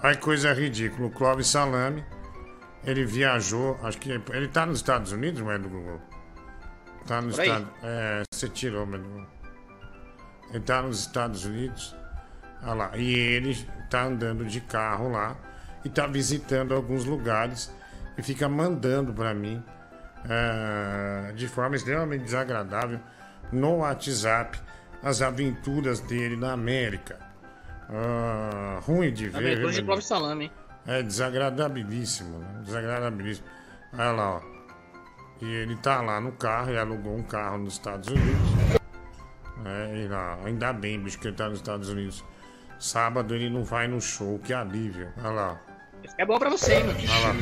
Olha 0.04 0.16
que 0.16 0.22
coisa 0.22 0.54
ridícula. 0.54 1.08
O 1.08 1.12
Clóvis 1.12 1.48
Salame, 1.48 2.04
ele 2.84 3.06
viajou, 3.06 3.80
acho 3.84 3.98
que 4.00 4.10
ele 4.34 4.48
tá 4.48 4.66
nos 4.66 4.80
Estados 4.80 5.12
Unidos, 5.12 5.42
não 5.42 5.52
é 5.52 5.58
do 5.60 5.70
Google? 5.70 6.02
Tá 7.06 7.22
nos. 7.22 7.38
Estados 7.38 7.68
É, 7.84 8.24
você 8.32 8.50
tirou, 8.50 8.86
mas 8.86 9.00
não- 9.00 9.26
Ele 10.52 10.64
tá 10.64 10.82
nos 10.82 11.02
Estados 11.02 11.46
Unidos. 11.46 11.96
Olha 12.64 12.74
lá. 12.74 12.92
E 12.96 13.14
ele 13.14 13.56
tá 13.90 14.04
andando 14.04 14.44
de 14.46 14.60
carro 14.62 15.12
lá 15.12 15.36
e 15.88 15.90
tá 15.90 16.06
visitando 16.06 16.76
alguns 16.76 17.06
lugares 17.06 17.74
e 18.18 18.22
fica 18.22 18.50
mandando 18.50 19.14
pra 19.14 19.34
mim 19.34 19.64
ah, 20.30 21.32
de 21.34 21.48
forma 21.48 21.78
extremamente 21.78 22.26
desagradável 22.26 23.00
no 23.54 23.78
WhatsApp 23.78 24.60
as 25.02 25.22
aventuras 25.22 26.02
dele 26.02 26.36
na 26.36 26.52
América. 26.52 27.18
Ah, 27.90 28.82
ruim 28.82 29.14
de 29.14 29.30
ver. 29.30 29.54
Aventura 29.54 29.72
de 29.72 29.84
Clóvis 29.84 30.06
Salame, 30.06 30.46
hein? 30.46 30.52
é 30.86 31.02
desagradabilíssimo, 31.02 32.40
né? 32.40 32.62
desagradabilíssimo. 32.66 33.48
Olha 33.94 34.12
lá, 34.12 34.36
ó. 34.36 34.42
E 35.40 35.46
ele 35.46 35.78
tá 35.78 36.02
lá 36.02 36.20
no 36.20 36.34
carro, 36.34 36.72
ele 36.72 36.80
alugou 36.80 37.16
um 37.16 37.24
carro 37.24 37.60
nos 37.60 37.74
Estados 37.74 38.10
Unidos. 38.10 38.50
É, 39.66 40.04
e 40.04 40.08
lá, 40.10 40.38
ainda 40.44 40.74
bem, 40.74 41.00
bicho, 41.00 41.18
que 41.18 41.28
ele 41.28 41.38
tá 41.38 41.48
nos 41.48 41.60
Estados 41.60 41.88
Unidos. 41.88 42.26
Sábado 42.78 43.34
ele 43.34 43.50
não 43.50 43.64
vai 43.64 43.88
no 43.88 44.02
show, 44.02 44.38
que 44.40 44.54
alívio. 44.54 45.14
Olha 45.20 45.30
lá. 45.30 45.67
É 46.18 46.26
bom 46.26 46.40
pra 46.40 46.50
você, 46.50 46.76
hein, 46.76 46.84
mano? 46.86 46.98
Olha 47.00 47.20
lá. 47.20 47.36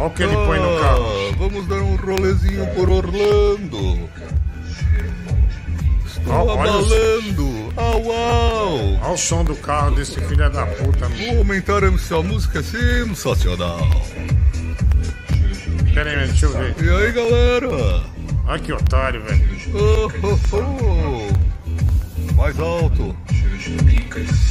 Olha 0.00 0.06
o 0.06 0.10
que 0.10 0.22
ele 0.22 0.34
põe 0.34 0.58
no 0.58 0.80
carro. 0.80 1.32
vamos 1.38 1.66
dar 1.68 1.76
um 1.76 1.96
rolezinho 1.96 2.66
por 2.74 2.88
Orlando. 2.88 4.08
Estou 6.06 6.44
os- 6.44 6.50
abalando. 6.52 7.72
Au, 7.76 8.12
au. 8.12 8.94
Olha 9.02 9.12
o 9.12 9.16
som 9.18 9.44
do 9.44 9.54
carro 9.56 9.94
desse 9.94 10.20
filho 10.22 10.48
da 10.50 10.64
puta. 10.66 11.06
Vou 11.08 11.38
aumentar 11.38 11.82
essa 11.82 12.22
música 12.22 12.62
sensacional. 12.62 13.78
Pera 15.92 16.10
aí, 16.10 16.26
deixa 16.28 16.46
eu 16.46 16.52
ver. 16.52 16.74
E 16.82 16.88
aí, 16.90 17.12
galera? 17.12 18.02
Olha 18.46 18.58
que 18.58 18.72
otário, 18.72 19.22
velho. 19.22 19.44
Oh, 19.74 20.10
oh, 20.52 21.28
oh. 22.26 22.32
Mais 22.34 22.58
alto. 22.58 23.14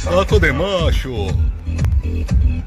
Saco 0.02 0.38
de 0.40 0.52
macho. 0.52 1.26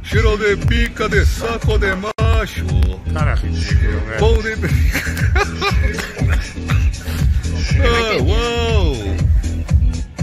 Cheiro 0.04 0.38
de 0.38 0.56
pica 0.66 1.08
de 1.10 1.26
saco 1.26 1.78
de 1.78 1.94
macho. 1.96 2.66
Cara 3.14 3.36
ridículo, 3.36 4.00
velho. 4.06 4.20
Pão 4.20 4.42
de 4.42 4.56
ah, 7.80 8.18
uau. 8.24 8.96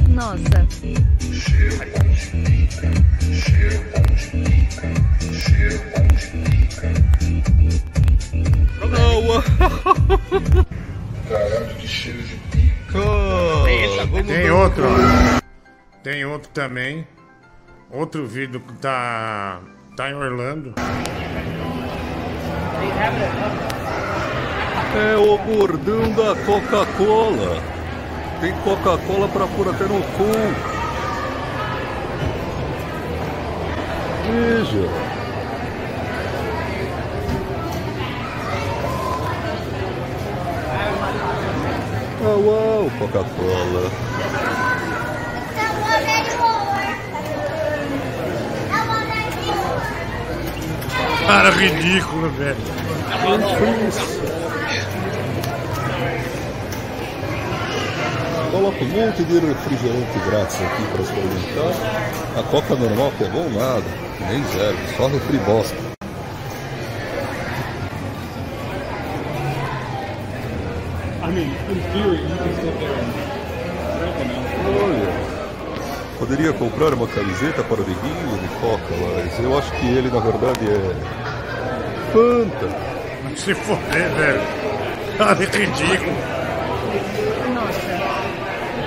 Nossa. 0.09 0.67
Ah, 8.83 9.19
uau. 9.19 9.43
Caralho, 11.29 11.75
que 11.77 11.89
cheiro 11.89 12.23
de 12.23 12.37
pica. 12.51 12.99
Vamos 14.11 14.27
Tem 14.27 14.47
dar 14.47 14.53
um 14.55 14.61
outro, 14.61 14.85
role. 14.89 15.03
ó. 15.03 15.41
Tem 16.03 16.25
outro 16.25 16.51
também. 16.53 17.07
Outro 17.91 18.27
vídeo 18.27 18.61
que 18.61 18.73
tá. 18.75 19.61
tá 19.97 20.11
em 20.11 20.15
Orlando. 20.15 20.75
É 24.97 25.17
o 25.17 25.39
gordão 25.39 26.13
da 26.13 26.35
Coca-Cola. 26.45 27.63
Tem 28.41 28.53
Coca-Cola 28.63 29.29
pra 29.29 29.47
pôr 29.47 29.69
até 29.69 29.85
no 29.85 30.03
cu. 30.03 30.75
Veja. 34.27 34.89
Uau, 42.23 42.41
uau, 42.41 42.91
Coca-Cola. 42.99 44.44
Cara 51.27 51.51
ridículo, 51.51 52.31
velho. 52.31 52.57
Coloca 58.51 58.85
um 58.85 58.89
monte 58.89 59.25
de 59.25 59.39
refrigerante 59.41 60.19
grátis 60.29 60.61
aqui 60.63 60.83
para 60.93 61.03
experimentar. 61.03 61.73
A 62.39 62.43
Coca 62.45 62.77
normal 62.77 63.13
pegou 63.19 63.51
nada, 63.51 63.85
nem 64.21 64.45
zero, 64.45 64.77
só 64.97 65.09
refri 65.09 65.39
bosta. 65.39 65.77
I 71.23 71.31
mean, 71.33 71.51
in 71.71 71.81
theory, 71.93 72.21
you 72.23 72.37
can 72.37 72.55
sit 72.55 72.79
there 72.79 72.95
and 72.95 73.13
drink 73.13 73.35
poderia 76.27 76.55
comprar 76.55 76.95
uma 76.95 77.07
camiseta 77.07 77.63
para 77.63 77.83
o 77.83 77.85
Diguinho 77.85 78.39
de 78.39 78.49
Coca, 78.59 78.95
mas 79.15 79.39
eu 79.45 79.59
acho 79.59 79.71
que 79.73 79.87
ele 79.87 80.09
na 80.09 80.21
verdade 80.21 80.67
é. 80.67 80.95
Fanta. 82.13 83.37
Se 83.37 83.55
foder, 83.55 84.09
velho. 84.15 84.41
Cara 85.19 85.35
ridículo. 85.35 86.17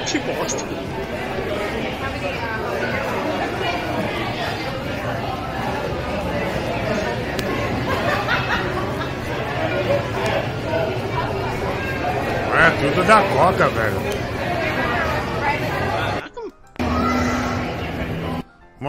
Que 0.08 0.18
bosta. 0.20 0.64
É 12.56 12.70
tudo 12.82 13.04
da 13.06 13.22
Coca, 13.22 13.68
velho. 13.70 14.37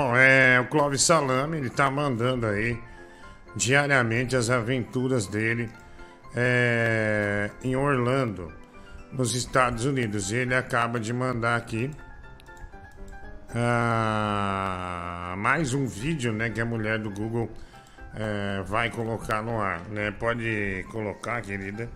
Bom, 0.00 0.16
é 0.16 0.60
o 0.60 0.66
Clóvis 0.68 1.02
Salame, 1.02 1.56
ele 1.56 1.70
tá 1.70 1.90
mandando 1.90 2.46
aí 2.46 2.78
diariamente 3.56 4.36
as 4.36 4.48
aventuras 4.48 5.26
dele 5.26 5.68
é, 6.36 7.50
em 7.64 7.74
Orlando, 7.74 8.52
nos 9.10 9.34
Estados 9.34 9.86
Unidos. 9.86 10.30
E 10.30 10.36
ele 10.36 10.54
acaba 10.54 11.00
de 11.00 11.12
mandar 11.12 11.56
aqui 11.56 11.90
ah, 13.52 15.34
mais 15.36 15.74
um 15.74 15.84
vídeo, 15.88 16.32
né, 16.32 16.48
que 16.48 16.60
a 16.60 16.64
mulher 16.64 17.00
do 17.00 17.10
Google 17.10 17.50
é, 18.14 18.62
vai 18.62 18.90
colocar 18.90 19.42
no 19.42 19.60
ar, 19.60 19.80
né? 19.88 20.12
Pode 20.12 20.86
colocar, 20.92 21.42
querida. 21.42 21.90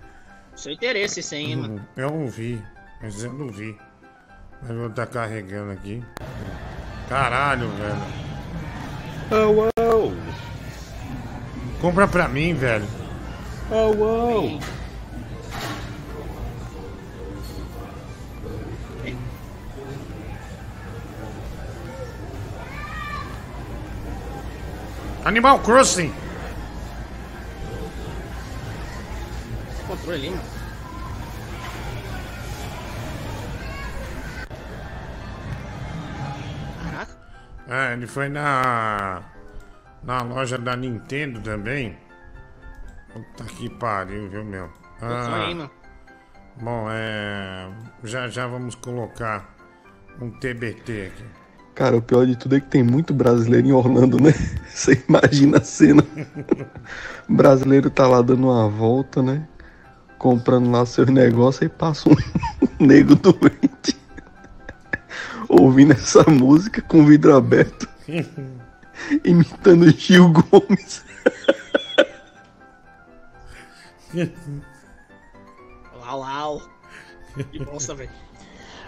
Seu 0.56 0.72
interesse, 0.72 1.22
sim, 1.22 1.54
mano. 1.54 1.86
Eu 1.96 2.10
não 2.10 2.26
vi, 2.26 2.60
mas 3.00 3.22
eu 3.22 3.32
não 3.32 3.46
vi. 3.46 3.78
Mas 4.60 4.76
vou 4.76 4.88
estar 4.88 5.06
carregando 5.06 5.70
aqui. 5.70 6.02
Caralho, 7.12 7.68
velho. 7.68 8.00
Au, 9.30 9.68
au. 9.76 10.12
Compra 11.78 12.08
pra 12.08 12.26
mim, 12.26 12.54
velho. 12.54 12.86
Au. 13.70 14.58
Animal 25.26 25.58
Crossing. 25.58 26.14
Controle 29.86 30.14
ali, 30.14 30.40
É, 37.72 37.94
ele 37.94 38.06
foi 38.06 38.28
na. 38.28 39.22
Na 40.02 40.20
loja 40.22 40.58
da 40.58 40.76
Nintendo 40.76 41.40
também. 41.40 41.96
Puta 43.14 43.44
que 43.44 43.70
pariu, 43.70 44.28
viu, 44.28 44.44
meu? 44.44 44.68
Mano. 45.00 45.70
Bom, 46.60 46.86
é. 46.90 47.70
Já 48.04 48.28
já 48.28 48.46
vamos 48.46 48.74
colocar 48.74 49.54
um 50.20 50.30
TBT 50.30 51.12
aqui. 51.12 51.24
Cara, 51.74 51.96
o 51.96 52.02
pior 52.02 52.26
de 52.26 52.36
tudo 52.36 52.56
é 52.56 52.60
que 52.60 52.66
tem 52.66 52.82
muito 52.82 53.14
brasileiro 53.14 53.66
em 53.66 53.72
Orlando, 53.72 54.20
né? 54.20 54.32
Você 54.68 55.02
imagina 55.08 55.56
a 55.56 55.64
cena. 55.64 56.04
O 57.26 57.32
brasileiro 57.32 57.88
tá 57.88 58.06
lá 58.06 58.20
dando 58.20 58.48
uma 58.48 58.68
volta, 58.68 59.22
né? 59.22 59.48
Comprando 60.18 60.70
lá 60.70 60.84
seus 60.84 61.08
negócios 61.08 61.62
e 61.62 61.68
passa 61.70 62.10
um 62.10 62.16
nego 62.78 63.14
doente. 63.14 64.01
Ouvindo 65.52 65.92
essa 65.92 66.24
música 66.30 66.80
com 66.80 67.02
o 67.02 67.06
vidro 67.06 67.36
aberto. 67.36 67.86
Imitando 69.22 69.90
Gil 69.90 70.32
Gomes. 70.32 71.04
Uau, 75.94 76.20
uau. 76.20 76.62
Que 77.50 77.64
bosta, 77.64 77.94
velho. 77.94 78.10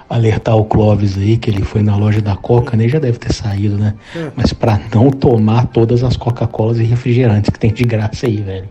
Alertar 0.09 0.57
o 0.57 0.65
Clóvis 0.65 1.17
aí 1.17 1.37
que 1.37 1.51
ele 1.51 1.63
foi 1.63 1.83
na 1.83 1.97
loja 1.97 2.21
da 2.21 2.37
Coca, 2.37 2.77
né? 2.77 2.89
Já 2.89 2.99
deve 2.99 3.19
ter 3.19 3.33
saído, 3.33 3.77
né? 3.77 3.95
Hum. 4.15 4.31
Mas 4.37 4.53
pra 4.53 4.81
não 4.95 5.11
tomar 5.11 5.67
todas 5.69 6.03
as 6.03 6.17
Coca-Colas 6.17 6.79
e 6.79 6.85
refrigerantes 6.85 7.51
que 7.51 7.59
tem 7.59 7.73
de 7.73 7.85
graça 7.85 8.27
aí, 8.27 8.37
velho. 8.37 8.69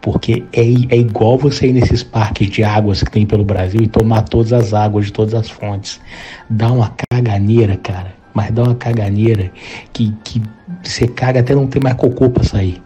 Porque 0.00 0.44
é, 0.52 0.60
é 0.60 0.96
igual 0.96 1.38
você 1.38 1.68
ir 1.68 1.72
nesses 1.72 2.02
parques 2.02 2.50
de 2.50 2.64
águas 2.64 3.02
que 3.02 3.10
tem 3.10 3.26
pelo 3.26 3.44
Brasil 3.44 3.80
e 3.82 3.86
tomar 3.86 4.22
todas 4.22 4.52
as 4.52 4.74
águas 4.74 5.06
de 5.06 5.12
todas 5.12 5.34
as 5.34 5.48
fontes. 5.48 6.00
Dá 6.48 6.72
uma 6.72 6.92
caganeira, 7.10 7.76
cara. 7.76 8.14
Mas 8.34 8.50
dá 8.50 8.62
uma 8.62 8.74
caganeira 8.74 9.52
que, 9.92 10.12
que 10.24 10.42
você 10.82 11.06
caga 11.06 11.40
até 11.40 11.54
não 11.54 11.66
ter 11.66 11.82
mais 11.82 11.94
cocô 11.96 12.30
pra 12.30 12.42
sair. 12.42 12.82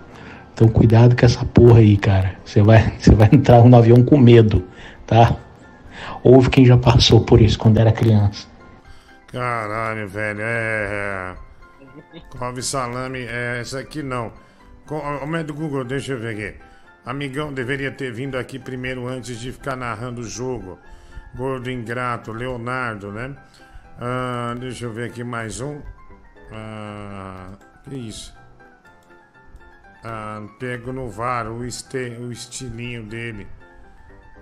Então 0.53 0.69
cuidado 0.69 1.15
com 1.15 1.25
essa 1.25 1.45
porra 1.45 1.79
aí, 1.79 1.97
cara. 1.97 2.33
Você 2.45 2.63
vai, 2.63 2.93
você 2.99 3.15
vai 3.15 3.29
entrar 3.33 3.63
no 3.65 3.77
avião 3.77 4.03
com 4.03 4.19
medo, 4.19 4.65
tá? 5.07 5.37
Houve 6.29 6.51
quem 6.51 6.67
já 6.67 6.77
passou 6.77 7.25
por 7.25 7.41
isso 7.41 7.57
quando 7.57 7.79
era 7.79 7.93
criança. 7.93 8.49
Caralho, 9.29 10.09
velho, 10.09 10.41
é. 10.43 11.37
Clóvis 12.31 12.67
Salame, 12.67 13.21
é 13.21 13.61
essa 13.61 13.79
aqui 13.79 14.03
não. 14.03 14.33
O 15.23 15.27
médico 15.27 15.61
Google, 15.61 15.85
deixa 15.85 16.15
eu 16.15 16.19
ver 16.19 16.31
aqui. 16.35 16.59
Amigão 17.05 17.53
deveria 17.53 17.93
ter 17.93 18.13
vindo 18.13 18.37
aqui 18.37 18.59
primeiro 18.59 19.07
antes 19.07 19.39
de 19.39 19.53
ficar 19.53 19.77
narrando 19.77 20.23
o 20.23 20.25
jogo. 20.25 20.81
Gordo 21.37 21.71
ingrato, 21.71 22.33
Leonardo, 22.33 23.13
né? 23.13 23.37
Ah, 24.01 24.53
deixa 24.59 24.87
eu 24.87 24.93
ver 24.93 25.11
aqui 25.11 25.23
mais 25.23 25.61
um. 25.61 25.81
Ah, 26.51 27.53
que 27.85 27.95
isso? 27.95 28.35
Ah, 30.03 30.43
pego 30.59 30.93
no 30.93 31.09
VAR 31.09 31.47
o, 31.47 31.65
este, 31.65 32.17
o 32.19 32.33
estilinho 32.33 33.05
dele. 33.05 33.47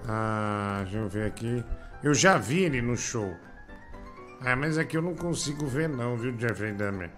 Ah, 0.07 0.81
deixa 0.83 0.99
eu 0.99 1.09
ver 1.09 1.27
aqui. 1.27 1.65
Eu 2.03 2.15
já 2.15 2.37
vi 2.37 2.65
ele 2.65 2.83
no 2.83 2.97
show. 2.97 3.35
Ah, 4.41 4.55
mas 4.55 4.77
aqui 4.77 4.97
eu 4.97 5.03
não 5.03 5.15
consigo 5.15 5.67
ver 5.67 5.89
não, 5.89 6.17
viu, 6.17 6.39
Jeffrey 6.39 6.73
Dahmer? 6.73 7.11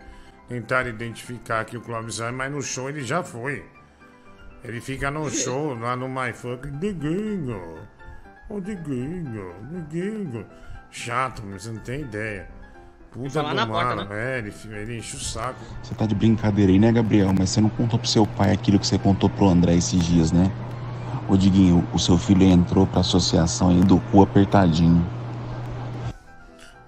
Tentar 0.49 0.87
identificar 0.87 1.61
aqui 1.61 1.77
o 1.77 1.81
Clóvis 1.81 2.21
Ryan, 2.21 2.33
mas 2.33 2.53
no 2.53 2.63
show 2.63 2.89
ele 2.89 3.03
já 3.03 3.23
foi. 3.23 3.65
Ele 4.63 4.81
fica 4.81 5.11
no 5.11 5.29
show, 5.29 5.75
lá 5.75 5.97
no 5.97 6.09
My 6.09 6.33
Fuck, 6.33 6.69
Diguinho. 6.71 7.61
Ô, 8.49 8.61
Diguinho, 8.61 9.55
Diguinho. 9.71 10.47
Chato, 10.91 11.43
mas 11.45 11.65
você 11.65 11.71
não 11.71 11.81
tem 11.81 12.03
ideia. 12.03 12.49
Puta 13.11 13.43
do 13.43 13.55
na 13.55 13.67
mano. 13.67 14.07
porta, 14.07 14.15
É, 14.15 14.39
ele, 14.39 14.53
ele 14.71 14.99
enche 14.99 15.17
o 15.17 15.21
saco. 15.21 15.59
Você 15.83 15.95
tá 15.95 16.07
de 16.07 16.15
brincadeira 16.15 16.71
aí, 16.71 16.79
né, 16.79 16.93
Gabriel? 16.93 17.33
Mas 17.37 17.51
você 17.51 17.61
não 17.61 17.71
contou 17.71 17.99
pro 17.99 18.09
seu 18.09 18.27
pai 18.27 18.53
aquilo 18.53 18.79
que 18.79 18.87
você 18.87 18.99
contou 18.99 19.29
pro 19.29 19.49
André 19.49 19.75
esses 19.75 20.05
dias, 20.05 20.31
né? 20.33 20.51
Ô, 21.29 21.37
Diguinho, 21.37 21.87
o 21.93 21.99
seu 21.99 22.17
filho 22.17 22.45
entrou 22.45 22.87
pra 22.87 23.01
associação 23.01 23.71
aí 23.71 23.81
do 23.81 23.99
cu 23.99 24.23
apertadinho. 24.23 25.05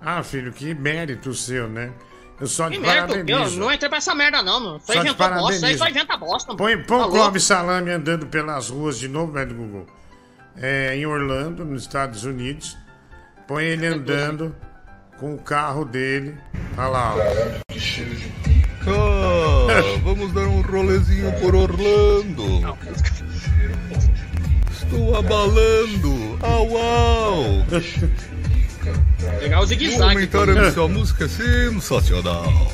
Ah, 0.01 0.23
filho, 0.23 0.52
que 0.52 0.74
mérito 0.74 1.35
seu, 1.35 1.69
né? 1.69 1.90
Eu 2.40 2.47
só 2.47 2.69
Que 2.69 2.77
te 2.77 2.81
merda, 2.81 3.15
eu 3.16 3.24
parabenizo. 3.27 3.59
não 3.59 3.73
entrei 3.73 3.89
pra 3.89 3.98
essa 3.98 4.15
merda 4.15 4.43
não, 4.43 4.60
mano. 4.60 4.81
Só 4.81 4.93
Só 4.93 5.01
te 5.02 5.09
inventou 5.09 5.28
bosta, 5.31 5.55
isso 5.56 5.66
aí 5.66 5.77
só 5.77 5.89
inventa 5.89 6.16
bosta, 6.16 6.48
mano. 6.52 6.59
Põe, 6.59 6.82
Tá 6.85 6.94
o 6.94 6.98
louco? 6.98 7.12
Clóvis 7.15 7.43
Salame 7.43 7.90
andando 7.90 8.27
pelas 8.28 8.70
ruas 8.70 8.97
de 8.98 9.09
novo, 9.09 9.32
velho 9.32 9.48
do 9.48 9.55
Google. 9.55 9.86
É, 10.56 10.94
em 10.97 11.05
Orlando, 11.05 11.65
nos 11.65 11.82
Estados 11.82 12.23
Unidos. 12.24 12.77
Põe 13.48 13.65
ele 13.65 13.86
andando 13.86 14.55
com 15.19 15.35
o 15.35 15.39
carro 15.39 15.85
dele. 15.85 16.36
Olha 16.77 16.86
lá, 16.89 17.15
ó. 17.16 17.19
Ah, 18.86 19.98
vamos 20.05 20.32
dar 20.32 20.47
um 20.47 20.62
rolezinho 20.62 21.32
por 21.40 21.55
Orlando. 21.56 22.44
Estou 24.90 25.16
abalando. 25.16 26.39
Au, 26.40 26.78
au. 26.78 27.62
Pegar 29.39 29.60
o 29.60 29.66
zigue-zague. 29.66 30.15
comentário 30.15 30.55
dessa 30.55 30.89
música 30.89 31.27
é 31.27 31.28
sensacional. 31.28 32.73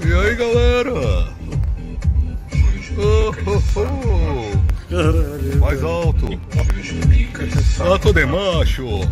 E 0.00 0.12
aí, 0.12 0.34
galera? 0.34 1.28
Oh, 2.98 3.32
oh, 3.46 3.62
oh. 3.76 4.50
Mais 5.58 5.80
alto. 5.84 6.28
Saco 7.76 8.12
de 8.12 8.26
macho. 8.26 9.08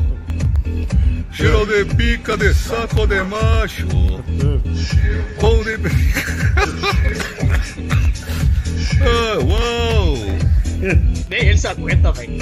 Cheiro 1.31 1.65
de 1.67 1.85
pica 1.95 2.37
de 2.37 2.53
saco 2.53 3.07
de 3.07 3.23
macho. 3.23 3.87
Pão 5.41 5.63
de. 5.63 5.79
ah, 9.01 9.39
uau! 9.39 10.17
Nem 11.29 11.41
ele 11.41 11.59
se 11.59 11.67
aguenta, 11.67 12.13
velho. 12.13 12.39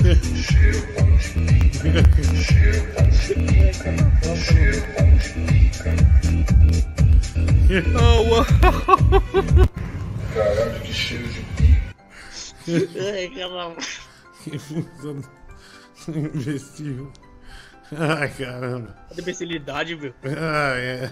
Ah, 7.96 8.20
uau! 8.20 8.46
Caralho, 10.34 10.80
que 10.80 10.92
cheiro 10.92 11.28
de 11.28 11.42
Ai, 13.00 13.28
caramba. 13.28 13.76
Que 14.42 14.58
função 14.58 15.22
imbecil. 16.08 17.12
Ai, 17.96 18.28
caramba. 18.30 18.96
A 19.10 19.20
imbecilidade, 19.20 19.94
viu? 19.94 20.14
Ah, 20.24 20.74
é. 20.76 21.10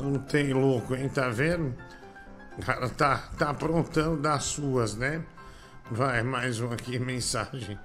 Não 0.00 0.18
tem 0.18 0.52
louco, 0.52 0.94
hein? 0.94 1.08
Tá 1.08 1.28
vendo? 1.28 1.74
Cara 2.64 2.88
tá, 2.88 3.22
tá 3.38 3.50
aprontando 3.50 4.16
das 4.16 4.44
suas, 4.44 4.96
né? 4.96 5.22
Vai, 5.90 6.22
mais 6.22 6.58
um 6.58 6.72
aqui, 6.72 6.98
mensagem. 6.98 7.78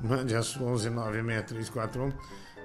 Mande 0.00 0.34
a 0.34 0.42
sua 0.42 0.70
119641 0.70 2.12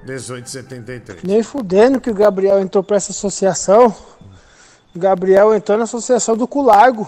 1873. 0.04 1.24
Nem 1.24 1.44
fudendo 1.44 2.00
que 2.00 2.10
o 2.10 2.14
Gabriel 2.14 2.60
entrou 2.60 2.82
pra 2.82 2.96
essa 2.96 3.12
associação. 3.12 3.94
O 4.96 5.00
Gabriel 5.00 5.54
entrou 5.54 5.78
na 5.78 5.84
associação 5.84 6.38
do 6.38 6.48
Culargo, 6.48 7.08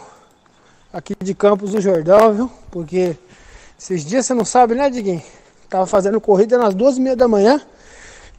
aqui 0.91 1.15
de 1.23 1.33
Campos 1.33 1.71
do 1.71 1.79
Jordão, 1.79 2.33
viu? 2.33 2.51
Porque 2.69 3.17
esses 3.79 4.05
dias 4.05 4.25
você 4.25 4.33
não 4.33 4.45
sabe, 4.45 4.75
né, 4.75 4.89
Diguinho? 4.89 5.23
Tava 5.69 5.85
fazendo 5.85 6.19
corrida 6.19 6.57
nas 6.57 6.75
duas 6.75 6.97
e 6.97 7.01
meia 7.01 7.15
da 7.15 7.27
manhã 7.27 7.61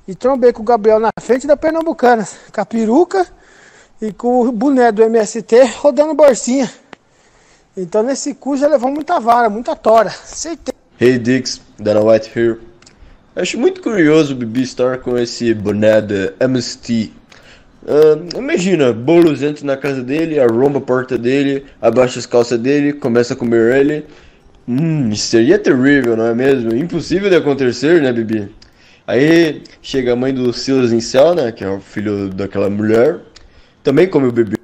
e 0.06 0.14
trombei 0.14 0.52
com 0.52 0.60
o 0.60 0.64
Gabriel 0.64 1.00
na 1.00 1.10
frente 1.20 1.46
da 1.46 1.56
Pernambucana, 1.56 2.28
com 2.52 2.60
a 2.60 2.66
peruca 2.66 3.26
e 4.02 4.12
com 4.12 4.40
o 4.40 4.50
boné 4.50 4.90
do 4.90 5.00
MST 5.04 5.62
rodando 5.78 6.12
bolsinha. 6.12 6.68
Então 7.76 8.02
nesse 8.02 8.34
cu 8.34 8.56
já 8.56 8.66
levou 8.66 8.90
muita 8.90 9.20
vara, 9.20 9.48
muita 9.48 9.76
tora. 9.76 10.10
Certeza. 10.10 10.76
Hey 11.00 11.18
Dix, 11.18 11.60
Dana 11.78 12.00
White 12.00 12.30
here. 12.36 12.58
Acho 13.36 13.56
muito 13.58 13.80
curioso 13.80 14.34
o 14.34 14.36
Bibi 14.36 14.62
estar 14.62 14.98
com 14.98 15.16
esse 15.16 15.54
boné 15.54 16.02
da 16.02 16.32
MST. 16.40 17.12
Ah, 17.86 18.18
imagina, 18.36 18.92
Boulos 18.92 19.40
entra 19.40 19.64
na 19.64 19.76
casa 19.76 20.02
dele, 20.02 20.40
arromba 20.40 20.78
a 20.78 20.82
porta 20.82 21.16
dele, 21.16 21.64
abaixa 21.80 22.18
as 22.18 22.26
calças 22.26 22.58
dele, 22.58 22.92
começa 22.92 23.34
a 23.34 23.36
comer 23.36 23.76
ele. 23.76 24.04
Hum, 24.66 25.14
seria 25.14 25.58
terrível, 25.58 26.16
não 26.16 26.26
é 26.26 26.34
mesmo? 26.34 26.74
Impossível 26.74 27.30
de 27.30 27.36
acontecer, 27.36 28.02
né, 28.02 28.12
Bibi? 28.12 28.48
Aí 29.06 29.62
chega 29.80 30.12
a 30.12 30.16
mãe 30.16 30.34
do 30.34 30.52
Silas 30.52 30.92
Incel, 30.92 31.34
né, 31.34 31.52
que 31.52 31.64
é 31.64 31.68
o 31.68 31.80
filho 31.80 32.28
daquela 32.28 32.70
mulher, 32.70 33.18
também 33.82 34.08
come 34.08 34.26
o 34.28 34.32
bebê. 34.32 34.56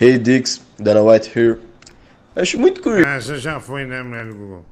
Hey 0.00 0.18
Dix, 0.18 0.60
Dana 0.78 1.02
White 1.02 1.38
here. 1.38 1.58
Acho 2.34 2.58
muito 2.58 2.82
curioso. 2.82 3.06
Ah, 3.08 3.14
Essa 3.16 3.38
já 3.38 3.58
foi, 3.58 3.86
né, 3.86 4.02
mulher 4.02 4.26
do 4.26 4.34
Google? 4.34 4.64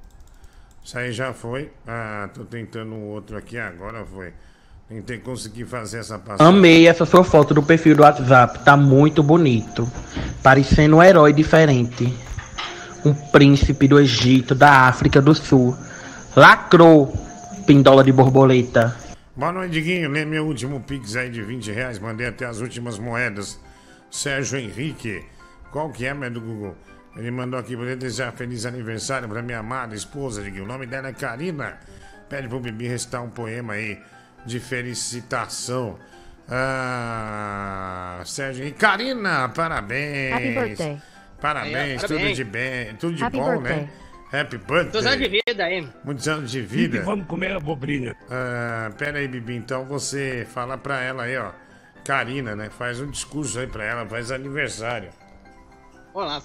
Isso 0.84 0.98
aí 0.98 1.12
já 1.12 1.32
foi. 1.32 1.70
Ah, 1.86 2.28
tô 2.34 2.44
tentando 2.44 2.94
um 2.94 3.04
outro 3.08 3.36
aqui, 3.38 3.58
agora 3.58 4.04
foi. 4.04 4.32
Tentei 4.86 5.16
conseguir 5.16 5.64
fazer 5.64 6.00
essa 6.00 6.18
passagem. 6.18 6.46
Amei 6.46 6.86
essa 6.86 7.06
sua 7.06 7.24
foto 7.24 7.54
do 7.54 7.62
perfil 7.62 7.96
do 7.96 8.02
WhatsApp, 8.02 8.62
tá 8.64 8.76
muito 8.76 9.22
bonito. 9.22 9.90
Parecendo 10.42 10.96
um 10.96 11.02
herói 11.02 11.32
diferente. 11.32 12.14
Um 13.02 13.14
príncipe 13.14 13.88
do 13.88 13.98
Egito, 13.98 14.54
da 14.54 14.82
África 14.82 15.22
do 15.22 15.34
Sul. 15.34 15.74
Lacrou, 16.36 17.14
pindola 17.66 18.04
de 18.04 18.12
borboleta. 18.12 18.94
Boa 19.36 19.52
noite, 19.52 19.72
Diguinho. 19.72 20.10
Lê 20.10 20.24
meu 20.24 20.46
último 20.46 20.80
pix 20.80 21.16
aí 21.16 21.28
de 21.30 21.42
20 21.42 21.72
reais. 21.72 21.98
Mandei 21.98 22.26
até 22.28 22.46
as 22.46 22.60
últimas 22.60 22.98
moedas. 22.98 23.58
Sérgio 24.10 24.58
Henrique. 24.58 25.24
Qual 25.72 25.90
que 25.90 26.06
é, 26.06 26.14
meu 26.14 26.30
do 26.30 26.40
Google? 26.40 26.76
Ele 27.16 27.30
mandou 27.30 27.58
aqui 27.58 27.76
pra 27.76 27.94
desejar 27.94 28.32
feliz 28.32 28.64
aniversário 28.66 29.28
pra 29.28 29.42
minha 29.42 29.58
amada 29.58 29.94
esposa, 29.94 30.42
Diguinho. 30.42 30.64
O 30.64 30.68
nome 30.68 30.86
dela 30.86 31.08
é 31.08 31.12
Karina. 31.12 31.78
Pede 32.28 32.48
pro 32.48 32.60
Bibi 32.60 32.86
recitar 32.88 33.22
um 33.22 33.30
poema 33.30 33.74
aí 33.74 34.00
de 34.46 34.60
felicitação. 34.60 35.98
Ah, 36.48 38.22
Sérgio 38.24 38.62
Henrique. 38.62 38.78
Karina, 38.78 39.48
parabéns. 39.48 40.32
Happy 40.34 40.50
birthday. 40.54 41.02
Parabéns, 41.40 41.76
É, 42.02 42.06
tudo 42.06 42.08
parabéns. 42.16 42.36
de 42.36 42.44
bem, 42.44 42.94
tudo 42.96 43.14
de 43.16 43.24
Happy 43.24 43.36
bom, 43.36 43.58
birthday. 43.58 43.76
né? 43.82 43.88
Happy 44.32 44.58
birthday. 44.58 44.90
Dois 44.90 45.06
anos 45.06 45.18
de 45.18 45.42
vida 45.46 45.64
aí. 45.64 45.88
Muitos 46.04 46.28
anos 46.28 46.50
de 46.50 46.60
vida. 46.60 46.96
E 46.96 47.00
vamos 47.00 47.26
comer 47.26 47.52
abobrinha. 47.52 48.16
Ah, 48.30 48.90
pera 48.98 49.18
aí, 49.18 49.28
Bibi. 49.28 49.54
Então 49.56 49.84
você 49.84 50.46
fala 50.52 50.76
pra 50.76 51.00
ela 51.00 51.24
aí, 51.24 51.36
ó. 51.36 51.52
Karina, 52.04 52.54
né? 52.54 52.68
Faz 52.70 53.00
um 53.00 53.10
discurso 53.10 53.58
aí 53.58 53.66
pra 53.66 53.84
ela, 53.84 54.06
faz 54.06 54.30
aniversário. 54.30 55.10
Olá, 56.12 56.40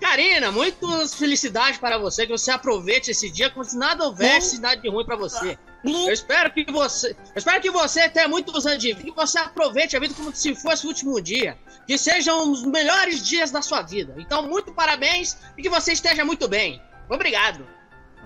Karina, 0.00 0.52
muitas 0.52 1.14
felicidades 1.14 1.76
para 1.76 1.98
você, 1.98 2.24
que 2.24 2.30
você 2.30 2.52
aproveite 2.52 3.10
esse 3.10 3.28
dia 3.28 3.50
como 3.50 3.64
se 3.64 3.76
nada 3.76 4.04
houvesse 4.04 4.60
nada 4.60 4.76
de 4.76 4.88
ruim 4.88 5.04
para 5.04 5.16
você. 5.16 5.58
Eu 5.86 6.12
espero 6.12 6.50
que 6.52 6.70
você, 6.70 7.10
eu 7.10 7.16
espero 7.36 7.60
que 7.60 7.70
você 7.70 8.08
tenha 8.08 8.28
muitos 8.28 8.66
anos 8.66 8.78
de 8.78 8.92
vida, 8.92 9.04
que 9.04 9.16
você 9.16 9.38
aproveite 9.38 9.96
a 9.96 10.00
vida 10.00 10.14
como 10.14 10.34
se 10.34 10.54
fosse 10.54 10.84
o 10.84 10.88
último 10.88 11.20
dia, 11.20 11.56
que 11.86 11.96
sejam 11.96 12.50
os 12.50 12.64
melhores 12.64 13.26
dias 13.26 13.50
da 13.50 13.62
sua 13.62 13.82
vida. 13.82 14.14
Então, 14.18 14.42
muito 14.48 14.72
parabéns 14.72 15.36
e 15.56 15.62
que 15.62 15.68
você 15.68 15.92
esteja 15.92 16.24
muito 16.24 16.48
bem. 16.48 16.82
Obrigado. 17.08 17.64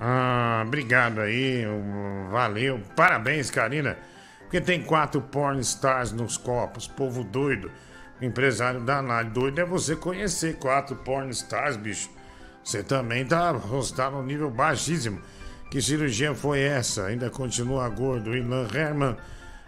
Ah, 0.00 0.62
obrigado 0.66 1.20
aí. 1.20 1.64
Valeu. 2.30 2.80
Parabéns, 2.96 3.50
Karina. 3.50 3.98
Porque 4.40 4.60
tem 4.60 4.82
quatro 4.82 5.20
porn 5.20 5.60
stars 5.60 6.10
nos 6.10 6.36
copos. 6.38 6.88
Povo 6.88 7.22
doido. 7.22 7.70
Empresário 8.20 8.80
danado. 8.80 9.30
Doido 9.30 9.60
é 9.60 9.64
você 9.64 9.94
conhecer 9.94 10.56
quatro 10.56 10.96
porn 10.96 11.30
stars, 11.30 11.76
bicho. 11.76 12.10
Você 12.64 12.82
também 12.82 13.26
tá, 13.26 13.54
tá 13.94 14.10
no 14.10 14.22
nível 14.22 14.50
baixíssimo. 14.50 15.20
Que 15.70 15.80
cirurgia 15.80 16.34
foi 16.34 16.60
essa? 16.60 17.06
Ainda 17.06 17.30
continua 17.30 17.88
gordo. 17.88 18.36
Ilan 18.36 18.66
Herman. 18.74 19.16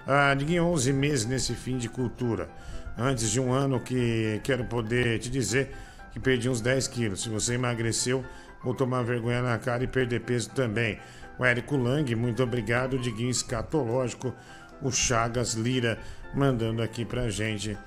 Ah, 0.06 0.34
Diguinho, 0.34 0.64
11 0.64 0.92
meses 0.92 1.26
nesse 1.26 1.54
fim 1.54 1.78
de 1.78 1.88
cultura. 1.88 2.50
Antes 2.98 3.30
de 3.30 3.40
um 3.40 3.52
ano 3.52 3.78
que 3.80 4.40
quero 4.42 4.64
poder 4.64 5.20
te 5.20 5.30
dizer 5.30 5.72
que 6.10 6.18
perdi 6.18 6.48
uns 6.48 6.60
10 6.60 6.88
quilos. 6.88 7.22
Se 7.22 7.28
você 7.28 7.54
emagreceu, 7.54 8.24
vou 8.62 8.74
tomar 8.74 9.02
vergonha 9.04 9.42
na 9.42 9.56
cara 9.58 9.84
e 9.84 9.86
perder 9.86 10.20
peso 10.20 10.50
também. 10.50 10.98
O 11.38 11.44
Érico 11.44 11.76
Lang, 11.76 12.14
muito 12.16 12.42
obrigado. 12.42 12.94
O 12.94 12.98
Diguinho 12.98 13.30
Escatológico. 13.30 14.34
O 14.82 14.90
Chagas 14.90 15.54
Lira 15.54 15.98
mandando 16.34 16.82
aqui 16.82 17.04
pra 17.04 17.30
gente 17.30 17.78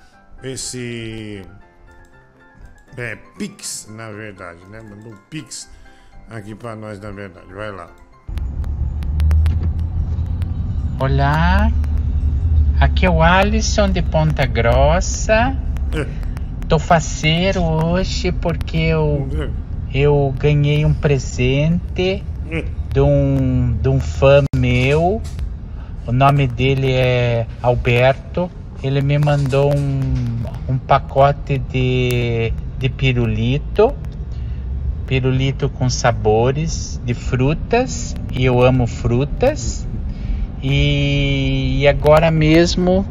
esse 0.42 1.42
É, 2.96 3.16
Pix, 3.38 3.86
na 3.90 4.10
verdade, 4.10 4.64
né? 4.66 4.80
Mandou 4.80 5.14
Pix 5.28 5.68
aqui 6.30 6.54
pra 6.54 6.74
nós, 6.74 6.98
na 6.98 7.10
verdade. 7.10 7.52
Vai 7.52 7.70
lá. 7.70 8.05
Olá, 10.98 11.70
aqui 12.80 13.04
é 13.04 13.10
o 13.10 13.22
Alisson 13.22 13.90
de 13.90 14.00
Ponta 14.00 14.46
Grossa. 14.46 15.54
Tô 16.66 16.78
faceiro 16.78 17.62
hoje 17.62 18.32
porque 18.32 18.78
eu, 18.78 19.28
eu 19.92 20.34
ganhei 20.38 20.86
um 20.86 20.94
presente 20.94 22.24
de 22.90 23.00
um, 23.00 23.76
de 23.78 23.90
um 23.90 24.00
fã 24.00 24.42
meu. 24.56 25.20
O 26.06 26.12
nome 26.12 26.46
dele 26.46 26.92
é 26.92 27.46
Alberto. 27.60 28.50
Ele 28.82 29.02
me 29.02 29.18
mandou 29.18 29.76
um, 29.76 30.00
um 30.66 30.78
pacote 30.78 31.58
de, 31.58 32.54
de 32.78 32.88
pirulito. 32.88 33.94
Pirulito 35.06 35.68
com 35.68 35.88
sabores 35.88 37.00
de 37.04 37.14
frutas. 37.14 38.14
E 38.32 38.44
eu 38.44 38.62
amo 38.62 38.86
frutas. 38.86 39.86
E, 40.62 41.78
e 41.80 41.88
agora 41.88 42.30
mesmo 42.30 43.06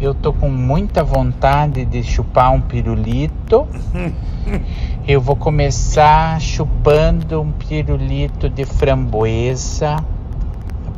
eu 0.00 0.14
tô 0.14 0.32
com 0.32 0.48
muita 0.48 1.04
vontade 1.04 1.84
de 1.84 2.02
chupar 2.02 2.52
um 2.52 2.60
pirulito. 2.60 3.68
Eu 5.06 5.20
vou 5.20 5.34
começar 5.34 6.40
chupando 6.40 7.40
um 7.40 7.50
pirulito 7.50 8.48
de 8.48 8.64
framboesa, 8.64 9.96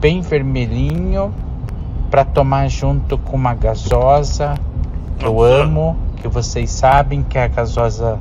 bem 0.01 0.21
vermelhinho, 0.21 1.33
para 2.11 2.25
tomar 2.25 2.69
junto 2.69 3.17
com 3.17 3.37
uma 3.37 3.55
gasosa 3.55 4.55
que 5.19 5.25
eu 5.25 5.41
amo, 5.41 5.97
que 6.17 6.29
vocês 6.29 6.71
sabem 6.71 7.23
que 7.23 7.39
é 7.39 7.45
a 7.45 7.49
gasosa, 7.49 8.19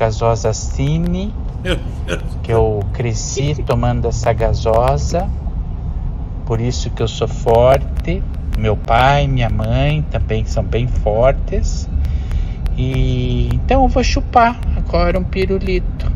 gasosa 0.00 0.54
Cine, 0.54 1.30
que 2.42 2.50
eu 2.50 2.80
cresci 2.94 3.62
tomando 3.62 4.08
essa 4.08 4.32
gasosa, 4.32 5.28
por 6.46 6.58
isso 6.58 6.88
que 6.88 7.02
eu 7.02 7.08
sou 7.08 7.28
forte. 7.28 8.22
Meu 8.58 8.78
pai, 8.78 9.26
minha 9.26 9.50
mãe 9.50 10.00
também 10.10 10.46
são 10.46 10.64
bem 10.64 10.88
fortes. 10.88 11.86
E 12.78 13.50
então 13.52 13.82
eu 13.82 13.88
vou 13.88 14.02
chupar 14.02 14.58
agora 14.74 15.18
um 15.18 15.24
pirulito. 15.24 16.10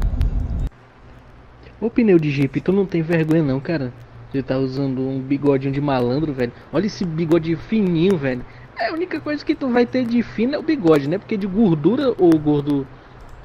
Ô 1.79 1.91
pneu 1.91 2.19
de 2.19 2.31
Jeep, 2.31 2.63
tu 2.63 2.73
não 2.73 2.87
tem 2.87 3.03
vergonha 3.03 3.43
não, 3.43 3.61
cara. 3.61 3.93
Você 4.33 4.43
tá 4.43 4.57
usando 4.57 5.07
um 5.07 5.21
bigodinho 5.21 5.75
de 5.75 5.81
malandro, 5.81 6.33
velho. 6.33 6.53
Olha 6.73 6.87
esse 6.87 7.05
bigode 7.05 7.55
fininho, 7.55 8.17
velho. 8.17 8.43
É 8.79 8.89
a 8.89 8.95
única 8.95 9.21
coisa 9.21 9.45
que 9.45 9.55
tu 9.55 9.69
vai 9.69 9.85
ter 9.85 10.07
de 10.07 10.23
fino 10.23 10.55
é 10.55 10.59
o 10.59 10.63
bigode, 10.63 11.07
né? 11.07 11.19
Porque 11.19 11.37
de 11.37 11.47
gordura 11.47 12.15
ou 12.19 12.37
gordo 12.39 12.87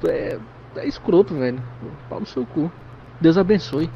é, 0.08 0.38
é 0.76 0.86
escroto, 0.86 1.34
velho. 1.34 1.62
Pau 2.08 2.20
no 2.20 2.26
seu 2.26 2.46
cu. 2.46 2.70
Deus 3.20 3.36
abençoe. 3.36 3.90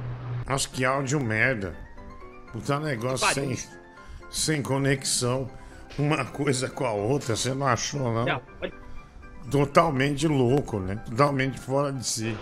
Nossa, 0.48 0.68
que 0.68 0.85
áudio 0.85 1.20
merda. 1.22 1.74
Puta 2.52 2.78
negócio 2.78 3.26
sem, 3.32 3.56
sem 4.31 4.62
conexão. 4.62 5.48
Uma 5.98 6.24
coisa 6.24 6.68
com 6.68 6.85
a 6.85 6.93
outra, 6.93 7.36
você 7.36 7.55
não 7.55 7.66
achou, 7.66 8.12
não? 8.12 8.40
Totalmente 9.51 10.26
louco, 10.26 10.78
né? 10.78 10.98
Totalmente 11.09 11.59
fora 11.59 11.93
de 11.93 12.05
si. 12.05 12.36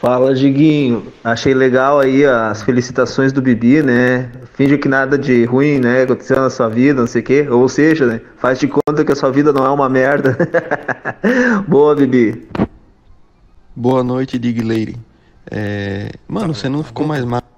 Fala, 0.00 0.34
Diguinho. 0.34 1.12
Achei 1.22 1.52
legal 1.52 2.00
aí 2.00 2.24
as 2.24 2.62
felicitações 2.62 3.32
do 3.32 3.42
Bibi, 3.42 3.82
né? 3.82 4.30
Finge 4.54 4.78
que 4.78 4.88
nada 4.88 5.18
de 5.18 5.44
ruim, 5.44 5.78
né? 5.78 6.02
Aconteceu 6.02 6.36
na 6.40 6.48
sua 6.48 6.68
vida, 6.68 7.00
não 7.00 7.06
sei 7.06 7.20
o 7.20 7.24
quê. 7.24 7.46
Ou 7.50 7.68
seja, 7.68 8.06
né? 8.06 8.20
Faz 8.38 8.58
de 8.58 8.66
conta 8.66 9.04
que 9.04 9.12
a 9.12 9.14
sua 9.14 9.30
vida 9.30 9.52
não 9.52 9.64
é 9.64 9.68
uma 9.68 9.90
merda. 9.90 10.38
Boa, 11.68 11.94
Bibi. 11.94 12.48
Boa 13.80 14.04
noite, 14.04 14.38
Dig 14.38 14.60
Lady. 14.60 14.94
É... 15.50 16.12
Mano, 16.28 16.54
você 16.54 16.68
não 16.68 16.84
ficou 16.84 17.06
mais 17.06 17.24
magro 17.24 17.48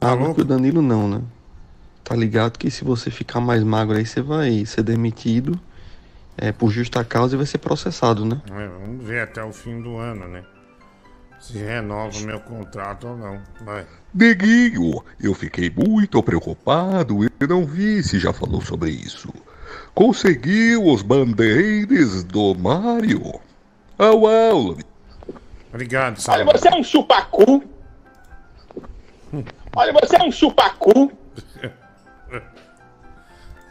magro 0.00 0.32
que 0.32 0.42
o 0.42 0.44
Danilo, 0.44 0.80
não, 0.80 1.08
né? 1.08 1.22
Tá 2.04 2.14
ligado 2.14 2.56
que 2.56 2.70
se 2.70 2.84
você 2.84 3.10
ficar 3.10 3.40
mais 3.40 3.64
magro 3.64 3.96
aí, 3.96 4.06
você 4.06 4.22
vai 4.22 4.64
ser 4.64 4.84
demitido 4.84 5.58
é, 6.38 6.52
por 6.52 6.70
justa 6.70 7.02
causa 7.02 7.34
e 7.34 7.36
vai 7.36 7.46
ser 7.46 7.58
processado, 7.58 8.24
né? 8.24 8.40
É, 8.48 8.68
vamos 8.68 9.04
ver 9.04 9.22
até 9.22 9.42
o 9.42 9.52
fim 9.52 9.82
do 9.82 9.96
ano, 9.96 10.28
né? 10.28 10.44
Se 11.40 11.58
renova 11.58 12.16
o 12.16 12.22
meu 12.22 12.38
contrato 12.38 13.08
ou 13.08 13.16
não. 13.16 13.40
Vai. 13.64 13.84
Neguinho, 14.14 15.02
eu 15.20 15.34
fiquei 15.34 15.68
muito 15.68 16.22
preocupado 16.22 17.24
e 17.24 17.28
não 17.48 17.66
vi 17.66 18.04
se 18.04 18.20
já 18.20 18.32
falou 18.32 18.60
sobre 18.60 18.90
isso. 18.92 19.28
Conseguiu 19.96 20.86
os 20.86 21.02
band-aids 21.02 22.22
do 22.22 22.54
Mario? 22.54 23.40
Au, 23.98 24.28
au. 24.28 24.89
Obrigado, 25.72 26.14
Olha, 26.14 26.20
Salomão. 26.20 26.52
você 26.52 26.68
é 26.68 26.74
um 26.76 26.82
chupacu. 26.82 27.62
Olha, 29.76 29.92
você 29.92 30.16
é 30.16 30.22
um 30.24 30.32
chupacu. 30.32 31.12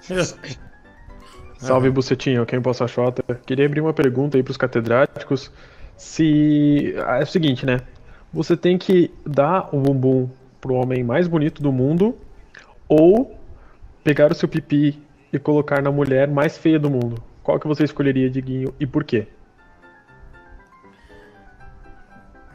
Salve, 1.59 1.89
Bucetinho, 1.89 2.45
quem 2.45 2.61
possa 2.61 2.87
Xota. 2.87 3.21
Queria 3.45 3.65
abrir 3.65 3.81
uma 3.81 3.93
pergunta 3.93 4.37
aí 4.37 4.43
pros 4.43 4.57
catedráticos. 4.57 5.51
Se. 5.97 6.95
ah, 7.05 7.19
É 7.19 7.23
o 7.23 7.27
seguinte, 7.27 7.65
né? 7.65 7.81
Você 8.33 8.55
tem 8.55 8.77
que 8.77 9.11
dar 9.25 9.67
o 9.75 9.79
bumbum 9.79 10.29
pro 10.61 10.75
homem 10.75 11.03
mais 11.03 11.27
bonito 11.27 11.61
do 11.61 11.71
mundo 11.71 12.17
ou 12.87 13.37
pegar 14.03 14.31
o 14.31 14.35
seu 14.35 14.47
pipi 14.47 15.01
e 15.33 15.37
colocar 15.39 15.81
na 15.81 15.91
mulher 15.91 16.27
mais 16.29 16.57
feia 16.57 16.79
do 16.79 16.89
mundo. 16.89 17.21
Qual 17.43 17.59
que 17.59 17.67
você 17.67 17.83
escolheria, 17.83 18.29
Diguinho, 18.29 18.73
e 18.79 18.85
por 18.87 19.03
quê? 19.03 19.27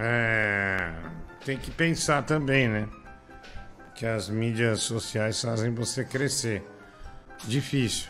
É, 0.07 0.91
tem 1.47 1.57
que 1.57 1.71
pensar 1.71 2.23
também, 2.25 2.69
né? 2.69 2.87
Que 3.95 4.05
as 4.05 4.29
mídias 4.29 4.81
sociais 4.81 5.41
fazem 5.41 5.73
você 5.73 6.05
crescer. 6.05 6.63
Difícil. 7.49 8.09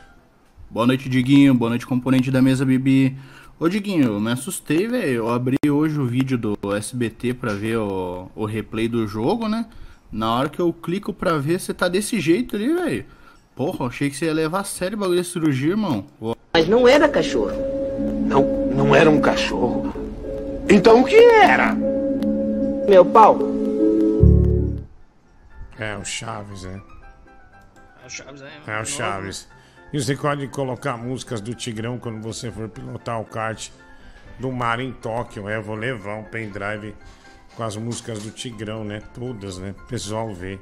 Boa 0.68 0.88
noite, 0.88 1.08
Diguinho. 1.08 1.54
Boa 1.54 1.68
noite, 1.68 1.86
componente 1.86 2.32
da 2.32 2.42
mesa, 2.42 2.64
Bibi. 2.64 3.16
Ô, 3.60 3.68
Diguinho, 3.68 4.18
me 4.18 4.32
assustei, 4.32 4.88
velho. 4.88 5.08
Eu 5.08 5.30
abri 5.30 5.56
hoje 5.70 6.00
o 6.00 6.04
vídeo 6.04 6.36
do 6.36 6.56
SBT 6.74 7.34
pra 7.34 7.52
ver 7.52 7.76
o, 7.78 8.28
o 8.34 8.44
replay 8.44 8.88
do 8.88 9.06
jogo, 9.06 9.46
né? 9.46 9.64
Na 10.10 10.34
hora 10.34 10.48
que 10.48 10.58
eu 10.58 10.72
clico 10.72 11.12
pra 11.12 11.38
ver, 11.38 11.60
você 11.60 11.72
tá 11.72 11.86
desse 11.86 12.18
jeito 12.18 12.56
ali, 12.56 12.74
velho. 12.74 13.04
Porra, 13.54 13.84
eu 13.84 13.86
achei 13.86 14.10
que 14.10 14.16
você 14.16 14.24
ia 14.24 14.34
levar 14.34 14.60
a 14.60 14.64
sério 14.64 14.96
o 14.96 15.00
bagulho 15.00 15.22
de 15.22 15.28
cirurgia, 15.28 15.70
irmão. 15.70 16.06
Mas 16.52 16.66
não 16.66 16.88
era 16.88 17.08
cachorro. 17.08 17.52
Não, 18.26 18.66
não 18.74 18.92
era 18.96 19.08
um 19.08 19.20
cachorro. 19.20 20.03
Então 20.68 21.02
o 21.02 21.04
que 21.04 21.16
era? 21.16 21.74
Meu 22.88 23.04
pau. 23.04 23.38
É, 25.78 25.96
o 25.96 26.04
Chaves, 26.04 26.62
né? 26.62 26.80
É 28.02 28.06
o 28.06 28.10
Chaves 28.10 28.42
aí, 28.42 28.50
É 28.66 28.80
o 28.80 28.84
Chaves. 28.84 29.48
E 29.92 30.02
você 30.02 30.16
pode 30.16 30.48
colocar 30.48 30.96
músicas 30.96 31.40
do 31.40 31.54
Tigrão 31.54 31.98
quando 31.98 32.20
você 32.20 32.50
for 32.50 32.68
pilotar 32.68 33.20
o 33.20 33.24
kart 33.24 33.70
do 34.38 34.50
mar 34.50 34.80
em 34.80 34.92
Tóquio. 34.92 35.48
É, 35.48 35.60
vou 35.60 35.76
levar 35.76 36.16
um 36.16 36.24
pendrive 36.24 36.94
com 37.56 37.62
as 37.62 37.76
músicas 37.76 38.22
do 38.22 38.30
Tigrão, 38.30 38.84
né? 38.84 39.00
Todas, 39.14 39.58
né? 39.58 39.74
O 39.84 39.86
pessoal 39.86 40.32
ver. 40.34 40.60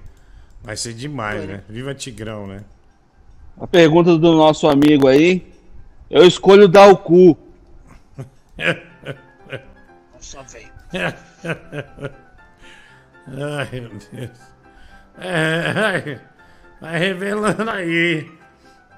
Vai 0.63 0.77
ser 0.77 0.93
demais, 0.93 1.45
né? 1.47 1.63
Viva 1.69 1.95
Tigrão, 1.95 2.47
né? 2.47 2.61
A 3.59 3.67
pergunta 3.67 4.17
do 4.17 4.33
nosso 4.37 4.69
amigo 4.69 5.09
aí. 5.09 5.53
Eu 6.11 6.25
escolho 6.27 6.69
dar 6.69 6.89
o 6.89 6.97
cu. 6.97 7.37
Só 10.23 10.43
velho. 10.45 10.73
Ai, 13.27 13.81
meu 13.81 13.91
Deus. 13.91 14.31
É, 15.19 16.19
vai- 16.81 16.99
revelando 16.99 17.69
aí. 17.71 18.31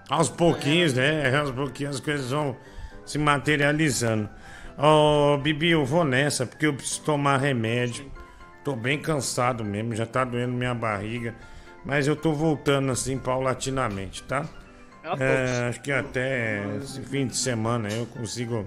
Aos 0.09 0.29
pouquinhos, 0.29 0.95
né? 0.95 1.35
Aos 1.37 1.51
pouquinhos 1.51 1.97
as 1.97 2.01
coisas 2.01 2.31
vão 2.31 2.57
se 3.05 3.19
materializando. 3.19 4.29
Ô, 4.79 5.37
Bibi, 5.39 5.71
eu 5.71 5.85
vou 5.85 6.05
nessa 6.05 6.47
porque 6.47 6.67
eu 6.67 6.75
preciso 6.75 7.03
tomar 7.03 7.39
remédio. 7.39 8.11
Tô 8.63 8.75
bem 8.75 8.99
cansado 9.01 9.65
mesmo, 9.65 9.95
já 9.95 10.07
tá 10.07 10.25
doendo 10.25 10.53
minha 10.53 10.75
barriga. 10.75 11.35
Mas 11.85 12.07
eu 12.07 12.17
tô 12.17 12.33
voltando 12.33 12.91
assim 12.93 13.19
paulatinamente, 13.19 14.23
tá? 14.23 14.47
É, 15.21 15.69
acho 15.69 15.83
que 15.83 15.93
até 15.93 16.65
esse 16.83 17.03
fim 17.03 17.27
de 17.27 17.37
semana 17.37 17.91
eu 17.93 18.07
consigo 18.07 18.67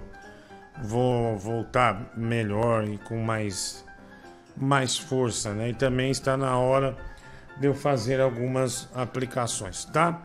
vou 0.84 1.38
voltar 1.38 2.12
melhor 2.16 2.88
e 2.88 2.98
com 2.99 3.20
mais 3.22 3.86
mais 4.56 4.98
força, 4.98 5.54
né? 5.54 5.70
E 5.70 5.74
também 5.74 6.10
está 6.10 6.36
na 6.36 6.58
hora 6.58 6.98
de 7.60 7.68
eu 7.68 7.76
fazer 7.76 8.20
algumas 8.20 8.90
aplicações, 8.95 9.86
tá? 9.86 10.22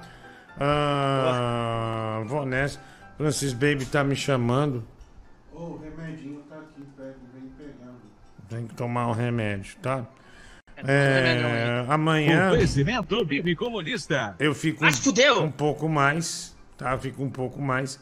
Ah, 0.58 2.22
vou 2.26 2.46
nessa. 2.46 2.80
Francis 3.16 3.52
Baby 3.52 3.86
tá 3.86 4.02
me 4.02 4.16
chamando. 4.16 4.84
Ô, 5.52 5.58
o 5.58 5.78
remedinho 5.78 6.40
tá 6.48 6.56
aqui, 6.56 6.82
pega, 6.96 7.14
vem 7.34 7.50
pegando. 7.58 8.00
Tem 8.48 8.66
que 8.66 8.74
tomar 8.74 9.08
o 9.08 9.12
remédio, 9.12 9.76
tá? 9.82 10.06
remédio 10.76 11.46
É, 11.46 11.84
amanhã 11.88 12.48
Oferecimento 12.48 13.24
Bibi 13.24 13.54
Comunista. 13.54 14.34
eu 14.38 14.54
fico 14.54 14.84
um, 14.84 15.42
um 15.42 15.50
pouco 15.50 15.88
mais, 15.88 16.56
tá? 16.76 16.98
Fico 16.98 17.22
um 17.22 17.30
pouco 17.30 17.60
mais. 17.60 18.00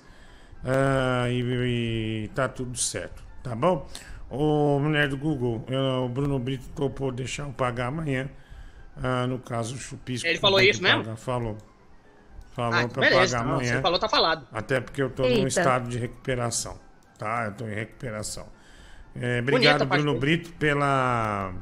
Ah, 0.65 1.27
e, 1.31 2.25
e 2.25 2.29
tá 2.35 2.49
tudo 2.49 2.77
certo, 2.79 3.23
Tá 3.43 3.55
bom? 3.55 3.89
Ô, 4.29 4.79
mulher 4.79 5.09
do 5.09 5.17
Google, 5.17 5.65
eu- 5.69 6.05
o 6.05 6.09
Bruno 6.09 6.39
Brito 6.39 6.69
topou 6.77 7.11
deixar 7.11 7.45
eu 7.45 7.53
pagar 7.53 7.87
amanhã. 7.87 8.29
Ah, 9.03 9.27
no 9.27 9.39
caso, 9.39 9.75
o 9.75 9.79
chupisco. 9.79 10.27
Ele 10.29 10.39
falou 10.39 10.61
isso 10.61 10.83
mesmo? 10.83 11.03
pagar. 11.05 11.17
Falou. 11.17 11.59
Falou 12.53 12.79
Ah, 12.81 12.89
pra 12.89 13.01
beleza, 13.01 13.39
pagar 13.39 13.49
não, 13.49 13.55
amanhã. 13.57 13.75
você 13.77 13.81
falou, 13.81 13.99
tá 13.99 14.09
falado. 14.09 14.47
Até 14.53 14.81
porque 14.81 15.03
eu 15.03 15.09
tô 15.11 15.23
num 15.23 15.29
Eita. 15.31 15.49
estado 15.49 15.89
de 15.89 15.99
recuperação. 15.99 16.79
Tá? 17.19 17.47
Eu 17.47 17.53
tô 17.55 17.67
em 17.67 17.75
recuperação. 17.75 18.47
É, 19.17 19.41
obrigado, 19.41 19.79
Bonita, 19.85 20.03
Bruno. 20.05 20.19
Brito, 20.21 20.53
pela, 20.53 21.53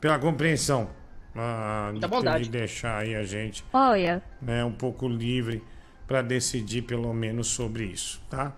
pela 0.00 0.18
compreensão. 0.18 0.88
ah, 1.36 1.90
de, 1.92 2.44
de 2.44 2.48
deixar 2.50 2.98
aí 2.98 3.14
a 3.14 3.24
gente 3.24 3.64
Olha, 3.72 4.22
né, 4.40 4.64
um 4.64 4.72
pouco 4.72 5.08
livre 5.08 5.62
para 6.06 6.22
decidir 6.22 6.82
pelo 6.82 7.12
menos 7.12 7.48
sobre 7.48 7.84
isso, 7.84 8.20
tá? 8.28 8.54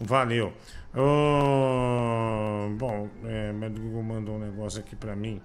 Valeu. 0.00 0.52
Ô, 0.94 2.70
bom, 2.76 3.08
é, 3.24 3.52
o 3.52 3.70
Google 3.70 4.02
mandou 4.02 4.36
um 4.36 4.38
negócio 4.38 4.80
aqui 4.80 4.96
para 4.96 5.14
mim 5.14 5.40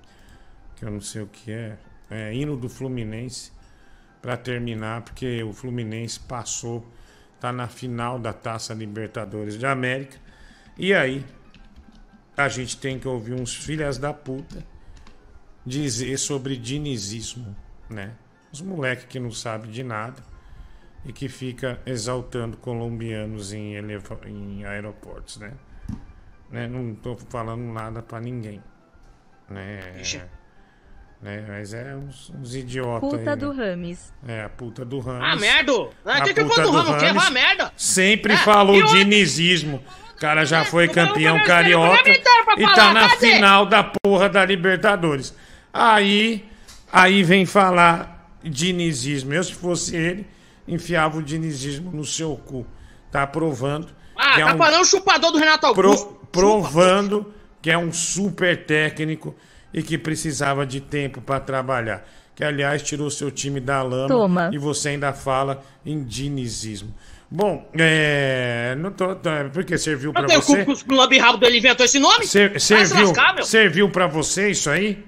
que 0.76 0.86
eu 0.86 0.92
não 0.92 1.02
sei 1.02 1.22
o 1.22 1.28
que 1.28 1.52
é. 1.52 1.78
É 2.10 2.34
hino 2.34 2.56
do 2.56 2.70
Fluminense 2.70 3.52
para 4.22 4.38
terminar, 4.38 5.02
porque 5.02 5.42
o 5.44 5.52
Fluminense 5.52 6.20
passou, 6.20 6.86
tá 7.40 7.52
na 7.52 7.68
final 7.68 8.20
da 8.20 8.32
Taça 8.32 8.74
Libertadores 8.74 9.58
de 9.58 9.66
América. 9.66 10.18
E 10.78 10.94
aí 10.94 11.26
a 12.38 12.48
gente 12.48 12.78
tem 12.78 13.00
que 13.00 13.08
ouvir 13.08 13.34
uns 13.34 13.56
filhas 13.56 13.98
da 13.98 14.14
puta 14.14 14.64
dizer 15.66 16.18
sobre 16.18 16.58
dinizismo, 16.58 17.56
né? 17.90 18.14
Os 18.52 18.62
moleques 18.62 19.06
que 19.06 19.20
não 19.20 19.32
sabem 19.32 19.72
de 19.72 19.84
nada 19.84 20.33
e 21.06 21.12
que 21.14 21.28
fica 21.28 21.80
exaltando 21.86 22.58
colombianos 22.58 23.52
em, 23.54 23.76
em 24.28 24.66
aeroportos, 24.66 25.38
né? 25.38 25.52
né? 26.50 26.68
Não 26.68 26.96
tô 26.96 27.16
falando 27.30 27.62
nada 27.74 28.02
pra 28.02 28.20
ninguém, 28.22 28.62
né? 29.50 29.82
né? 31.22 31.46
Mas 31.48 31.74
é 31.74 31.96
uns, 31.96 32.30
uns 32.32 32.56
idiotas 32.56 33.10
puta 33.10 33.32
aí, 33.32 33.38
do 33.38 33.54
né? 33.54 33.70
Rames. 33.70 34.14
É, 34.28 34.44
a 34.44 34.50
puta 34.50 34.84
do 34.86 35.00
Ramos. 35.00 35.24
Ah, 35.26 35.36
merda! 35.36 35.72
Ah, 36.06 36.18
A 36.18 36.22
que 36.22 36.34
que 36.34 36.44
do? 36.44 36.50
Que 36.50 36.62
Rames 36.62 37.14
vá 37.24 37.30
merda! 37.30 37.72
Sempre 37.78 38.34
É, 38.34 38.38
falou 38.38 38.76
e 38.76 38.84
o- 38.84 38.88
dinizismo. 38.88 39.84
O 40.16 40.20
cara 40.24 40.46
já 40.46 40.64
foi 40.64 40.88
campeão 40.88 41.44
carioca 41.44 42.10
e 42.10 42.64
tá 42.76 42.94
na 42.94 43.10
final 43.10 43.66
da 43.66 43.84
porra 43.84 44.30
da 44.30 44.46
Libertadores. 44.46 45.36
Aí, 45.74 46.48
aí 46.92 47.24
vem 47.24 47.46
falar 47.46 48.38
dinizismo. 48.42 49.34
Eu, 49.34 49.44
se 49.44 49.54
fosse 49.54 49.96
ele, 49.98 50.26
enfiava 50.68 51.18
o 51.18 51.24
dinizismo 51.24 51.92
no 51.92 52.06
seu 52.06 52.36
cu. 52.36 52.66
Tá 53.12 53.26
provando 53.28 53.88
Ah, 54.18 54.36
que 54.36 54.42
é 54.42 54.46
tá 54.46 54.56
um 54.56 54.58
falando 54.58 54.82
o 54.82 54.86
chupador 54.86 55.32
do 55.32 55.38
Renato 55.38 55.74
pro- 55.74 55.88
Augusto. 55.90 56.20
provando 56.32 57.34
que 57.62 57.70
é 57.72 57.78
um 57.78 57.92
super 57.94 58.66
técnico 58.66 59.36
e 59.74 59.82
que 59.84 59.98
precisava 59.98 60.66
de 60.66 60.80
tempo 60.82 61.22
para 61.22 61.40
trabalhar. 61.40 62.04
Que, 62.36 62.44
aliás, 62.44 62.82
tirou 62.82 63.10
seu 63.12 63.30
time 63.30 63.60
da 63.60 63.82
lama 63.84 64.08
Toma. 64.08 64.50
e 64.52 64.58
você 64.58 64.90
ainda 64.90 65.14
fala 65.14 65.64
em 65.86 66.04
dinizismo. 66.04 66.94
Bom, 67.30 67.68
é. 67.78 68.76
Não 68.80 68.92
tô, 68.92 69.16
tô- 69.16 69.30
porque 69.54 69.78
serviu 69.78 70.10
Eu 70.10 70.14
para 70.14 70.28
tenho 70.28 70.42
você? 70.42 70.66
culpa 70.66 70.84
que 70.84 70.94
o 70.94 70.98
Lambi 70.98 71.18
Rabo 71.20 71.38
dele 71.38 71.58
inventou 71.60 71.86
esse 71.86 72.00
nome? 72.00 72.26
Ser- 72.28 72.60
serviu, 72.60 73.08
lascar, 73.08 73.44
serviu 73.44 73.90
para 73.90 74.08
você 74.08 74.50
isso 74.50 74.70
aí? 74.70 75.04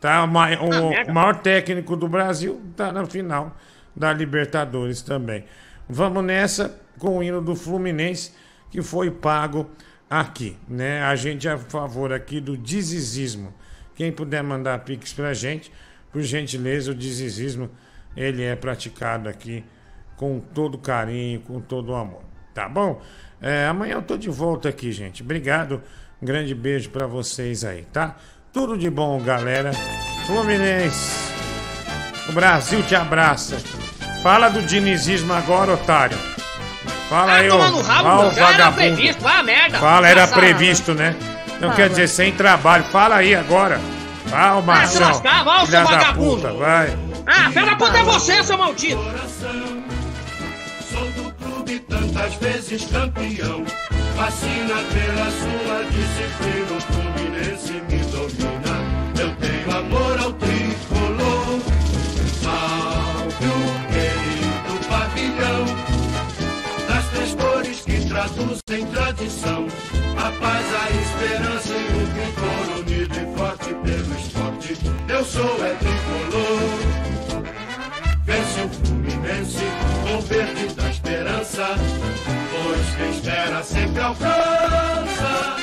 Tá? 0.00 0.24
O, 0.24 0.38
Ah, 0.38 1.08
o 1.08 1.12
maior 1.12 1.36
técnico 1.36 1.96
do 1.96 2.08
Brasil 2.08 2.60
tá 2.76 2.92
na 2.92 3.04
final 3.06 3.56
da 3.98 4.12
Libertadores 4.12 5.02
também. 5.02 5.44
Vamos 5.88 6.24
nessa 6.24 6.78
com 6.98 7.18
o 7.18 7.22
hino 7.22 7.42
do 7.42 7.54
Fluminense 7.54 8.32
que 8.70 8.80
foi 8.80 9.10
pago 9.10 9.68
aqui, 10.08 10.56
né? 10.68 11.02
A 11.02 11.16
gente 11.16 11.48
é 11.48 11.52
a 11.52 11.58
favor 11.58 12.12
aqui 12.12 12.40
do 12.40 12.56
dizizismo. 12.56 13.52
Quem 13.94 14.12
puder 14.12 14.42
mandar 14.42 14.78
pix 14.80 15.12
pra 15.12 15.34
gente, 15.34 15.72
por 16.12 16.22
gentileza, 16.22 16.92
o 16.92 16.94
dizizismo 16.94 17.70
ele 18.16 18.42
é 18.42 18.54
praticado 18.54 19.28
aqui 19.28 19.64
com 20.16 20.40
todo 20.40 20.78
carinho, 20.78 21.40
com 21.40 21.60
todo 21.60 21.94
amor. 21.94 22.22
Tá 22.54 22.68
bom? 22.68 23.00
É, 23.40 23.66
amanhã 23.66 23.94
eu 23.94 24.02
tô 24.02 24.16
de 24.16 24.28
volta 24.28 24.68
aqui, 24.68 24.92
gente. 24.92 25.22
Obrigado. 25.22 25.82
Um 26.20 26.26
grande 26.26 26.54
beijo 26.54 26.90
pra 26.90 27.06
vocês 27.06 27.64
aí, 27.64 27.84
tá? 27.92 28.16
Tudo 28.52 28.76
de 28.76 28.90
bom, 28.90 29.20
galera. 29.22 29.72
Fluminense. 30.26 31.32
O 32.28 32.32
Brasil 32.32 32.82
te 32.82 32.94
abraça. 32.94 33.87
Fala 34.22 34.48
do 34.48 34.62
dinizismo 34.62 35.32
agora, 35.32 35.72
otário. 35.74 36.18
Fala 37.08 37.34
aí, 37.34 37.48
no 37.48 37.80
rabo, 37.80 38.08
ó, 38.08 38.28
o 38.28 38.34
Já 38.34 38.40
era 38.42 38.52
vagabundo. 38.70 38.76
previsto, 38.76 39.22
vai 39.22 39.36
a 39.36 39.42
merda. 39.42 39.78
Fala, 39.78 40.08
era 40.08 40.20
Essa- 40.22 40.34
previsto, 40.36 40.92
né? 40.94 41.14
Não 41.52 41.60
Fala. 41.60 41.74
quer 41.74 41.88
dizer 41.88 42.08
sem 42.08 42.32
trabalho. 42.32 42.84
Fala 42.84 43.16
aí 43.16 43.34
agora. 43.34 43.80
Fala, 44.26 44.60
Vai 44.60 44.86
se 44.86 44.94
Marcão. 45.00 45.08
lascar, 45.08 45.44
vai, 45.44 45.62
ô, 45.62 45.66
Filha 45.66 45.78
seu 45.78 45.88
da 45.88 45.98
vagabundo. 45.98 46.36
puta, 46.36 46.52
vai. 46.52 46.98
Ah, 47.26 47.50
filho 47.50 47.66
da 47.66 47.76
puta 47.76 47.98
é 47.98 48.02
você, 48.02 48.44
seu 48.44 48.58
maldito. 48.58 49.00
Sou 50.92 51.04
do 51.12 51.32
clube 51.32 51.78
tantas 51.80 52.34
vezes 52.34 52.84
campeão. 52.86 53.64
Fascina 54.16 54.74
pela 54.92 55.30
sua 55.30 55.84
disciplina. 55.90 56.76
O 56.76 56.80
Fluminense 56.92 57.72
me 57.88 57.98
domina. 58.10 58.76
Eu 59.18 59.34
tenho 59.36 59.78
amor 59.78 60.18
ao 60.20 60.32
tricolor. 60.34 60.47
Traduzem 68.38 68.86
tradição. 68.86 69.66
A 70.16 70.30
paz, 70.40 70.66
a 70.74 70.90
esperança 71.02 71.74
e 71.74 71.86
o 71.96 72.06
vigor 72.14 72.66
unido 72.78 73.14
e 73.14 73.24
forte 73.36 73.74
pelo 73.74 74.14
esporte. 74.18 74.76
Eu 75.08 75.24
sou 75.24 75.64
é 75.64 75.74
tricolor. 75.74 76.78
Vence 78.24 78.60
o 78.60 78.68
Fluminense 78.68 79.64
com 80.02 80.20
verde 80.20 80.74
da 80.74 80.90
esperança, 80.90 81.66
pois 82.50 82.96
quem 82.96 83.10
espera 83.10 83.62
sempre 83.62 84.00
alcança. 84.00 85.56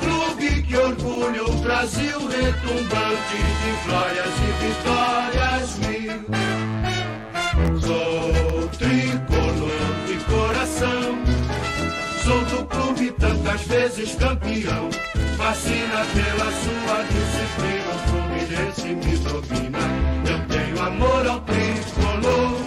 Clube 0.00 0.62
que 0.62 0.76
orgulha 0.76 1.44
o 1.44 1.52
Brasil 1.56 2.18
retumbante 2.28 3.36
de 3.36 3.72
glórias 3.84 4.34
e 4.40 4.52
vitórias 4.64 5.78
mil. 5.78 6.24
Sou 7.80 8.68
tricolor 8.78 9.94
de 10.06 10.16
coração, 10.24 11.23
clube 12.74 13.12
tantas 13.12 13.62
vezes 13.62 14.14
campeão. 14.16 14.90
Fascina 15.36 16.04
pela 16.14 16.50
sua 16.62 17.02
disciplina, 17.10 17.90
o 17.90 17.98
Fluminense 18.08 18.88
me 18.88 19.16
domina. 19.18 19.78
Eu 20.28 20.38
tenho 20.48 20.82
amor 20.82 21.26
ao 21.26 21.40
tricolor. 21.40 22.60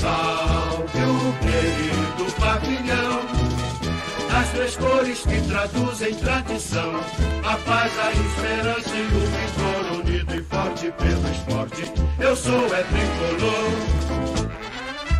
Salve 0.00 0.98
o 0.98 1.32
querido 1.40 2.32
pavilhão. 2.38 3.20
As 4.40 4.48
três 4.50 4.76
cores 4.76 5.20
que 5.20 5.40
traduzem 5.48 6.14
tradição. 6.14 7.00
A 7.44 7.56
paz, 7.56 7.92
a 7.98 8.12
esperança 8.12 8.96
e 8.96 9.02
o 9.02 9.20
vigor 9.30 10.00
unido 10.00 10.34
e 10.34 10.42
forte 10.42 10.92
pelo 10.92 11.30
esporte. 11.30 11.92
Eu 12.18 12.36
sou 12.36 12.66
é 12.74 12.82
tricolor. 12.84 14.20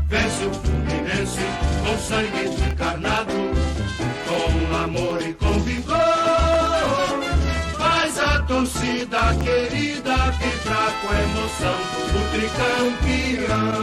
Vence 0.09 0.45
o 0.45 0.53
Fluminense 0.55 1.41
com 1.85 1.99
sangue 1.99 2.51
encarnado, 2.81 3.33
amor 4.85 5.21
e 5.23 5.35
com 5.35 5.59
vigor. 5.61 5.97
Faz 7.77 8.19
a 8.19 8.43
torcida 8.43 9.19
querida 9.43 10.17
vibrar 10.33 10.93
com 11.03 11.13
emoção, 11.15 11.79
o 12.17 12.21
tricampeão. 12.33 13.81